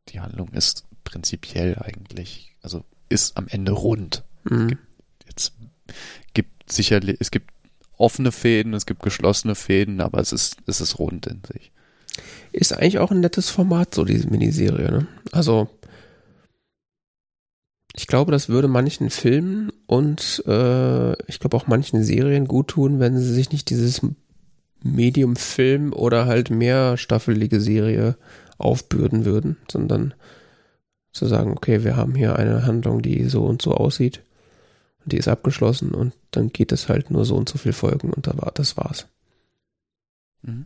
die 0.10 0.20
Handlung 0.20 0.50
ist 0.50 0.86
prinzipiell 1.04 1.78
eigentlich, 1.80 2.58
also 2.62 2.84
ist 3.10 3.38
am 3.38 3.48
Ende 3.48 3.72
rund. 3.72 4.24
Mhm. 4.44 4.70
Gibt, 4.70 4.82
jetzt 5.28 5.54
gibt 6.34 6.72
sicherlich, 6.72 7.18
es 7.20 7.32
gibt 7.32 7.52
offene 7.98 8.32
Fäden, 8.32 8.74
es 8.74 8.86
gibt 8.86 9.04
geschlossene 9.04 9.56
Fäden, 9.56 10.02
aber 10.02 10.20
es 10.20 10.32
ist, 10.32 10.58
es 10.68 10.82
ist 10.82 11.00
rund 11.00 11.28
in 11.28 11.42
sich. 11.52 11.72
Ist 12.52 12.74
eigentlich 12.74 13.00
auch 13.00 13.12
ein 13.12 13.20
nettes 13.20 13.50
Format, 13.50 13.96
so 13.96 14.04
diese 14.04 14.30
Miniserie, 14.30 14.92
ne? 14.92 15.08
Also, 15.32 15.70
ich 17.94 18.08
glaube, 18.08 18.32
das 18.32 18.50
würde 18.50 18.68
manchen 18.68 19.10
Filmen 19.10 19.72
und 19.86 20.44
äh, 20.48 21.12
ich 21.28 21.40
glaube 21.40 21.58
auch 21.58 21.68
manchen 21.68 22.04
Serien 22.04 22.46
gut 22.46 22.70
tun, 22.70 23.00
wenn 23.00 23.18
sie 23.18 23.34
sich 23.34 23.52
nicht 23.52 23.70
dieses 23.70 24.02
Medium-Film 24.84 25.94
oder 25.94 26.26
halt 26.26 26.50
mehrstaffelige 26.50 27.60
Serie 27.60 28.18
aufbürden 28.58 29.26
würden, 29.26 29.58
sondern 29.70 30.14
zu 31.12 31.26
sagen, 31.26 31.52
okay, 31.52 31.84
wir 31.84 31.98
haben 31.98 32.16
hier 32.16 32.38
eine 32.38 32.66
Handlung, 32.66 33.02
die 33.02 33.26
so 33.26 33.44
und 33.44 33.62
so 33.62 33.74
aussieht 33.74 34.24
und 35.04 35.14
die 35.14 35.18
ist 35.18 35.28
abgeschlossen 35.28 35.92
und 35.92 36.14
dann 36.32 36.52
geht 36.52 36.72
es 36.72 36.90
halt 36.90 37.12
nur 37.12 37.26
so 37.26 37.36
und 37.36 37.50
so 37.50 37.58
viel 37.58 37.74
Folgen 37.74 38.12
und 38.12 38.28
da 38.28 38.38
war, 38.38 38.52
das 38.54 38.78
war's. 38.78 39.08
Mhm. 40.44 40.66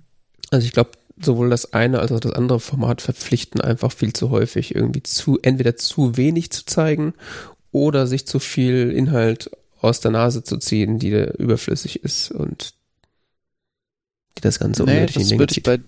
Also 0.51 0.65
ich 0.65 0.73
glaube, 0.73 0.91
sowohl 1.19 1.49
das 1.49 1.73
eine 1.73 1.99
als 1.99 2.11
auch 2.11 2.19
das 2.19 2.33
andere 2.33 2.59
Format 2.59 3.01
verpflichten 3.01 3.61
einfach 3.61 3.91
viel 3.91 4.13
zu 4.13 4.29
häufig 4.29 4.75
irgendwie 4.75 5.03
zu, 5.03 5.39
entweder 5.41 5.75
zu 5.75 6.17
wenig 6.17 6.51
zu 6.51 6.65
zeigen 6.65 7.13
oder 7.71 8.07
sich 8.07 8.27
zu 8.27 8.39
viel 8.39 8.91
Inhalt 8.91 9.51
aus 9.81 9.99
der 9.99 10.11
Nase 10.11 10.43
zu 10.43 10.57
ziehen, 10.57 10.99
die 10.99 11.11
überflüssig 11.11 12.03
ist 12.03 12.31
und 12.31 12.73
die 14.37 14.41
das 14.41 14.59
Ganze 14.59 14.83
nee, 14.83 14.93
unnötig 14.93 15.15
das 15.15 15.31
in 15.31 15.39
würde 15.39 15.53
ich 15.55 15.63
bei, 15.63 15.79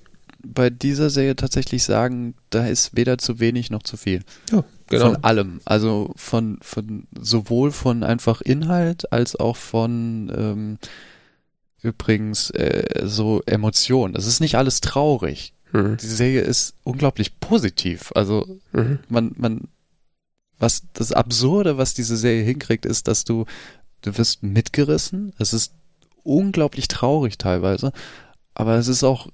bei 0.46 0.70
dieser 0.70 1.10
Serie 1.10 1.36
tatsächlich 1.36 1.84
sagen, 1.84 2.36
da 2.50 2.68
ist 2.68 2.96
weder 2.96 3.18
zu 3.18 3.40
wenig 3.40 3.70
noch 3.70 3.84
zu 3.84 3.98
viel. 3.98 4.24
Ja, 4.52 4.64
genau. 4.88 5.14
Von 5.14 5.24
allem. 5.24 5.62
Also 5.66 6.12
von, 6.16 6.60
von 6.62 7.08
sowohl 7.20 7.72
von 7.72 8.04
einfach 8.04 8.42
Inhalt 8.42 9.12
als 9.12 9.36
auch 9.36 9.56
von 9.56 10.32
ähm, 10.36 10.78
übrigens 11.82 12.50
äh, 12.52 13.04
so 13.06 13.42
Emotionen. 13.46 14.16
Es 14.16 14.28
ist 14.28 14.40
nicht 14.40 14.56
alles 14.56 14.82
traurig. 14.82 15.54
Mhm. 15.72 15.98
Die 15.98 16.08
Serie 16.08 16.42
ist 16.42 16.76
unglaublich 16.84 17.40
positiv. 17.40 18.12
Also 18.16 18.60
mhm. 18.74 19.00
man, 19.10 19.34
man, 19.38 19.62
was 20.60 20.84
das 20.94 21.12
Absurde, 21.12 21.78
was 21.78 21.94
diese 21.94 22.18
Serie 22.18 22.44
hinkriegt, 22.44 22.86
ist, 22.86 23.08
dass 23.08 23.24
du, 23.24 23.46
du 24.02 24.18
wirst 24.18 24.44
mitgerissen. 24.44 25.34
Es 25.38 25.54
ist 25.54 25.74
unglaublich 26.24 26.88
traurig 26.88 27.38
teilweise, 27.38 27.94
aber 28.54 28.76
es 28.76 28.88
ist 28.88 29.04
auch 29.04 29.30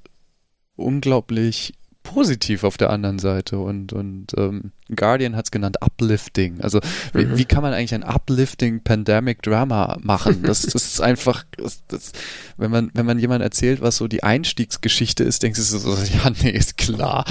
unglaublich 0.76 1.74
positiv 2.04 2.66
auf 2.66 2.76
der 2.76 2.90
anderen 2.90 3.18
Seite 3.18 3.58
und 3.60 3.94
und 3.94 4.28
ähm, 4.36 4.74
Guardian 4.94 5.38
hat 5.38 5.46
es 5.46 5.52
genannt 5.52 5.78
uplifting. 5.82 6.60
Also 6.60 6.82
wie, 7.14 7.24
Mhm. 7.24 7.38
wie 7.38 7.46
kann 7.46 7.64
man 7.64 7.72
eigentlich 7.74 7.94
ein 7.94 8.04
uplifting 8.04 8.82
Pandemic 8.84 9.42
Drama 9.42 9.98
machen? 10.02 10.44
Das, 10.44 10.62
das 10.64 10.76
ist 10.84 11.02
einfach, 11.02 11.46
das, 11.56 11.82
das, 11.88 12.12
wenn 12.58 12.72
man 12.72 12.92
wenn 12.94 13.06
man 13.06 13.20
jemand 13.20 13.42
erzählt, 13.42 13.80
was 13.82 13.96
so 13.96 14.10
die 14.10 14.22
Einstiegsgeschichte 14.22 15.24
ist, 15.24 15.44
denkst 15.44 15.58
du 15.58 15.64
so, 15.80 15.96
ja 15.96 16.30
nee, 16.44 16.50
ist 16.52 16.78
klar. 16.78 17.26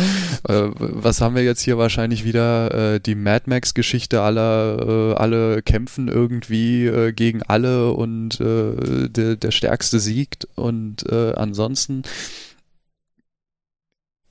Äh, 0.49 0.71
was 0.75 1.21
haben 1.21 1.35
wir 1.35 1.45
jetzt 1.45 1.61
hier 1.61 1.77
wahrscheinlich 1.77 2.25
wieder 2.25 2.95
äh, 2.95 2.99
die 3.01 3.15
Mad 3.15 3.45
Max 3.51 3.75
Geschichte 3.75 4.23
aller 4.23 5.13
äh, 5.13 5.15
alle 5.17 5.61
kämpfen 5.63 6.09
irgendwie 6.09 6.87
äh, 6.87 7.13
gegen 7.13 7.43
alle 7.43 7.93
und 7.93 8.41
äh, 8.41 9.09
der 9.11 9.37
der 9.37 9.51
stärkste 9.51 10.01
siegt 10.01 10.49
und 10.55 11.05
äh, 11.13 11.35
ansonsten 11.35 12.05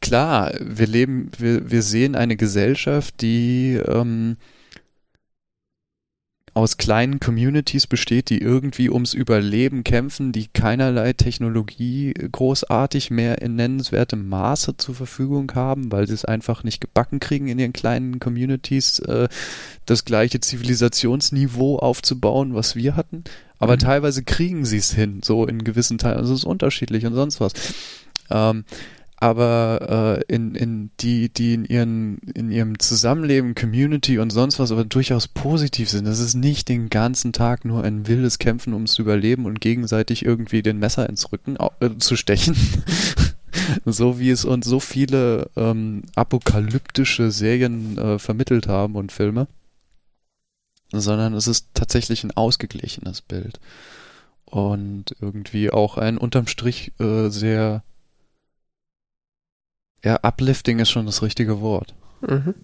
klar, 0.01 0.51
wir 0.59 0.87
leben, 0.87 1.31
wir, 1.37 1.71
wir 1.71 1.81
sehen 1.83 2.15
eine 2.15 2.35
Gesellschaft, 2.35 3.21
die 3.21 3.79
ähm, 3.85 4.37
aus 6.53 6.75
kleinen 6.75 7.21
Communities 7.21 7.87
besteht, 7.87 8.29
die 8.29 8.39
irgendwie 8.39 8.89
ums 8.89 9.13
Überleben 9.13 9.85
kämpfen, 9.85 10.33
die 10.33 10.47
keinerlei 10.47 11.13
Technologie 11.13 12.13
großartig 12.13 13.09
mehr 13.09 13.41
in 13.41 13.55
nennenswertem 13.55 14.27
Maße 14.27 14.75
zur 14.75 14.93
Verfügung 14.93 15.49
haben, 15.55 15.93
weil 15.93 16.07
sie 16.07 16.13
es 16.13 16.25
einfach 16.25 16.65
nicht 16.65 16.81
gebacken 16.81 17.21
kriegen, 17.21 17.47
in 17.47 17.57
ihren 17.57 17.71
kleinen 17.71 18.19
Communities 18.19 18.99
äh, 18.99 19.29
das 19.85 20.03
gleiche 20.03 20.41
Zivilisationsniveau 20.41 21.77
aufzubauen, 21.79 22.53
was 22.53 22.75
wir 22.75 22.97
hatten. 22.97 23.23
Aber 23.57 23.75
Mhm. 23.75 23.79
teilweise 23.79 24.23
kriegen 24.23 24.65
sie 24.65 24.77
es 24.77 24.91
hin, 24.91 25.21
so 25.23 25.45
in 25.47 25.63
gewissen 25.63 25.99
Teilen. 25.99 26.17
Also 26.17 26.33
es 26.33 26.39
ist 26.39 26.45
unterschiedlich 26.45 27.05
und 27.05 27.13
sonst 27.13 27.39
was. 27.39 27.53
Ähm, 28.29 28.65
aber 29.21 30.23
äh, 30.27 30.33
in, 30.33 30.55
in 30.55 30.89
die, 30.99 31.29
die 31.29 31.53
in 31.53 31.65
ihren, 31.65 32.17
in 32.33 32.51
ihrem 32.51 32.79
Zusammenleben, 32.79 33.53
Community 33.53 34.17
und 34.17 34.31
sonst 34.31 34.57
was 34.57 34.71
aber 34.71 34.83
durchaus 34.83 35.27
positiv 35.27 35.91
sind. 35.91 36.05
Das 36.05 36.19
ist 36.19 36.33
nicht 36.33 36.67
den 36.69 36.89
ganzen 36.89 37.31
Tag 37.31 37.63
nur 37.63 37.83
ein 37.83 38.07
wildes 38.07 38.39
Kämpfen 38.39 38.73
ums 38.73 38.97
Überleben 38.97 39.45
und 39.45 39.61
gegenseitig 39.61 40.25
irgendwie 40.25 40.63
den 40.63 40.79
Messer 40.79 41.07
ins 41.07 41.31
Rücken 41.31 41.55
äh, 41.81 41.97
zu 41.99 42.15
stechen. 42.15 42.55
so 43.85 44.17
wie 44.17 44.31
es 44.31 44.43
uns 44.43 44.65
so 44.65 44.79
viele 44.79 45.51
ähm, 45.55 46.01
apokalyptische 46.15 47.29
Serien 47.29 47.99
äh, 47.99 48.17
vermittelt 48.17 48.67
haben 48.67 48.95
und 48.95 49.11
Filme. 49.11 49.47
Sondern 50.91 51.35
es 51.35 51.45
ist 51.45 51.67
tatsächlich 51.75 52.23
ein 52.23 52.35
ausgeglichenes 52.35 53.21
Bild. 53.21 53.59
Und 54.45 55.15
irgendwie 55.21 55.69
auch 55.69 55.99
ein 55.99 56.17
unterm 56.17 56.47
Strich 56.47 56.91
äh, 56.99 57.29
sehr 57.29 57.83
ja, 60.03 60.19
uplifting 60.23 60.79
ist 60.79 60.89
schon 60.89 61.05
das 61.05 61.21
richtige 61.21 61.61
Wort. 61.61 61.93
Mhm. 62.21 62.55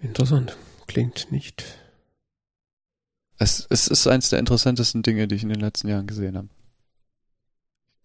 Interessant. 0.00 0.56
Klingt 0.86 1.32
nicht. 1.32 1.64
Es, 3.38 3.66
es 3.70 3.88
ist 3.88 4.06
eins 4.06 4.30
der 4.30 4.38
interessantesten 4.38 5.02
Dinge, 5.02 5.28
die 5.28 5.36
ich 5.36 5.42
in 5.42 5.48
den 5.48 5.60
letzten 5.60 5.88
Jahren 5.88 6.06
gesehen 6.06 6.36
habe. 6.36 6.48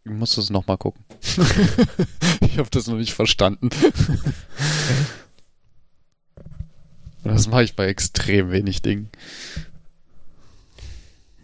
Ich 0.05 0.11
muss 0.11 0.35
das 0.35 0.49
nochmal 0.49 0.77
gucken. 0.77 1.03
ich 2.41 2.57
habe 2.57 2.69
das 2.71 2.87
noch 2.87 2.97
nicht 2.97 3.13
verstanden. 3.13 3.69
das 7.23 7.47
mache 7.47 7.63
ich 7.63 7.75
bei 7.75 7.87
extrem 7.87 8.51
wenig 8.51 8.81
Dingen. 8.81 9.09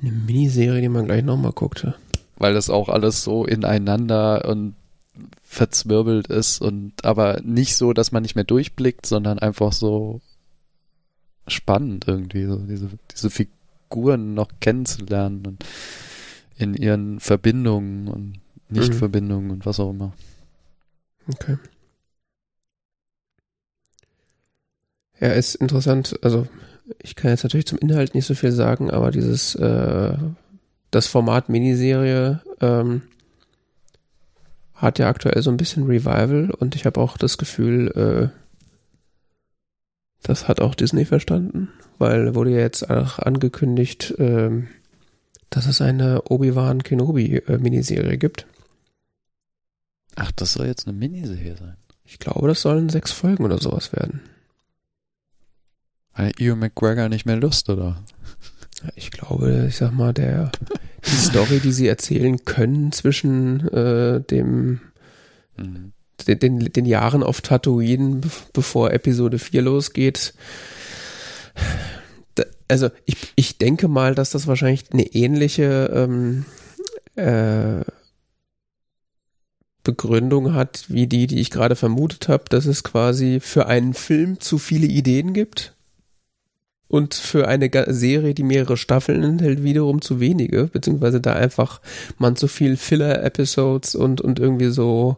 Eine 0.02 0.12
Miniserie, 0.12 0.82
die 0.82 0.90
man 0.90 1.06
gleich 1.06 1.24
nochmal 1.24 1.54
guckte. 1.54 1.96
Weil 2.40 2.54
das 2.54 2.70
auch 2.70 2.90
alles 2.90 3.24
so 3.24 3.46
ineinander 3.46 4.48
und 4.48 4.76
verzwirbelt 5.44 6.28
ist 6.28 6.62
und 6.62 6.94
aber 7.04 7.42
nicht 7.44 7.76
so, 7.76 7.94
dass 7.94 8.12
man 8.12 8.24
nicht 8.24 8.36
mehr 8.36 8.46
durchblickt, 8.46 9.06
sondern 9.06 9.40
einfach 9.40 9.74
so 9.74 10.22
spannend 11.48 12.08
irgendwie, 12.08 12.46
so 12.46 12.58
diese, 12.58 12.90
diese 13.12 13.30
Figuren 13.30 14.34
noch 14.34 14.50
kennenzulernen 14.60 15.46
und 15.46 15.66
in 16.58 16.74
ihren 16.76 17.20
Verbindungen 17.20 18.08
und 18.08 18.40
Nichtverbindungen 18.70 19.52
und 19.52 19.66
was 19.66 19.80
auch 19.80 19.90
immer. 19.90 20.14
Okay. 21.28 21.58
Ja, 25.20 25.30
ist 25.30 25.56
interessant. 25.56 26.18
Also, 26.22 26.48
ich 27.02 27.16
kann 27.16 27.32
jetzt 27.32 27.44
natürlich 27.44 27.66
zum 27.68 27.80
Inhalt 27.80 28.16
nicht 28.16 28.26
so 28.26 28.36
viel 28.36 28.52
sagen, 28.52 28.90
aber 28.90 29.12
dieses, 29.12 29.56
äh, 29.56 30.18
das 30.92 31.08
Format 31.08 31.50
Miniserie 31.50 32.42
ähm, 32.62 33.04
hat 34.74 34.98
ja 34.98 35.10
aktuell 35.10 35.42
so 35.42 35.52
ein 35.52 35.58
bisschen 35.58 35.86
Revival 35.86 36.52
und 36.52 36.76
ich 36.76 36.86
habe 36.86 37.00
auch 37.00 37.18
das 37.18 37.38
Gefühl, 37.38 38.32
äh, 38.34 38.40
das 40.24 40.48
hat 40.48 40.62
auch 40.62 40.76
Disney 40.76 41.06
verstanden, 41.06 41.70
weil 41.98 42.36
wurde 42.36 42.52
ja 42.52 42.60
jetzt 42.60 42.90
auch 42.90 43.20
angekündigt, 43.20 44.14
ähm, 44.18 44.68
dass 45.50 45.66
es 45.66 45.82
eine 45.82 46.24
Obi-Wan 46.30 46.84
Kenobi 46.84 47.38
äh, 47.38 47.58
Miniserie 47.58 48.18
gibt. 48.18 48.46
Ach, 50.16 50.32
das 50.32 50.54
soll 50.54 50.68
jetzt 50.68 50.88
eine 50.88 50.98
Miniserie 50.98 51.56
sein. 51.56 51.78
Ich 52.04 52.20
glaube, 52.20 52.48
das 52.48 52.62
sollen 52.62 52.90
sechs 52.90 53.12
Folgen 53.12 53.46
oder 53.46 53.60
sowas 53.60 53.94
werden. 53.94 54.22
Hat 56.14 56.40
Ewan 56.40 56.60
McGregor 56.60 57.08
nicht 57.08 57.26
mehr 57.26 57.38
Lust, 57.38 57.70
oder? 57.70 58.04
Ich 58.96 59.12
glaube, 59.12 59.66
ich 59.70 59.76
sag 59.78 59.92
mal, 59.92 60.14
der 60.14 60.52
die 61.06 61.16
Story, 61.18 61.60
die 61.60 61.72
sie 61.72 61.88
erzählen 61.88 62.44
können 62.46 62.92
zwischen 62.92 63.68
äh, 63.70 64.22
dem 64.22 64.82
Mhm. 65.58 65.92
den, 66.28 66.40
den, 66.40 66.60
den 66.72 66.86
Jahren 66.86 67.22
auf 67.24 67.42
Tatooine, 67.42 68.16
be- 68.18 68.30
bevor 68.54 68.92
Episode 68.92 69.40
4 69.40 69.62
losgeht. 69.62 70.34
Da, 72.36 72.44
also 72.70 72.90
ich, 73.06 73.18
ich 73.36 73.58
denke 73.58 73.90
mal, 73.90 74.16
dass 74.16 74.32
das 74.32 74.48
wahrscheinlich 74.48 74.86
eine 74.94 75.04
ähnliche 75.08 75.92
ähm, 75.94 76.46
äh, 77.16 77.84
Begründung 79.84 80.54
hat, 80.54 80.86
wie 80.90 81.08
die, 81.08 81.28
die 81.28 81.40
ich 81.40 81.50
gerade 81.52 81.76
vermutet 81.76 82.28
habe, 82.28 82.44
dass 82.50 82.66
es 82.66 82.84
quasi 82.84 83.40
für 83.42 83.66
einen 83.68 83.94
Film 83.94 84.40
zu 84.40 84.58
viele 84.58 84.88
Ideen 84.88 85.34
gibt 85.34 85.76
und 86.90 87.14
für 87.14 87.48
eine 87.48 87.70
Serie, 87.88 88.34
die 88.34 88.44
mehrere 88.44 88.76
Staffeln 88.76 89.24
enthält, 89.24 89.64
wiederum 89.64 90.02
zu 90.02 90.20
wenige, 90.20 90.66
beziehungsweise 90.66 91.22
da 91.22 91.34
einfach 91.34 91.82
man 92.18 92.36
zu 92.36 92.48
viel 92.48 92.78
Filler-Episodes 92.78 93.96
und, 93.96 94.22
und 94.22 94.40
irgendwie 94.40 94.70
so 94.70 95.18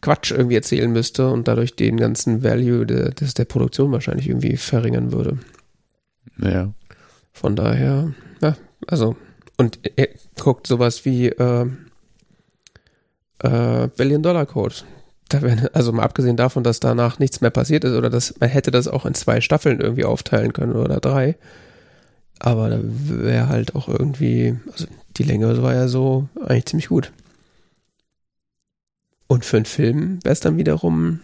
Quatsch 0.00 0.30
irgendwie 0.30 0.54
erzählen 0.54 0.90
müsste 0.90 1.28
und 1.28 1.48
dadurch 1.48 1.74
den 1.74 1.96
ganzen 1.96 2.44
Value 2.44 2.86
de, 2.86 3.12
des, 3.12 3.34
der 3.34 3.44
Produktion 3.44 3.90
wahrscheinlich 3.90 4.28
irgendwie 4.28 4.56
verringern 4.56 5.12
würde. 5.12 5.38
Ja. 6.38 6.72
Von 7.32 7.56
daher, 7.56 8.12
ja, 8.40 8.56
also, 8.86 9.16
und 9.56 9.80
er 9.96 10.08
guckt 10.40 10.66
sowas 10.66 11.04
wie 11.04 11.28
äh, 11.28 11.66
äh, 13.40 13.88
Billion 13.96 14.22
Dollar 14.22 14.46
Code. 14.46 14.76
Wär, 15.32 15.70
also 15.74 15.92
mal 15.92 16.02
abgesehen 16.02 16.36
davon, 16.36 16.64
dass 16.64 16.80
danach 16.80 17.18
nichts 17.18 17.40
mehr 17.40 17.50
passiert 17.50 17.84
ist 17.84 17.94
oder 17.94 18.10
dass 18.10 18.38
man 18.40 18.48
hätte 18.48 18.70
das 18.70 18.88
auch 18.88 19.06
in 19.06 19.14
zwei 19.14 19.40
Staffeln 19.40 19.80
irgendwie 19.80 20.04
aufteilen 20.04 20.52
können 20.52 20.74
oder 20.74 21.00
drei. 21.00 21.36
Aber 22.38 22.70
da 22.70 22.80
wäre 22.82 23.48
halt 23.48 23.74
auch 23.76 23.88
irgendwie, 23.88 24.56
also 24.72 24.86
die 25.16 25.22
Länge 25.24 25.62
war 25.62 25.74
ja 25.74 25.88
so 25.88 26.28
eigentlich 26.40 26.66
ziemlich 26.66 26.88
gut. 26.88 27.12
Und 29.26 29.44
für 29.44 29.58
einen 29.58 29.66
Film 29.66 30.18
wäre 30.24 30.32
es 30.32 30.40
dann 30.40 30.56
wiederum, 30.56 31.20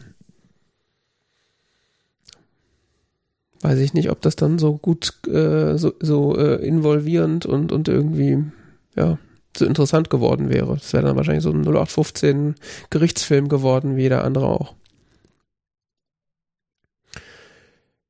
weiß 3.62 3.78
ich 3.80 3.94
nicht, 3.94 4.10
ob 4.10 4.20
das 4.20 4.36
dann 4.36 4.58
so 4.58 4.76
gut, 4.76 5.14
äh, 5.26 5.76
so, 5.76 5.94
so 6.00 6.36
äh, 6.36 6.64
involvierend 6.64 7.46
und, 7.46 7.72
und 7.72 7.88
irgendwie, 7.88 8.44
ja, 8.94 9.18
so 9.58 9.66
interessant 9.66 10.10
geworden 10.10 10.48
wäre. 10.48 10.74
Das 10.74 10.92
wäre 10.92 11.04
dann 11.04 11.16
wahrscheinlich 11.16 11.44
so 11.44 11.50
ein 11.50 11.62
0815 11.62 12.54
Gerichtsfilm 12.90 13.48
geworden, 13.48 13.96
wie 13.96 14.02
jeder 14.02 14.24
andere 14.24 14.46
auch. 14.46 14.74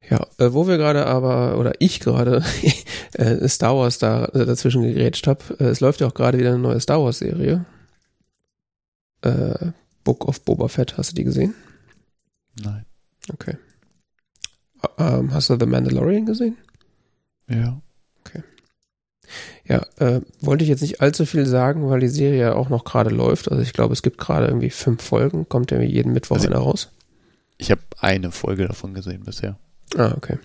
Ja, 0.08 0.26
äh, 0.38 0.52
wo 0.52 0.68
wir 0.68 0.76
gerade 0.76 1.06
aber, 1.06 1.58
oder 1.58 1.72
ich 1.80 2.00
gerade 2.00 2.44
äh, 3.14 3.48
Star 3.48 3.76
Wars 3.76 3.98
da 3.98 4.26
äh, 4.26 4.46
dazwischen 4.46 4.82
gegrätscht 4.82 5.26
habe, 5.26 5.42
äh, 5.58 5.64
es 5.64 5.80
läuft 5.80 6.00
ja 6.00 6.06
auch 6.06 6.14
gerade 6.14 6.38
wieder 6.38 6.50
eine 6.50 6.58
neue 6.58 6.80
Star 6.80 7.02
Wars 7.02 7.18
Serie. 7.18 7.64
Äh, 9.22 9.72
Book 10.04 10.28
of 10.28 10.42
Boba 10.42 10.68
Fett, 10.68 10.96
hast 10.96 11.10
du 11.10 11.14
die 11.16 11.24
gesehen? 11.24 11.54
Nein. 12.62 12.84
Okay. 13.32 13.56
Ähm, 14.98 15.34
hast 15.34 15.50
du 15.50 15.58
The 15.58 15.66
Mandalorian 15.66 16.26
gesehen? 16.26 16.56
Ja. 17.48 17.80
Ja, 19.68 19.84
äh, 19.98 20.20
wollte 20.40 20.62
ich 20.62 20.70
jetzt 20.70 20.82
nicht 20.82 21.00
allzu 21.00 21.26
viel 21.26 21.44
sagen, 21.46 21.88
weil 21.88 22.00
die 22.00 22.08
Serie 22.08 22.38
ja 22.40 22.54
auch 22.54 22.68
noch 22.68 22.84
gerade 22.84 23.10
läuft. 23.10 23.50
Also 23.50 23.62
ich 23.62 23.72
glaube, 23.72 23.92
es 23.92 24.02
gibt 24.02 24.18
gerade 24.18 24.46
irgendwie 24.46 24.70
fünf 24.70 25.02
Folgen, 25.02 25.48
kommt 25.48 25.70
ja 25.72 25.80
jeden 25.80 26.12
Mittwoch 26.12 26.36
Also- 26.36 26.48
einer 26.48 26.58
raus. 26.58 26.90
Ich 27.58 27.70
habe 27.70 27.80
eine 27.98 28.30
Folge 28.32 28.66
davon 28.66 28.92
gesehen 28.94 29.22
bisher. 29.24 29.56
Ah, 29.96 30.12
okay. 30.16 30.38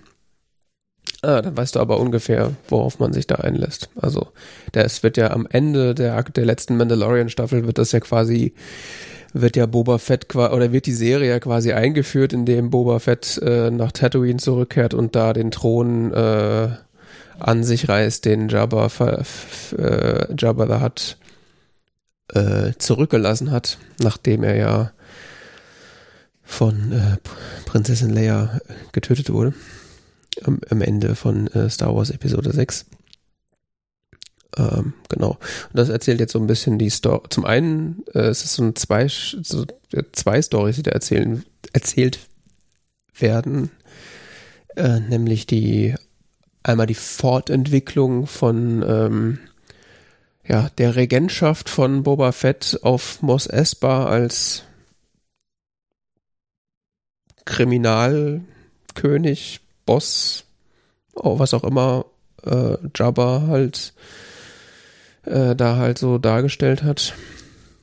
Ah, 1.23 1.41
dann 1.41 1.55
weißt 1.55 1.75
du 1.75 1.79
aber 1.79 1.99
ungefähr, 1.99 2.51
worauf 2.69 2.99
man 2.99 3.13
sich 3.13 3.27
da 3.27 3.35
einlässt. 3.35 3.89
Also, 3.95 4.29
das 4.71 5.03
wird 5.03 5.17
ja 5.17 5.31
am 5.31 5.45
Ende 5.49 5.93
der, 5.93 6.23
der 6.23 6.45
letzten 6.45 6.77
Mandalorian-Staffel 6.77 7.67
wird 7.67 7.77
das 7.77 7.91
ja 7.91 7.99
quasi 7.99 8.53
wird 9.33 9.55
ja 9.55 9.65
Boba 9.65 9.97
Fett 9.97 10.33
oder 10.35 10.71
wird 10.73 10.85
die 10.85 10.93
Serie 10.93 11.29
ja 11.29 11.39
quasi 11.39 11.71
eingeführt, 11.73 12.33
indem 12.33 12.69
Boba 12.69 12.99
Fett 12.99 13.37
äh, 13.43 13.71
nach 13.71 13.91
Tatooine 13.91 14.39
zurückkehrt 14.39 14.93
und 14.93 15.15
da 15.15 15.31
den 15.33 15.51
Thron 15.51 16.11
äh, 16.13 16.69
an 17.47 17.63
sich 17.63 17.89
reißt, 17.89 18.25
den 18.25 18.49
Jabba, 18.49 18.87
äh, 19.77 20.35
Jabba 20.37 20.65
da 20.65 20.79
hat 20.79 21.17
äh, 22.33 22.73
zurückgelassen 22.77 23.51
hat, 23.51 23.77
nachdem 23.99 24.43
er 24.43 24.55
ja 24.55 24.91
von 26.43 26.91
äh, 26.91 27.17
Prinzessin 27.65 28.09
Leia 28.09 28.59
getötet 28.91 29.31
wurde. 29.31 29.53
Am, 30.43 30.59
am 30.69 30.81
Ende 30.81 31.15
von 31.15 31.47
äh, 31.47 31.69
Star 31.69 31.95
Wars 31.95 32.09
Episode 32.09 32.51
6. 32.51 32.85
Ähm, 34.57 34.93
genau. 35.09 35.31
Und 35.31 35.77
das 35.77 35.89
erzählt 35.89 36.19
jetzt 36.19 36.33
so 36.33 36.39
ein 36.39 36.47
bisschen 36.47 36.77
die 36.77 36.89
Story. 36.89 37.21
Zum 37.29 37.45
einen 37.45 38.03
äh, 38.13 38.19
es 38.27 38.43
ist 38.43 38.53
so 38.55 38.63
ein 38.63 38.75
zwei, 38.75 39.07
so 39.07 39.65
zwei 40.11 40.41
Stories, 40.41 40.75
die 40.77 40.83
da 40.83 40.91
erzählen, 40.91 41.43
erzählt 41.73 42.19
werden. 43.17 43.71
Äh, 44.75 44.99
nämlich 44.99 45.47
die 45.47 45.95
einmal 46.63 46.87
die 46.87 46.93
Fortentwicklung 46.93 48.27
von 48.27 48.83
ähm, 48.87 49.39
ja, 50.45 50.69
der 50.77 50.95
Regentschaft 50.95 51.69
von 51.69 52.03
Boba 52.03 52.31
Fett 52.31 52.79
auf 52.83 53.21
Mos 53.21 53.47
Espa 53.47 54.05
als 54.05 54.63
Kriminalkönig, 57.45 59.61
Boss, 59.85 60.45
oh, 61.15 61.39
was 61.39 61.53
auch 61.53 61.63
immer 61.63 62.05
äh, 62.43 62.77
Jabba 62.95 63.43
halt 63.47 63.93
äh, 65.25 65.55
da 65.55 65.77
halt 65.77 65.97
so 65.97 66.17
dargestellt 66.17 66.83
hat, 66.83 67.13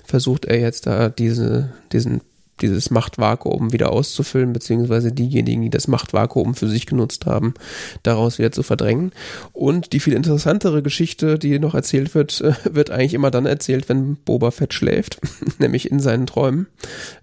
versucht 0.05 0.45
er 0.45 0.61
jetzt 0.61 0.87
da 0.87 1.09
diese, 1.09 1.73
diesen 1.93 2.21
dieses 2.59 2.91
Machtvakuum 2.91 3.73
wieder 3.73 3.93
auszufüllen, 3.93 4.53
beziehungsweise 4.53 5.13
diejenigen, 5.13 5.63
die 5.63 5.71
das 5.71 5.89
Machtvakuum 5.89 6.55
für 6.55 6.69
sich 6.69 6.87
genutzt 6.87 7.27
haben, 7.27 7.55
daraus 8.03 8.39
wieder 8.39 8.53
zu 8.53 8.63
verdrängen. 8.63 9.13
Und 9.53 9.93
die 9.93 10.01
viel 10.01 10.15
interessantere 10.15 10.83
Geschichte, 10.83 11.39
die 11.39 11.59
noch 11.59 11.75
erzählt 11.75 12.15
wird, 12.15 12.41
äh, 12.41 12.55
wird 12.65 12.91
eigentlich 12.91 13.15
immer 13.15 13.31
dann 13.31 13.47
erzählt, 13.47 13.89
wenn 13.89 14.17
Boba 14.17 14.51
Fett 14.51 14.75
schläft, 14.75 15.21
nämlich 15.59 15.91
in 15.91 16.01
seinen 16.01 16.27
Träumen. 16.27 16.67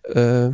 Äh, 0.03 0.52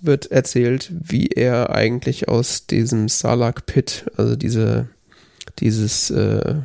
wird 0.00 0.30
erzählt, 0.30 0.90
wie 0.92 1.28
er 1.28 1.70
eigentlich 1.70 2.28
aus 2.28 2.66
diesem 2.66 3.08
Salak 3.08 3.66
Pit, 3.66 4.04
also 4.16 4.36
diese, 4.36 4.88
dieses 5.58 6.10
äh, 6.10 6.56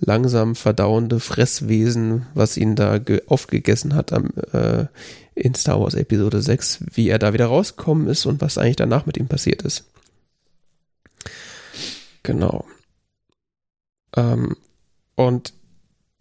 langsam 0.00 0.56
verdauende 0.56 1.20
Fresswesen, 1.20 2.26
was 2.34 2.56
ihn 2.56 2.74
da 2.74 2.98
aufgegessen 3.26 3.94
hat 3.94 4.12
am, 4.12 4.30
äh, 4.52 4.86
in 5.40 5.54
Star 5.54 5.80
Wars 5.80 5.94
Episode 5.94 6.40
6, 6.42 6.84
wie 6.92 7.08
er 7.08 7.18
da 7.18 7.32
wieder 7.32 7.46
rausgekommen 7.46 8.08
ist 8.08 8.26
und 8.26 8.40
was 8.40 8.58
eigentlich 8.58 8.76
danach 8.76 9.06
mit 9.06 9.16
ihm 9.16 9.28
passiert 9.28 9.62
ist. 9.62 9.84
Genau. 12.22 12.64
Ähm, 14.16 14.56
und 15.14 15.52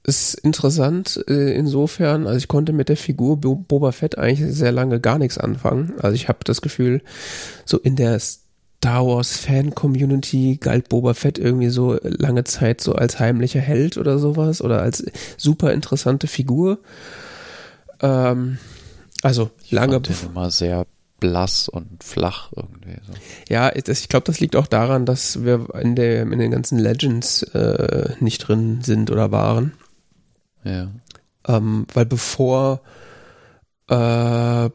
ist 0.04 0.34
interessant 0.36 1.24
äh, 1.28 1.54
insofern, 1.54 2.26
also 2.26 2.38
ich 2.38 2.48
konnte 2.48 2.74
mit 2.74 2.90
der 2.90 2.98
Figur 2.98 3.38
Boba 3.38 3.92
Fett 3.92 4.18
eigentlich 4.18 4.56
sehr 4.56 4.72
lange 4.72 5.00
gar 5.00 5.20
nichts 5.20 5.38
anfangen. 5.38 5.94
Also 6.00 6.16
ich 6.16 6.30
habe 6.30 6.40
das 6.46 6.62
Gefühl, 6.62 7.02
so 7.66 7.78
in 7.78 7.96
der 7.96 8.20
Star 8.20 9.06
Wars 9.06 9.38
Fan 9.38 9.76
Community 9.76 10.58
galt 10.60 10.88
Boba 10.90 11.14
Fett 11.14 11.38
irgendwie 11.38 11.70
so 11.70 12.00
lange 12.02 12.46
Zeit 12.46 12.80
so 12.82 12.94
als 12.94 13.20
heimlicher 13.20 13.60
Held 13.60 13.98
oder 13.98 14.20
sowas 14.20 14.62
oder 14.62 14.82
als 14.82 15.04
super 15.38 15.74
interessante 15.74 16.28
Figur. 16.28 16.80
Ähm, 18.02 18.58
also 19.22 19.52
lange. 19.70 19.98
Ich 19.98 20.08
fand 20.08 20.22
den 20.22 20.30
immer 20.30 20.52
sehr 20.52 20.86
blass 21.20 21.68
und 21.68 22.04
flach 22.04 22.52
irgendwie. 22.56 22.98
So. 23.06 23.14
Ja, 23.50 23.72
ich 23.76 24.10
glaube, 24.10 24.26
das 24.26 24.40
liegt 24.40 24.56
auch 24.56 24.68
daran, 24.68 25.06
dass 25.06 25.44
wir 25.44 25.68
in, 25.76 25.96
der, 25.96 26.22
in 26.22 26.40
den 26.40 26.52
ganzen 26.52 26.80
Legends 26.80 27.44
äh, 27.44 28.14
nicht 28.20 28.40
drin 28.40 28.82
sind 28.82 29.12
oder 29.12 29.32
waren. 29.32 29.74
Ja. 30.64 30.90
Ähm, 31.48 31.86
weil 31.94 32.06
bevor 32.06 32.82
äh, 33.88 34.70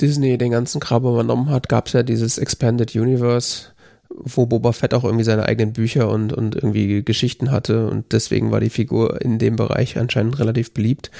Disney 0.00 0.38
den 0.38 0.52
ganzen 0.52 0.80
Kram 0.80 1.02
übernommen 1.04 1.50
hat, 1.50 1.68
gab 1.68 1.88
es 1.88 1.92
ja 1.92 2.02
dieses 2.02 2.38
Expanded 2.38 2.94
Universe, 2.94 3.68
wo 4.12 4.46
Boba 4.46 4.72
Fett 4.72 4.92
auch 4.92 5.04
irgendwie 5.04 5.24
seine 5.24 5.46
eigenen 5.46 5.72
Bücher 5.72 6.10
und, 6.10 6.32
und 6.32 6.54
irgendwie 6.54 7.02
Geschichten 7.02 7.50
hatte 7.50 7.88
und 7.88 8.12
deswegen 8.12 8.50
war 8.50 8.60
die 8.60 8.70
Figur 8.70 9.20
in 9.20 9.38
dem 9.38 9.56
Bereich 9.56 9.98
anscheinend 9.98 10.38
relativ 10.38 10.72
beliebt. 10.72 11.10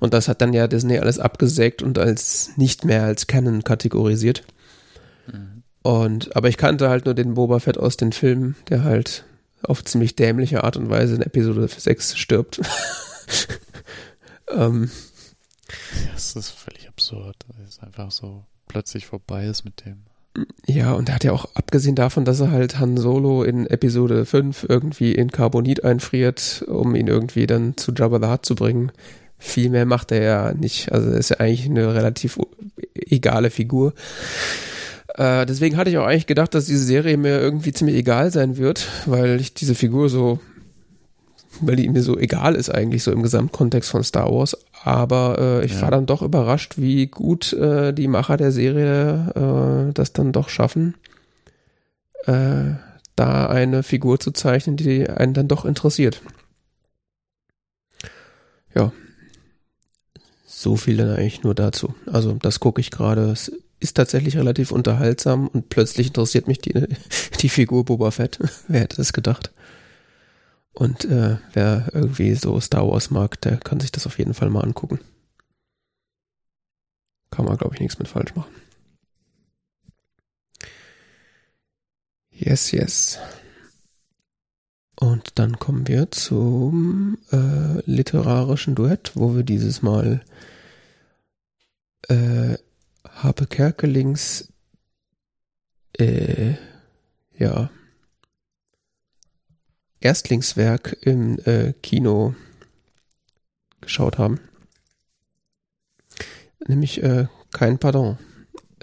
Und 0.00 0.12
das 0.12 0.28
hat 0.28 0.40
dann 0.40 0.52
ja 0.52 0.66
Disney 0.66 0.98
alles 0.98 1.18
abgesägt 1.18 1.82
und 1.82 1.98
als 1.98 2.56
nicht 2.56 2.84
mehr 2.84 3.04
als 3.04 3.26
Canon 3.26 3.64
kategorisiert. 3.64 4.44
Mhm. 5.26 5.62
Und, 5.82 6.36
aber 6.36 6.48
ich 6.48 6.56
kannte 6.56 6.88
halt 6.88 7.06
nur 7.06 7.14
den 7.14 7.34
Boba 7.34 7.58
Fett 7.58 7.78
aus 7.78 7.96
den 7.96 8.12
Filmen, 8.12 8.56
der 8.68 8.84
halt 8.84 9.24
auf 9.62 9.84
ziemlich 9.84 10.16
dämliche 10.16 10.64
Art 10.64 10.76
und 10.76 10.90
Weise 10.90 11.14
in 11.14 11.22
Episode 11.22 11.66
6 11.68 12.16
stirbt. 12.16 12.60
ähm, 14.50 14.90
das 16.12 16.36
ist 16.36 16.50
völlig 16.50 16.88
absurd. 16.88 17.36
Es 17.62 17.76
ist 17.76 17.82
einfach 17.82 18.10
so 18.10 18.44
plötzlich 18.68 19.06
vorbei 19.06 19.46
ist 19.46 19.64
mit 19.64 19.84
dem. 19.84 20.04
Ja, 20.66 20.92
und 20.94 21.08
er 21.08 21.16
hat 21.16 21.24
ja 21.24 21.32
auch 21.32 21.48
abgesehen 21.54 21.94
davon, 21.94 22.24
dass 22.24 22.40
er 22.40 22.50
halt 22.50 22.78
Han 22.78 22.96
Solo 22.96 23.42
in 23.42 23.66
Episode 23.66 24.24
5 24.24 24.66
irgendwie 24.68 25.12
in 25.12 25.30
Carbonit 25.30 25.84
einfriert, 25.84 26.64
um 26.68 26.94
ihn 26.94 27.06
irgendwie 27.06 27.46
dann 27.46 27.76
zu 27.76 27.92
Jabba 27.92 28.18
the 28.18 28.32
Hutt 28.32 28.46
zu 28.46 28.54
bringen. 28.54 28.92
Viel 29.38 29.70
mehr 29.70 29.84
macht 29.84 30.12
er 30.12 30.22
ja 30.22 30.54
nicht. 30.54 30.90
Also 30.92 31.10
er 31.10 31.18
ist 31.18 31.30
ja 31.30 31.40
eigentlich 31.40 31.66
eine 31.66 31.94
relativ 31.94 32.38
egale 32.94 33.50
Figur. 33.50 33.92
Äh, 35.16 35.44
deswegen 35.44 35.76
hatte 35.76 35.90
ich 35.90 35.98
auch 35.98 36.06
eigentlich 36.06 36.26
gedacht, 36.26 36.54
dass 36.54 36.66
diese 36.66 36.84
Serie 36.84 37.16
mir 37.16 37.40
irgendwie 37.40 37.72
ziemlich 37.72 37.96
egal 37.96 38.30
sein 38.30 38.56
wird, 38.56 38.88
weil 39.04 39.40
ich 39.40 39.52
diese 39.52 39.74
Figur 39.74 40.08
so, 40.08 40.38
weil 41.60 41.76
die 41.76 41.88
mir 41.88 42.02
so 42.02 42.16
egal 42.16 42.54
ist 42.54 42.70
eigentlich 42.70 43.02
so 43.02 43.12
im 43.12 43.22
Gesamtkontext 43.22 43.90
von 43.90 44.04
Star 44.04 44.32
Wars. 44.32 44.56
Aber 44.84 45.38
äh, 45.38 45.64
ich 45.64 45.74
ja. 45.74 45.82
war 45.82 45.90
dann 45.90 46.06
doch 46.06 46.22
überrascht, 46.22 46.74
wie 46.76 47.06
gut 47.06 47.52
äh, 47.52 47.92
die 47.92 48.08
Macher 48.08 48.36
der 48.36 48.50
Serie 48.50 49.88
äh, 49.88 49.92
das 49.92 50.12
dann 50.12 50.32
doch 50.32 50.48
schaffen, 50.48 50.94
äh, 52.26 52.74
da 53.14 53.46
eine 53.46 53.82
Figur 53.84 54.18
zu 54.18 54.32
zeichnen, 54.32 54.76
die 54.76 55.08
einen 55.08 55.34
dann 55.34 55.48
doch 55.48 55.64
interessiert. 55.64 56.20
Ja. 58.74 58.92
So 60.46 60.76
viel 60.76 60.96
dann 60.96 61.10
eigentlich 61.10 61.44
nur 61.44 61.54
dazu. 61.54 61.94
Also 62.06 62.32
das 62.34 62.58
gucke 62.58 62.80
ich 62.80 62.90
gerade. 62.90 63.30
Es 63.30 63.52
ist 63.78 63.94
tatsächlich 63.94 64.36
relativ 64.36 64.72
unterhaltsam 64.72 65.48
und 65.48 65.68
plötzlich 65.68 66.08
interessiert 66.08 66.48
mich 66.48 66.58
die, 66.58 66.72
die 67.40 67.48
Figur 67.48 67.84
Boba 67.84 68.10
Fett. 68.10 68.38
Wer 68.68 68.80
hätte 68.80 68.96
das 68.96 69.12
gedacht? 69.12 69.52
Und 70.72 71.04
äh, 71.04 71.38
wer 71.52 71.90
irgendwie 71.92 72.34
so 72.34 72.58
Star 72.60 72.88
Wars 72.88 73.10
mag, 73.10 73.40
der 73.42 73.58
kann 73.58 73.80
sich 73.80 73.92
das 73.92 74.06
auf 74.06 74.18
jeden 74.18 74.34
Fall 74.34 74.50
mal 74.50 74.62
angucken. 74.62 75.00
Kann 77.30 77.44
man, 77.44 77.56
glaube 77.56 77.74
ich, 77.74 77.80
nichts 77.80 77.98
mit 77.98 78.08
falsch 78.08 78.34
machen. 78.34 78.52
Yes, 82.30 82.72
yes. 82.72 83.18
Und 84.98 85.38
dann 85.38 85.58
kommen 85.58 85.88
wir 85.88 86.10
zum 86.10 87.18
äh, 87.30 87.80
literarischen 87.90 88.74
Duett, 88.74 89.12
wo 89.14 89.34
wir 89.34 89.42
dieses 89.42 89.82
Mal 89.82 90.24
äh, 92.08 92.56
Habe 93.08 93.46
Kerkelings 93.46 94.52
äh, 95.98 96.54
ja 97.36 97.70
Erstlingswerk 100.02 100.96
im 101.00 101.38
äh, 101.44 101.72
Kino 101.82 102.34
geschaut 103.80 104.18
haben. 104.18 104.40
Nämlich 106.66 107.02
äh, 107.02 107.26
Kein 107.52 107.78
Pardon. 107.78 108.18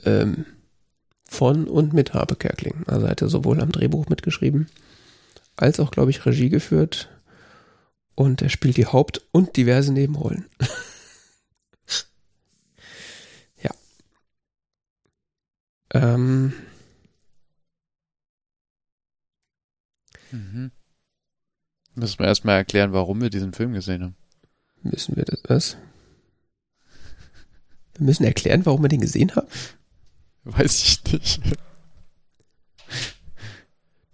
Ähm, 0.06 0.46
von 1.30 1.68
und 1.68 1.94
mit 1.94 2.14
Habe 2.14 2.36
Kerkling. 2.36 2.84
Also 2.88 3.06
er 3.06 3.12
hatte 3.12 3.30
sowohl 3.30 3.62
am 3.62 3.72
Drehbuch 3.72 4.10
mitgeschrieben, 4.10 4.68
als 5.56 5.80
auch, 5.80 5.92
glaube 5.92 6.12
ich, 6.12 6.26
Regie 6.26 6.50
geführt. 6.50 7.10
Und 8.16 8.42
er 8.42 8.50
spielt 8.50 8.78
die 8.78 8.88
Haupt- 8.88 9.22
und 9.32 9.56
diverse 9.56 9.94
Nebenrollen. 9.94 10.46
ja. 13.62 13.72
Ähm. 15.94 16.54
Mhm. 20.32 20.72
Müssen 22.00 22.20
wir 22.20 22.28
erstmal 22.28 22.58
erklären, 22.58 22.94
warum 22.94 23.22
wir 23.22 23.30
diesen 23.30 23.54
Film 23.54 23.74
gesehen 23.74 24.04
haben. 24.04 24.16
Müssen 24.84 25.16
wir 25.16 25.26
das 25.26 25.42
was? 25.48 25.78
Wir 27.96 28.06
müssen 28.06 28.24
erklären, 28.24 28.66
warum 28.66 28.82
wir 28.82 28.90
den 28.90 29.02
gesehen 29.02 29.36
haben? 29.36 29.48
Weiß 30.46 30.82
ich 30.84 31.04
nicht. 31.12 31.42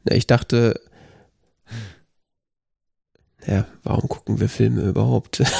Na, 0.03 0.15
ich 0.15 0.27
dachte, 0.27 0.79
ja, 3.45 3.67
warum 3.83 4.09
gucken 4.09 4.39
wir 4.39 4.49
Filme 4.49 4.81
überhaupt? 4.81 5.43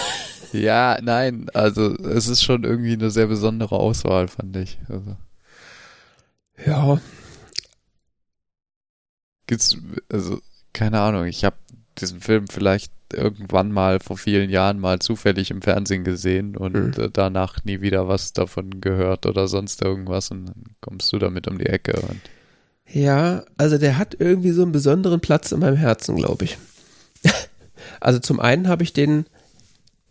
Ja, 0.54 1.00
nein, 1.02 1.50
also 1.54 1.94
es 1.98 2.28
ist 2.30 2.42
schon 2.42 2.64
irgendwie 2.64 2.94
eine 2.94 3.12
sehr 3.12 3.28
besondere 3.28 3.76
Auswahl, 3.76 4.30
fand 4.30 4.56
ich. 4.56 4.78
Also, 4.88 5.18
Ja, 6.66 7.02
gibt's, 9.48 9.76
also, 10.08 10.40
keine 10.72 11.02
Ahnung, 11.02 11.26
ich 11.26 11.44
habe 11.44 11.58
diesen 12.00 12.22
Film 12.22 12.48
vielleicht 12.48 12.92
irgendwann 13.14 13.72
mal 13.72 14.00
vor 14.00 14.18
vielen 14.18 14.50
Jahren 14.50 14.80
mal 14.80 15.00
zufällig 15.00 15.52
im 15.52 15.62
Fernsehen 15.62 16.04
gesehen 16.04 16.58
und 16.58 16.98
Hm. 16.98 16.98
äh, 16.98 17.10
danach 17.12 17.64
nie 17.66 17.82
wieder 17.82 18.08
was 18.08 18.34
davon 18.34 18.82
gehört 18.82 19.26
oder 19.26 19.48
sonst 19.48 19.82
irgendwas 19.84 20.32
und 20.32 20.48
dann 20.48 20.64
kommst 20.82 21.12
du 21.14 21.20
damit 21.20 21.48
um 21.48 21.58
die 21.58 21.68
Ecke 21.68 22.02
und 22.02 22.30
Ja, 22.88 23.44
also 23.58 23.78
der 23.78 23.98
hat 23.98 24.16
irgendwie 24.20 24.52
so 24.52 24.62
einen 24.64 24.72
besonderen 24.72 25.20
Platz 25.20 25.52
in 25.52 25.60
meinem 25.60 25.76
Herzen, 25.78 26.16
glaube 26.16 26.46
ich. 26.46 26.58
Also 28.02 28.20
zum 28.20 28.40
einen 28.40 28.68
habe 28.68 28.84
ich 28.84 28.94
den 28.94 29.26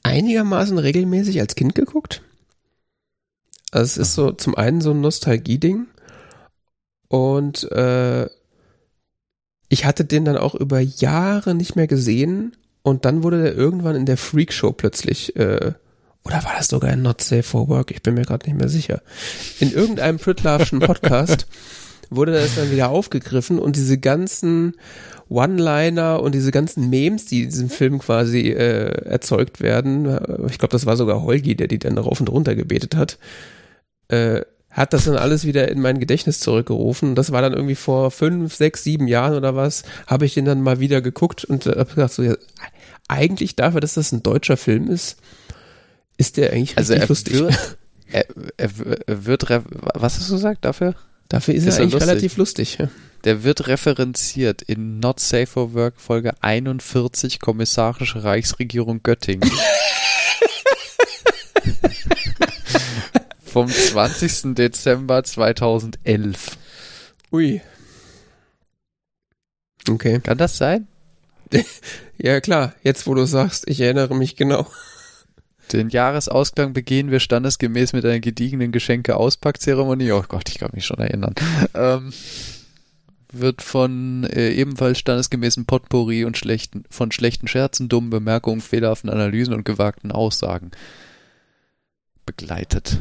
einigermaßen 0.04 0.78
regelmäßig 0.78 1.40
als 1.40 1.54
Kind 1.56 1.74
geguckt. 1.74 2.22
Also 3.72 3.84
es 3.84 4.08
ist 4.08 4.14
so 4.14 4.32
zum 4.32 4.54
einen 4.56 4.80
so 4.80 4.92
ein 4.92 5.00
Nostalgie-Ding 5.00 5.86
und 7.08 7.70
äh, 7.72 8.28
ich 9.74 9.84
hatte 9.84 10.04
den 10.04 10.24
dann 10.24 10.36
auch 10.36 10.54
über 10.54 10.78
Jahre 10.78 11.52
nicht 11.52 11.74
mehr 11.74 11.88
gesehen 11.88 12.54
und 12.84 13.04
dann 13.04 13.24
wurde 13.24 13.42
der 13.42 13.56
irgendwann 13.56 13.96
in 13.96 14.06
der 14.06 14.16
Freak 14.16 14.52
Show 14.52 14.70
plötzlich 14.70 15.34
äh, 15.34 15.72
oder 16.22 16.44
war 16.44 16.52
das 16.56 16.68
sogar 16.68 16.92
in 16.92 17.02
Not 17.02 17.20
Safe 17.20 17.42
for 17.42 17.68
Work? 17.68 17.90
Ich 17.90 18.00
bin 18.00 18.14
mir 18.14 18.22
gerade 18.22 18.48
nicht 18.48 18.56
mehr 18.56 18.68
sicher. 18.68 19.02
In 19.58 19.72
irgendeinem 19.72 20.20
Pritlavschen 20.20 20.78
Podcast 20.80 21.48
wurde 22.08 22.32
das 22.34 22.54
dann 22.54 22.70
wieder 22.70 22.88
aufgegriffen 22.88 23.58
und 23.58 23.74
diese 23.74 23.98
ganzen 23.98 24.74
One-Liner 25.28 26.22
und 26.22 26.36
diese 26.36 26.52
ganzen 26.52 26.88
Memes, 26.88 27.26
die 27.26 27.42
in 27.42 27.50
diesem 27.50 27.68
Film 27.68 27.98
quasi 27.98 28.50
äh, 28.50 29.06
erzeugt 29.06 29.60
werden, 29.60 30.06
äh, 30.06 30.46
ich 30.48 30.60
glaube, 30.60 30.70
das 30.72 30.86
war 30.86 30.96
sogar 30.96 31.24
Holgi, 31.24 31.56
der 31.56 31.66
die 31.66 31.80
dann 31.80 31.98
rauf 31.98 32.20
und 32.20 32.30
runter 32.30 32.54
gebetet 32.54 32.94
hat, 32.94 33.18
äh, 34.06 34.42
hat 34.74 34.92
das 34.92 35.04
dann 35.04 35.16
alles 35.16 35.46
wieder 35.46 35.68
in 35.68 35.80
mein 35.80 35.98
Gedächtnis 36.00 36.40
zurückgerufen. 36.40 37.14
Das 37.14 37.32
war 37.32 37.40
dann 37.40 37.54
irgendwie 37.54 37.74
vor 37.76 38.10
fünf, 38.10 38.54
sechs, 38.54 38.84
sieben 38.84 39.08
Jahren 39.08 39.34
oder 39.34 39.56
was, 39.56 39.84
habe 40.06 40.26
ich 40.26 40.34
den 40.34 40.44
dann 40.44 40.60
mal 40.60 40.80
wieder 40.80 41.00
geguckt 41.00 41.44
und 41.44 41.66
äh, 41.66 41.78
hab 41.78 41.94
gedacht, 41.94 42.12
so, 42.12 42.22
ja, 42.22 42.34
eigentlich 43.08 43.56
dafür, 43.56 43.80
dass 43.80 43.94
das 43.94 44.12
ein 44.12 44.22
deutscher 44.22 44.56
Film 44.56 44.88
ist, 44.90 45.16
ist 46.16 46.36
der 46.36 46.52
eigentlich 46.52 46.76
Also 46.76 46.92
richtig 46.92 47.08
lustig. 47.08 47.34
wird, 47.40 47.76
er, 48.12 48.26
er, 48.56 48.70
er 49.06 49.24
wird, 49.26 49.48
was 49.94 50.16
hast 50.18 50.28
du 50.28 50.34
gesagt 50.34 50.64
dafür? 50.64 50.94
Dafür 51.28 51.54
ist, 51.54 51.64
Ist 51.66 51.74
er 51.74 51.78
er 51.78 51.82
eigentlich 51.84 51.92
lustig? 51.94 52.10
relativ 52.10 52.36
lustig. 52.36 52.76
Ja. 52.78 52.88
Der 53.24 53.42
wird 53.44 53.66
referenziert 53.66 54.60
in 54.62 55.00
Not 55.00 55.20
Safe 55.20 55.46
for 55.46 55.72
Work 55.72 55.94
Folge 55.98 56.32
41 56.42 57.40
Kommissarische 57.40 58.22
Reichsregierung 58.24 59.02
Göttingen. 59.02 59.48
Vom 63.54 63.68
20. 63.68 64.56
Dezember 64.56 65.22
2011. 65.22 66.58
Ui. 67.30 67.62
Okay. 69.88 70.18
Kann 70.18 70.38
das 70.38 70.58
sein? 70.58 70.88
Ja, 72.18 72.40
klar. 72.40 72.74
Jetzt, 72.82 73.06
wo 73.06 73.14
du 73.14 73.26
sagst, 73.26 73.68
ich 73.68 73.80
erinnere 73.80 74.16
mich 74.16 74.34
genau. 74.34 74.66
Den 75.72 75.88
Jahresausklang 75.88 76.72
begehen 76.72 77.12
wir 77.12 77.20
standesgemäß 77.20 77.92
mit 77.92 78.04
einer 78.04 78.18
gediegenen 78.18 78.72
Geschenke-Auspackzeremonie. 78.72 80.10
Oh 80.10 80.24
Gott, 80.26 80.48
ich 80.48 80.58
kann 80.58 80.70
mich 80.74 80.86
schon 80.86 80.98
erinnern. 80.98 81.34
Ähm, 81.74 82.12
wird 83.32 83.62
von 83.62 84.24
äh, 84.24 84.50
ebenfalls 84.50 84.98
standesgemäßen 84.98 85.64
Potpourri 85.64 86.24
und 86.24 86.36
schlechten, 86.36 86.84
von 86.90 87.12
schlechten 87.12 87.46
Scherzen, 87.46 87.88
dummen 87.88 88.10
Bemerkungen, 88.10 88.60
fehlerhaften 88.60 89.10
Analysen 89.10 89.54
und 89.54 89.64
gewagten 89.64 90.10
Aussagen 90.10 90.72
begleitet. 92.26 92.98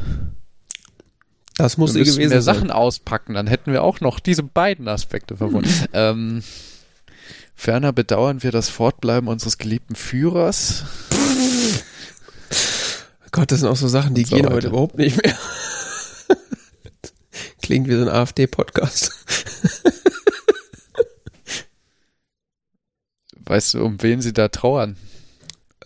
Das 1.56 1.76
muss 1.76 1.94
gewesen 1.94 2.18
mehr 2.18 2.28
sein. 2.30 2.42
Sachen 2.42 2.70
auspacken, 2.70 3.34
dann 3.34 3.46
hätten 3.46 3.72
wir 3.72 3.82
auch 3.82 4.00
noch 4.00 4.18
diese 4.18 4.42
beiden 4.42 4.88
Aspekte 4.88 5.36
verbunden. 5.36 5.70
ähm, 5.92 6.42
ferner 7.54 7.92
bedauern 7.92 8.42
wir 8.42 8.50
das 8.50 8.68
Fortbleiben 8.68 9.28
unseres 9.28 9.58
geliebten 9.58 9.94
Führers. 9.94 10.84
Gott, 13.30 13.52
das 13.52 13.60
sind 13.60 13.68
auch 13.68 13.76
so 13.76 13.88
Sachen, 13.88 14.14
die 14.14 14.24
so 14.24 14.34
gehen 14.34 14.46
weiter. 14.46 14.56
heute 14.56 14.68
überhaupt 14.68 14.98
nicht 14.98 15.22
mehr. 15.22 15.34
Klingt 17.62 17.88
wie 17.88 17.94
so 17.94 18.02
ein 18.02 18.08
AfD-Podcast. 18.08 19.12
Weißt 23.46 23.74
du, 23.74 23.84
um 23.84 24.00
wen 24.02 24.22
sie 24.22 24.32
da 24.32 24.48
trauern? 24.48 24.96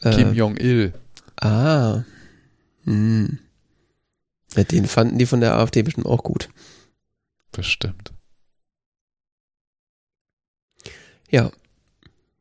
Kim 0.01 0.33
Äh, 0.33 0.35
Jong-il. 0.37 0.93
ah. 1.41 2.03
Hm. 2.85 3.39
Ja, 4.59 4.65
den 4.65 4.87
fanden 4.87 5.19
die 5.19 5.27
von 5.27 5.41
der 5.41 5.55
AfD 5.55 5.85
bestimmt 5.85 6.07
auch 6.07 6.25
gut. 6.25 6.49
Bestimmt. 7.53 8.13
Ja. 11.31 11.53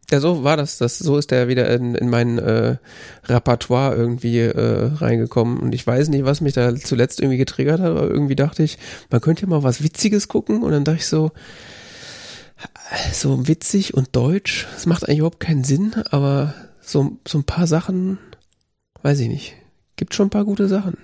Ja, 0.10 0.20
so 0.20 0.44
war 0.44 0.58
das. 0.58 0.80
das 0.80 0.98
so 0.98 1.16
ist 1.18 1.30
der 1.30 1.48
wieder 1.48 1.70
in, 1.70 1.94
in 1.94 2.10
mein 2.10 2.40
äh, 2.40 2.78
Repertoire 3.26 3.96
irgendwie 3.96 4.40
äh, 4.40 4.92
reingekommen. 4.96 5.60
Und 5.60 5.76
ich 5.76 5.86
weiß 5.86 6.10
nicht, 6.10 6.26
was 6.26 6.42
mich 6.42 6.54
da 6.54 6.76
zuletzt 6.76 7.20
irgendwie 7.20 7.38
getriggert 7.38 7.82
hat, 7.82 7.92
aber 7.92 8.10
irgendwie 8.10 8.36
dachte 8.36 8.64
ich, 8.64 8.80
man 9.12 9.22
könnte 9.22 9.44
ja 9.44 9.50
mal 9.50 9.62
was 9.62 9.84
Witziges 9.84 10.28
gucken. 10.28 10.64
Und 10.64 10.72
dann 10.72 10.86
dachte 10.86 10.98
ich 10.98 11.06
so, 11.06 11.32
so 13.14 13.48
witzig 13.48 13.94
und 13.94 14.16
deutsch, 14.16 14.66
das 14.74 14.88
macht 14.88 15.04
eigentlich 15.08 15.20
überhaupt 15.20 15.40
keinen 15.40 15.64
Sinn, 15.64 15.94
aber 16.10 16.56
so, 16.82 17.20
so 17.28 17.38
ein 17.38 17.44
paar 17.44 17.68
Sachen, 17.68 18.18
weiß 19.04 19.20
ich 19.20 19.28
nicht. 19.28 19.54
Gibt 19.98 20.16
schon 20.16 20.28
ein 20.28 20.32
paar 20.32 20.46
gute 20.46 20.68
Sachen. 20.68 20.98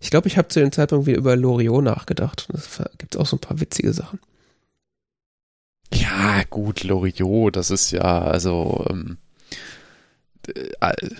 Ich 0.00 0.10
glaube, 0.10 0.28
ich 0.28 0.36
habe 0.38 0.48
zu 0.48 0.60
dem 0.60 0.72
Zeitpunkt 0.72 1.06
wieder 1.06 1.18
über 1.18 1.36
Loriot 1.36 1.82
nachgedacht. 1.82 2.48
Es 2.52 2.80
gibt 2.98 3.16
auch 3.16 3.26
so 3.26 3.36
ein 3.36 3.40
paar 3.40 3.60
witzige 3.60 3.92
Sachen. 3.92 4.20
Ja, 5.92 6.42
gut, 6.50 6.84
Loriot, 6.84 7.56
das 7.56 7.70
ist 7.70 7.90
ja, 7.92 8.00
also, 8.22 8.84
ähm, 8.90 9.18
äh, 10.48 10.68
äh, 10.80 11.10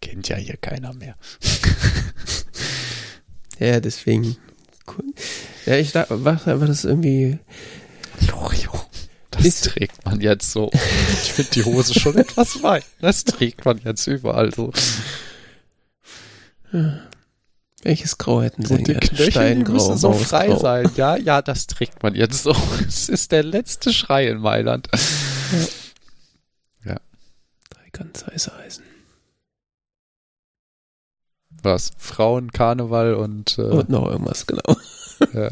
kennt 0.00 0.28
ja 0.28 0.36
hier 0.36 0.56
keiner 0.56 0.92
mehr. 0.94 1.16
Ja, 3.60 3.78
deswegen. 3.78 4.36
Cool. 4.88 5.14
Ja, 5.64 5.76
ich 5.76 5.92
dachte, 5.92 6.14
einfach 6.14 6.66
das 6.66 6.84
irgendwie. 6.84 7.38
Loriot. 8.28 8.84
Das 9.30 9.44
Ist- 9.44 9.64
trägt 9.66 10.04
man 10.04 10.20
jetzt 10.20 10.50
so. 10.50 10.72
Ich 11.22 11.32
finde 11.32 11.52
die 11.52 11.64
Hose 11.64 11.94
schon 11.94 12.16
etwas 12.18 12.64
weit. 12.64 12.84
Das 13.00 13.22
trägt 13.22 13.64
man 13.64 13.78
jetzt 13.84 14.08
überall 14.08 14.52
so. 14.52 14.72
Welches 17.82 18.18
Grau 18.18 18.42
hätten 18.42 18.64
sie 18.64 18.74
Und 18.74 18.88
die 18.88 18.92
denn? 18.92 19.00
Knöchel, 19.00 19.26
die 19.26 19.30
Steingrau, 19.30 19.72
müssen 19.74 19.96
so 19.98 20.12
frei 20.12 20.48
Mausgrau. 20.48 20.62
sein. 20.62 20.90
Ja, 20.96 21.16
ja, 21.16 21.42
das 21.42 21.66
trägt 21.66 22.02
man 22.02 22.14
jetzt 22.14 22.42
so. 22.42 22.54
Es 22.88 23.08
ist 23.08 23.32
der 23.32 23.42
letzte 23.42 23.92
Schrei 23.92 24.28
in 24.28 24.38
Mailand. 24.38 24.88
Drei 26.82 26.96
ganz 27.92 28.26
heiße 28.26 28.52
Eisen. 28.54 28.84
Was? 31.62 31.92
Frauen, 31.96 32.52
Karneval 32.52 33.14
und, 33.14 33.56
äh, 33.58 33.62
Und 33.62 33.88
noch 33.88 34.06
irgendwas, 34.06 34.46
genau. 34.46 34.76
ja. 35.32 35.50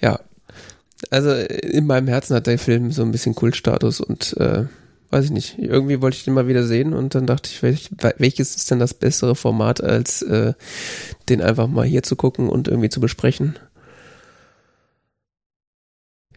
Ja. 0.00 0.20
Also 1.10 1.32
in 1.32 1.86
meinem 1.86 2.08
Herzen 2.08 2.34
hat 2.34 2.46
der 2.46 2.58
Film 2.58 2.90
so 2.90 3.02
ein 3.02 3.12
bisschen 3.12 3.34
Kultstatus 3.34 4.00
und 4.00 4.36
äh, 4.38 4.64
weiß 5.14 5.26
ich 5.26 5.30
nicht. 5.30 5.58
Irgendwie 5.58 6.02
wollte 6.02 6.16
ich 6.16 6.24
den 6.24 6.34
mal 6.34 6.48
wieder 6.48 6.64
sehen 6.64 6.92
und 6.92 7.14
dann 7.14 7.24
dachte 7.24 7.48
ich, 7.48 7.62
welch, 7.62 7.90
welches 8.18 8.56
ist 8.56 8.68
denn 8.70 8.80
das 8.80 8.94
bessere 8.94 9.36
Format, 9.36 9.80
als 9.80 10.22
äh, 10.22 10.54
den 11.28 11.40
einfach 11.40 11.68
mal 11.68 11.86
hier 11.86 12.02
zu 12.02 12.16
gucken 12.16 12.48
und 12.48 12.66
irgendwie 12.66 12.88
zu 12.88 13.00
besprechen. 13.00 13.56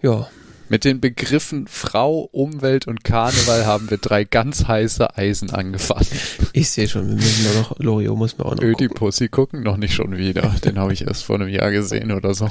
Ja, 0.03 0.27
Mit 0.69 0.83
den 0.83 1.01
Begriffen 1.01 1.65
Frau, 1.67 2.29
Umwelt 2.31 2.87
und 2.87 3.03
Karneval 3.03 3.65
haben 3.65 3.89
wir 3.89 3.97
drei 3.97 4.25
ganz 4.25 4.67
heiße 4.67 5.17
Eisen 5.17 5.49
angefangen. 5.49 6.05
ich 6.53 6.69
sehe 6.69 6.87
schon, 6.87 7.07
wir 7.07 7.15
müssen 7.15 7.45
nur 7.45 7.55
noch, 7.55 7.79
Lorio 7.79 8.15
muss 8.15 8.37
man 8.37 8.45
auch 8.45 8.51
noch 8.51 8.57
gucken. 8.57 8.75
Ödipussy 8.75 9.27
gucken 9.27 9.63
noch 9.63 9.77
nicht 9.77 9.95
schon 9.95 10.17
wieder. 10.17 10.53
Den 10.63 10.77
habe 10.77 10.93
ich 10.93 11.07
erst 11.07 11.23
vor 11.23 11.37
einem 11.37 11.49
Jahr 11.49 11.71
gesehen 11.71 12.11
oder 12.11 12.35
so. 12.35 12.47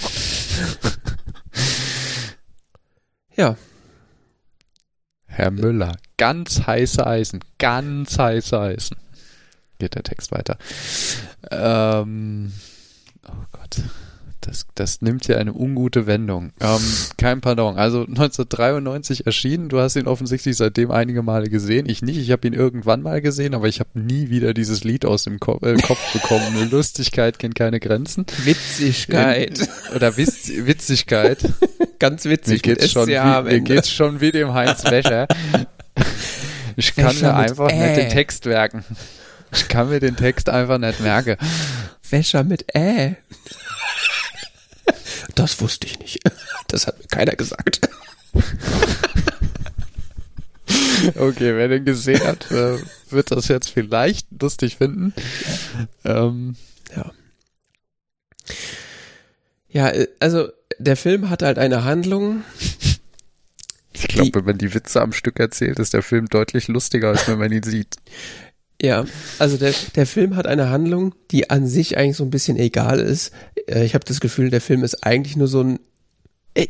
Ja, 3.36 3.56
Herr 5.36 5.50
Müller, 5.50 5.98
ganz 6.16 6.66
heiße 6.66 7.06
Eisen, 7.06 7.40
ganz 7.58 8.18
heiße 8.18 8.58
Eisen. 8.58 8.96
Geht 9.78 9.94
der 9.94 10.02
Text 10.02 10.32
weiter. 10.32 10.56
Ähm, 11.50 12.52
oh 13.28 13.44
Gott. 13.52 13.82
Das, 14.40 14.64
das 14.74 15.02
nimmt 15.02 15.26
hier 15.26 15.38
eine 15.38 15.52
ungute 15.52 16.06
Wendung. 16.06 16.52
Ähm, 16.60 16.80
kein 17.18 17.42
Pardon. 17.42 17.76
Also 17.76 18.06
1993 18.06 19.26
erschienen. 19.26 19.68
Du 19.68 19.78
hast 19.78 19.96
ihn 19.96 20.06
offensichtlich 20.06 20.56
seitdem 20.56 20.90
einige 20.90 21.22
Male 21.22 21.50
gesehen. 21.50 21.86
Ich 21.86 22.00
nicht. 22.00 22.16
Ich 22.16 22.30
habe 22.30 22.46
ihn 22.46 22.54
irgendwann 22.54 23.02
mal 23.02 23.20
gesehen, 23.20 23.54
aber 23.54 23.68
ich 23.68 23.80
habe 23.80 23.90
nie 24.00 24.30
wieder 24.30 24.54
dieses 24.54 24.84
Lied 24.84 25.04
aus 25.04 25.24
dem 25.24 25.38
Ko 25.38 25.58
äh, 25.60 25.74
Kopf 25.82 26.14
bekommen. 26.14 26.70
Lustigkeit 26.70 27.38
kennt 27.38 27.56
keine 27.56 27.78
Grenzen. 27.78 28.24
Witzigkeit. 28.44 29.68
Oder 29.94 30.16
Witz 30.16 30.48
Witzigkeit. 30.48 31.44
Ganz 31.98 32.24
Mir 32.24 32.32
witzig. 32.32 32.62
geht's, 32.62 32.82
mit 32.82 32.90
schon 32.90 33.06
wie, 33.08 33.42
mir 33.42 33.60
geht's 33.60 33.90
schon 33.90 34.20
wie 34.20 34.32
dem 34.32 34.52
Heinz 34.54 34.84
Wäscher. 34.84 35.26
Ich 36.78 36.94
kann 36.94 37.06
Wäscher 37.06 37.32
mir 37.32 37.36
einfach 37.36 37.70
Ä. 37.70 37.74
nicht 37.88 37.96
den 37.96 38.08
Text 38.10 38.44
merken. 38.44 38.84
Ich 39.50 39.66
kann 39.68 39.88
mir 39.88 39.98
den 39.98 40.14
Text 40.14 40.50
einfach 40.50 40.76
nicht 40.76 41.00
merken. 41.00 41.36
Wäscher 42.10 42.44
mit 42.44 42.66
Ä. 42.76 43.16
Das 45.34 45.58
wusste 45.62 45.86
ich 45.86 45.98
nicht. 45.98 46.20
Das 46.68 46.86
hat 46.86 46.98
mir 46.98 47.06
keiner 47.06 47.32
gesagt. 47.32 47.88
Okay, 51.14 51.56
wer 51.56 51.68
den 51.68 51.84
gesehen 51.86 52.22
hat, 52.26 52.50
äh, 52.50 52.78
wird 53.10 53.30
das 53.30 53.48
jetzt 53.48 53.70
vielleicht 53.70 54.26
lustig 54.40 54.76
finden. 54.76 55.14
Ähm, 56.04 56.56
Ja. 56.94 57.12
Ja, 59.68 59.88
äh, 59.90 60.08
also 60.20 60.48
der 60.78 60.96
Film 60.96 61.30
hat 61.30 61.42
halt 61.42 61.58
eine 61.58 61.84
Handlung. 61.84 62.42
ich 63.92 64.08
glaube, 64.08 64.34
wenn 64.34 64.44
man 64.44 64.58
die 64.58 64.74
Witze 64.74 65.00
am 65.00 65.12
Stück 65.12 65.40
erzählt, 65.40 65.78
ist 65.78 65.94
der 65.94 66.02
Film 66.02 66.26
deutlich 66.28 66.68
lustiger, 66.68 67.08
als 67.08 67.26
wenn 67.28 67.38
man 67.38 67.52
ihn 67.52 67.62
sieht. 67.62 67.96
Ja, 68.82 69.06
also 69.38 69.56
der, 69.56 69.72
der 69.94 70.04
Film 70.06 70.36
hat 70.36 70.46
eine 70.46 70.68
Handlung, 70.68 71.14
die 71.30 71.48
an 71.48 71.66
sich 71.66 71.96
eigentlich 71.96 72.18
so 72.18 72.24
ein 72.24 72.30
bisschen 72.30 72.58
egal 72.58 73.00
ist. 73.00 73.32
Äh, 73.66 73.86
Ich 73.86 73.94
habe 73.94 74.04
das 74.04 74.20
Gefühl, 74.20 74.50
der 74.50 74.60
Film 74.60 74.84
ist 74.84 75.02
eigentlich 75.02 75.34
nur 75.34 75.48
so 75.48 75.62
ein. 75.62 75.80
Ey, 76.52 76.68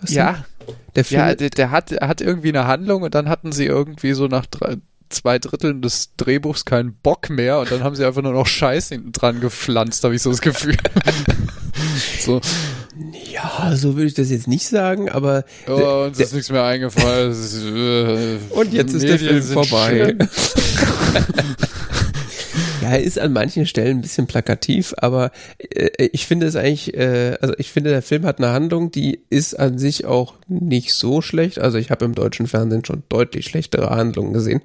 Was 0.00 0.12
Ja, 0.12 0.44
denn? 0.68 0.74
der 0.94 1.04
Film. 1.04 1.20
ja, 1.20 1.34
der, 1.34 1.50
der 1.50 1.72
hat, 1.72 1.90
hat 1.90 2.20
irgendwie 2.20 2.50
eine 2.50 2.68
Handlung 2.68 3.02
und 3.02 3.16
dann 3.16 3.28
hatten 3.28 3.50
sie 3.50 3.66
irgendwie 3.66 4.12
so 4.12 4.28
nach 4.28 4.46
drei, 4.46 4.76
zwei 5.08 5.40
Dritteln 5.40 5.82
des 5.82 6.14
Drehbuchs 6.16 6.64
keinen 6.66 6.94
Bock 6.94 7.30
mehr 7.30 7.58
und 7.58 7.72
dann 7.72 7.82
haben 7.82 7.96
sie 7.96 8.04
einfach 8.06 8.22
nur 8.22 8.32
noch 8.32 8.46
Scheiß 8.46 8.90
hinten 8.90 9.10
dran 9.10 9.40
gepflanzt, 9.40 10.04
habe 10.04 10.14
ich 10.14 10.22
so 10.22 10.30
das 10.30 10.42
Gefühl. 10.42 10.76
so, 12.20 12.40
ja, 13.32 13.74
so 13.76 13.94
würde 13.96 14.06
ich 14.06 14.14
das 14.14 14.30
jetzt 14.30 14.48
nicht 14.48 14.66
sagen, 14.66 15.08
aber 15.08 15.44
oh, 15.68 16.04
uns 16.06 16.18
ist 16.18 16.32
nichts 16.32 16.50
mehr 16.50 16.64
eingefallen. 16.64 17.30
ist, 17.30 17.54
äh, 17.64 18.38
Und 18.50 18.72
jetzt 18.72 18.92
ist 18.94 19.02
der 19.02 19.12
Medien 19.12 19.28
Film 19.30 19.42
sind 19.42 19.54
vorbei. 19.54 20.16
Ja, 22.82 22.88
er 22.92 23.02
ist 23.02 23.18
an 23.18 23.32
manchen 23.34 23.66
Stellen 23.66 23.98
ein 23.98 24.00
bisschen 24.00 24.26
plakativ, 24.26 24.94
aber 24.96 25.32
äh, 25.58 26.08
ich 26.12 26.26
finde 26.26 26.46
es 26.46 26.56
eigentlich, 26.56 26.94
äh, 26.94 27.36
also 27.40 27.54
ich 27.58 27.70
finde, 27.70 27.90
der 27.90 28.00
Film 28.02 28.24
hat 28.24 28.38
eine 28.38 28.52
Handlung, 28.52 28.90
die 28.90 29.20
ist 29.28 29.58
an 29.58 29.78
sich 29.78 30.06
auch 30.06 30.34
nicht 30.48 30.94
so 30.94 31.20
schlecht. 31.20 31.58
Also 31.58 31.76
ich 31.76 31.90
habe 31.90 32.06
im 32.06 32.14
deutschen 32.14 32.46
Fernsehen 32.46 32.84
schon 32.84 33.02
deutlich 33.10 33.44
schlechtere 33.46 33.90
Handlungen 33.90 34.32
gesehen. 34.32 34.62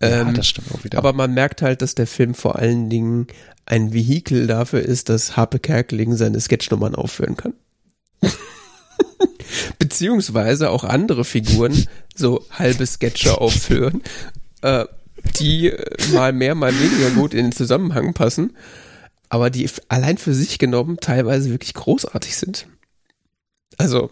Ja, 0.00 0.22
Ähm, 0.22 0.34
das 0.34 0.46
stimmt 0.48 0.68
auch 0.72 0.84
wieder. 0.84 0.96
aber 0.98 1.12
man 1.12 1.34
merkt 1.34 1.60
halt, 1.60 1.82
dass 1.82 1.94
der 1.94 2.06
Film 2.06 2.34
vor 2.34 2.56
allen 2.56 2.88
Dingen 2.88 3.26
ein 3.66 3.92
Vehikel 3.92 4.46
dafür 4.46 4.82
ist, 4.82 5.08
dass 5.08 5.36
Harpe 5.36 5.58
Kerkeling 5.58 6.16
seine 6.16 6.40
Sketchnummern 6.40 6.94
aufführen 6.94 7.36
kann. 7.36 7.54
Beziehungsweise 9.78 10.70
auch 10.70 10.84
andere 10.84 11.24
Figuren 11.24 11.86
so 12.14 12.44
halbe 12.50 12.86
Sketche 12.86 13.40
aufführen, 13.40 14.02
äh, 14.62 14.84
die 15.38 15.72
mal 16.12 16.32
mehr, 16.32 16.54
mal 16.54 16.72
weniger 16.78 17.10
gut 17.10 17.32
in 17.34 17.46
den 17.46 17.52
Zusammenhang 17.52 18.14
passen, 18.14 18.56
aber 19.28 19.50
die 19.50 19.68
allein 19.88 20.18
für 20.18 20.34
sich 20.34 20.58
genommen 20.58 20.98
teilweise 21.00 21.50
wirklich 21.50 21.74
großartig 21.74 22.36
sind. 22.36 22.66
Also 23.78 24.10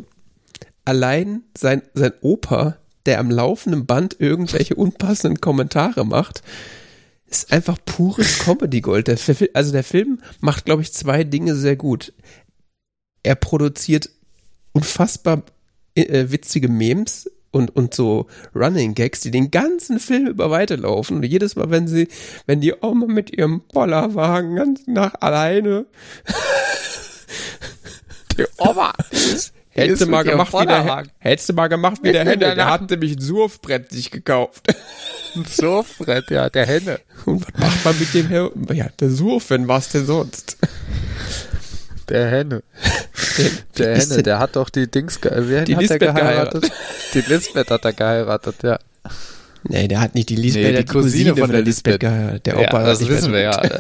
allein 0.85 1.43
sein, 1.57 1.83
sein 1.95 2.13
Opa, 2.23 2.79
der 3.07 3.19
am 3.21 3.31
laufenden 3.31 3.87
Band 3.87 4.17
irgendwelche 4.19 4.75
unpassenden 4.75 5.41
Kommentare 5.41 6.05
macht, 6.05 6.43
ist 7.33 7.53
einfach 7.53 7.79
pures 7.85 8.41
Comedy-Gold. 8.41 9.09
Also 9.55 9.73
der 9.73 9.85
Film 9.85 10.21
macht, 10.41 10.65
glaube 10.65 10.83
ich, 10.83 10.93
zwei 10.93 11.25
Dinge 11.25 11.55
sehr 11.55 11.77
gut. 11.77 12.13
Er 13.23 13.35
produziert 13.35 14.11
unfassbar 14.73 15.43
äh, 15.95 16.27
witzige 16.29 16.69
Memes 16.69 17.31
und, 17.51 17.75
und 17.77 17.95
so 17.95 18.27
Running 18.55 18.95
Gags, 18.95 19.21
die 19.21 19.31
den 19.31 19.51
ganzen 19.51 20.01
Film 20.01 20.27
über 20.27 20.51
weiterlaufen. 20.51 21.19
Und 21.19 21.23
jedes 21.25 21.57
Mal, 21.57 21.71
wenn 21.71 21.87
sie, 21.87 22.09
wenn 22.47 22.61
die 22.61 22.75
Oma 22.81 23.07
mit 23.07 23.37
ihrem 23.37 23.63
Bollerwagen 23.73 24.57
ganz 24.57 24.87
nach 24.87 25.15
alleine 25.21 25.87
die 28.39 28.47
Oma 28.59 28.93
Hättest 29.75 30.03
du 30.03 30.07
mal 30.07 30.23
gemacht 30.23 30.53
wie 30.53 30.67
der, 30.67 31.05
hättest 31.19 31.49
du 31.49 31.53
mal 31.55 31.69
gemacht 31.69 31.99
wie 32.03 32.13
der 32.13 32.21
Henne, 32.25 32.39
der 32.39 32.55
der 32.55 32.71
hat 32.71 32.91
nämlich 32.91 33.17
ein 33.17 33.21
Surfbrett 33.21 33.91
sich 33.91 34.11
gekauft. 34.11 34.67
Ein 35.35 35.47
Surfbrett, 35.47 36.31
ja, 36.31 36.51
der 36.51 36.67
Henne. 36.67 37.01
Und 37.25 37.47
was 37.47 37.59
macht 37.59 37.85
man 37.87 37.99
mit 37.99 38.13
dem 38.13 38.29
her? 38.29 38.51
Ja, 38.75 38.89
der 39.01 39.09
Surfen, 39.09 39.67
was 39.67 39.89
denn 39.89 40.05
sonst? 40.05 40.59
Der 42.11 42.29
Henne. 42.31 42.63
Der, 43.39 43.51
Der 43.79 43.97
Henne, 43.99 44.23
der 44.23 44.39
hat 44.39 44.57
doch 44.57 44.69
die 44.69 44.91
Dings, 44.91 45.23
ge- 45.23 45.33
wer 45.35 45.65
Die 45.65 45.75
hat 45.75 45.83
der 45.85 45.89
Lisbeth 45.99 46.01
geheiratet? 46.17 46.71
Die 47.15 47.21
Lisbeth 47.23 47.71
hat 47.71 47.83
er 47.83 47.93
geheiratet, 47.95 48.57
ja. 48.63 48.79
Nee, 49.65 49.89
der 49.89 50.01
hat 50.03 50.15
nicht 50.15 50.29
die 50.29 50.37
Lisbeth, 50.37 50.65
Nee, 50.65 50.73
der 50.73 50.83
die 50.83 50.89
hat 50.89 50.95
Cousine 50.95 51.35
von 51.37 51.51
der 51.51 51.63
Lisbeth. 51.63 52.01
geheiratet. 52.01 52.45
Der 52.45 52.55
ja, 52.61 52.69
Opa 52.69 52.81
hat 52.81 52.87
das 52.89 53.09
wissen 53.09 53.33
wir 53.33 53.41
ja. 53.41 53.65
ja. 53.65 53.79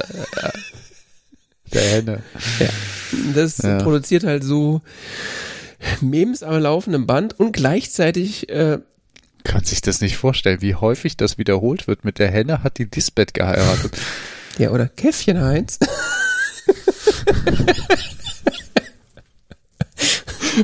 Der 1.74 1.82
Henne. 1.82 2.22
Das 3.34 3.58
Ja. 3.58 3.76
produziert 3.82 4.24
halt 4.24 4.42
so 4.44 4.80
Memes 6.00 6.42
am 6.42 6.60
laufenden 6.60 7.06
Band 7.06 7.38
und 7.38 7.52
gleichzeitig, 7.52 8.48
äh, 8.48 8.78
Kann 9.44 9.64
sich 9.64 9.80
das 9.80 10.00
nicht 10.00 10.16
vorstellen, 10.16 10.60
wie 10.62 10.74
häufig 10.74 11.16
das 11.16 11.38
wiederholt 11.38 11.86
wird. 11.88 12.04
Mit 12.04 12.18
der 12.18 12.30
Henne 12.30 12.62
hat 12.62 12.78
die 12.78 12.88
Lisbeth 12.92 13.34
geheiratet. 13.34 13.92
ja, 14.58 14.70
oder 14.70 14.86
Käffchen 14.88 15.40
Heinz. 15.40 15.78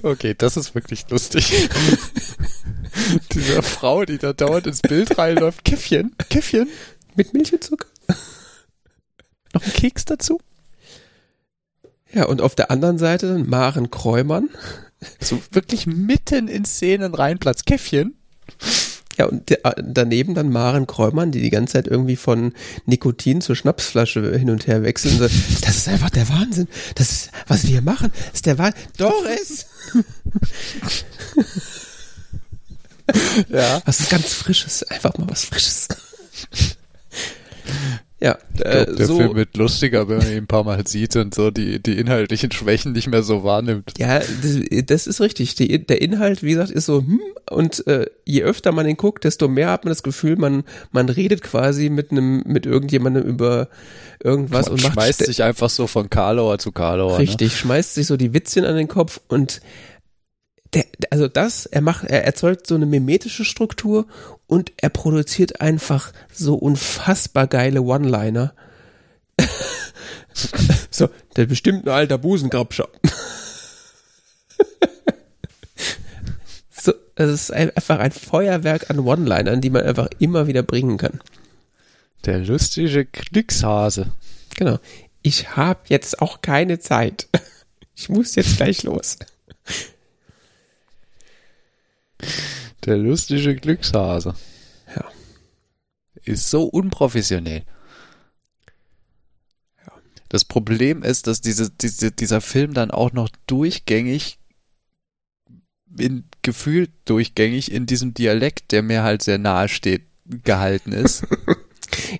Okay, 0.02 0.34
das 0.36 0.56
ist 0.56 0.74
wirklich 0.74 1.08
lustig. 1.08 1.68
Diese 3.32 3.62
Frau, 3.62 4.04
die 4.04 4.18
da 4.18 4.32
dauernd 4.32 4.66
ins 4.66 4.82
Bild 4.82 5.16
reinläuft. 5.16 5.64
Käffchen, 5.64 6.14
Käffchen, 6.28 6.68
Mit 7.14 7.32
Milch 7.32 7.52
und 7.52 7.64
Zucker. 7.64 7.86
noch 9.54 9.64
ein 9.64 9.72
Keks 9.72 10.04
dazu? 10.04 10.40
Ja, 12.12 12.26
und 12.26 12.42
auf 12.42 12.54
der 12.54 12.70
anderen 12.70 12.98
Seite 12.98 13.28
dann 13.28 13.48
Maren 13.48 13.90
Kräumann. 13.90 14.50
So 15.20 15.40
wirklich 15.50 15.86
mitten 15.86 16.48
in 16.48 16.64
Szenen 16.64 17.14
reinplatzt. 17.14 17.66
Käffchen. 17.66 18.16
Ja, 19.16 19.26
und 19.26 19.50
äh, 19.50 19.58
daneben 19.82 20.34
dann 20.34 20.50
Maren 20.50 20.86
Kräumann, 20.86 21.32
die 21.32 21.40
die 21.40 21.50
ganze 21.50 21.72
Zeit 21.72 21.88
irgendwie 21.88 22.16
von 22.16 22.52
Nikotin 22.86 23.40
zur 23.40 23.56
Schnapsflasche 23.56 24.36
hin 24.38 24.50
und 24.50 24.66
her 24.66 24.82
wechseln. 24.82 25.18
Das 25.60 25.76
ist 25.76 25.88
einfach 25.88 26.10
der 26.10 26.28
Wahnsinn. 26.28 26.68
Das 26.94 27.10
ist, 27.10 27.30
was 27.46 27.64
wir 27.64 27.70
hier 27.70 27.82
machen, 27.82 28.12
ist 28.32 28.46
der 28.46 28.58
Wahnsinn. 28.58 28.80
Doris! 28.96 29.66
Ja. 33.48 33.82
Was 33.84 34.00
ist 34.00 34.10
ganz 34.10 34.34
Frisches. 34.34 34.82
Einfach 34.84 35.16
mal 35.18 35.28
was 35.28 35.44
Frisches. 35.44 35.88
Ja, 38.20 38.36
Ich 38.54 38.60
äh, 38.62 38.84
glaub, 38.84 38.96
der 38.96 39.06
so, 39.06 39.16
Film 39.16 39.36
wird 39.36 39.56
lustiger, 39.56 40.08
wenn 40.08 40.18
man 40.18 40.28
ihn 40.28 40.38
ein 40.38 40.46
paar 40.48 40.64
Mal 40.64 40.84
sieht 40.86 41.14
und 41.14 41.34
so 41.34 41.52
die, 41.52 41.80
die 41.80 41.98
inhaltlichen 41.98 42.50
Schwächen 42.50 42.92
nicht 42.92 43.06
mehr 43.06 43.22
so 43.22 43.44
wahrnimmt. 43.44 43.92
ja, 43.96 44.18
das, 44.18 44.86
das 44.86 45.06
ist 45.06 45.20
richtig. 45.20 45.54
Die, 45.54 45.86
der 45.86 46.02
Inhalt, 46.02 46.42
wie 46.42 46.50
gesagt, 46.50 46.70
ist 46.72 46.86
so, 46.86 46.98
hm, 46.98 47.20
und 47.48 47.86
äh, 47.86 48.06
je 48.24 48.42
öfter 48.42 48.72
man 48.72 48.88
ihn 48.88 48.96
guckt, 48.96 49.22
desto 49.22 49.46
mehr 49.46 49.70
hat 49.70 49.84
man 49.84 49.92
das 49.92 50.02
Gefühl, 50.02 50.36
man, 50.36 50.64
man 50.90 51.08
redet 51.08 51.42
quasi 51.42 51.90
mit 51.90 52.10
einem, 52.10 52.42
mit 52.44 52.66
irgendjemandem 52.66 53.22
über 53.22 53.68
irgendwas 54.20 54.66
Man 54.66 54.74
und 54.74 54.82
macht 54.82 54.92
schmeißt 54.94 55.24
sich 55.24 55.44
einfach 55.44 55.70
so 55.70 55.86
von 55.86 56.10
Karlauer 56.10 56.58
zu 56.58 56.72
Karlauer. 56.72 57.18
Richtig, 57.18 57.56
schmeißt 57.56 57.94
sich 57.94 58.08
so 58.08 58.16
die 58.16 58.34
Witzchen 58.34 58.64
an 58.64 58.74
den 58.74 58.88
Kopf 58.88 59.20
und 59.28 59.60
der, 60.74 60.84
also 61.10 61.28
das, 61.28 61.66
er 61.66 61.80
macht, 61.80 62.04
er 62.04 62.24
erzeugt 62.24 62.66
so 62.66 62.74
eine 62.74 62.86
mimetische 62.86 63.44
Struktur 63.44 64.06
und 64.46 64.72
er 64.76 64.90
produziert 64.90 65.60
einfach 65.60 66.12
so 66.32 66.54
unfassbar 66.56 67.46
geile 67.46 67.82
One-Liner. 67.82 68.54
so, 70.90 71.08
der 71.36 71.46
bestimmt 71.46 71.86
ein 71.86 71.92
alter 71.92 72.18
Busengrabscher. 72.18 72.88
so, 76.70 76.92
es 77.16 77.30
ist 77.30 77.52
ein- 77.52 77.70
einfach 77.76 77.98
ein 77.98 78.12
Feuerwerk 78.12 78.90
an 78.90 78.98
One-Linern, 79.00 79.60
die 79.60 79.70
man 79.70 79.82
einfach 79.84 80.08
immer 80.18 80.46
wieder 80.46 80.62
bringen 80.62 80.96
kann. 80.98 81.20
Der 82.24 82.38
lustige 82.40 83.04
Glückshase. 83.06 84.12
Genau. 84.56 84.78
Ich 85.22 85.56
habe 85.56 85.80
jetzt 85.88 86.20
auch 86.20 86.42
keine 86.42 86.78
Zeit. 86.78 87.28
Ich 87.94 88.08
muss 88.08 88.34
jetzt 88.34 88.56
gleich 88.56 88.82
los. 88.82 89.16
Der 92.84 92.96
lustige 92.96 93.54
Glückshase. 93.56 94.34
Ja. 94.94 95.04
Ist 96.24 96.50
so 96.50 96.64
unprofessionell. 96.64 97.64
Das 100.28 100.44
Problem 100.44 101.02
ist, 101.02 101.26
dass 101.26 101.40
diese, 101.40 101.70
diese, 101.70 102.12
dieser 102.12 102.40
Film 102.40 102.74
dann 102.74 102.90
auch 102.90 103.12
noch 103.12 103.30
durchgängig, 103.46 104.38
in, 105.96 106.24
gefühlt 106.42 106.90
durchgängig 107.06 107.72
in 107.72 107.86
diesem 107.86 108.12
Dialekt, 108.12 108.72
der 108.72 108.82
mir 108.82 109.02
halt 109.02 109.22
sehr 109.22 109.38
nahe 109.38 109.68
steht, 109.68 110.02
gehalten 110.26 110.92
ist. 110.92 111.24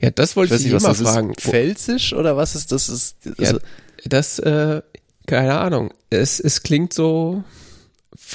Ja, 0.00 0.10
das 0.10 0.30
Ich 0.30 0.36
wollte 0.36 0.54
weiß 0.54 0.60
ich 0.60 0.72
nicht, 0.72 0.80
immer 0.82 0.88
das 0.88 1.00
fragen. 1.02 1.30
ist. 1.34 1.42
Pfälzisch 1.42 2.12
oder 2.14 2.36
was 2.38 2.54
ist 2.54 2.72
das? 2.72 2.88
Ist, 2.88 3.16
Ja, 3.38 3.48
also, 3.48 3.60
das, 4.06 4.38
äh, 4.38 4.80
keine 5.26 5.58
Ahnung. 5.58 5.92
Es, 6.08 6.40
es 6.40 6.62
klingt 6.62 6.94
so 6.94 7.44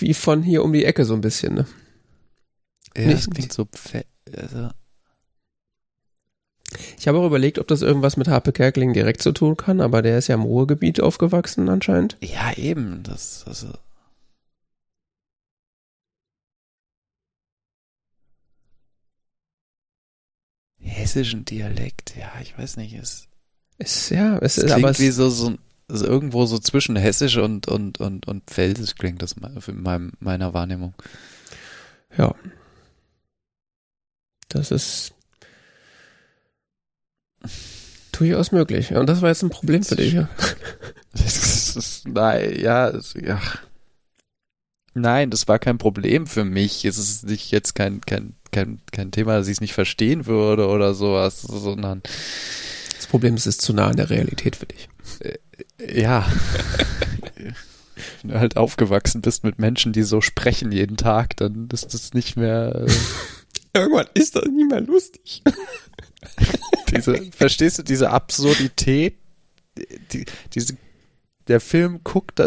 wie 0.02 0.14
von 0.14 0.44
hier 0.44 0.64
um 0.64 0.74
die 0.74 0.86
Ecke 0.86 1.06
so 1.06 1.14
ein 1.14 1.22
bisschen, 1.22 1.54
ne? 1.56 1.66
ja, 2.96 3.08
nicht- 3.08 3.28
das 3.28 3.30
klingt 3.30 3.54
so 3.54 3.68
also, 4.38 4.70
Ich 6.98 7.08
habe 7.08 7.20
auch 7.20 7.28
überlegt, 7.28 7.60
ob 7.60 7.68
das 7.68 7.82
irgendwas 7.82 8.18
mit 8.18 8.28
Harpe 8.28 8.52
Kerkeling 8.52 8.94
direkt 8.94 9.22
zu 9.22 9.32
tun 9.32 9.58
kann, 9.58 9.82
aber 9.82 10.02
der 10.02 10.18
ist 10.18 10.28
ja 10.28 10.36
im 10.36 10.42
Ruhrgebiet 10.42 11.02
aufgewachsen 11.02 11.70
anscheinend. 11.70 12.18
Ja, 12.22 12.54
eben. 12.58 13.04
Das, 13.04 13.44
das, 13.46 13.68
hessischen 20.80 21.46
Dialekt, 21.46 22.16
ja, 22.18 22.32
ich 22.42 22.58
weiß 22.58 22.78
nicht, 22.78 22.94
es 22.94 23.28
ist 23.78 24.10
ja, 24.12 24.38
es, 24.40 24.58
ist 24.58 24.72
aber 24.72 24.98
wie 25.00 25.10
so, 25.10 25.30
so 25.30 25.58
also 25.88 26.06
irgendwo 26.06 26.46
so 26.46 26.60
zwischen 26.60 26.96
hessisch 26.96 27.38
und 27.38 27.68
und 27.68 28.00
und 28.00 28.28
und 28.28 28.44
pfälzisch 28.50 28.96
klingt 28.96 29.22
das 29.22 29.34
in 29.68 29.82
meinem, 29.82 30.14
meiner 30.20 30.54
Wahrnehmung. 30.54 30.94
Ja. 32.18 32.34
Das 34.50 34.72
ist 34.72 35.14
durchaus 38.12 38.52
möglich. 38.52 38.94
Und 38.94 39.08
das 39.08 39.22
war 39.22 39.30
jetzt 39.30 39.44
ein 39.44 39.50
Problem 39.50 39.84
für 39.84 39.96
dich, 39.96 40.14
ja. 40.14 40.30
Das 41.12 41.76
ist, 41.76 42.08
nein, 42.08 42.60
ja, 42.60 42.94
ja. 43.20 43.42
Nein, 44.94 45.32
das 45.32 45.48
war 45.48 45.58
kein 45.58 45.80
Problem 45.80 46.28
für 46.28 46.46
mich. 46.46 46.86
Es 46.86 46.98
ist 46.98 47.26
nicht 47.26 47.52
jetzt 47.52 47.74
kein, 47.74 48.02
kein, 48.02 48.36
kein, 48.52 48.80
kein 48.92 49.12
Thema, 49.12 49.38
dass 49.38 49.48
ich 49.48 49.54
es 49.54 49.62
nicht 49.62 49.74
verstehen 49.74 50.28
würde 50.28 50.68
oder 50.68 50.94
sowas, 50.94 51.42
sondern. 51.42 52.04
Das 52.96 53.08
Problem 53.08 53.36
ist, 53.36 53.48
es 53.48 53.56
ist 53.56 53.62
zu 53.62 53.74
nah 53.74 53.88
an 53.88 53.98
der 53.98 54.10
Realität 54.10 54.56
für 54.56 54.68
dich. 54.68 54.88
Äh, 55.88 56.02
ja. 56.02 56.26
Wenn 58.22 58.32
du 58.32 58.40
halt 58.40 58.58
aufgewachsen 58.58 59.22
bist 59.22 59.44
mit 59.44 59.60
Menschen, 59.60 59.94
die 59.94 60.04
so 60.04 60.22
sprechen 60.22 60.72
jeden 60.72 60.98
Tag, 60.98 61.38
dann 61.38 61.70
ist 61.72 61.94
das 61.94 62.14
nicht 62.14 62.36
mehr. 62.36 62.76
Äh 62.76 62.92
Irgendwann 63.76 64.08
ist 64.14 64.36
das 64.36 64.46
nicht 64.46 64.70
mehr 64.70 64.82
lustig. 64.82 65.42
diese, 66.92 67.22
verstehst 67.32 67.80
du 67.80 67.84
diese 67.84 68.12
Absurdität? 68.12 69.16
Die, 70.12 70.26
diese 70.54 70.78
der 71.48 71.60
Film 71.60 72.02
guckt, 72.04 72.40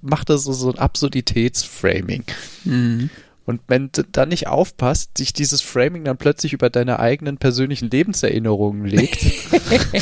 macht 0.00 0.30
da 0.30 0.38
so, 0.38 0.52
so 0.52 0.70
ein 0.70 0.78
Absurditätsframing. 0.78 2.24
Mhm. 2.64 3.10
Und 3.48 3.62
wenn 3.66 3.90
du 3.92 4.04
da 4.04 4.26
nicht 4.26 4.46
aufpasst, 4.46 5.16
sich 5.16 5.32
dieses 5.32 5.62
Framing 5.62 6.04
dann 6.04 6.18
plötzlich 6.18 6.52
über 6.52 6.68
deine 6.68 6.98
eigenen 6.98 7.38
persönlichen 7.38 7.88
Lebenserinnerungen 7.88 8.84
legt, 8.84 9.24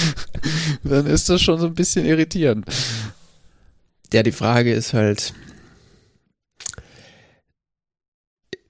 dann 0.82 1.06
ist 1.06 1.28
das 1.28 1.40
schon 1.40 1.60
so 1.60 1.66
ein 1.66 1.76
bisschen 1.76 2.04
irritierend. 2.04 2.66
Ja, 4.12 4.24
die 4.24 4.32
Frage 4.32 4.72
ist 4.72 4.94
halt, 4.94 5.32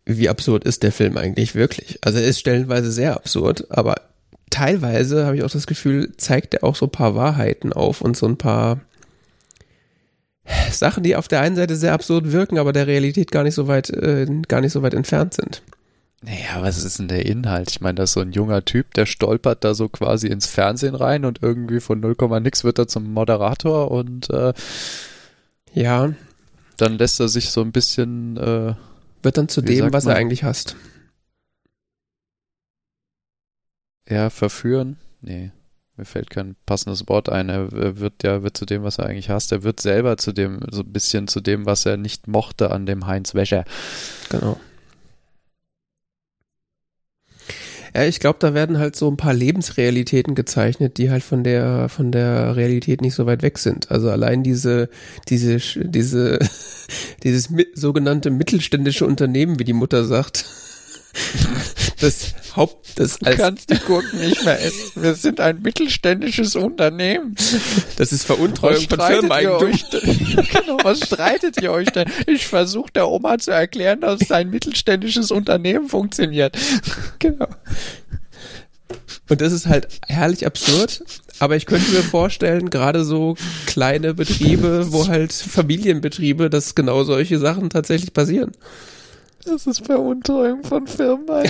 wie 0.04 0.28
absurd 0.28 0.64
ist 0.64 0.82
der 0.82 0.92
Film 0.92 1.16
eigentlich 1.16 1.54
wirklich? 1.54 1.98
Also 2.02 2.18
er 2.18 2.26
ist 2.26 2.40
stellenweise 2.40 2.92
sehr 2.92 3.14
absurd, 3.14 3.70
aber 3.70 4.02
teilweise 4.50 5.24
habe 5.24 5.38
ich 5.38 5.42
auch 5.42 5.50
das 5.50 5.66
Gefühl, 5.66 6.12
zeigt 6.18 6.52
er 6.52 6.64
auch 6.64 6.76
so 6.76 6.84
ein 6.84 6.92
paar 6.92 7.14
Wahrheiten 7.14 7.72
auf 7.72 8.02
und 8.02 8.14
so 8.14 8.26
ein 8.26 8.36
paar 8.36 8.82
Sachen, 10.70 11.02
die 11.02 11.16
auf 11.16 11.28
der 11.28 11.40
einen 11.40 11.56
Seite 11.56 11.76
sehr 11.76 11.92
absurd 11.92 12.32
wirken, 12.32 12.58
aber 12.58 12.72
der 12.72 12.86
Realität 12.86 13.30
gar 13.30 13.42
nicht 13.42 13.54
so 13.54 13.68
weit, 13.68 13.90
äh, 13.90 14.26
gar 14.48 14.60
nicht 14.60 14.72
so 14.72 14.82
weit 14.82 14.94
entfernt 14.94 15.34
sind. 15.34 15.62
Naja, 16.22 16.60
was 16.60 16.82
ist 16.82 16.98
denn 16.98 17.08
der 17.08 17.26
Inhalt? 17.26 17.70
Ich 17.70 17.80
meine, 17.80 17.96
das 17.96 18.10
ist 18.10 18.14
so 18.14 18.20
ein 18.20 18.32
junger 18.32 18.64
Typ, 18.64 18.94
der 18.94 19.06
stolpert 19.06 19.64
da 19.64 19.74
so 19.74 19.88
quasi 19.88 20.28
ins 20.28 20.46
Fernsehen 20.46 20.94
rein 20.94 21.24
und 21.24 21.42
irgendwie 21.42 21.80
von 21.80 22.00
0, 22.00 22.16
nix 22.40 22.64
wird 22.64 22.78
er 22.78 22.88
zum 22.88 23.12
Moderator 23.12 23.90
und 23.90 24.30
äh, 24.30 24.52
ja, 25.72 26.12
dann 26.78 26.98
lässt 26.98 27.20
er 27.20 27.28
sich 27.28 27.50
so 27.50 27.60
ein 27.60 27.72
bisschen 27.72 28.36
äh, 28.38 28.74
wird 29.22 29.36
dann 29.38 29.48
zu 29.48 29.60
dem, 29.60 29.92
was 29.92 30.04
man? 30.04 30.14
er 30.14 30.20
eigentlich 30.20 30.44
hasst. 30.44 30.76
Ja, 34.08 34.30
verführen? 34.30 34.98
Nee. 35.20 35.50
Mir 35.96 36.04
fällt 36.04 36.28
kein 36.28 36.56
passendes 36.66 37.08
Wort 37.08 37.30
ein. 37.30 37.48
Er 37.48 37.68
wird 37.72 38.22
ja 38.22 38.42
wird 38.42 38.56
zu 38.56 38.66
dem, 38.66 38.82
was 38.82 38.98
er 38.98 39.06
eigentlich 39.06 39.30
hasst. 39.30 39.52
Er 39.52 39.62
wird 39.62 39.80
selber 39.80 40.18
zu 40.18 40.32
dem, 40.32 40.60
so 40.70 40.82
ein 40.82 40.92
bisschen 40.92 41.26
zu 41.26 41.40
dem, 41.40 41.64
was 41.64 41.86
er 41.86 41.96
nicht 41.96 42.28
mochte 42.28 42.70
an 42.70 42.84
dem 42.84 43.06
Heinz 43.06 43.34
Wäscher. 43.34 43.64
Genau. 44.28 44.60
Ja, 47.96 48.04
ich 48.04 48.20
glaube, 48.20 48.38
da 48.40 48.52
werden 48.52 48.76
halt 48.76 48.94
so 48.94 49.10
ein 49.10 49.16
paar 49.16 49.32
Lebensrealitäten 49.32 50.34
gezeichnet, 50.34 50.98
die 50.98 51.10
halt 51.10 51.22
von 51.22 51.42
der 51.42 51.88
von 51.88 52.12
der 52.12 52.54
Realität 52.54 53.00
nicht 53.00 53.14
so 53.14 53.24
weit 53.24 53.40
weg 53.40 53.56
sind. 53.56 53.90
Also 53.90 54.10
allein 54.10 54.42
diese 54.42 54.90
diese 55.30 55.56
diese 55.78 56.38
dieses 57.22 57.48
sogenannte 57.72 58.28
mittelständische 58.28 59.06
Unternehmen, 59.06 59.58
wie 59.58 59.64
die 59.64 59.72
Mutter 59.72 60.04
sagt, 60.04 60.44
das 62.00 62.34
Haupt, 62.54 62.98
das 62.98 63.18
du 63.18 63.34
kannst 63.36 63.70
die 63.70 63.78
Gurken 63.78 64.20
nicht 64.20 64.44
mehr 64.44 64.62
essen. 64.62 65.02
Wir 65.02 65.14
sind 65.14 65.40
ein 65.40 65.62
mittelständisches 65.62 66.54
Unternehmen. 66.54 67.34
Das 67.96 68.12
ist 68.12 68.24
Veruntreuung 68.24 68.86
von 68.88 69.00
Firmeneigentum. 69.00 69.70
genau, 70.52 70.78
was 70.82 71.00
streitet 71.00 71.60
ihr 71.60 71.72
euch 71.72 71.88
denn? 71.88 72.10
Ich 72.26 72.46
versuche 72.46 72.92
der 72.92 73.08
Oma 73.08 73.38
zu 73.38 73.50
erklären, 73.50 74.00
dass 74.00 74.30
ein 74.30 74.50
mittelständisches 74.50 75.30
Unternehmen 75.30 75.88
funktioniert. 75.88 76.56
Genau. 77.18 77.48
Und 79.28 79.40
das 79.40 79.52
ist 79.52 79.66
halt 79.66 79.88
herrlich 80.06 80.46
absurd, 80.46 81.02
aber 81.38 81.56
ich 81.56 81.66
könnte 81.66 81.90
mir 81.90 82.02
vorstellen, 82.02 82.70
gerade 82.70 83.04
so 83.04 83.36
kleine 83.66 84.14
Betriebe, 84.14 84.92
wo 84.92 85.08
halt 85.08 85.32
Familienbetriebe, 85.32 86.50
dass 86.50 86.74
genau 86.74 87.02
solche 87.04 87.38
Sachen 87.38 87.70
tatsächlich 87.70 88.12
passieren. 88.12 88.52
Das 89.46 89.66
ist 89.66 89.86
Veruntreuung 89.86 90.64
von 90.64 90.86
Firmen. 90.86 91.48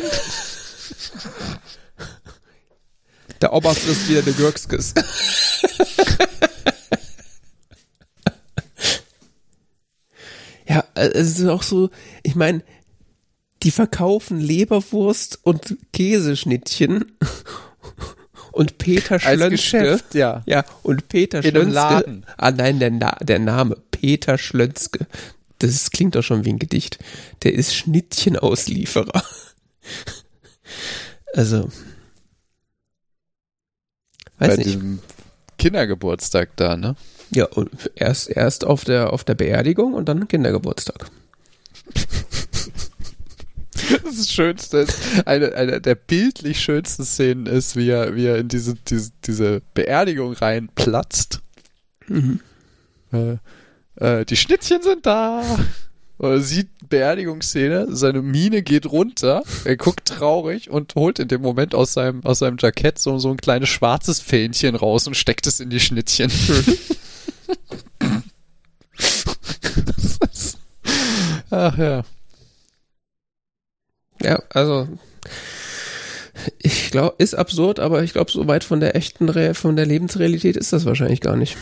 Der 3.40 3.52
Oberst 3.52 3.86
ist 3.88 4.08
wieder 4.08 4.22
der 4.22 4.34
Gürkskes. 4.34 4.94
ja, 10.68 10.84
es 10.94 11.38
ist 11.38 11.46
auch 11.46 11.62
so, 11.62 11.90
ich 12.22 12.34
meine, 12.34 12.62
die 13.62 13.70
verkaufen 13.70 14.40
Leberwurst 14.40 15.40
und 15.42 15.76
Käseschnittchen 15.92 17.16
und 18.52 18.78
Peter 18.78 19.18
Schlönske. 19.18 20.00
ja. 20.12 20.42
Ja, 20.46 20.64
und 20.82 21.08
Peter 21.08 21.42
In 21.44 21.50
Schlönske. 21.50 22.22
Ah 22.36 22.50
nein, 22.50 22.78
der, 22.78 22.90
Na 22.90 23.16
der 23.22 23.38
Name. 23.38 23.76
Peter 23.90 24.38
Schlönske. 24.38 25.06
Das 25.58 25.90
klingt 25.90 26.14
doch 26.14 26.22
schon 26.22 26.44
wie 26.44 26.50
ein 26.50 26.58
Gedicht. 26.58 26.98
Der 27.42 27.54
ist 27.54 27.74
Schnittchenauslieferer. 27.74 29.22
Also. 31.34 31.68
Weiß 34.38 34.48
Bei 34.48 34.56
nicht. 34.56 34.66
diesem 34.66 35.00
Kindergeburtstag 35.58 36.56
da, 36.56 36.78
ne? 36.78 36.96
Ja, 37.30 37.44
und 37.46 37.70
erst, 37.94 38.30
erst 38.30 38.64
auf 38.64 38.84
der, 38.84 39.12
auf 39.12 39.22
der 39.22 39.34
Beerdigung 39.34 39.92
und 39.92 40.08
dann 40.08 40.28
Kindergeburtstag. 40.28 41.10
Das 44.04 44.30
Schönste 44.30 44.78
ist, 44.78 44.98
eine, 45.26 45.54
eine 45.54 45.80
der 45.80 45.94
bildlich 45.94 46.60
schönsten 46.60 47.04
Szenen 47.04 47.46
ist, 47.46 47.76
wie 47.76 47.88
er, 47.90 48.16
wie 48.16 48.26
er 48.26 48.38
in 48.38 48.48
diese, 48.48 48.74
diese, 48.74 49.12
diese 49.24 49.62
Beerdigung 49.74 50.32
reinplatzt. 50.32 51.40
Mhm. 52.08 52.40
Äh, 53.12 53.36
äh, 53.96 54.24
die 54.24 54.36
Schnittchen 54.36 54.82
sind 54.82 55.06
da. 55.06 55.42
Er 56.18 56.40
sieht 56.40 56.68
Beerdigungsszene, 56.88 57.88
seine 57.90 58.22
Miene 58.22 58.62
geht 58.62 58.86
runter, 58.86 59.42
er 59.64 59.76
guckt 59.76 60.08
traurig 60.08 60.70
und 60.70 60.94
holt 60.94 61.18
in 61.18 61.28
dem 61.28 61.42
Moment 61.42 61.74
aus 61.74 61.92
seinem, 61.92 62.24
aus 62.24 62.38
seinem 62.38 62.56
Jackett 62.58 62.98
so, 62.98 63.18
so 63.18 63.30
ein 63.30 63.36
kleines 63.36 63.68
schwarzes 63.68 64.20
Fähnchen 64.20 64.76
raus 64.76 65.06
und 65.06 65.14
steckt 65.14 65.46
es 65.46 65.60
in 65.60 65.68
die 65.68 65.80
Schnittchen. 65.80 66.32
Ach 71.50 71.76
ja. 71.76 72.02
Ja, 74.22 74.42
also 74.50 74.88
ich 76.58 76.90
glaube, 76.90 77.16
ist 77.18 77.34
absurd, 77.34 77.78
aber 77.78 78.02
ich 78.02 78.12
glaube, 78.12 78.30
so 78.30 78.46
weit 78.48 78.64
von 78.64 78.80
der 78.80 78.96
echten, 78.96 79.28
Re 79.28 79.52
von 79.54 79.76
der 79.76 79.84
Lebensrealität 79.84 80.56
ist 80.56 80.72
das 80.72 80.86
wahrscheinlich 80.86 81.20
gar 81.20 81.36
nicht. 81.36 81.56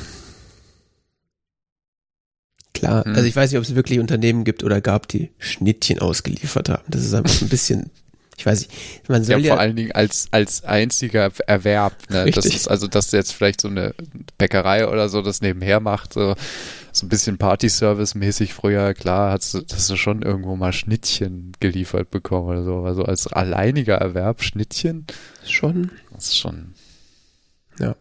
Klar, 2.75 3.05
hm. 3.05 3.15
also 3.15 3.27
ich 3.27 3.35
weiß 3.35 3.51
nicht, 3.51 3.59
ob 3.59 3.65
es 3.65 3.75
wirklich 3.75 4.01
Unternehmen 4.01 4.45
gibt 4.45 4.63
oder 4.65 4.81
gab, 4.81 5.09
die 5.09 5.31
Schnittchen 5.39 6.01
ausgeliefert 6.01 6.69
haben. 6.69 6.83
Das 6.89 7.05
ist 7.05 7.15
einfach 7.15 7.41
ein 7.41 7.49
bisschen, 7.49 7.91
ich 8.37 8.45
weiß 8.45 8.61
nicht, 8.63 9.09
man 9.09 9.23
soll 9.23 9.41
ja, 9.41 9.47
ja 9.47 9.53
vor 9.55 9.61
allen 9.61 9.77
Dingen 9.77 9.93
als 9.93 10.27
als 10.33 10.65
einziger 10.65 11.31
Erwerb. 11.47 11.95
Ne? 12.11 12.25
Richtig. 12.25 12.45
Das 12.45 12.55
ist 12.55 12.69
also, 12.69 12.89
dass 12.89 13.13
jetzt 13.13 13.33
vielleicht 13.33 13.61
so 13.61 13.69
eine 13.69 13.95
Bäckerei 14.39 14.89
oder 14.89 15.09
so 15.09 15.23
das 15.23 15.41
nebenher 15.41 15.79
macht, 15.79 16.13
so, 16.13 16.35
so 16.91 17.07
ein 17.07 17.09
bisschen 17.09 17.39
Party-Service-mäßig 17.39 18.53
früher, 18.53 18.93
klar, 18.93 19.31
hast 19.31 19.55
du, 19.55 19.63
hast 19.73 19.89
du 19.89 19.97
schon 19.97 20.23
irgendwo 20.23 20.57
mal 20.57 20.73
Schnittchen 20.73 21.53
geliefert 21.61 22.11
bekommen 22.11 22.49
oder 22.49 22.65
so. 22.65 22.83
Also 22.83 23.05
als 23.05 23.29
alleiniger 23.29 23.97
Erwerb 23.97 24.43
Schnittchen. 24.43 25.07
Schon. 25.47 25.93
Das 26.13 26.27
ist 26.27 26.39
schon. 26.39 26.75
Ja. 27.79 27.95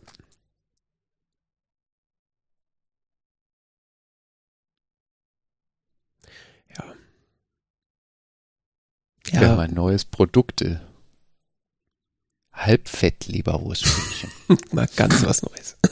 Ja. 9.34 9.42
Wir 9.42 9.50
haben 9.50 9.60
ein 9.60 9.74
neues 9.74 10.06
Produkt. 10.06 10.64
Halbfett-Leberwurststückchen. 12.54 14.30
Mal 14.72 14.88
ganz 14.96 15.26
was 15.26 15.42
Neues. 15.42 15.76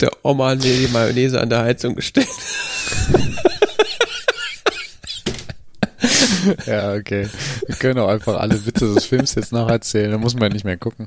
Der 0.00 0.10
Oma 0.22 0.50
hat 0.50 0.58
mir 0.58 0.76
die 0.76 0.88
Mayonnaise 0.88 1.40
an 1.40 1.48
der 1.48 1.62
Heizung 1.62 1.94
gestellt. 1.94 2.26
ja, 6.66 6.94
okay. 6.94 7.28
Wir 7.66 7.76
können 7.76 8.00
auch 8.00 8.08
einfach 8.08 8.40
alle 8.40 8.66
Witze 8.66 8.92
des 8.92 9.04
Films 9.04 9.36
jetzt 9.36 9.52
nacherzählen, 9.52 10.10
da 10.10 10.18
muss 10.18 10.34
man 10.34 10.50
nicht 10.50 10.64
mehr 10.64 10.76
gucken. 10.76 11.06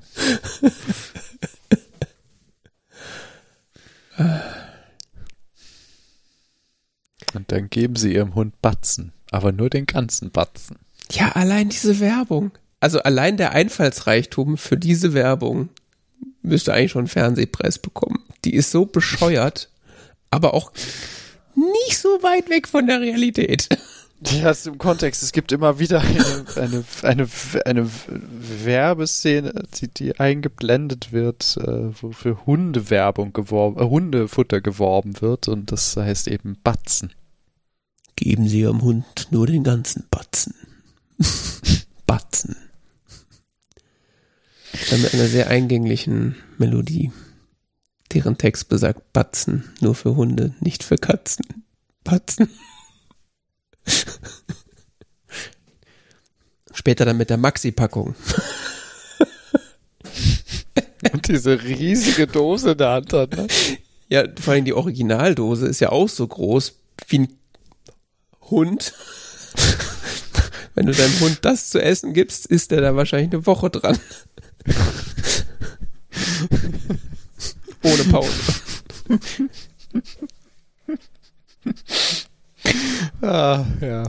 Und 7.36 7.52
dann 7.52 7.70
geben 7.70 7.96
sie 7.96 8.14
ihrem 8.14 8.36
Hund 8.36 8.62
Batzen, 8.62 9.12
aber 9.32 9.52
nur 9.52 9.70
den 9.70 9.86
ganzen 9.86 10.32
Batzen. 10.32 10.78
Ja, 11.12 11.34
allein 11.34 11.70
diese 11.70 12.00
Werbung. 12.00 12.52
Also 12.80 13.00
allein 13.00 13.38
der 13.38 13.52
Einfallsreichtum 13.52 14.58
für 14.58 14.78
diese 14.78 15.14
Werbung 15.14 15.70
müsste 16.42 16.74
eigentlich 16.74 16.92
schon 16.92 17.02
einen 17.02 17.08
Fernsehpreis 17.08 17.80
bekommen. 17.80 18.24
Die 18.44 18.54
ist 18.54 18.72
so 18.72 18.86
bescheuert, 18.86 19.70
aber 20.32 20.54
auch 20.54 20.72
nicht 21.56 21.98
so 21.98 22.10
weit 22.22 22.50
weg 22.50 22.68
von 22.68 22.88
der 22.88 23.02
Realität. 23.02 23.70
Ja, 24.32 24.52
ist 24.52 24.66
im 24.66 24.78
Kontext. 24.78 25.24
Es 25.24 25.34
gibt 25.34 25.52
immer 25.52 25.78
wieder 25.78 26.02
eine, 26.02 26.46
eine, 26.56 26.84
eine, 27.04 27.28
eine 27.66 27.90
Werbeszene, 28.64 29.64
die, 29.76 29.88
die 29.88 30.20
eingeblendet 30.20 31.12
wird, 31.12 31.58
äh, 31.58 31.92
wo 32.02 32.12
für 32.12 32.46
Hundewerbung 32.46 33.34
geworben, 33.34 33.80
äh, 33.80 33.90
Hundefutter 33.90 34.62
geworben 34.62 35.22
wird 35.22 35.48
und 35.48 35.72
das 35.72 35.98
heißt 35.98 36.28
eben 36.28 36.58
Batzen. 36.64 37.14
Geben 38.16 38.48
Sie 38.48 38.62
Ihrem 38.62 38.82
Hund 38.82 39.28
nur 39.32 39.48
den 39.48 39.64
ganzen 39.64 40.06
Batzen. 40.10 40.54
Batzen. 42.06 42.56
Dann 44.90 45.02
mit 45.02 45.14
einer 45.14 45.28
sehr 45.28 45.48
eingänglichen 45.50 46.36
Melodie. 46.58 47.12
Deren 48.14 48.38
Text 48.38 48.70
besagt 48.70 49.12
Batzen, 49.14 49.66
nur 49.82 49.96
für 49.96 50.16
Hunde, 50.16 50.54
nicht 50.60 50.84
für 50.84 50.98
Katzen. 50.98 51.66
Batzen. 52.04 52.50
Später 56.74 57.06
dann 57.06 57.18
mit 57.18 57.30
der 57.30 57.38
Maxi-Packung. 57.38 58.16
Und 61.12 61.28
diese 61.28 61.62
riesige 61.64 62.28
Dose 62.28 62.72
in 62.72 62.78
der 62.78 62.90
Hand 62.92 63.14
hat, 63.14 63.36
ne? 63.36 63.48
Ja, 64.08 64.24
vor 64.40 64.54
allem 64.54 64.66
die 64.66 64.74
Originaldose 64.74 65.68
ist 65.68 65.80
ja 65.80 65.90
auch 65.90 66.10
so 66.10 66.28
groß 66.28 66.74
wie 67.08 67.20
ein 67.20 67.38
Hund. 68.50 68.94
Wenn 70.76 70.88
du 70.88 70.94
deinem 70.94 71.20
Hund 71.22 71.40
das 71.42 71.70
zu 71.70 71.82
essen 71.82 72.14
gibst, 72.14 72.46
ist 72.46 72.72
der 72.72 72.82
da 72.82 72.96
wahrscheinlich 72.96 73.32
eine 73.34 73.46
Woche 73.46 73.70
dran. 73.70 73.98
Ohne 77.84 78.04
Pause. 78.06 78.32
Ah, 83.22 83.66
ja. 83.82 84.04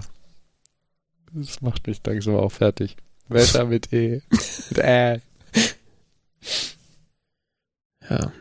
Das 1.33 1.61
macht 1.61 1.87
mich 1.87 2.01
langsam 2.05 2.37
auch 2.37 2.53
fertig. 2.53 2.97
Wetter 3.29 3.65
mit 3.65 3.93
E. 3.93 4.23
mit 4.71 4.79
Ä. 4.79 5.21
Ja. 8.09 8.33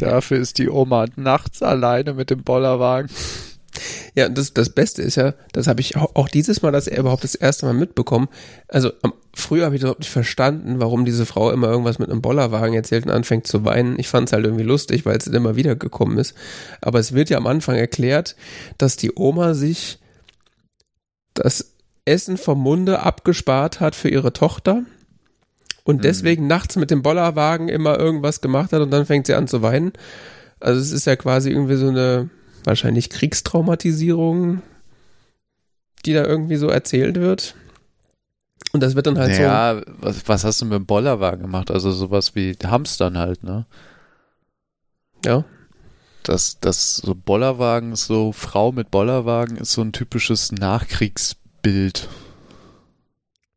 Dafür 0.00 0.38
ist 0.38 0.56
die 0.58 0.70
Oma 0.70 1.06
nachts 1.16 1.62
alleine 1.62 2.14
mit 2.14 2.30
dem 2.30 2.42
Bollerwagen. 2.42 3.10
Ja, 4.14 4.28
das, 4.28 4.54
das 4.54 4.70
Beste 4.70 5.02
ist 5.02 5.16
ja, 5.16 5.34
das 5.52 5.66
habe 5.66 5.80
ich 5.80 5.96
auch, 5.96 6.28
dieses 6.28 6.62
Mal, 6.62 6.72
dass 6.72 6.86
er 6.86 6.98
überhaupt 6.98 7.22
das 7.22 7.34
erste 7.34 7.66
Mal 7.66 7.74
mitbekommen. 7.74 8.28
Also 8.66 8.92
am, 9.02 9.12
früher 9.34 9.66
habe 9.66 9.76
ich 9.76 9.82
überhaupt 9.82 10.00
nicht 10.00 10.10
verstanden, 10.10 10.80
warum 10.80 11.04
diese 11.04 11.26
Frau 11.26 11.50
immer 11.50 11.68
irgendwas 11.68 11.98
mit 11.98 12.10
einem 12.10 12.22
Bollerwagen 12.22 12.74
erzählt 12.74 13.04
und 13.04 13.12
anfängt 13.12 13.46
zu 13.46 13.64
weinen. 13.64 13.98
Ich 13.98 14.08
fand 14.08 14.28
es 14.28 14.32
halt 14.32 14.44
irgendwie 14.44 14.64
lustig, 14.64 15.04
weil 15.04 15.18
es 15.18 15.26
immer 15.26 15.54
wieder 15.54 15.76
gekommen 15.76 16.18
ist. 16.18 16.34
Aber 16.80 16.98
es 16.98 17.12
wird 17.12 17.28
ja 17.28 17.36
am 17.36 17.46
Anfang 17.46 17.76
erklärt, 17.76 18.36
dass 18.78 18.96
die 18.96 19.12
Oma 19.14 19.54
sich 19.54 19.98
das 21.34 21.74
Essen 22.06 22.38
vom 22.38 22.60
Munde 22.60 23.00
abgespart 23.00 23.80
hat 23.80 23.94
für 23.94 24.08
ihre 24.08 24.32
Tochter 24.32 24.82
und 25.84 26.04
deswegen 26.04 26.46
nachts 26.46 26.76
mit 26.76 26.90
dem 26.90 27.02
Bollerwagen 27.02 27.68
immer 27.68 27.98
irgendwas 27.98 28.40
gemacht 28.40 28.72
hat 28.72 28.80
und 28.80 28.90
dann 28.90 29.06
fängt 29.06 29.26
sie 29.26 29.34
an 29.34 29.48
zu 29.48 29.62
weinen. 29.62 29.92
Also 30.60 30.80
es 30.80 30.92
ist 30.92 31.06
ja 31.06 31.16
quasi 31.16 31.50
irgendwie 31.50 31.76
so 31.76 31.88
eine 31.88 32.28
wahrscheinlich 32.64 33.10
Kriegstraumatisierung, 33.10 34.62
die 36.04 36.12
da 36.12 36.24
irgendwie 36.24 36.56
so 36.56 36.68
erzählt 36.68 37.16
wird. 37.16 37.54
Und 38.72 38.82
das 38.82 38.94
wird 38.94 39.06
dann 39.06 39.18
halt 39.18 39.30
naja, 39.30 39.80
was, 39.86 40.28
was 40.28 40.44
hast 40.44 40.60
du 40.60 40.66
mit 40.66 40.74
dem 40.74 40.86
Bollerwagen 40.86 41.42
gemacht? 41.42 41.70
Also 41.70 41.90
sowas 41.90 42.34
wie 42.34 42.56
Hamstern 42.64 43.18
halt, 43.18 43.42
ne? 43.42 43.66
so. 45.24 45.30
Ja. 45.30 45.44
Das, 46.22 46.60
das 46.60 46.96
so 46.96 47.14
Bollerwagen, 47.14 47.96
so 47.96 48.32
Frau 48.32 48.72
mit 48.72 48.90
Bollerwagen 48.90 49.56
ist 49.56 49.72
so 49.72 49.80
ein 49.80 49.92
typisches 49.92 50.52
Nachkriegsbild. 50.52 52.08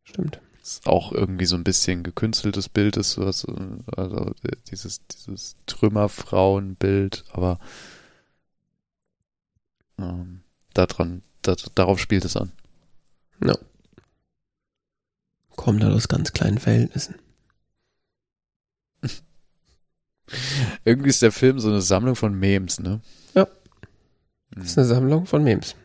Stimmt. 0.06 0.40
Ist 0.64 0.88
auch 0.88 1.12
irgendwie 1.12 1.46
so 1.46 1.58
ein 1.58 1.66
bisschen 1.66 2.04
gekünsteltes 2.04 2.70
Bild 2.70 2.96
ist, 2.96 3.18
was, 3.18 3.46
also 3.98 4.34
dieses, 4.72 5.06
dieses 5.08 5.58
Trümmerfrauenbild, 5.66 7.26
aber 7.34 7.60
ähm, 10.00 10.42
daran, 10.74 11.22
da, 11.42 11.58
darauf 11.76 12.00
spielt 12.00 12.24
es 12.24 12.38
an. 12.38 12.54
No. 13.42 13.58
Kommt 15.58 15.84
halt 15.84 15.94
aus 15.94 16.08
ganz 16.08 16.32
kleinen 16.32 16.60
Verhältnissen. 16.60 17.16
Irgendwie 20.86 21.10
ist 21.10 21.22
der 21.22 21.34
Film 21.34 21.60
so 21.60 21.68
eine 21.68 21.82
Sammlung 21.82 22.16
von 22.16 22.40
Memes, 22.40 22.80
ne? 22.80 23.02
Ja. 23.36 23.50
Das 24.52 24.68
ist 24.68 24.78
eine 24.78 24.88
Sammlung 24.88 25.26
von 25.26 25.44
Memes. 25.44 25.76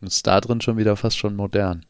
Und 0.00 0.08
ist 0.08 0.26
da 0.26 0.40
drin 0.40 0.60
schon 0.60 0.76
wieder 0.76 0.96
fast 0.96 1.16
schon 1.18 1.36
modern. 1.36 1.86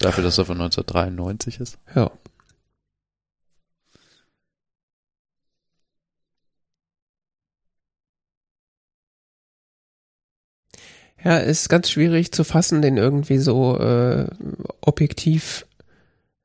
Dafür, 0.00 0.24
dass 0.24 0.38
er 0.38 0.46
von 0.46 0.60
1993 0.60 1.60
ist. 1.60 1.78
Ja. 1.94 2.10
Ja, 11.22 11.36
ist 11.36 11.68
ganz 11.68 11.90
schwierig 11.90 12.32
zu 12.32 12.44
fassen, 12.44 12.80
den 12.80 12.96
irgendwie 12.96 13.36
so 13.36 13.78
äh, 13.78 14.26
objektiv 14.80 15.66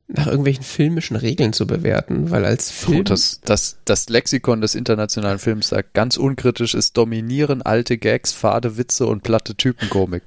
nach 0.07 0.27
irgendwelchen 0.27 0.63
filmischen 0.63 1.15
Regeln 1.15 1.53
zu 1.53 1.65
bewerten, 1.65 2.29
weil 2.31 2.43
als 2.43 2.71
Film. 2.71 2.99
Oh, 2.99 3.03
das, 3.03 3.39
das, 3.43 3.77
das 3.85 4.09
Lexikon 4.09 4.59
des 4.59 4.75
internationalen 4.75 5.39
Films 5.39 5.69
sagt 5.69 5.93
ganz 5.93 6.17
unkritisch, 6.17 6.73
es 6.73 6.91
dominieren 6.91 7.61
alte 7.61 7.97
Gags, 7.97 8.33
fade 8.33 8.77
Witze 8.77 9.07
und 9.07 9.23
platte 9.23 9.55
Typenkomik. 9.55 10.23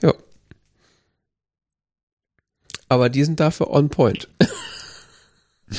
Ja. 0.00 0.14
Aber 2.88 3.08
die 3.08 3.24
sind 3.24 3.40
dafür 3.40 3.70
on 3.70 3.88
point. 3.88 4.28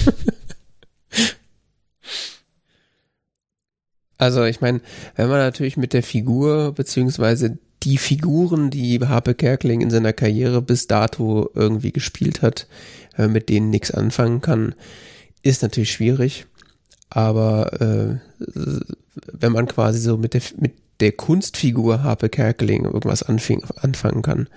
also 4.18 4.44
ich 4.46 4.62
meine, 4.62 4.82
wenn 5.16 5.30
man 5.30 5.38
natürlich 5.40 5.78
mit 5.78 5.94
der 5.94 6.04
Figur 6.04 6.74
beziehungsweise 6.74 7.58
die 7.84 7.98
Figuren, 7.98 8.70
die 8.70 9.00
Harpe 9.02 9.36
Kerkeling 9.36 9.82
in 9.82 9.90
seiner 9.90 10.14
Karriere 10.14 10.62
bis 10.62 10.88
dato 10.88 11.50
irgendwie 11.54 11.92
gespielt 11.92 12.42
hat, 12.42 12.68
äh, 13.18 13.28
mit 13.28 13.50
denen 13.50 13.70
nichts 13.70 13.92
anfangen 13.92 14.42
kann, 14.42 14.74
ist 15.42 15.62
natürlich 15.62 15.92
schwierig. 15.92 16.46
Aber 17.10 17.82
äh, 17.82 18.18
wenn 19.32 19.52
man 19.52 19.68
quasi 19.68 20.00
so 20.00 20.18
mit 20.18 20.34
der, 20.34 20.42
mit 20.58 20.74
der 21.00 21.12
Kunstfigur 21.12 22.04
Harpe 22.04 22.30
Kerkeling 22.30 22.86
irgendwas 22.86 23.24
anfing, 23.24 23.64
anfangen 23.82 24.22
kann, 24.22 24.48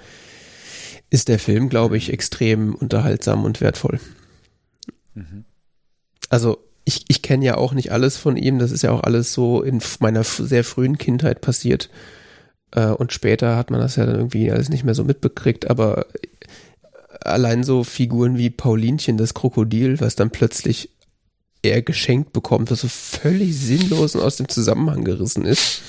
ist 1.10 1.28
der 1.28 1.38
Film, 1.38 1.68
glaube 1.68 1.96
ich, 1.96 2.12
extrem 2.12 2.74
unterhaltsam 2.74 3.44
und 3.44 3.60
wertvoll. 3.60 4.00
Mhm. 5.14 5.44
Also 6.28 6.58
ich, 6.84 7.04
ich 7.08 7.22
kenne 7.22 7.44
ja 7.44 7.56
auch 7.56 7.72
nicht 7.72 7.92
alles 7.92 8.16
von 8.16 8.36
ihm, 8.36 8.58
das 8.58 8.70
ist 8.72 8.82
ja 8.82 8.92
auch 8.92 9.02
alles 9.02 9.32
so 9.32 9.62
in 9.62 9.80
meiner 10.00 10.24
sehr 10.24 10.64
frühen 10.64 10.98
Kindheit 10.98 11.40
passiert. 11.40 11.90
Äh, 12.72 12.86
und 12.86 13.12
später 13.12 13.56
hat 13.56 13.70
man 13.70 13.80
das 13.80 13.96
ja 13.96 14.06
dann 14.06 14.16
irgendwie 14.16 14.50
alles 14.50 14.68
nicht 14.68 14.84
mehr 14.84 14.94
so 14.94 15.04
mitbekriegt, 15.04 15.68
aber 15.68 16.06
allein 17.20 17.64
so 17.64 17.84
Figuren 17.84 18.38
wie 18.38 18.50
Paulinchen, 18.50 19.16
das 19.16 19.34
Krokodil, 19.34 20.00
was 20.00 20.16
dann 20.16 20.30
plötzlich 20.30 20.90
er 21.62 21.82
geschenkt 21.82 22.32
bekommt, 22.32 22.70
was 22.70 22.80
so 22.80 22.88
völlig 22.88 23.56
sinnlos 23.58 24.14
und 24.14 24.22
aus 24.22 24.36
dem 24.36 24.48
Zusammenhang 24.48 25.04
gerissen 25.04 25.44
ist. 25.44 25.82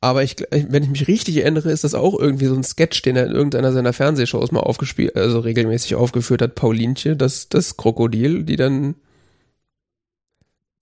Aber 0.00 0.22
ich, 0.22 0.36
wenn 0.50 0.84
ich 0.84 0.90
mich 0.90 1.08
richtig 1.08 1.38
erinnere, 1.38 1.72
ist 1.72 1.82
das 1.82 1.94
auch 1.94 2.18
irgendwie 2.18 2.46
so 2.46 2.54
ein 2.54 2.62
Sketch, 2.62 3.02
den 3.02 3.16
er 3.16 3.26
in 3.26 3.32
irgendeiner 3.32 3.72
seiner 3.72 3.92
Fernsehshows 3.92 4.52
mal 4.52 4.60
aufgespielt, 4.60 5.16
also 5.16 5.40
regelmäßig 5.40 5.96
aufgeführt 5.96 6.40
hat. 6.40 6.54
Paulinchen, 6.54 7.18
das, 7.18 7.48
das 7.48 7.76
Krokodil, 7.76 8.44
die 8.44 8.56
dann 8.56 8.94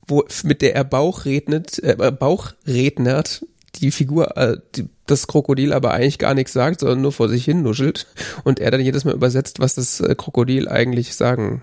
wo, 0.07 0.25
mit 0.45 0.63
der 0.63 0.75
er 0.75 0.85
Bauch 0.85 1.25
rednet, 1.25 1.83
äh, 1.83 1.97
Bauch 2.13 2.53
rednert, 2.67 3.45
die 3.77 3.91
Figur, 3.91 4.37
äh, 4.37 4.59
die, 4.75 4.89
das 5.07 5.27
Krokodil 5.27 5.73
aber 5.73 5.93
eigentlich 5.93 6.19
gar 6.19 6.35
nichts 6.35 6.53
sagt, 6.53 6.81
sondern 6.81 7.01
nur 7.01 7.13
vor 7.13 7.29
sich 7.29 7.45
hin 7.45 7.63
nuschelt 7.63 8.07
und 8.45 8.61
er 8.61 8.71
dann 8.71 8.81
jedes 8.81 9.05
Mal 9.05 9.15
übersetzt, 9.15 9.61
was 9.61 9.75
das 9.75 10.01
äh, 10.01 10.15
Krokodil 10.15 10.69
eigentlich 10.69 11.15
sagen 11.15 11.63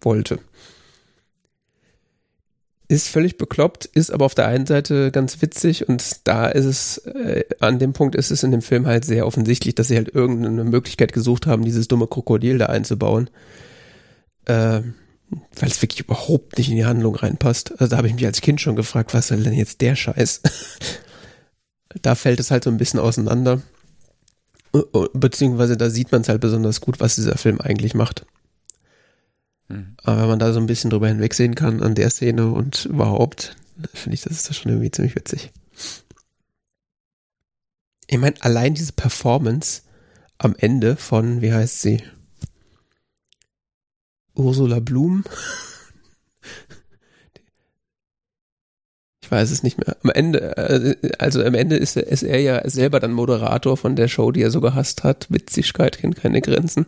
wollte. 0.00 0.38
Ist 2.92 3.08
völlig 3.08 3.38
bekloppt, 3.38 3.86
ist 3.86 4.10
aber 4.10 4.26
auf 4.26 4.34
der 4.34 4.48
einen 4.48 4.66
Seite 4.66 5.10
ganz 5.12 5.40
witzig 5.40 5.88
und 5.88 6.28
da 6.28 6.46
ist 6.46 6.66
es, 6.66 6.98
äh, 6.98 7.42
an 7.58 7.78
dem 7.78 7.94
Punkt 7.94 8.14
ist 8.14 8.30
es 8.30 8.42
in 8.42 8.50
dem 8.50 8.60
Film 8.60 8.86
halt 8.86 9.06
sehr 9.06 9.26
offensichtlich, 9.26 9.74
dass 9.74 9.88
sie 9.88 9.96
halt 9.96 10.14
irgendeine 10.14 10.62
Möglichkeit 10.64 11.14
gesucht 11.14 11.46
haben, 11.46 11.64
dieses 11.64 11.88
dumme 11.88 12.06
Krokodil 12.06 12.58
da 12.58 12.66
einzubauen. 12.66 13.30
Äh, 14.44 14.82
weil 14.82 15.70
es 15.70 15.80
wirklich 15.80 16.00
überhaupt 16.00 16.58
nicht 16.58 16.68
in 16.68 16.76
die 16.76 16.84
Handlung 16.84 17.14
reinpasst. 17.14 17.80
Also 17.80 17.86
da 17.86 17.96
habe 17.96 18.08
ich 18.08 18.14
mich 18.14 18.26
als 18.26 18.42
Kind 18.42 18.60
schon 18.60 18.76
gefragt, 18.76 19.14
was 19.14 19.28
soll 19.28 19.42
denn 19.42 19.54
jetzt 19.54 19.80
der 19.80 19.96
Scheiß? 19.96 20.42
da 22.02 22.14
fällt 22.14 22.40
es 22.40 22.50
halt 22.50 22.62
so 22.62 22.68
ein 22.68 22.76
bisschen 22.76 23.00
auseinander. 23.00 23.62
Beziehungsweise 25.14 25.78
da 25.78 25.88
sieht 25.88 26.12
man 26.12 26.20
es 26.20 26.28
halt 26.28 26.42
besonders 26.42 26.82
gut, 26.82 27.00
was 27.00 27.14
dieser 27.14 27.38
Film 27.38 27.58
eigentlich 27.58 27.94
macht. 27.94 28.26
Mhm. 29.72 29.96
Aber 30.02 30.22
wenn 30.22 30.28
man 30.28 30.38
da 30.38 30.52
so 30.52 30.60
ein 30.60 30.66
bisschen 30.66 30.90
drüber 30.90 31.08
hinwegsehen 31.08 31.54
kann 31.54 31.82
an 31.82 31.94
der 31.94 32.10
Szene 32.10 32.50
und 32.50 32.84
überhaupt, 32.86 33.56
finde 33.94 34.14
ich, 34.14 34.22
das 34.22 34.32
ist 34.32 34.48
das 34.48 34.56
schon 34.56 34.70
irgendwie 34.70 34.90
ziemlich 34.90 35.16
witzig. 35.16 35.52
Ich 38.06 38.18
meine, 38.18 38.34
allein 38.40 38.74
diese 38.74 38.92
Performance 38.92 39.82
am 40.38 40.54
Ende 40.58 40.96
von, 40.96 41.40
wie 41.40 41.52
heißt 41.52 41.80
sie? 41.80 42.02
Ursula 44.34 44.80
Blum. 44.80 45.24
Ich 49.22 49.30
weiß 49.30 49.50
es 49.50 49.62
nicht 49.62 49.78
mehr. 49.78 49.96
Am 50.02 50.10
Ende, 50.10 50.56
äh, 50.56 51.12
also 51.18 51.42
am 51.42 51.54
Ende 51.54 51.76
ist, 51.76 51.96
ist 51.96 52.22
er 52.22 52.40
ja 52.40 52.68
selber 52.68 53.00
dann 53.00 53.12
Moderator 53.12 53.76
von 53.76 53.96
der 53.96 54.08
Show, 54.08 54.32
die 54.32 54.42
er 54.42 54.50
so 54.50 54.60
gehasst 54.60 55.04
hat. 55.04 55.28
Witzigkeit 55.30 55.98
kennt 55.98 56.16
keine 56.16 56.40
Grenzen. 56.42 56.86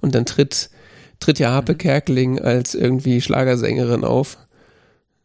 Und 0.00 0.14
dann 0.14 0.24
tritt 0.24 0.70
tritt 1.20 1.38
ja 1.38 1.50
Harpe 1.50 1.72
mhm. 1.72 1.78
Kerkeling 1.78 2.40
als 2.40 2.74
irgendwie 2.74 3.20
Schlagersängerin 3.20 4.04
auf. 4.04 4.38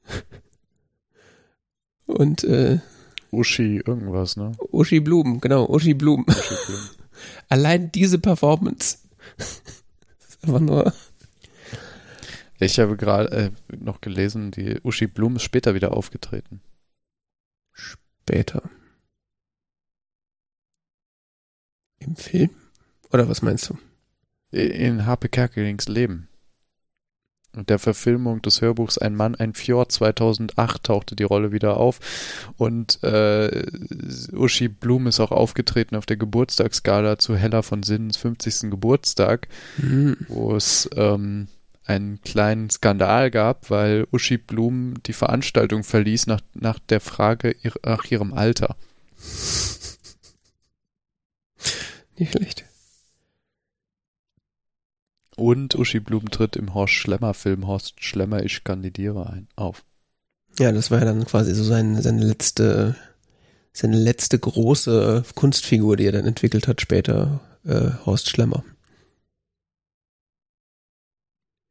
Und 2.06 2.44
äh, 2.44 2.80
Uschi 3.32 3.82
irgendwas, 3.86 4.36
ne? 4.36 4.54
Uschi 4.72 5.00
Blumen, 5.00 5.40
genau, 5.40 5.66
Uschi 5.66 5.94
Blumen. 5.94 6.26
Uschi 6.28 6.56
Blumen. 6.66 6.90
Allein 7.50 7.92
diese 7.92 8.20
Performance. 8.20 8.98
ist 9.38 10.44
einfach 10.44 10.60
nur. 10.60 10.94
Ich 12.60 12.80
habe 12.80 12.98
gerade 12.98 13.32
äh, 13.32 13.52
noch 13.78 14.02
gelesen, 14.02 14.52
die 14.52 14.80
Uschi 14.84 15.08
Blum 15.08 15.38
ist 15.38 15.44
später 15.44 15.76
wieder 15.76 15.96
aufgetreten. 15.96 16.62
Später. 17.72 18.70
Im 22.00 22.16
Film? 22.16 22.50
Oder 23.12 23.30
was 23.30 23.42
meinst 23.42 23.70
du? 23.70 23.78
In 24.52 25.06
Harpe 25.06 25.30
Kerkelings 25.30 25.88
Leben. 25.88 26.28
Und 27.56 27.70
der 27.70 27.80
Verfilmung 27.80 28.44
des 28.44 28.62
Hörbuchs 28.62 29.00
Ein 29.00 29.16
Mann, 29.16 29.34
ein 29.34 29.56
Fjord 29.56 29.92
2008 29.92 30.84
tauchte 30.84 31.16
die 31.16 31.24
Rolle 31.24 31.52
wieder 31.52 31.78
auf. 31.78 32.00
Und 32.58 33.04
äh, 33.04 33.66
Uschi 34.32 34.68
Blum 34.68 35.08
ist 35.08 35.20
auch 35.20 35.32
aufgetreten 35.32 35.96
auf 35.96 36.06
der 36.06 36.18
Geburtstagsgala 36.18 37.18
zu 37.18 37.36
Hella 37.36 37.64
von 37.64 37.82
Sinnens 37.82 38.18
50. 38.18 38.70
Geburtstag, 38.70 39.48
mhm. 39.78 40.18
wo 40.28 40.56
es 40.56 40.90
ähm, 40.96 41.48
einen 41.86 42.22
kleinen 42.22 42.70
Skandal 42.70 43.32
gab, 43.32 43.72
weil 43.72 44.06
Uschi 44.12 44.38
Blum 44.38 45.02
die 45.08 45.14
Veranstaltung 45.14 45.84
verließ 45.84 46.28
nach, 46.28 46.42
nach 46.54 46.78
der 46.78 47.00
Frage 47.00 47.56
nach 47.84 48.06
ihrem 48.06 48.34
Alter. 48.34 48.76
Nicht 52.16 52.34
schlecht. 52.34 52.69
Und 55.40 55.76
Uschi 55.76 56.02
Blum 56.02 56.30
tritt 56.30 56.58
im 56.58 56.74
Horst 56.74 56.94
Schlemmer 56.94 57.34
Film 57.34 57.66
Horst 57.66 58.04
Schlemmer, 58.04 58.44
ich 58.44 58.66
kandidiere 58.66 59.30
ein, 59.30 59.48
auf. 59.56 59.86
Ja, 60.58 60.74
das 60.74 60.92
war 60.92 61.00
ja 61.00 61.06
dann 61.06 61.26
quasi 61.26 61.56
so 61.56 61.64
sein, 61.64 62.02
seine 62.02 62.26
letzte, 62.26 62.98
seine 63.72 63.98
letzte 63.98 64.38
große 64.38 65.24
Kunstfigur, 65.36 65.96
die 65.96 66.06
er 66.06 66.12
dann 66.12 66.26
entwickelt 66.26 66.68
hat 66.68 66.82
später, 66.82 67.40
äh, 67.64 67.92
Horst 68.06 68.30
Schlemmer. 68.30 68.66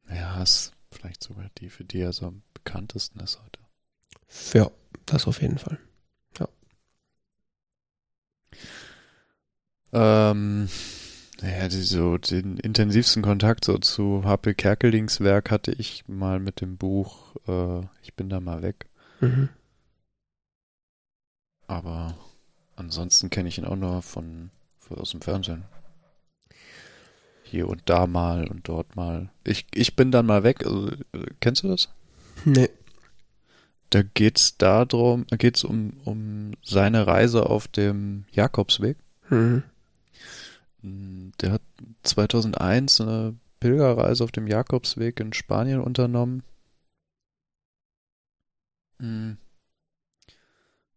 Ja, 0.09 0.41
ist 0.41 0.73
vielleicht 0.89 1.23
sogar 1.23 1.51
die, 1.59 1.69
für 1.69 1.83
die 1.83 1.99
er 1.99 2.11
so 2.11 2.25
am 2.25 2.41
bekanntesten 2.55 3.19
ist 3.19 3.39
heute. 3.39 3.59
Ja, 4.57 4.71
das 5.05 5.27
auf 5.27 5.43
jeden 5.43 5.59
Fall. 5.59 5.77
Ja. 6.39 6.49
Ähm, 10.31 10.69
naja, 11.41 11.67
die, 11.67 11.81
so 11.81 12.17
den 12.17 12.57
intensivsten 12.57 13.23
Kontakt 13.23 13.65
so 13.65 13.77
zu 13.77 14.23
HP 14.25 14.53
Kerkelings 14.53 15.21
Werk 15.21 15.51
hatte 15.51 15.71
ich 15.71 16.03
mal 16.07 16.39
mit 16.39 16.61
dem 16.61 16.77
Buch 16.77 17.35
äh, 17.47 17.81
Ich 18.03 18.13
bin 18.15 18.29
da 18.29 18.39
mal 18.39 18.61
weg. 18.61 18.87
Mhm. 19.21 19.49
Aber 21.67 22.17
ansonsten 22.75 23.29
kenne 23.29 23.47
ich 23.47 23.57
ihn 23.57 23.65
auch 23.65 23.75
nur 23.75 24.01
von, 24.01 24.49
von 24.77 24.97
aus 24.97 25.11
dem 25.11 25.21
Fernsehen. 25.21 25.65
Hier 27.43 27.67
und 27.67 27.83
da 27.85 28.05
mal 28.05 28.47
und 28.47 28.67
dort 28.67 28.95
mal. 28.95 29.29
Ich, 29.43 29.65
ich 29.73 29.95
bin 29.95 30.11
dann 30.11 30.25
mal 30.25 30.43
weg. 30.43 30.65
Also, 30.65 30.91
kennst 31.39 31.63
du 31.63 31.67
das? 31.67 31.89
Nee. 32.45 32.69
Da 33.89 34.03
geht's 34.03 34.57
darum, 34.57 35.25
da 35.27 35.35
geht's 35.35 35.63
um, 35.63 35.93
um 36.05 36.51
seine 36.63 37.07
Reise 37.07 37.47
auf 37.47 37.67
dem 37.67 38.25
Jakobsweg. 38.31 38.97
Mhm. 39.29 39.63
Der 40.81 41.51
hat 41.51 41.61
2001 42.03 43.01
eine 43.01 43.35
Pilgerreise 43.59 44.23
auf 44.23 44.31
dem 44.31 44.47
Jakobsweg 44.47 45.19
in 45.19 45.33
Spanien 45.33 45.81
unternommen. 45.81 46.43
Hm. 48.99 49.37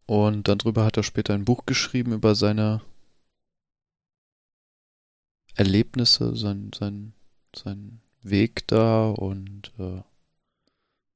Und 0.06 0.48
darüber 0.48 0.84
hat 0.84 0.96
er 0.96 1.02
später 1.02 1.34
ein 1.34 1.44
Buch 1.44 1.64
geschrieben 1.66 2.12
über 2.12 2.34
seine 2.34 2.82
Erlebnisse, 5.54 6.36
sein, 6.36 6.70
sein, 6.74 7.12
sein 7.54 8.00
Weg 8.22 8.66
da 8.68 9.10
und 9.10 9.72
äh, 9.78 10.02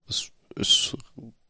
es 0.08 0.30
ist 0.54 0.96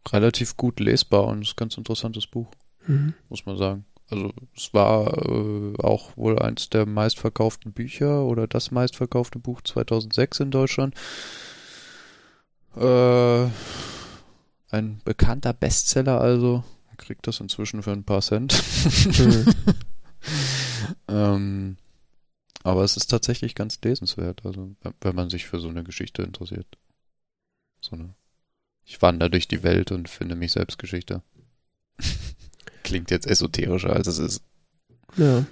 relativ 0.09 0.57
gut 0.57 0.81
lesbar 0.81 1.25
und 1.27 1.43
ist 1.43 1.53
ein 1.53 1.57
ganz 1.57 1.77
interessantes 1.77 2.27
Buch, 2.27 2.51
mhm. 2.87 3.15
muss 3.29 3.47
man 3.47 3.57
sagen. 3.57 3.85
Also 4.09 4.33
es 4.55 4.73
war 4.73 5.29
äh, 5.29 5.75
auch 5.79 6.17
wohl 6.17 6.39
eins 6.39 6.71
der 6.71 6.87
meistverkauften 6.87 7.73
Bücher 7.73 8.25
oder 8.25 8.47
das 8.47 8.71
meistverkaufte 8.71 9.39
Buch 9.39 9.63
2006 9.63 10.41
in 10.41 10.51
Deutschland. 10.53 10.95
Äh, 12.77 13.47
ein 14.71 15.01
bekannter 15.05 15.53
Bestseller 15.53 16.21
also. 16.21 16.63
Man 16.87 16.97
kriegt 16.99 17.27
das 17.27 17.41
inzwischen 17.41 17.83
für 17.83 17.93
ein 17.93 18.05
paar 18.05 18.23
Cent. 18.23 18.63
Mhm. 19.19 19.47
ähm, 21.09 21.77
aber 22.63 22.85
es 22.85 22.97
ist 22.97 23.09
tatsächlich 23.09 23.55
ganz 23.55 23.81
lesenswert, 23.83 24.45
also 24.45 24.71
wenn 25.01 25.15
man 25.15 25.31
sich 25.31 25.47
für 25.47 25.59
so 25.59 25.69
eine 25.69 25.85
Geschichte 25.85 26.23
interessiert. 26.23 26.67
So 27.81 27.97
eine. 27.97 28.15
Ich 28.85 29.03
wandere 29.03 29.31
durch 29.31 29.49
die 29.49 29.65
Welt 29.65 29.91
und 29.91 30.09
finde 30.09 30.37
mich 30.37 30.53
selbst 30.53 30.79
Geschichte 30.79 31.23
klingt 32.87 33.11
jetzt 33.11 33.27
esoterischer, 33.27 33.93
als 33.93 34.07
es 34.07 34.19
ist. 34.19 34.43
Ja. 35.17 35.45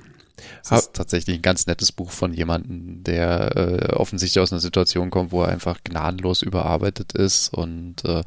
Es 0.63 0.71
ist 0.73 0.95
tatsächlich 0.95 1.37
ein 1.37 1.43
ganz 1.43 1.67
nettes 1.67 1.93
Buch 1.93 2.11
von 2.11 2.33
jemandem, 2.33 3.05
der 3.05 3.57
äh, 3.57 3.93
offensichtlich 3.95 4.41
aus 4.43 4.53
einer 4.53 4.61
Situation 4.61 5.11
kommt, 5.11 5.33
wo 5.33 5.43
er 5.43 5.49
einfach 5.49 5.83
gnadenlos 5.85 6.43
überarbeitet 6.43 7.13
ist 7.13 7.53
und 7.53 8.05
äh, 8.05 8.23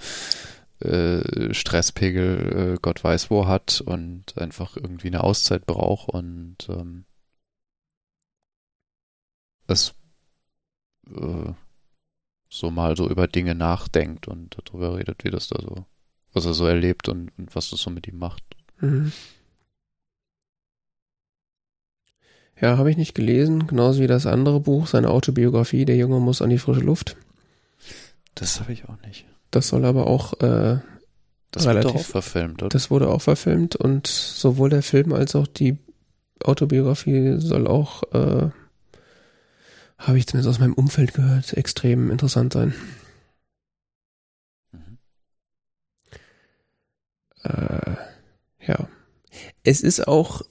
äh, 0.80 1.54
Stresspegel 1.54 2.76
äh, 2.76 2.80
Gott 2.82 3.04
weiß 3.04 3.30
wo 3.32 3.48
hat 3.48 3.82
und 3.82 4.38
einfach 4.38 4.78
irgendwie 4.78 5.08
eine 5.08 5.24
Auszeit 5.24 5.66
braucht 5.66 6.10
und 6.10 6.58
ähm, 6.70 7.06
es 9.68 9.94
äh, 11.10 11.54
so 12.50 12.72
mal 12.72 12.96
so 12.96 13.10
über 13.10 13.28
Dinge 13.28 13.56
nachdenkt 13.56 14.28
und 14.28 14.58
darüber 14.64 14.98
redet, 14.98 15.24
wie 15.24 15.32
das 15.32 15.48
da 15.48 15.62
so, 15.62 15.86
was 16.34 16.46
er 16.46 16.54
so 16.54 16.66
erlebt 16.66 17.10
und, 17.10 17.32
und 17.38 17.56
was 17.56 17.70
das 17.70 17.82
so 17.82 17.90
mit 17.90 18.08
ihm 18.08 18.18
macht. 18.18 18.44
Mhm. 18.80 19.12
Ja, 22.60 22.78
habe 22.78 22.90
ich 22.90 22.98
nicht 22.98 23.14
gelesen, 23.14 23.68
genauso 23.68 24.02
wie 24.02 24.08
das 24.08 24.26
andere 24.26 24.60
Buch, 24.60 24.88
seine 24.88 25.10
Autobiografie, 25.10 25.86
Der 25.86 25.96
Junge 25.96 26.20
muss 26.20 26.42
an 26.42 26.50
die 26.50 26.58
frische 26.58 26.82
Luft. 26.82 27.16
Das 28.34 28.60
habe 28.60 28.74
ich 28.74 28.90
auch 28.90 29.00
nicht. 29.06 29.26
Das 29.52 29.68
soll 29.68 29.86
aber 29.86 30.08
auch 30.08 30.34
äh, 30.42 30.80
das 31.52 31.66
relativ, 31.66 31.92
wurde 31.92 32.00
auch 32.00 32.06
verfilmt, 32.06 32.64
oder? 32.64 32.70
Das 32.70 32.92
wurde 32.92 33.10
auch 33.10 33.22
verfilmt 33.22 33.76
und 33.76 34.08
sowohl 34.08 34.70
der 34.70 34.84
Film 34.84 35.14
als 35.14 35.36
auch 35.36 35.48
die 35.48 35.78
Autobiografie 36.44 37.36
soll 37.40 37.68
auch, 37.68 38.04
äh, 38.14 38.50
habe 39.98 40.18
ich 40.18 40.28
zumindest 40.28 40.50
aus 40.50 40.60
meinem 40.60 40.74
Umfeld 40.74 41.14
gehört, 41.14 41.54
extrem 41.54 42.12
interessant 42.12 42.54
sein. 42.54 42.74
Mhm. 44.72 44.98
Äh, 47.44 47.96
ja. 48.68 48.88
es 49.64 49.82
ist 49.82 50.08
auch, 50.08 50.42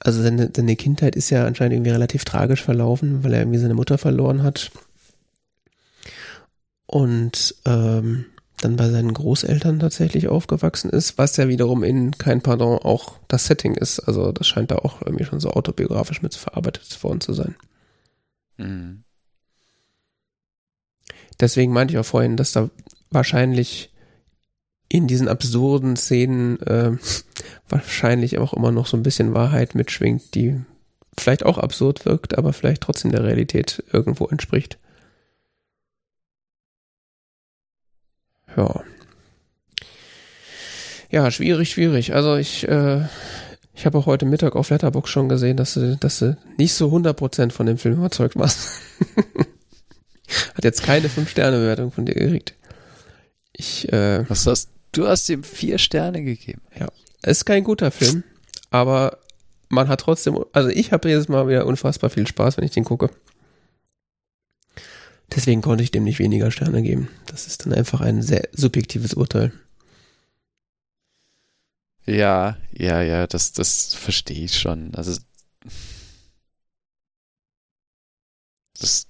also 0.00 0.22
seine, 0.22 0.50
seine 0.54 0.76
Kindheit 0.76 1.16
ist 1.16 1.30
ja 1.30 1.46
anscheinend 1.46 1.74
irgendwie 1.74 1.90
relativ 1.90 2.24
tragisch 2.24 2.62
verlaufen, 2.62 3.24
weil 3.24 3.34
er 3.34 3.40
irgendwie 3.40 3.58
seine 3.58 3.74
Mutter 3.74 3.98
verloren 3.98 4.42
hat. 4.42 4.70
Und 6.86 7.54
ähm, 7.64 8.26
dann 8.60 8.76
bei 8.76 8.88
seinen 8.88 9.12
Großeltern 9.12 9.80
tatsächlich 9.80 10.28
aufgewachsen 10.28 10.90
ist, 10.90 11.18
was 11.18 11.36
ja 11.36 11.48
wiederum 11.48 11.82
in 11.84 12.16
kein 12.16 12.40
Pardon 12.40 12.78
auch 12.78 13.18
das 13.28 13.46
Setting 13.46 13.74
ist. 13.74 14.00
Also 14.00 14.32
das 14.32 14.46
scheint 14.46 14.70
da 14.70 14.76
auch 14.76 15.02
irgendwie 15.02 15.24
schon 15.24 15.40
so 15.40 15.50
autobiografisch 15.50 16.22
mit 16.22 16.34
verarbeitet 16.34 17.02
worden 17.02 17.20
zu 17.20 17.34
sein. 17.34 17.54
Mhm. 18.56 19.04
Deswegen 21.38 21.72
meinte 21.72 21.92
ich 21.92 21.98
auch 21.98 22.06
vorhin, 22.06 22.36
dass 22.38 22.52
da 22.52 22.70
wahrscheinlich 23.10 23.92
in 24.88 25.06
diesen 25.06 25.28
absurden 25.28 25.96
Szenen 25.96 26.60
äh, 26.62 26.92
wahrscheinlich 27.68 28.38
auch 28.38 28.52
immer 28.52 28.70
noch 28.70 28.86
so 28.86 28.96
ein 28.96 29.02
bisschen 29.02 29.34
Wahrheit 29.34 29.74
mitschwingt, 29.74 30.34
die 30.34 30.60
vielleicht 31.18 31.44
auch 31.44 31.58
absurd 31.58 32.04
wirkt, 32.04 32.38
aber 32.38 32.52
vielleicht 32.52 32.82
trotzdem 32.82 33.10
der 33.10 33.24
Realität 33.24 33.82
irgendwo 33.92 34.26
entspricht. 34.26 34.78
Ja. 38.56 38.82
Ja, 41.10 41.30
schwierig, 41.30 41.70
schwierig. 41.70 42.14
Also 42.14 42.36
ich, 42.36 42.66
äh, 42.68 43.02
ich 43.74 43.86
habe 43.86 43.98
auch 43.98 44.06
heute 44.06 44.26
Mittag 44.26 44.56
auf 44.56 44.70
Letterbox 44.70 45.10
schon 45.10 45.28
gesehen, 45.28 45.56
dass 45.56 45.74
du, 45.74 45.96
dass 45.96 46.18
du 46.18 46.36
nicht 46.58 46.74
so 46.74 46.88
100% 46.88 47.50
von 47.52 47.66
dem 47.66 47.78
Film 47.78 47.96
überzeugt 47.96 48.36
warst. 48.36 48.70
Hat 50.54 50.64
jetzt 50.64 50.82
keine 50.82 51.08
5-Sterne-Bewertung 51.08 51.92
von 51.92 52.06
dir 52.06 52.14
gekriegt. 52.14 52.54
Ich, 53.52 53.90
äh, 53.92 54.28
Was 54.28 54.46
hast 54.46 54.75
du? 54.98 55.08
hast 55.08 55.28
ihm 55.28 55.42
vier 55.42 55.78
Sterne 55.78 56.22
gegeben. 56.22 56.62
Ja. 56.78 56.88
Es 57.22 57.38
ist 57.38 57.44
kein 57.44 57.64
guter 57.64 57.90
Film, 57.90 58.24
aber 58.70 59.18
man 59.68 59.88
hat 59.88 60.00
trotzdem, 60.00 60.44
also 60.52 60.68
ich 60.68 60.92
habe 60.92 61.08
jedes 61.08 61.28
Mal 61.28 61.48
wieder 61.48 61.66
unfassbar 61.66 62.10
viel 62.10 62.26
Spaß, 62.26 62.56
wenn 62.56 62.64
ich 62.64 62.70
den 62.72 62.84
gucke. 62.84 63.10
Deswegen 65.34 65.60
konnte 65.60 65.82
ich 65.82 65.90
dem 65.90 66.04
nicht 66.04 66.18
weniger 66.18 66.50
Sterne 66.50 66.82
geben. 66.82 67.08
Das 67.26 67.46
ist 67.46 67.66
dann 67.66 67.72
einfach 67.72 68.00
ein 68.00 68.22
sehr 68.22 68.48
subjektives 68.52 69.14
Urteil. 69.14 69.52
Ja, 72.06 72.56
ja, 72.72 73.02
ja, 73.02 73.26
das, 73.26 73.52
das 73.52 73.92
verstehe 73.94 74.44
ich 74.44 74.56
schon. 74.56 74.94
Also, 74.94 75.18
das, 78.78 79.08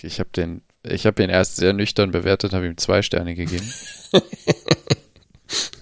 ich 0.00 0.18
habe 0.18 0.30
den, 0.30 0.62
ich 0.82 1.04
habe 1.04 1.22
ihn 1.22 1.28
erst 1.28 1.56
sehr 1.56 1.74
nüchtern 1.74 2.10
bewertet, 2.10 2.54
habe 2.54 2.66
ihm 2.66 2.78
zwei 2.78 3.02
Sterne 3.02 3.34
gegeben. 3.34 3.70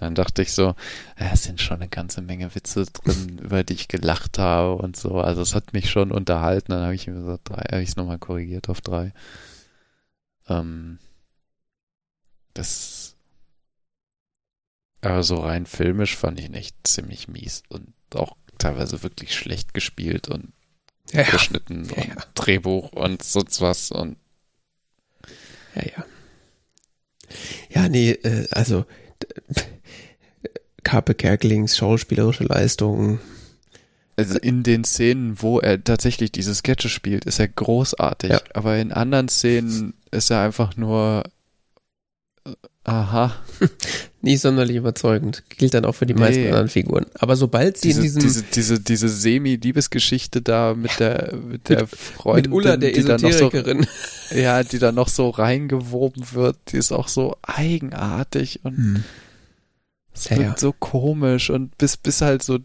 Dann 0.00 0.14
dachte 0.14 0.42
ich 0.42 0.52
so, 0.52 0.74
ja, 1.18 1.30
es 1.32 1.44
sind 1.44 1.60
schon 1.60 1.78
eine 1.78 1.88
ganze 1.88 2.22
Menge 2.22 2.54
Witze 2.54 2.86
drin, 2.86 3.38
über 3.38 3.64
die 3.64 3.74
ich 3.74 3.88
gelacht 3.88 4.38
habe 4.38 4.76
und 4.76 4.96
so. 4.96 5.20
Also 5.20 5.42
es 5.42 5.54
hat 5.54 5.72
mich 5.72 5.90
schon 5.90 6.12
unterhalten. 6.12 6.72
Dann 6.72 6.82
habe 6.82 6.94
ich 6.94 7.06
mir 7.06 7.14
gesagt, 7.14 7.48
drei, 7.48 7.62
habe 7.70 7.82
ich 7.82 7.90
es 7.90 7.96
nochmal 7.96 8.18
korrigiert 8.18 8.68
auf 8.68 8.80
drei. 8.80 9.12
Ähm, 10.48 10.98
das, 12.54 13.16
aber 15.00 15.22
so 15.22 15.36
rein 15.36 15.66
filmisch 15.66 16.16
fand 16.16 16.40
ich 16.40 16.46
ihn 16.46 16.54
echt 16.54 16.76
ziemlich 16.84 17.28
mies 17.28 17.62
und 17.68 17.92
auch 18.14 18.36
teilweise 18.58 19.02
wirklich 19.02 19.34
schlecht 19.34 19.74
gespielt 19.74 20.28
und 20.28 20.52
ja, 21.12 21.22
geschnitten 21.22 21.84
ja, 21.84 21.96
und 21.96 22.08
ja. 22.08 22.14
Drehbuch 22.34 22.92
und 22.92 23.22
sonst 23.22 23.60
was 23.60 23.90
und 23.90 24.16
ja, 25.74 25.82
ja. 25.96 26.04
Ja, 27.70 27.88
nee, 27.88 28.10
äh, 28.10 28.48
also 28.50 28.86
Carpe 30.84 31.14
Kerkelings 31.14 31.76
schauspielerische 31.76 32.44
Leistung. 32.44 33.20
Also 34.16 34.38
in 34.38 34.62
den 34.62 34.84
Szenen, 34.84 35.40
wo 35.40 35.60
er 35.60 35.84
tatsächlich 35.84 36.32
diese 36.32 36.54
Sketche 36.54 36.88
spielt, 36.88 37.24
ist 37.24 37.38
er 37.38 37.46
großartig. 37.46 38.30
Ja. 38.30 38.40
Aber 38.54 38.76
in 38.76 38.90
anderen 38.90 39.28
Szenen 39.28 39.94
ist 40.10 40.30
er 40.30 40.40
einfach 40.40 40.76
nur 40.76 41.22
äh, 42.44 42.50
aha. 42.84 43.36
Nie 44.22 44.36
sonderlich 44.36 44.76
überzeugend. 44.76 45.44
Gilt 45.50 45.74
dann 45.74 45.84
auch 45.84 45.94
für 45.94 46.06
die 46.06 46.14
nee. 46.14 46.20
meisten 46.20 46.46
anderen 46.46 46.68
Figuren. 46.68 47.06
Aber 47.14 47.36
sobald 47.36 47.76
sie 47.76 47.88
diese, 47.88 48.00
in 48.00 48.04
diesem. 48.06 48.22
Diese, 48.22 48.42
diese, 48.42 48.80
diese 48.80 49.08
Semi-Liebesgeschichte 49.08 50.42
da 50.42 50.74
mit 50.74 50.98
der, 50.98 51.34
mit 51.36 51.68
der 51.68 51.86
Freundin. 51.86 52.50
Mit 52.50 52.56
Ulla, 52.56 52.76
der 52.76 52.96
Esoterikerin. 52.96 53.86
So, 54.30 54.36
ja, 54.36 54.64
die 54.64 54.80
da 54.80 54.90
noch 54.90 55.08
so 55.08 55.28
reingewoben 55.28 56.32
wird, 56.32 56.56
die 56.72 56.78
ist 56.78 56.92
auch 56.92 57.08
so 57.08 57.36
eigenartig 57.42 58.64
und. 58.64 58.76
Hm 58.76 59.04
es 60.18 60.30
wird 60.30 60.40
ja. 60.40 60.56
so 60.56 60.72
komisch 60.72 61.50
und 61.50 61.76
bis, 61.78 61.96
bis 61.96 62.20
halt 62.20 62.42
so, 62.42 62.58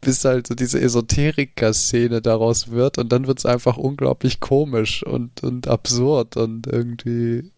bis 0.00 0.24
halt 0.24 0.46
so 0.46 0.54
diese 0.54 0.80
Esoteriker-Szene 0.80 2.20
daraus 2.20 2.70
wird 2.70 2.98
und 2.98 3.10
dann 3.10 3.26
wird 3.26 3.38
es 3.38 3.46
einfach 3.46 3.76
unglaublich 3.76 4.40
komisch 4.40 5.02
und, 5.02 5.42
und 5.42 5.68
absurd 5.68 6.36
und 6.36 6.66
irgendwie 6.66 7.50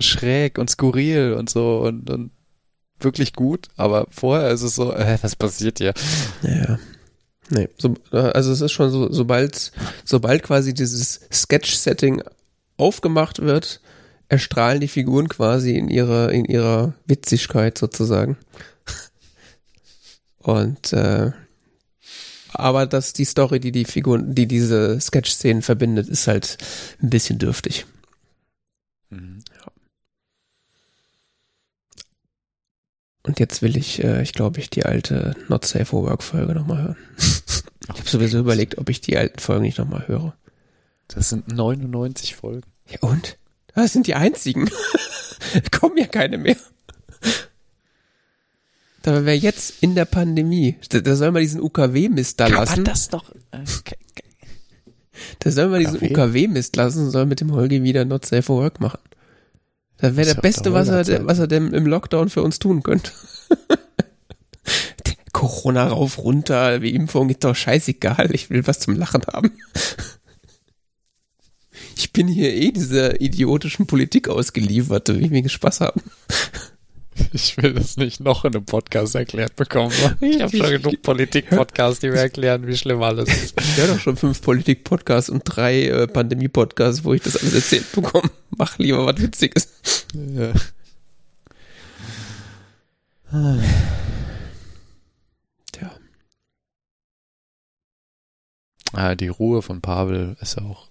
schräg 0.00 0.58
und 0.58 0.70
skurril 0.70 1.34
und 1.34 1.50
so 1.50 1.80
und, 1.80 2.10
und 2.10 2.30
wirklich 3.00 3.34
gut, 3.34 3.68
aber 3.76 4.06
vorher 4.10 4.50
ist 4.50 4.62
es 4.62 4.74
so, 4.74 4.92
äh, 4.92 5.18
was 5.22 5.36
passiert 5.36 5.78
hier? 5.78 5.94
Ja. 6.42 6.78
Nee, 7.50 7.68
so, 7.76 7.94
also 8.10 8.52
es 8.52 8.62
ist 8.62 8.72
schon 8.72 8.90
so, 8.90 9.12
sobald, 9.12 9.70
sobald 10.04 10.42
quasi 10.42 10.72
dieses 10.72 11.20
Sketch-Setting 11.30 12.22
aufgemacht 12.78 13.42
wird, 13.42 13.82
erstrahlen 14.28 14.80
die 14.80 14.88
Figuren 14.88 15.28
quasi 15.28 15.76
in 15.76 15.88
ihrer, 15.88 16.32
in 16.32 16.44
ihrer 16.44 16.94
Witzigkeit 17.06 17.78
sozusagen. 17.78 18.36
Und 20.38 20.92
äh, 20.92 21.32
aber 22.54 22.86
dass 22.86 23.12
die 23.12 23.24
Story, 23.24 23.58
die 23.58 23.72
die 23.72 23.84
Figuren, 23.84 24.34
die 24.34 24.46
diese 24.46 25.00
Sketch-Szenen 25.00 25.62
verbindet, 25.62 26.08
ist 26.08 26.28
halt 26.28 26.56
ein 27.02 27.10
bisschen 27.10 27.38
dürftig. 27.38 27.84
Mhm. 29.10 29.42
Ja. 29.58 29.72
Und 33.24 33.40
jetzt 33.40 33.62
will 33.62 33.76
ich, 33.76 34.04
äh, 34.04 34.22
ich 34.22 34.34
glaube, 34.34 34.60
ich 34.60 34.70
die 34.70 34.84
alte 34.84 35.34
Not 35.48 35.64
Safe 35.64 35.84
for 35.84 36.04
Work 36.04 36.22
Folge 36.22 36.54
nochmal 36.54 36.82
hören. 36.82 36.96
ich 37.18 37.88
habe 37.88 38.08
sowieso 38.08 38.38
überlegt, 38.38 38.78
ob 38.78 38.88
ich 38.88 39.00
die 39.00 39.16
alten 39.16 39.40
Folgen 39.40 39.62
nicht 39.62 39.78
nochmal 39.78 40.06
höre. 40.06 40.36
Das 41.08 41.30
sind 41.30 41.48
99 41.48 42.36
Folgen. 42.36 42.62
Ja 42.88 42.98
und? 43.00 43.36
Das 43.74 43.92
sind 43.92 44.06
die 44.06 44.14
einzigen. 44.14 44.70
Kommen 45.70 45.98
ja 45.98 46.06
keine 46.06 46.38
mehr. 46.38 46.56
Da 49.02 49.24
wäre 49.24 49.36
jetzt 49.36 49.82
in 49.82 49.94
der 49.94 50.06
Pandemie. 50.06 50.76
Da, 50.88 51.00
da 51.00 51.14
soll 51.16 51.30
man 51.32 51.42
diesen 51.42 51.60
UKW-Mist 51.60 52.40
da 52.40 52.46
lassen. 52.46 52.76
Kann 52.76 52.84
das 52.84 53.08
doch. 53.08 53.30
Äh, 53.50 53.64
da 55.40 55.50
soll 55.50 55.68
man 55.68 55.80
diesen 55.80 56.02
UKW-Mist 56.02 56.76
lassen 56.76 57.06
und 57.06 57.10
soll 57.10 57.26
mit 57.26 57.40
dem 57.40 57.52
Holgi 57.52 57.82
wieder 57.82 58.04
Not 58.04 58.24
Safe 58.24 58.42
for 58.42 58.62
Work 58.62 58.80
machen. 58.80 59.00
Das 59.98 60.16
wäre 60.16 60.34
der 60.34 60.40
Beste, 60.40 60.72
was 60.72 60.88
er, 60.88 61.26
was 61.26 61.38
er 61.38 61.46
denn 61.46 61.72
im 61.72 61.86
Lockdown 61.86 62.28
für 62.28 62.42
uns 62.42 62.58
tun 62.58 62.82
könnte. 62.82 63.10
Corona 65.32 65.88
rauf, 65.88 66.18
runter, 66.18 66.80
wie 66.80 66.94
Impfung, 66.94 67.28
ist 67.28 67.44
doch 67.44 67.54
scheißegal. 67.54 68.34
Ich 68.34 68.50
will 68.50 68.66
was 68.66 68.80
zum 68.80 68.96
Lachen 68.96 69.22
haben 69.26 69.52
ich 71.96 72.12
bin 72.12 72.28
hier 72.28 72.52
eh 72.54 72.72
dieser 72.72 73.20
idiotischen 73.20 73.86
Politik 73.86 74.28
ausgeliefert, 74.28 75.08
wie 75.08 75.24
ich 75.24 75.30
mir 75.30 75.48
Spaß 75.48 75.80
haben. 75.80 76.00
Ich 77.32 77.56
will 77.56 77.74
das 77.74 77.96
nicht 77.96 78.20
noch 78.20 78.44
in 78.44 78.54
einem 78.54 78.64
Podcast 78.64 79.14
erklärt 79.14 79.54
bekommen. 79.54 79.92
Ich 80.20 80.40
habe 80.40 80.56
schon 80.56 80.70
genug 80.70 81.00
Politik-Podcasts, 81.02 82.00
die 82.00 82.08
mir 82.08 82.16
erklären, 82.16 82.66
wie 82.66 82.76
schlimm 82.76 83.02
alles 83.02 83.28
ist. 83.28 83.60
Ich 83.60 83.76
höre 83.76 83.86
doch 83.86 84.00
schon 84.00 84.16
fünf 84.16 84.42
Politik-Podcasts 84.42 85.30
und 85.30 85.42
drei 85.44 85.84
äh, 85.84 86.06
Pandemie-Podcasts, 86.08 87.04
wo 87.04 87.14
ich 87.14 87.22
das 87.22 87.36
alles 87.36 87.54
erzählt 87.54 87.92
bekomme. 87.92 88.30
Mach 88.56 88.78
lieber 88.78 89.06
was 89.06 89.20
Witziges. 89.20 89.68
Ja. 90.14 90.52
Tja. 95.72 95.90
Ah, 98.92 99.14
die 99.14 99.28
Ruhe 99.28 99.62
von 99.62 99.80
Pavel 99.80 100.36
ist 100.40 100.58
auch 100.58 100.88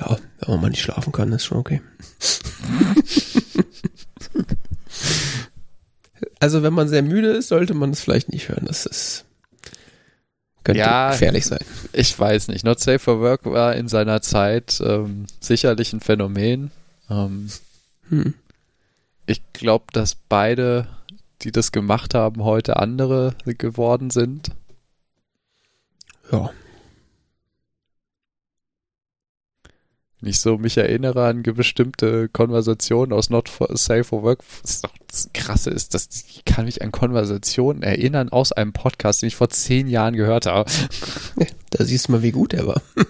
ja, 0.00 0.18
wenn 0.40 0.50
man 0.50 0.60
mal 0.60 0.70
nicht 0.70 0.82
schlafen 0.82 1.12
kann, 1.12 1.32
ist 1.32 1.44
schon 1.44 1.58
okay. 1.58 1.80
also 6.40 6.62
wenn 6.62 6.72
man 6.72 6.88
sehr 6.88 7.02
müde 7.02 7.28
ist, 7.28 7.48
sollte 7.48 7.74
man 7.74 7.90
es 7.90 8.00
vielleicht 8.00 8.30
nicht 8.30 8.48
hören. 8.48 8.64
Das 8.66 8.86
ist 8.86 9.24
könnte 10.68 10.80
ja, 10.80 11.12
gefährlich 11.12 11.46
sein. 11.46 11.64
Ich 11.94 12.18
weiß 12.18 12.48
nicht. 12.48 12.62
Not 12.62 12.78
Safe 12.78 12.98
for 12.98 13.20
Work 13.20 13.46
war 13.46 13.74
in 13.74 13.88
seiner 13.88 14.20
Zeit 14.20 14.82
ähm, 14.84 15.24
sicherlich 15.40 15.94
ein 15.94 16.00
Phänomen. 16.00 16.70
Ähm, 17.08 17.48
hm. 18.10 18.34
Ich 19.24 19.40
glaube, 19.54 19.86
dass 19.94 20.14
beide, 20.14 20.86
die 21.40 21.52
das 21.52 21.72
gemacht 21.72 22.12
haben, 22.14 22.44
heute 22.44 22.76
andere 22.76 23.34
geworden 23.46 24.10
sind. 24.10 24.50
Ja. 26.30 26.50
Wenn 30.20 30.30
ich 30.30 30.40
so 30.40 30.58
mich 30.58 30.76
erinnere 30.76 31.26
an 31.26 31.42
bestimmte 31.44 32.28
Konversationen 32.28 33.12
aus 33.12 33.30
Not 33.30 33.48
for, 33.48 33.68
Safe 33.76 34.02
for 34.02 34.24
Work, 34.24 34.40
das, 34.62 34.80
doch, 34.80 34.92
das 35.06 35.30
Krasse 35.32 35.70
ist, 35.70 35.94
dass 35.94 36.08
ich 36.10 36.44
kann 36.44 36.64
mich 36.64 36.82
an 36.82 36.90
Konversationen 36.90 37.84
erinnern 37.84 38.28
aus 38.28 38.50
einem 38.50 38.72
Podcast, 38.72 39.22
den 39.22 39.28
ich 39.28 39.36
vor 39.36 39.48
zehn 39.48 39.86
Jahren 39.86 40.16
gehört 40.16 40.46
habe. 40.46 40.70
Da 41.70 41.84
siehst 41.84 42.08
du 42.08 42.12
mal, 42.12 42.22
wie 42.22 42.30
gut 42.32 42.54
er 42.54 42.66
war. 42.66 42.80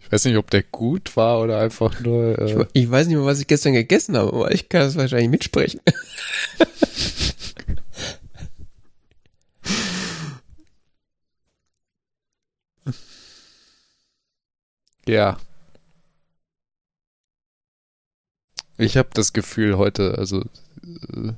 Ich 0.00 0.12
weiß 0.12 0.26
nicht, 0.26 0.36
ob 0.36 0.48
der 0.50 0.62
gut 0.62 1.16
war 1.16 1.40
oder 1.40 1.58
einfach 1.58 1.98
nur. 1.98 2.38
Äh 2.38 2.44
ich, 2.44 2.56
ich, 2.84 2.88
weiß 2.90 3.08
nicht 3.08 3.16
mehr, 3.16 3.24
was 3.24 3.40
ich 3.40 3.48
gestern 3.48 3.72
gegessen 3.72 4.16
habe, 4.16 4.32
aber 4.32 4.52
ich 4.52 4.68
kann 4.68 4.82
das 4.82 4.94
wahrscheinlich 4.96 5.30
mitsprechen. 5.30 5.80
ja, 15.08 15.38
Ich 18.76 18.96
habe 18.96 19.08
das 19.14 19.32
Gefühl 19.32 19.78
heute, 19.78 20.18
also, 20.18 20.40
äh, 20.82 21.32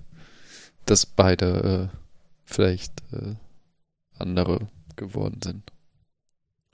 dass 0.87 1.05
beide 1.07 1.91
äh, 1.93 1.97
vielleicht 2.45 2.93
äh, 3.13 3.35
andere 4.19 4.69
geworden 4.97 5.41
sind. 5.43 5.73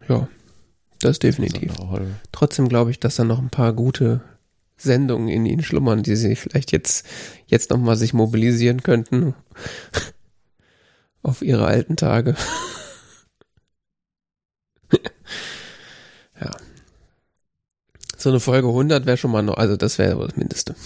Ja, 0.08 0.28
das 1.00 1.18
definitiv. 1.18 1.74
Trotzdem 2.30 2.68
glaube 2.68 2.90
ich, 2.90 3.00
dass 3.00 3.16
da 3.16 3.24
noch 3.24 3.38
ein 3.40 3.50
paar 3.50 3.72
gute 3.72 4.22
Sendungen 4.76 5.28
in 5.28 5.46
ihnen 5.46 5.62
schlummern, 5.62 6.02
die 6.02 6.16
sie 6.16 6.36
vielleicht 6.36 6.72
jetzt, 6.72 7.06
jetzt 7.46 7.70
nochmal 7.70 7.96
sich 7.96 8.12
mobilisieren 8.14 8.82
könnten 8.82 9.34
auf 11.22 11.42
ihre 11.42 11.66
alten 11.66 11.96
Tage. 11.96 12.36
So 18.22 18.28
eine 18.28 18.38
Folge 18.38 18.68
100 18.68 19.04
wäre 19.04 19.16
schon 19.16 19.32
mal 19.32 19.42
noch, 19.42 19.56
also 19.56 19.76
das 19.76 19.98
wäre 19.98 20.24
das 20.24 20.36
Mindeste. 20.36 20.76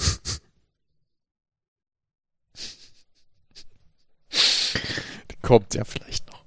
Die 5.31 5.37
kommt 5.43 5.75
ja 5.75 5.85
vielleicht 5.85 6.27
noch. 6.29 6.43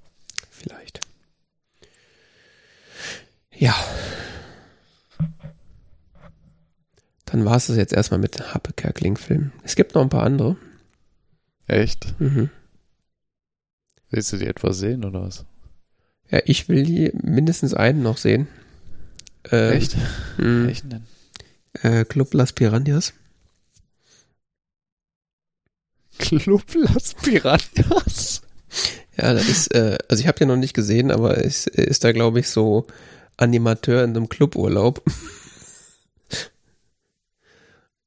Vielleicht. 0.50 0.98
Ja. 3.54 3.72
Dann 7.26 7.44
war 7.44 7.54
es 7.54 7.68
das 7.68 7.76
jetzt 7.76 7.92
erstmal 7.92 8.18
mit 8.18 8.52
Happe 8.52 8.72
Kerkling-Film. 8.72 9.52
Es 9.62 9.76
gibt 9.76 9.94
noch 9.94 10.02
ein 10.02 10.08
paar 10.08 10.24
andere. 10.24 10.56
Echt? 11.68 12.20
Mhm. 12.20 12.50
Willst 14.10 14.32
du 14.32 14.38
die 14.38 14.48
etwa 14.48 14.72
sehen 14.72 15.04
oder 15.04 15.22
was? 15.22 15.44
Ja, 16.30 16.40
ich 16.46 16.68
will 16.68 16.82
die 16.82 17.12
mindestens 17.12 17.74
einen 17.74 18.02
noch 18.02 18.16
sehen. 18.16 18.48
Ähm, 19.50 19.72
Echt? 19.72 19.96
Mh, 20.38 20.66
Welchen 20.66 20.90
denn? 20.90 21.06
Äh, 21.82 22.04
Club 22.04 22.34
Las 22.34 22.52
Piranhas. 22.52 23.14
Club 26.18 26.64
Las 26.74 27.14
Piranhas? 27.14 28.42
Ja, 29.16 29.32
das 29.34 29.48
ist, 29.48 29.74
äh, 29.74 29.98
also 30.08 30.20
ich 30.20 30.26
habe 30.28 30.38
den 30.38 30.48
noch 30.48 30.56
nicht 30.56 30.74
gesehen, 30.74 31.10
aber 31.10 31.38
es 31.44 31.66
ist 31.66 32.04
da, 32.04 32.12
glaube 32.12 32.40
ich, 32.40 32.48
so 32.48 32.86
Animateur 33.36 34.04
in 34.04 34.10
einem 34.10 34.28
Cluburlaub. 34.28 35.02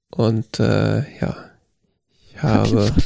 Und 0.09 0.59
äh, 0.59 0.99
ja, 1.19 1.49
ich 2.29 2.41
habe. 2.43 2.93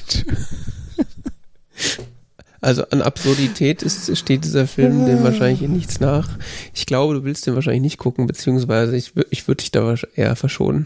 Also 2.68 2.84
an 2.89 3.02
Absurdität 3.02 3.81
ist, 3.81 4.18
steht 4.18 4.44
dieser 4.44 4.68
Film 4.68 5.06
dem 5.06 5.23
wahrscheinlich 5.23 5.61
in 5.61 5.72
nichts 5.72 6.02
nach. 6.02 6.27
Ich 6.73 6.85
glaube, 6.85 7.14
du 7.14 7.23
willst 7.23 7.48
den 7.48 7.56
wahrscheinlich 7.56 7.81
nicht 7.81 7.98
gucken, 7.98 8.27
beziehungsweise 8.27 8.98
ich, 8.98 9.14
ich 9.30 9.48
würde 9.48 9.61
dich 9.61 9.72
da 9.72 9.95
eher 10.15 10.35
verschonen. 10.35 10.85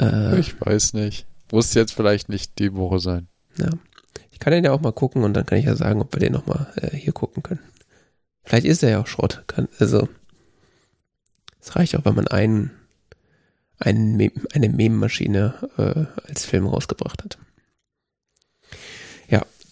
Äh, 0.00 0.40
ich 0.40 0.60
weiß 0.60 0.94
nicht. 0.94 1.24
Muss 1.52 1.72
jetzt 1.74 1.92
vielleicht 1.92 2.28
nicht 2.28 2.58
die 2.58 2.74
Woche 2.74 2.98
sein. 2.98 3.28
Ja. 3.58 3.70
Ich 4.32 4.40
kann 4.40 4.52
den 4.52 4.64
ja 4.64 4.72
auch 4.72 4.80
mal 4.80 4.90
gucken 4.90 5.22
und 5.22 5.34
dann 5.34 5.46
kann 5.46 5.58
ich 5.58 5.66
ja 5.66 5.76
sagen, 5.76 6.00
ob 6.00 6.12
wir 6.12 6.18
den 6.18 6.32
nochmal 6.32 6.66
äh, 6.74 6.96
hier 6.96 7.12
gucken 7.12 7.44
können. 7.44 7.60
Vielleicht 8.42 8.66
ist 8.66 8.82
er 8.82 8.90
ja 8.90 9.00
auch 9.00 9.06
Schrott. 9.06 9.44
Kann, 9.46 9.68
also, 9.78 10.08
es 11.60 11.76
reicht 11.76 11.94
auch, 11.94 12.04
wenn 12.04 12.16
man 12.16 12.26
einen, 12.26 12.72
einen 13.78 14.32
eine 14.52 14.68
Meme-Maschine 14.68 15.54
äh, 15.76 16.28
als 16.28 16.44
Film 16.44 16.66
rausgebracht 16.66 17.22
hat. 17.22 17.38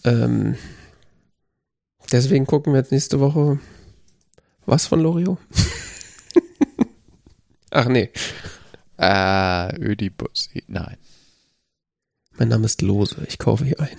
Ähm, 0.03 0.55
deswegen 2.11 2.45
gucken 2.45 2.73
wir 2.73 2.79
jetzt 2.79 2.91
nächste 2.91 3.19
Woche 3.19 3.59
was 4.65 4.85
von 4.85 5.01
Lorio? 5.01 5.37
Ach 7.71 7.87
nee. 7.87 8.11
Ah, 8.97 9.71
Ödipus. 9.77 10.49
Nein. 10.67 10.97
Mein 12.37 12.49
Name 12.49 12.65
ist 12.65 12.81
Lose. 12.81 13.23
Ich 13.27 13.37
kaufe 13.37 13.65
hier 13.65 13.79
ein. 13.79 13.97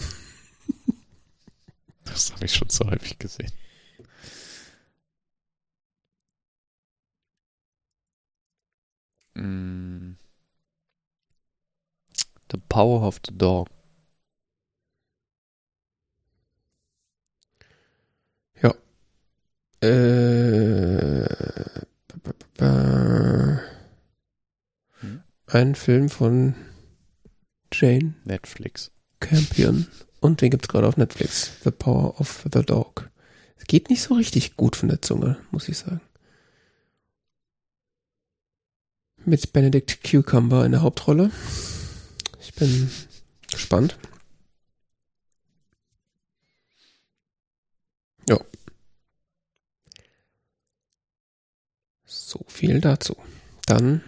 Das 2.04 2.32
habe 2.32 2.44
ich 2.44 2.54
schon 2.54 2.68
so 2.68 2.90
häufig 2.90 3.18
gesehen. 3.18 3.52
Mm. 9.34 10.16
The 12.50 12.58
Power 12.68 13.02
of 13.02 13.20
the 13.26 13.36
Dog. 13.36 13.68
Äh, 19.82 21.24
ein 25.46 25.74
Film 25.74 26.08
von 26.10 26.54
Jane. 27.72 28.14
Netflix. 28.24 28.90
Campion. 29.20 29.86
Und 30.20 30.42
den 30.42 30.50
gibt's 30.50 30.68
gerade 30.68 30.86
auf 30.86 30.96
Netflix. 30.96 31.52
The 31.64 31.70
Power 31.70 32.20
of 32.20 32.44
the 32.52 32.62
Dog. 32.62 33.10
Es 33.56 33.64
geht 33.64 33.88
nicht 33.90 34.02
so 34.02 34.14
richtig 34.14 34.56
gut 34.56 34.76
von 34.76 34.88
der 34.88 35.02
Zunge, 35.02 35.38
muss 35.50 35.68
ich 35.68 35.78
sagen. 35.78 36.00
Mit 39.24 39.52
Benedict 39.52 40.02
Cucumber 40.02 40.64
in 40.64 40.72
der 40.72 40.82
Hauptrolle. 40.82 41.30
Ich 42.40 42.54
bin 42.54 42.90
gespannt. 43.50 43.98
Ja. 48.28 48.38
So 52.30 52.40
viel 52.46 52.80
dazu. 52.80 53.16
Dann 53.66 54.02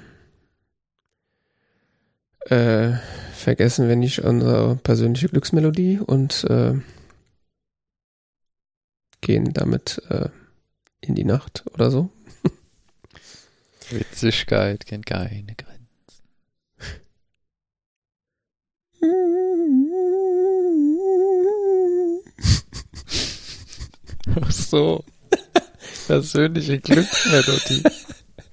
äh, 2.46 2.92
vergessen 3.34 3.88
wir 3.88 3.96
nicht 3.96 4.20
unsere 4.20 4.76
persönliche 4.76 5.28
Glücksmelodie 5.28 5.98
und 5.98 6.44
äh, 6.44 6.74
gehen 9.22 9.52
damit 9.52 10.00
äh, 10.08 10.28
in 11.00 11.16
die 11.16 11.24
Nacht 11.24 11.64
oder 11.74 11.90
so. 11.90 12.10
Witzigkeit 13.90 14.86
kennt 14.86 15.06
keine 15.06 15.56
Grenzen. 15.56 15.82
Ach 24.40 24.52
so. 24.52 25.04
Persönliche 26.06 26.78
Glücksmelodie. 26.78 27.82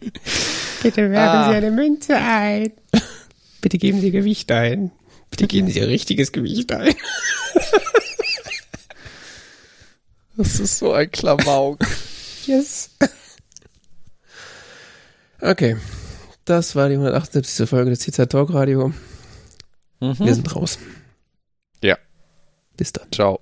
Bitte 0.84 1.10
werfen 1.10 1.38
ah. 1.38 1.50
Sie 1.50 1.56
eine 1.56 1.72
Münze 1.72 2.16
ein. 2.16 2.72
Bitte 3.62 3.78
geben 3.78 4.00
Sie 4.02 4.12
Gewicht 4.12 4.52
ein. 4.52 4.92
Bitte 5.30 5.48
geben 5.48 5.70
Sie 5.70 5.80
richtiges 5.80 6.32
Gewicht 6.32 6.72
ein. 6.72 6.96
Das 10.40 10.58
ist 10.58 10.78
so 10.78 10.94
ein 10.94 11.12
Klamauk. 11.12 11.80
Yes. 12.46 12.92
Okay. 15.42 15.76
Das 16.46 16.78
war 16.78 16.88
die 16.88 16.96
178. 16.96 17.68
Folge 17.68 17.90
des 17.90 18.00
CZ 18.00 18.30
Talk 18.30 18.54
Radio. 18.54 18.94
Mhm. 20.00 20.18
Wir 20.18 20.34
sind 20.34 20.56
raus. 20.56 20.80
Ja. 21.84 21.98
Bis 22.78 22.94
dann. 22.94 23.12
Ciao. 23.12 23.42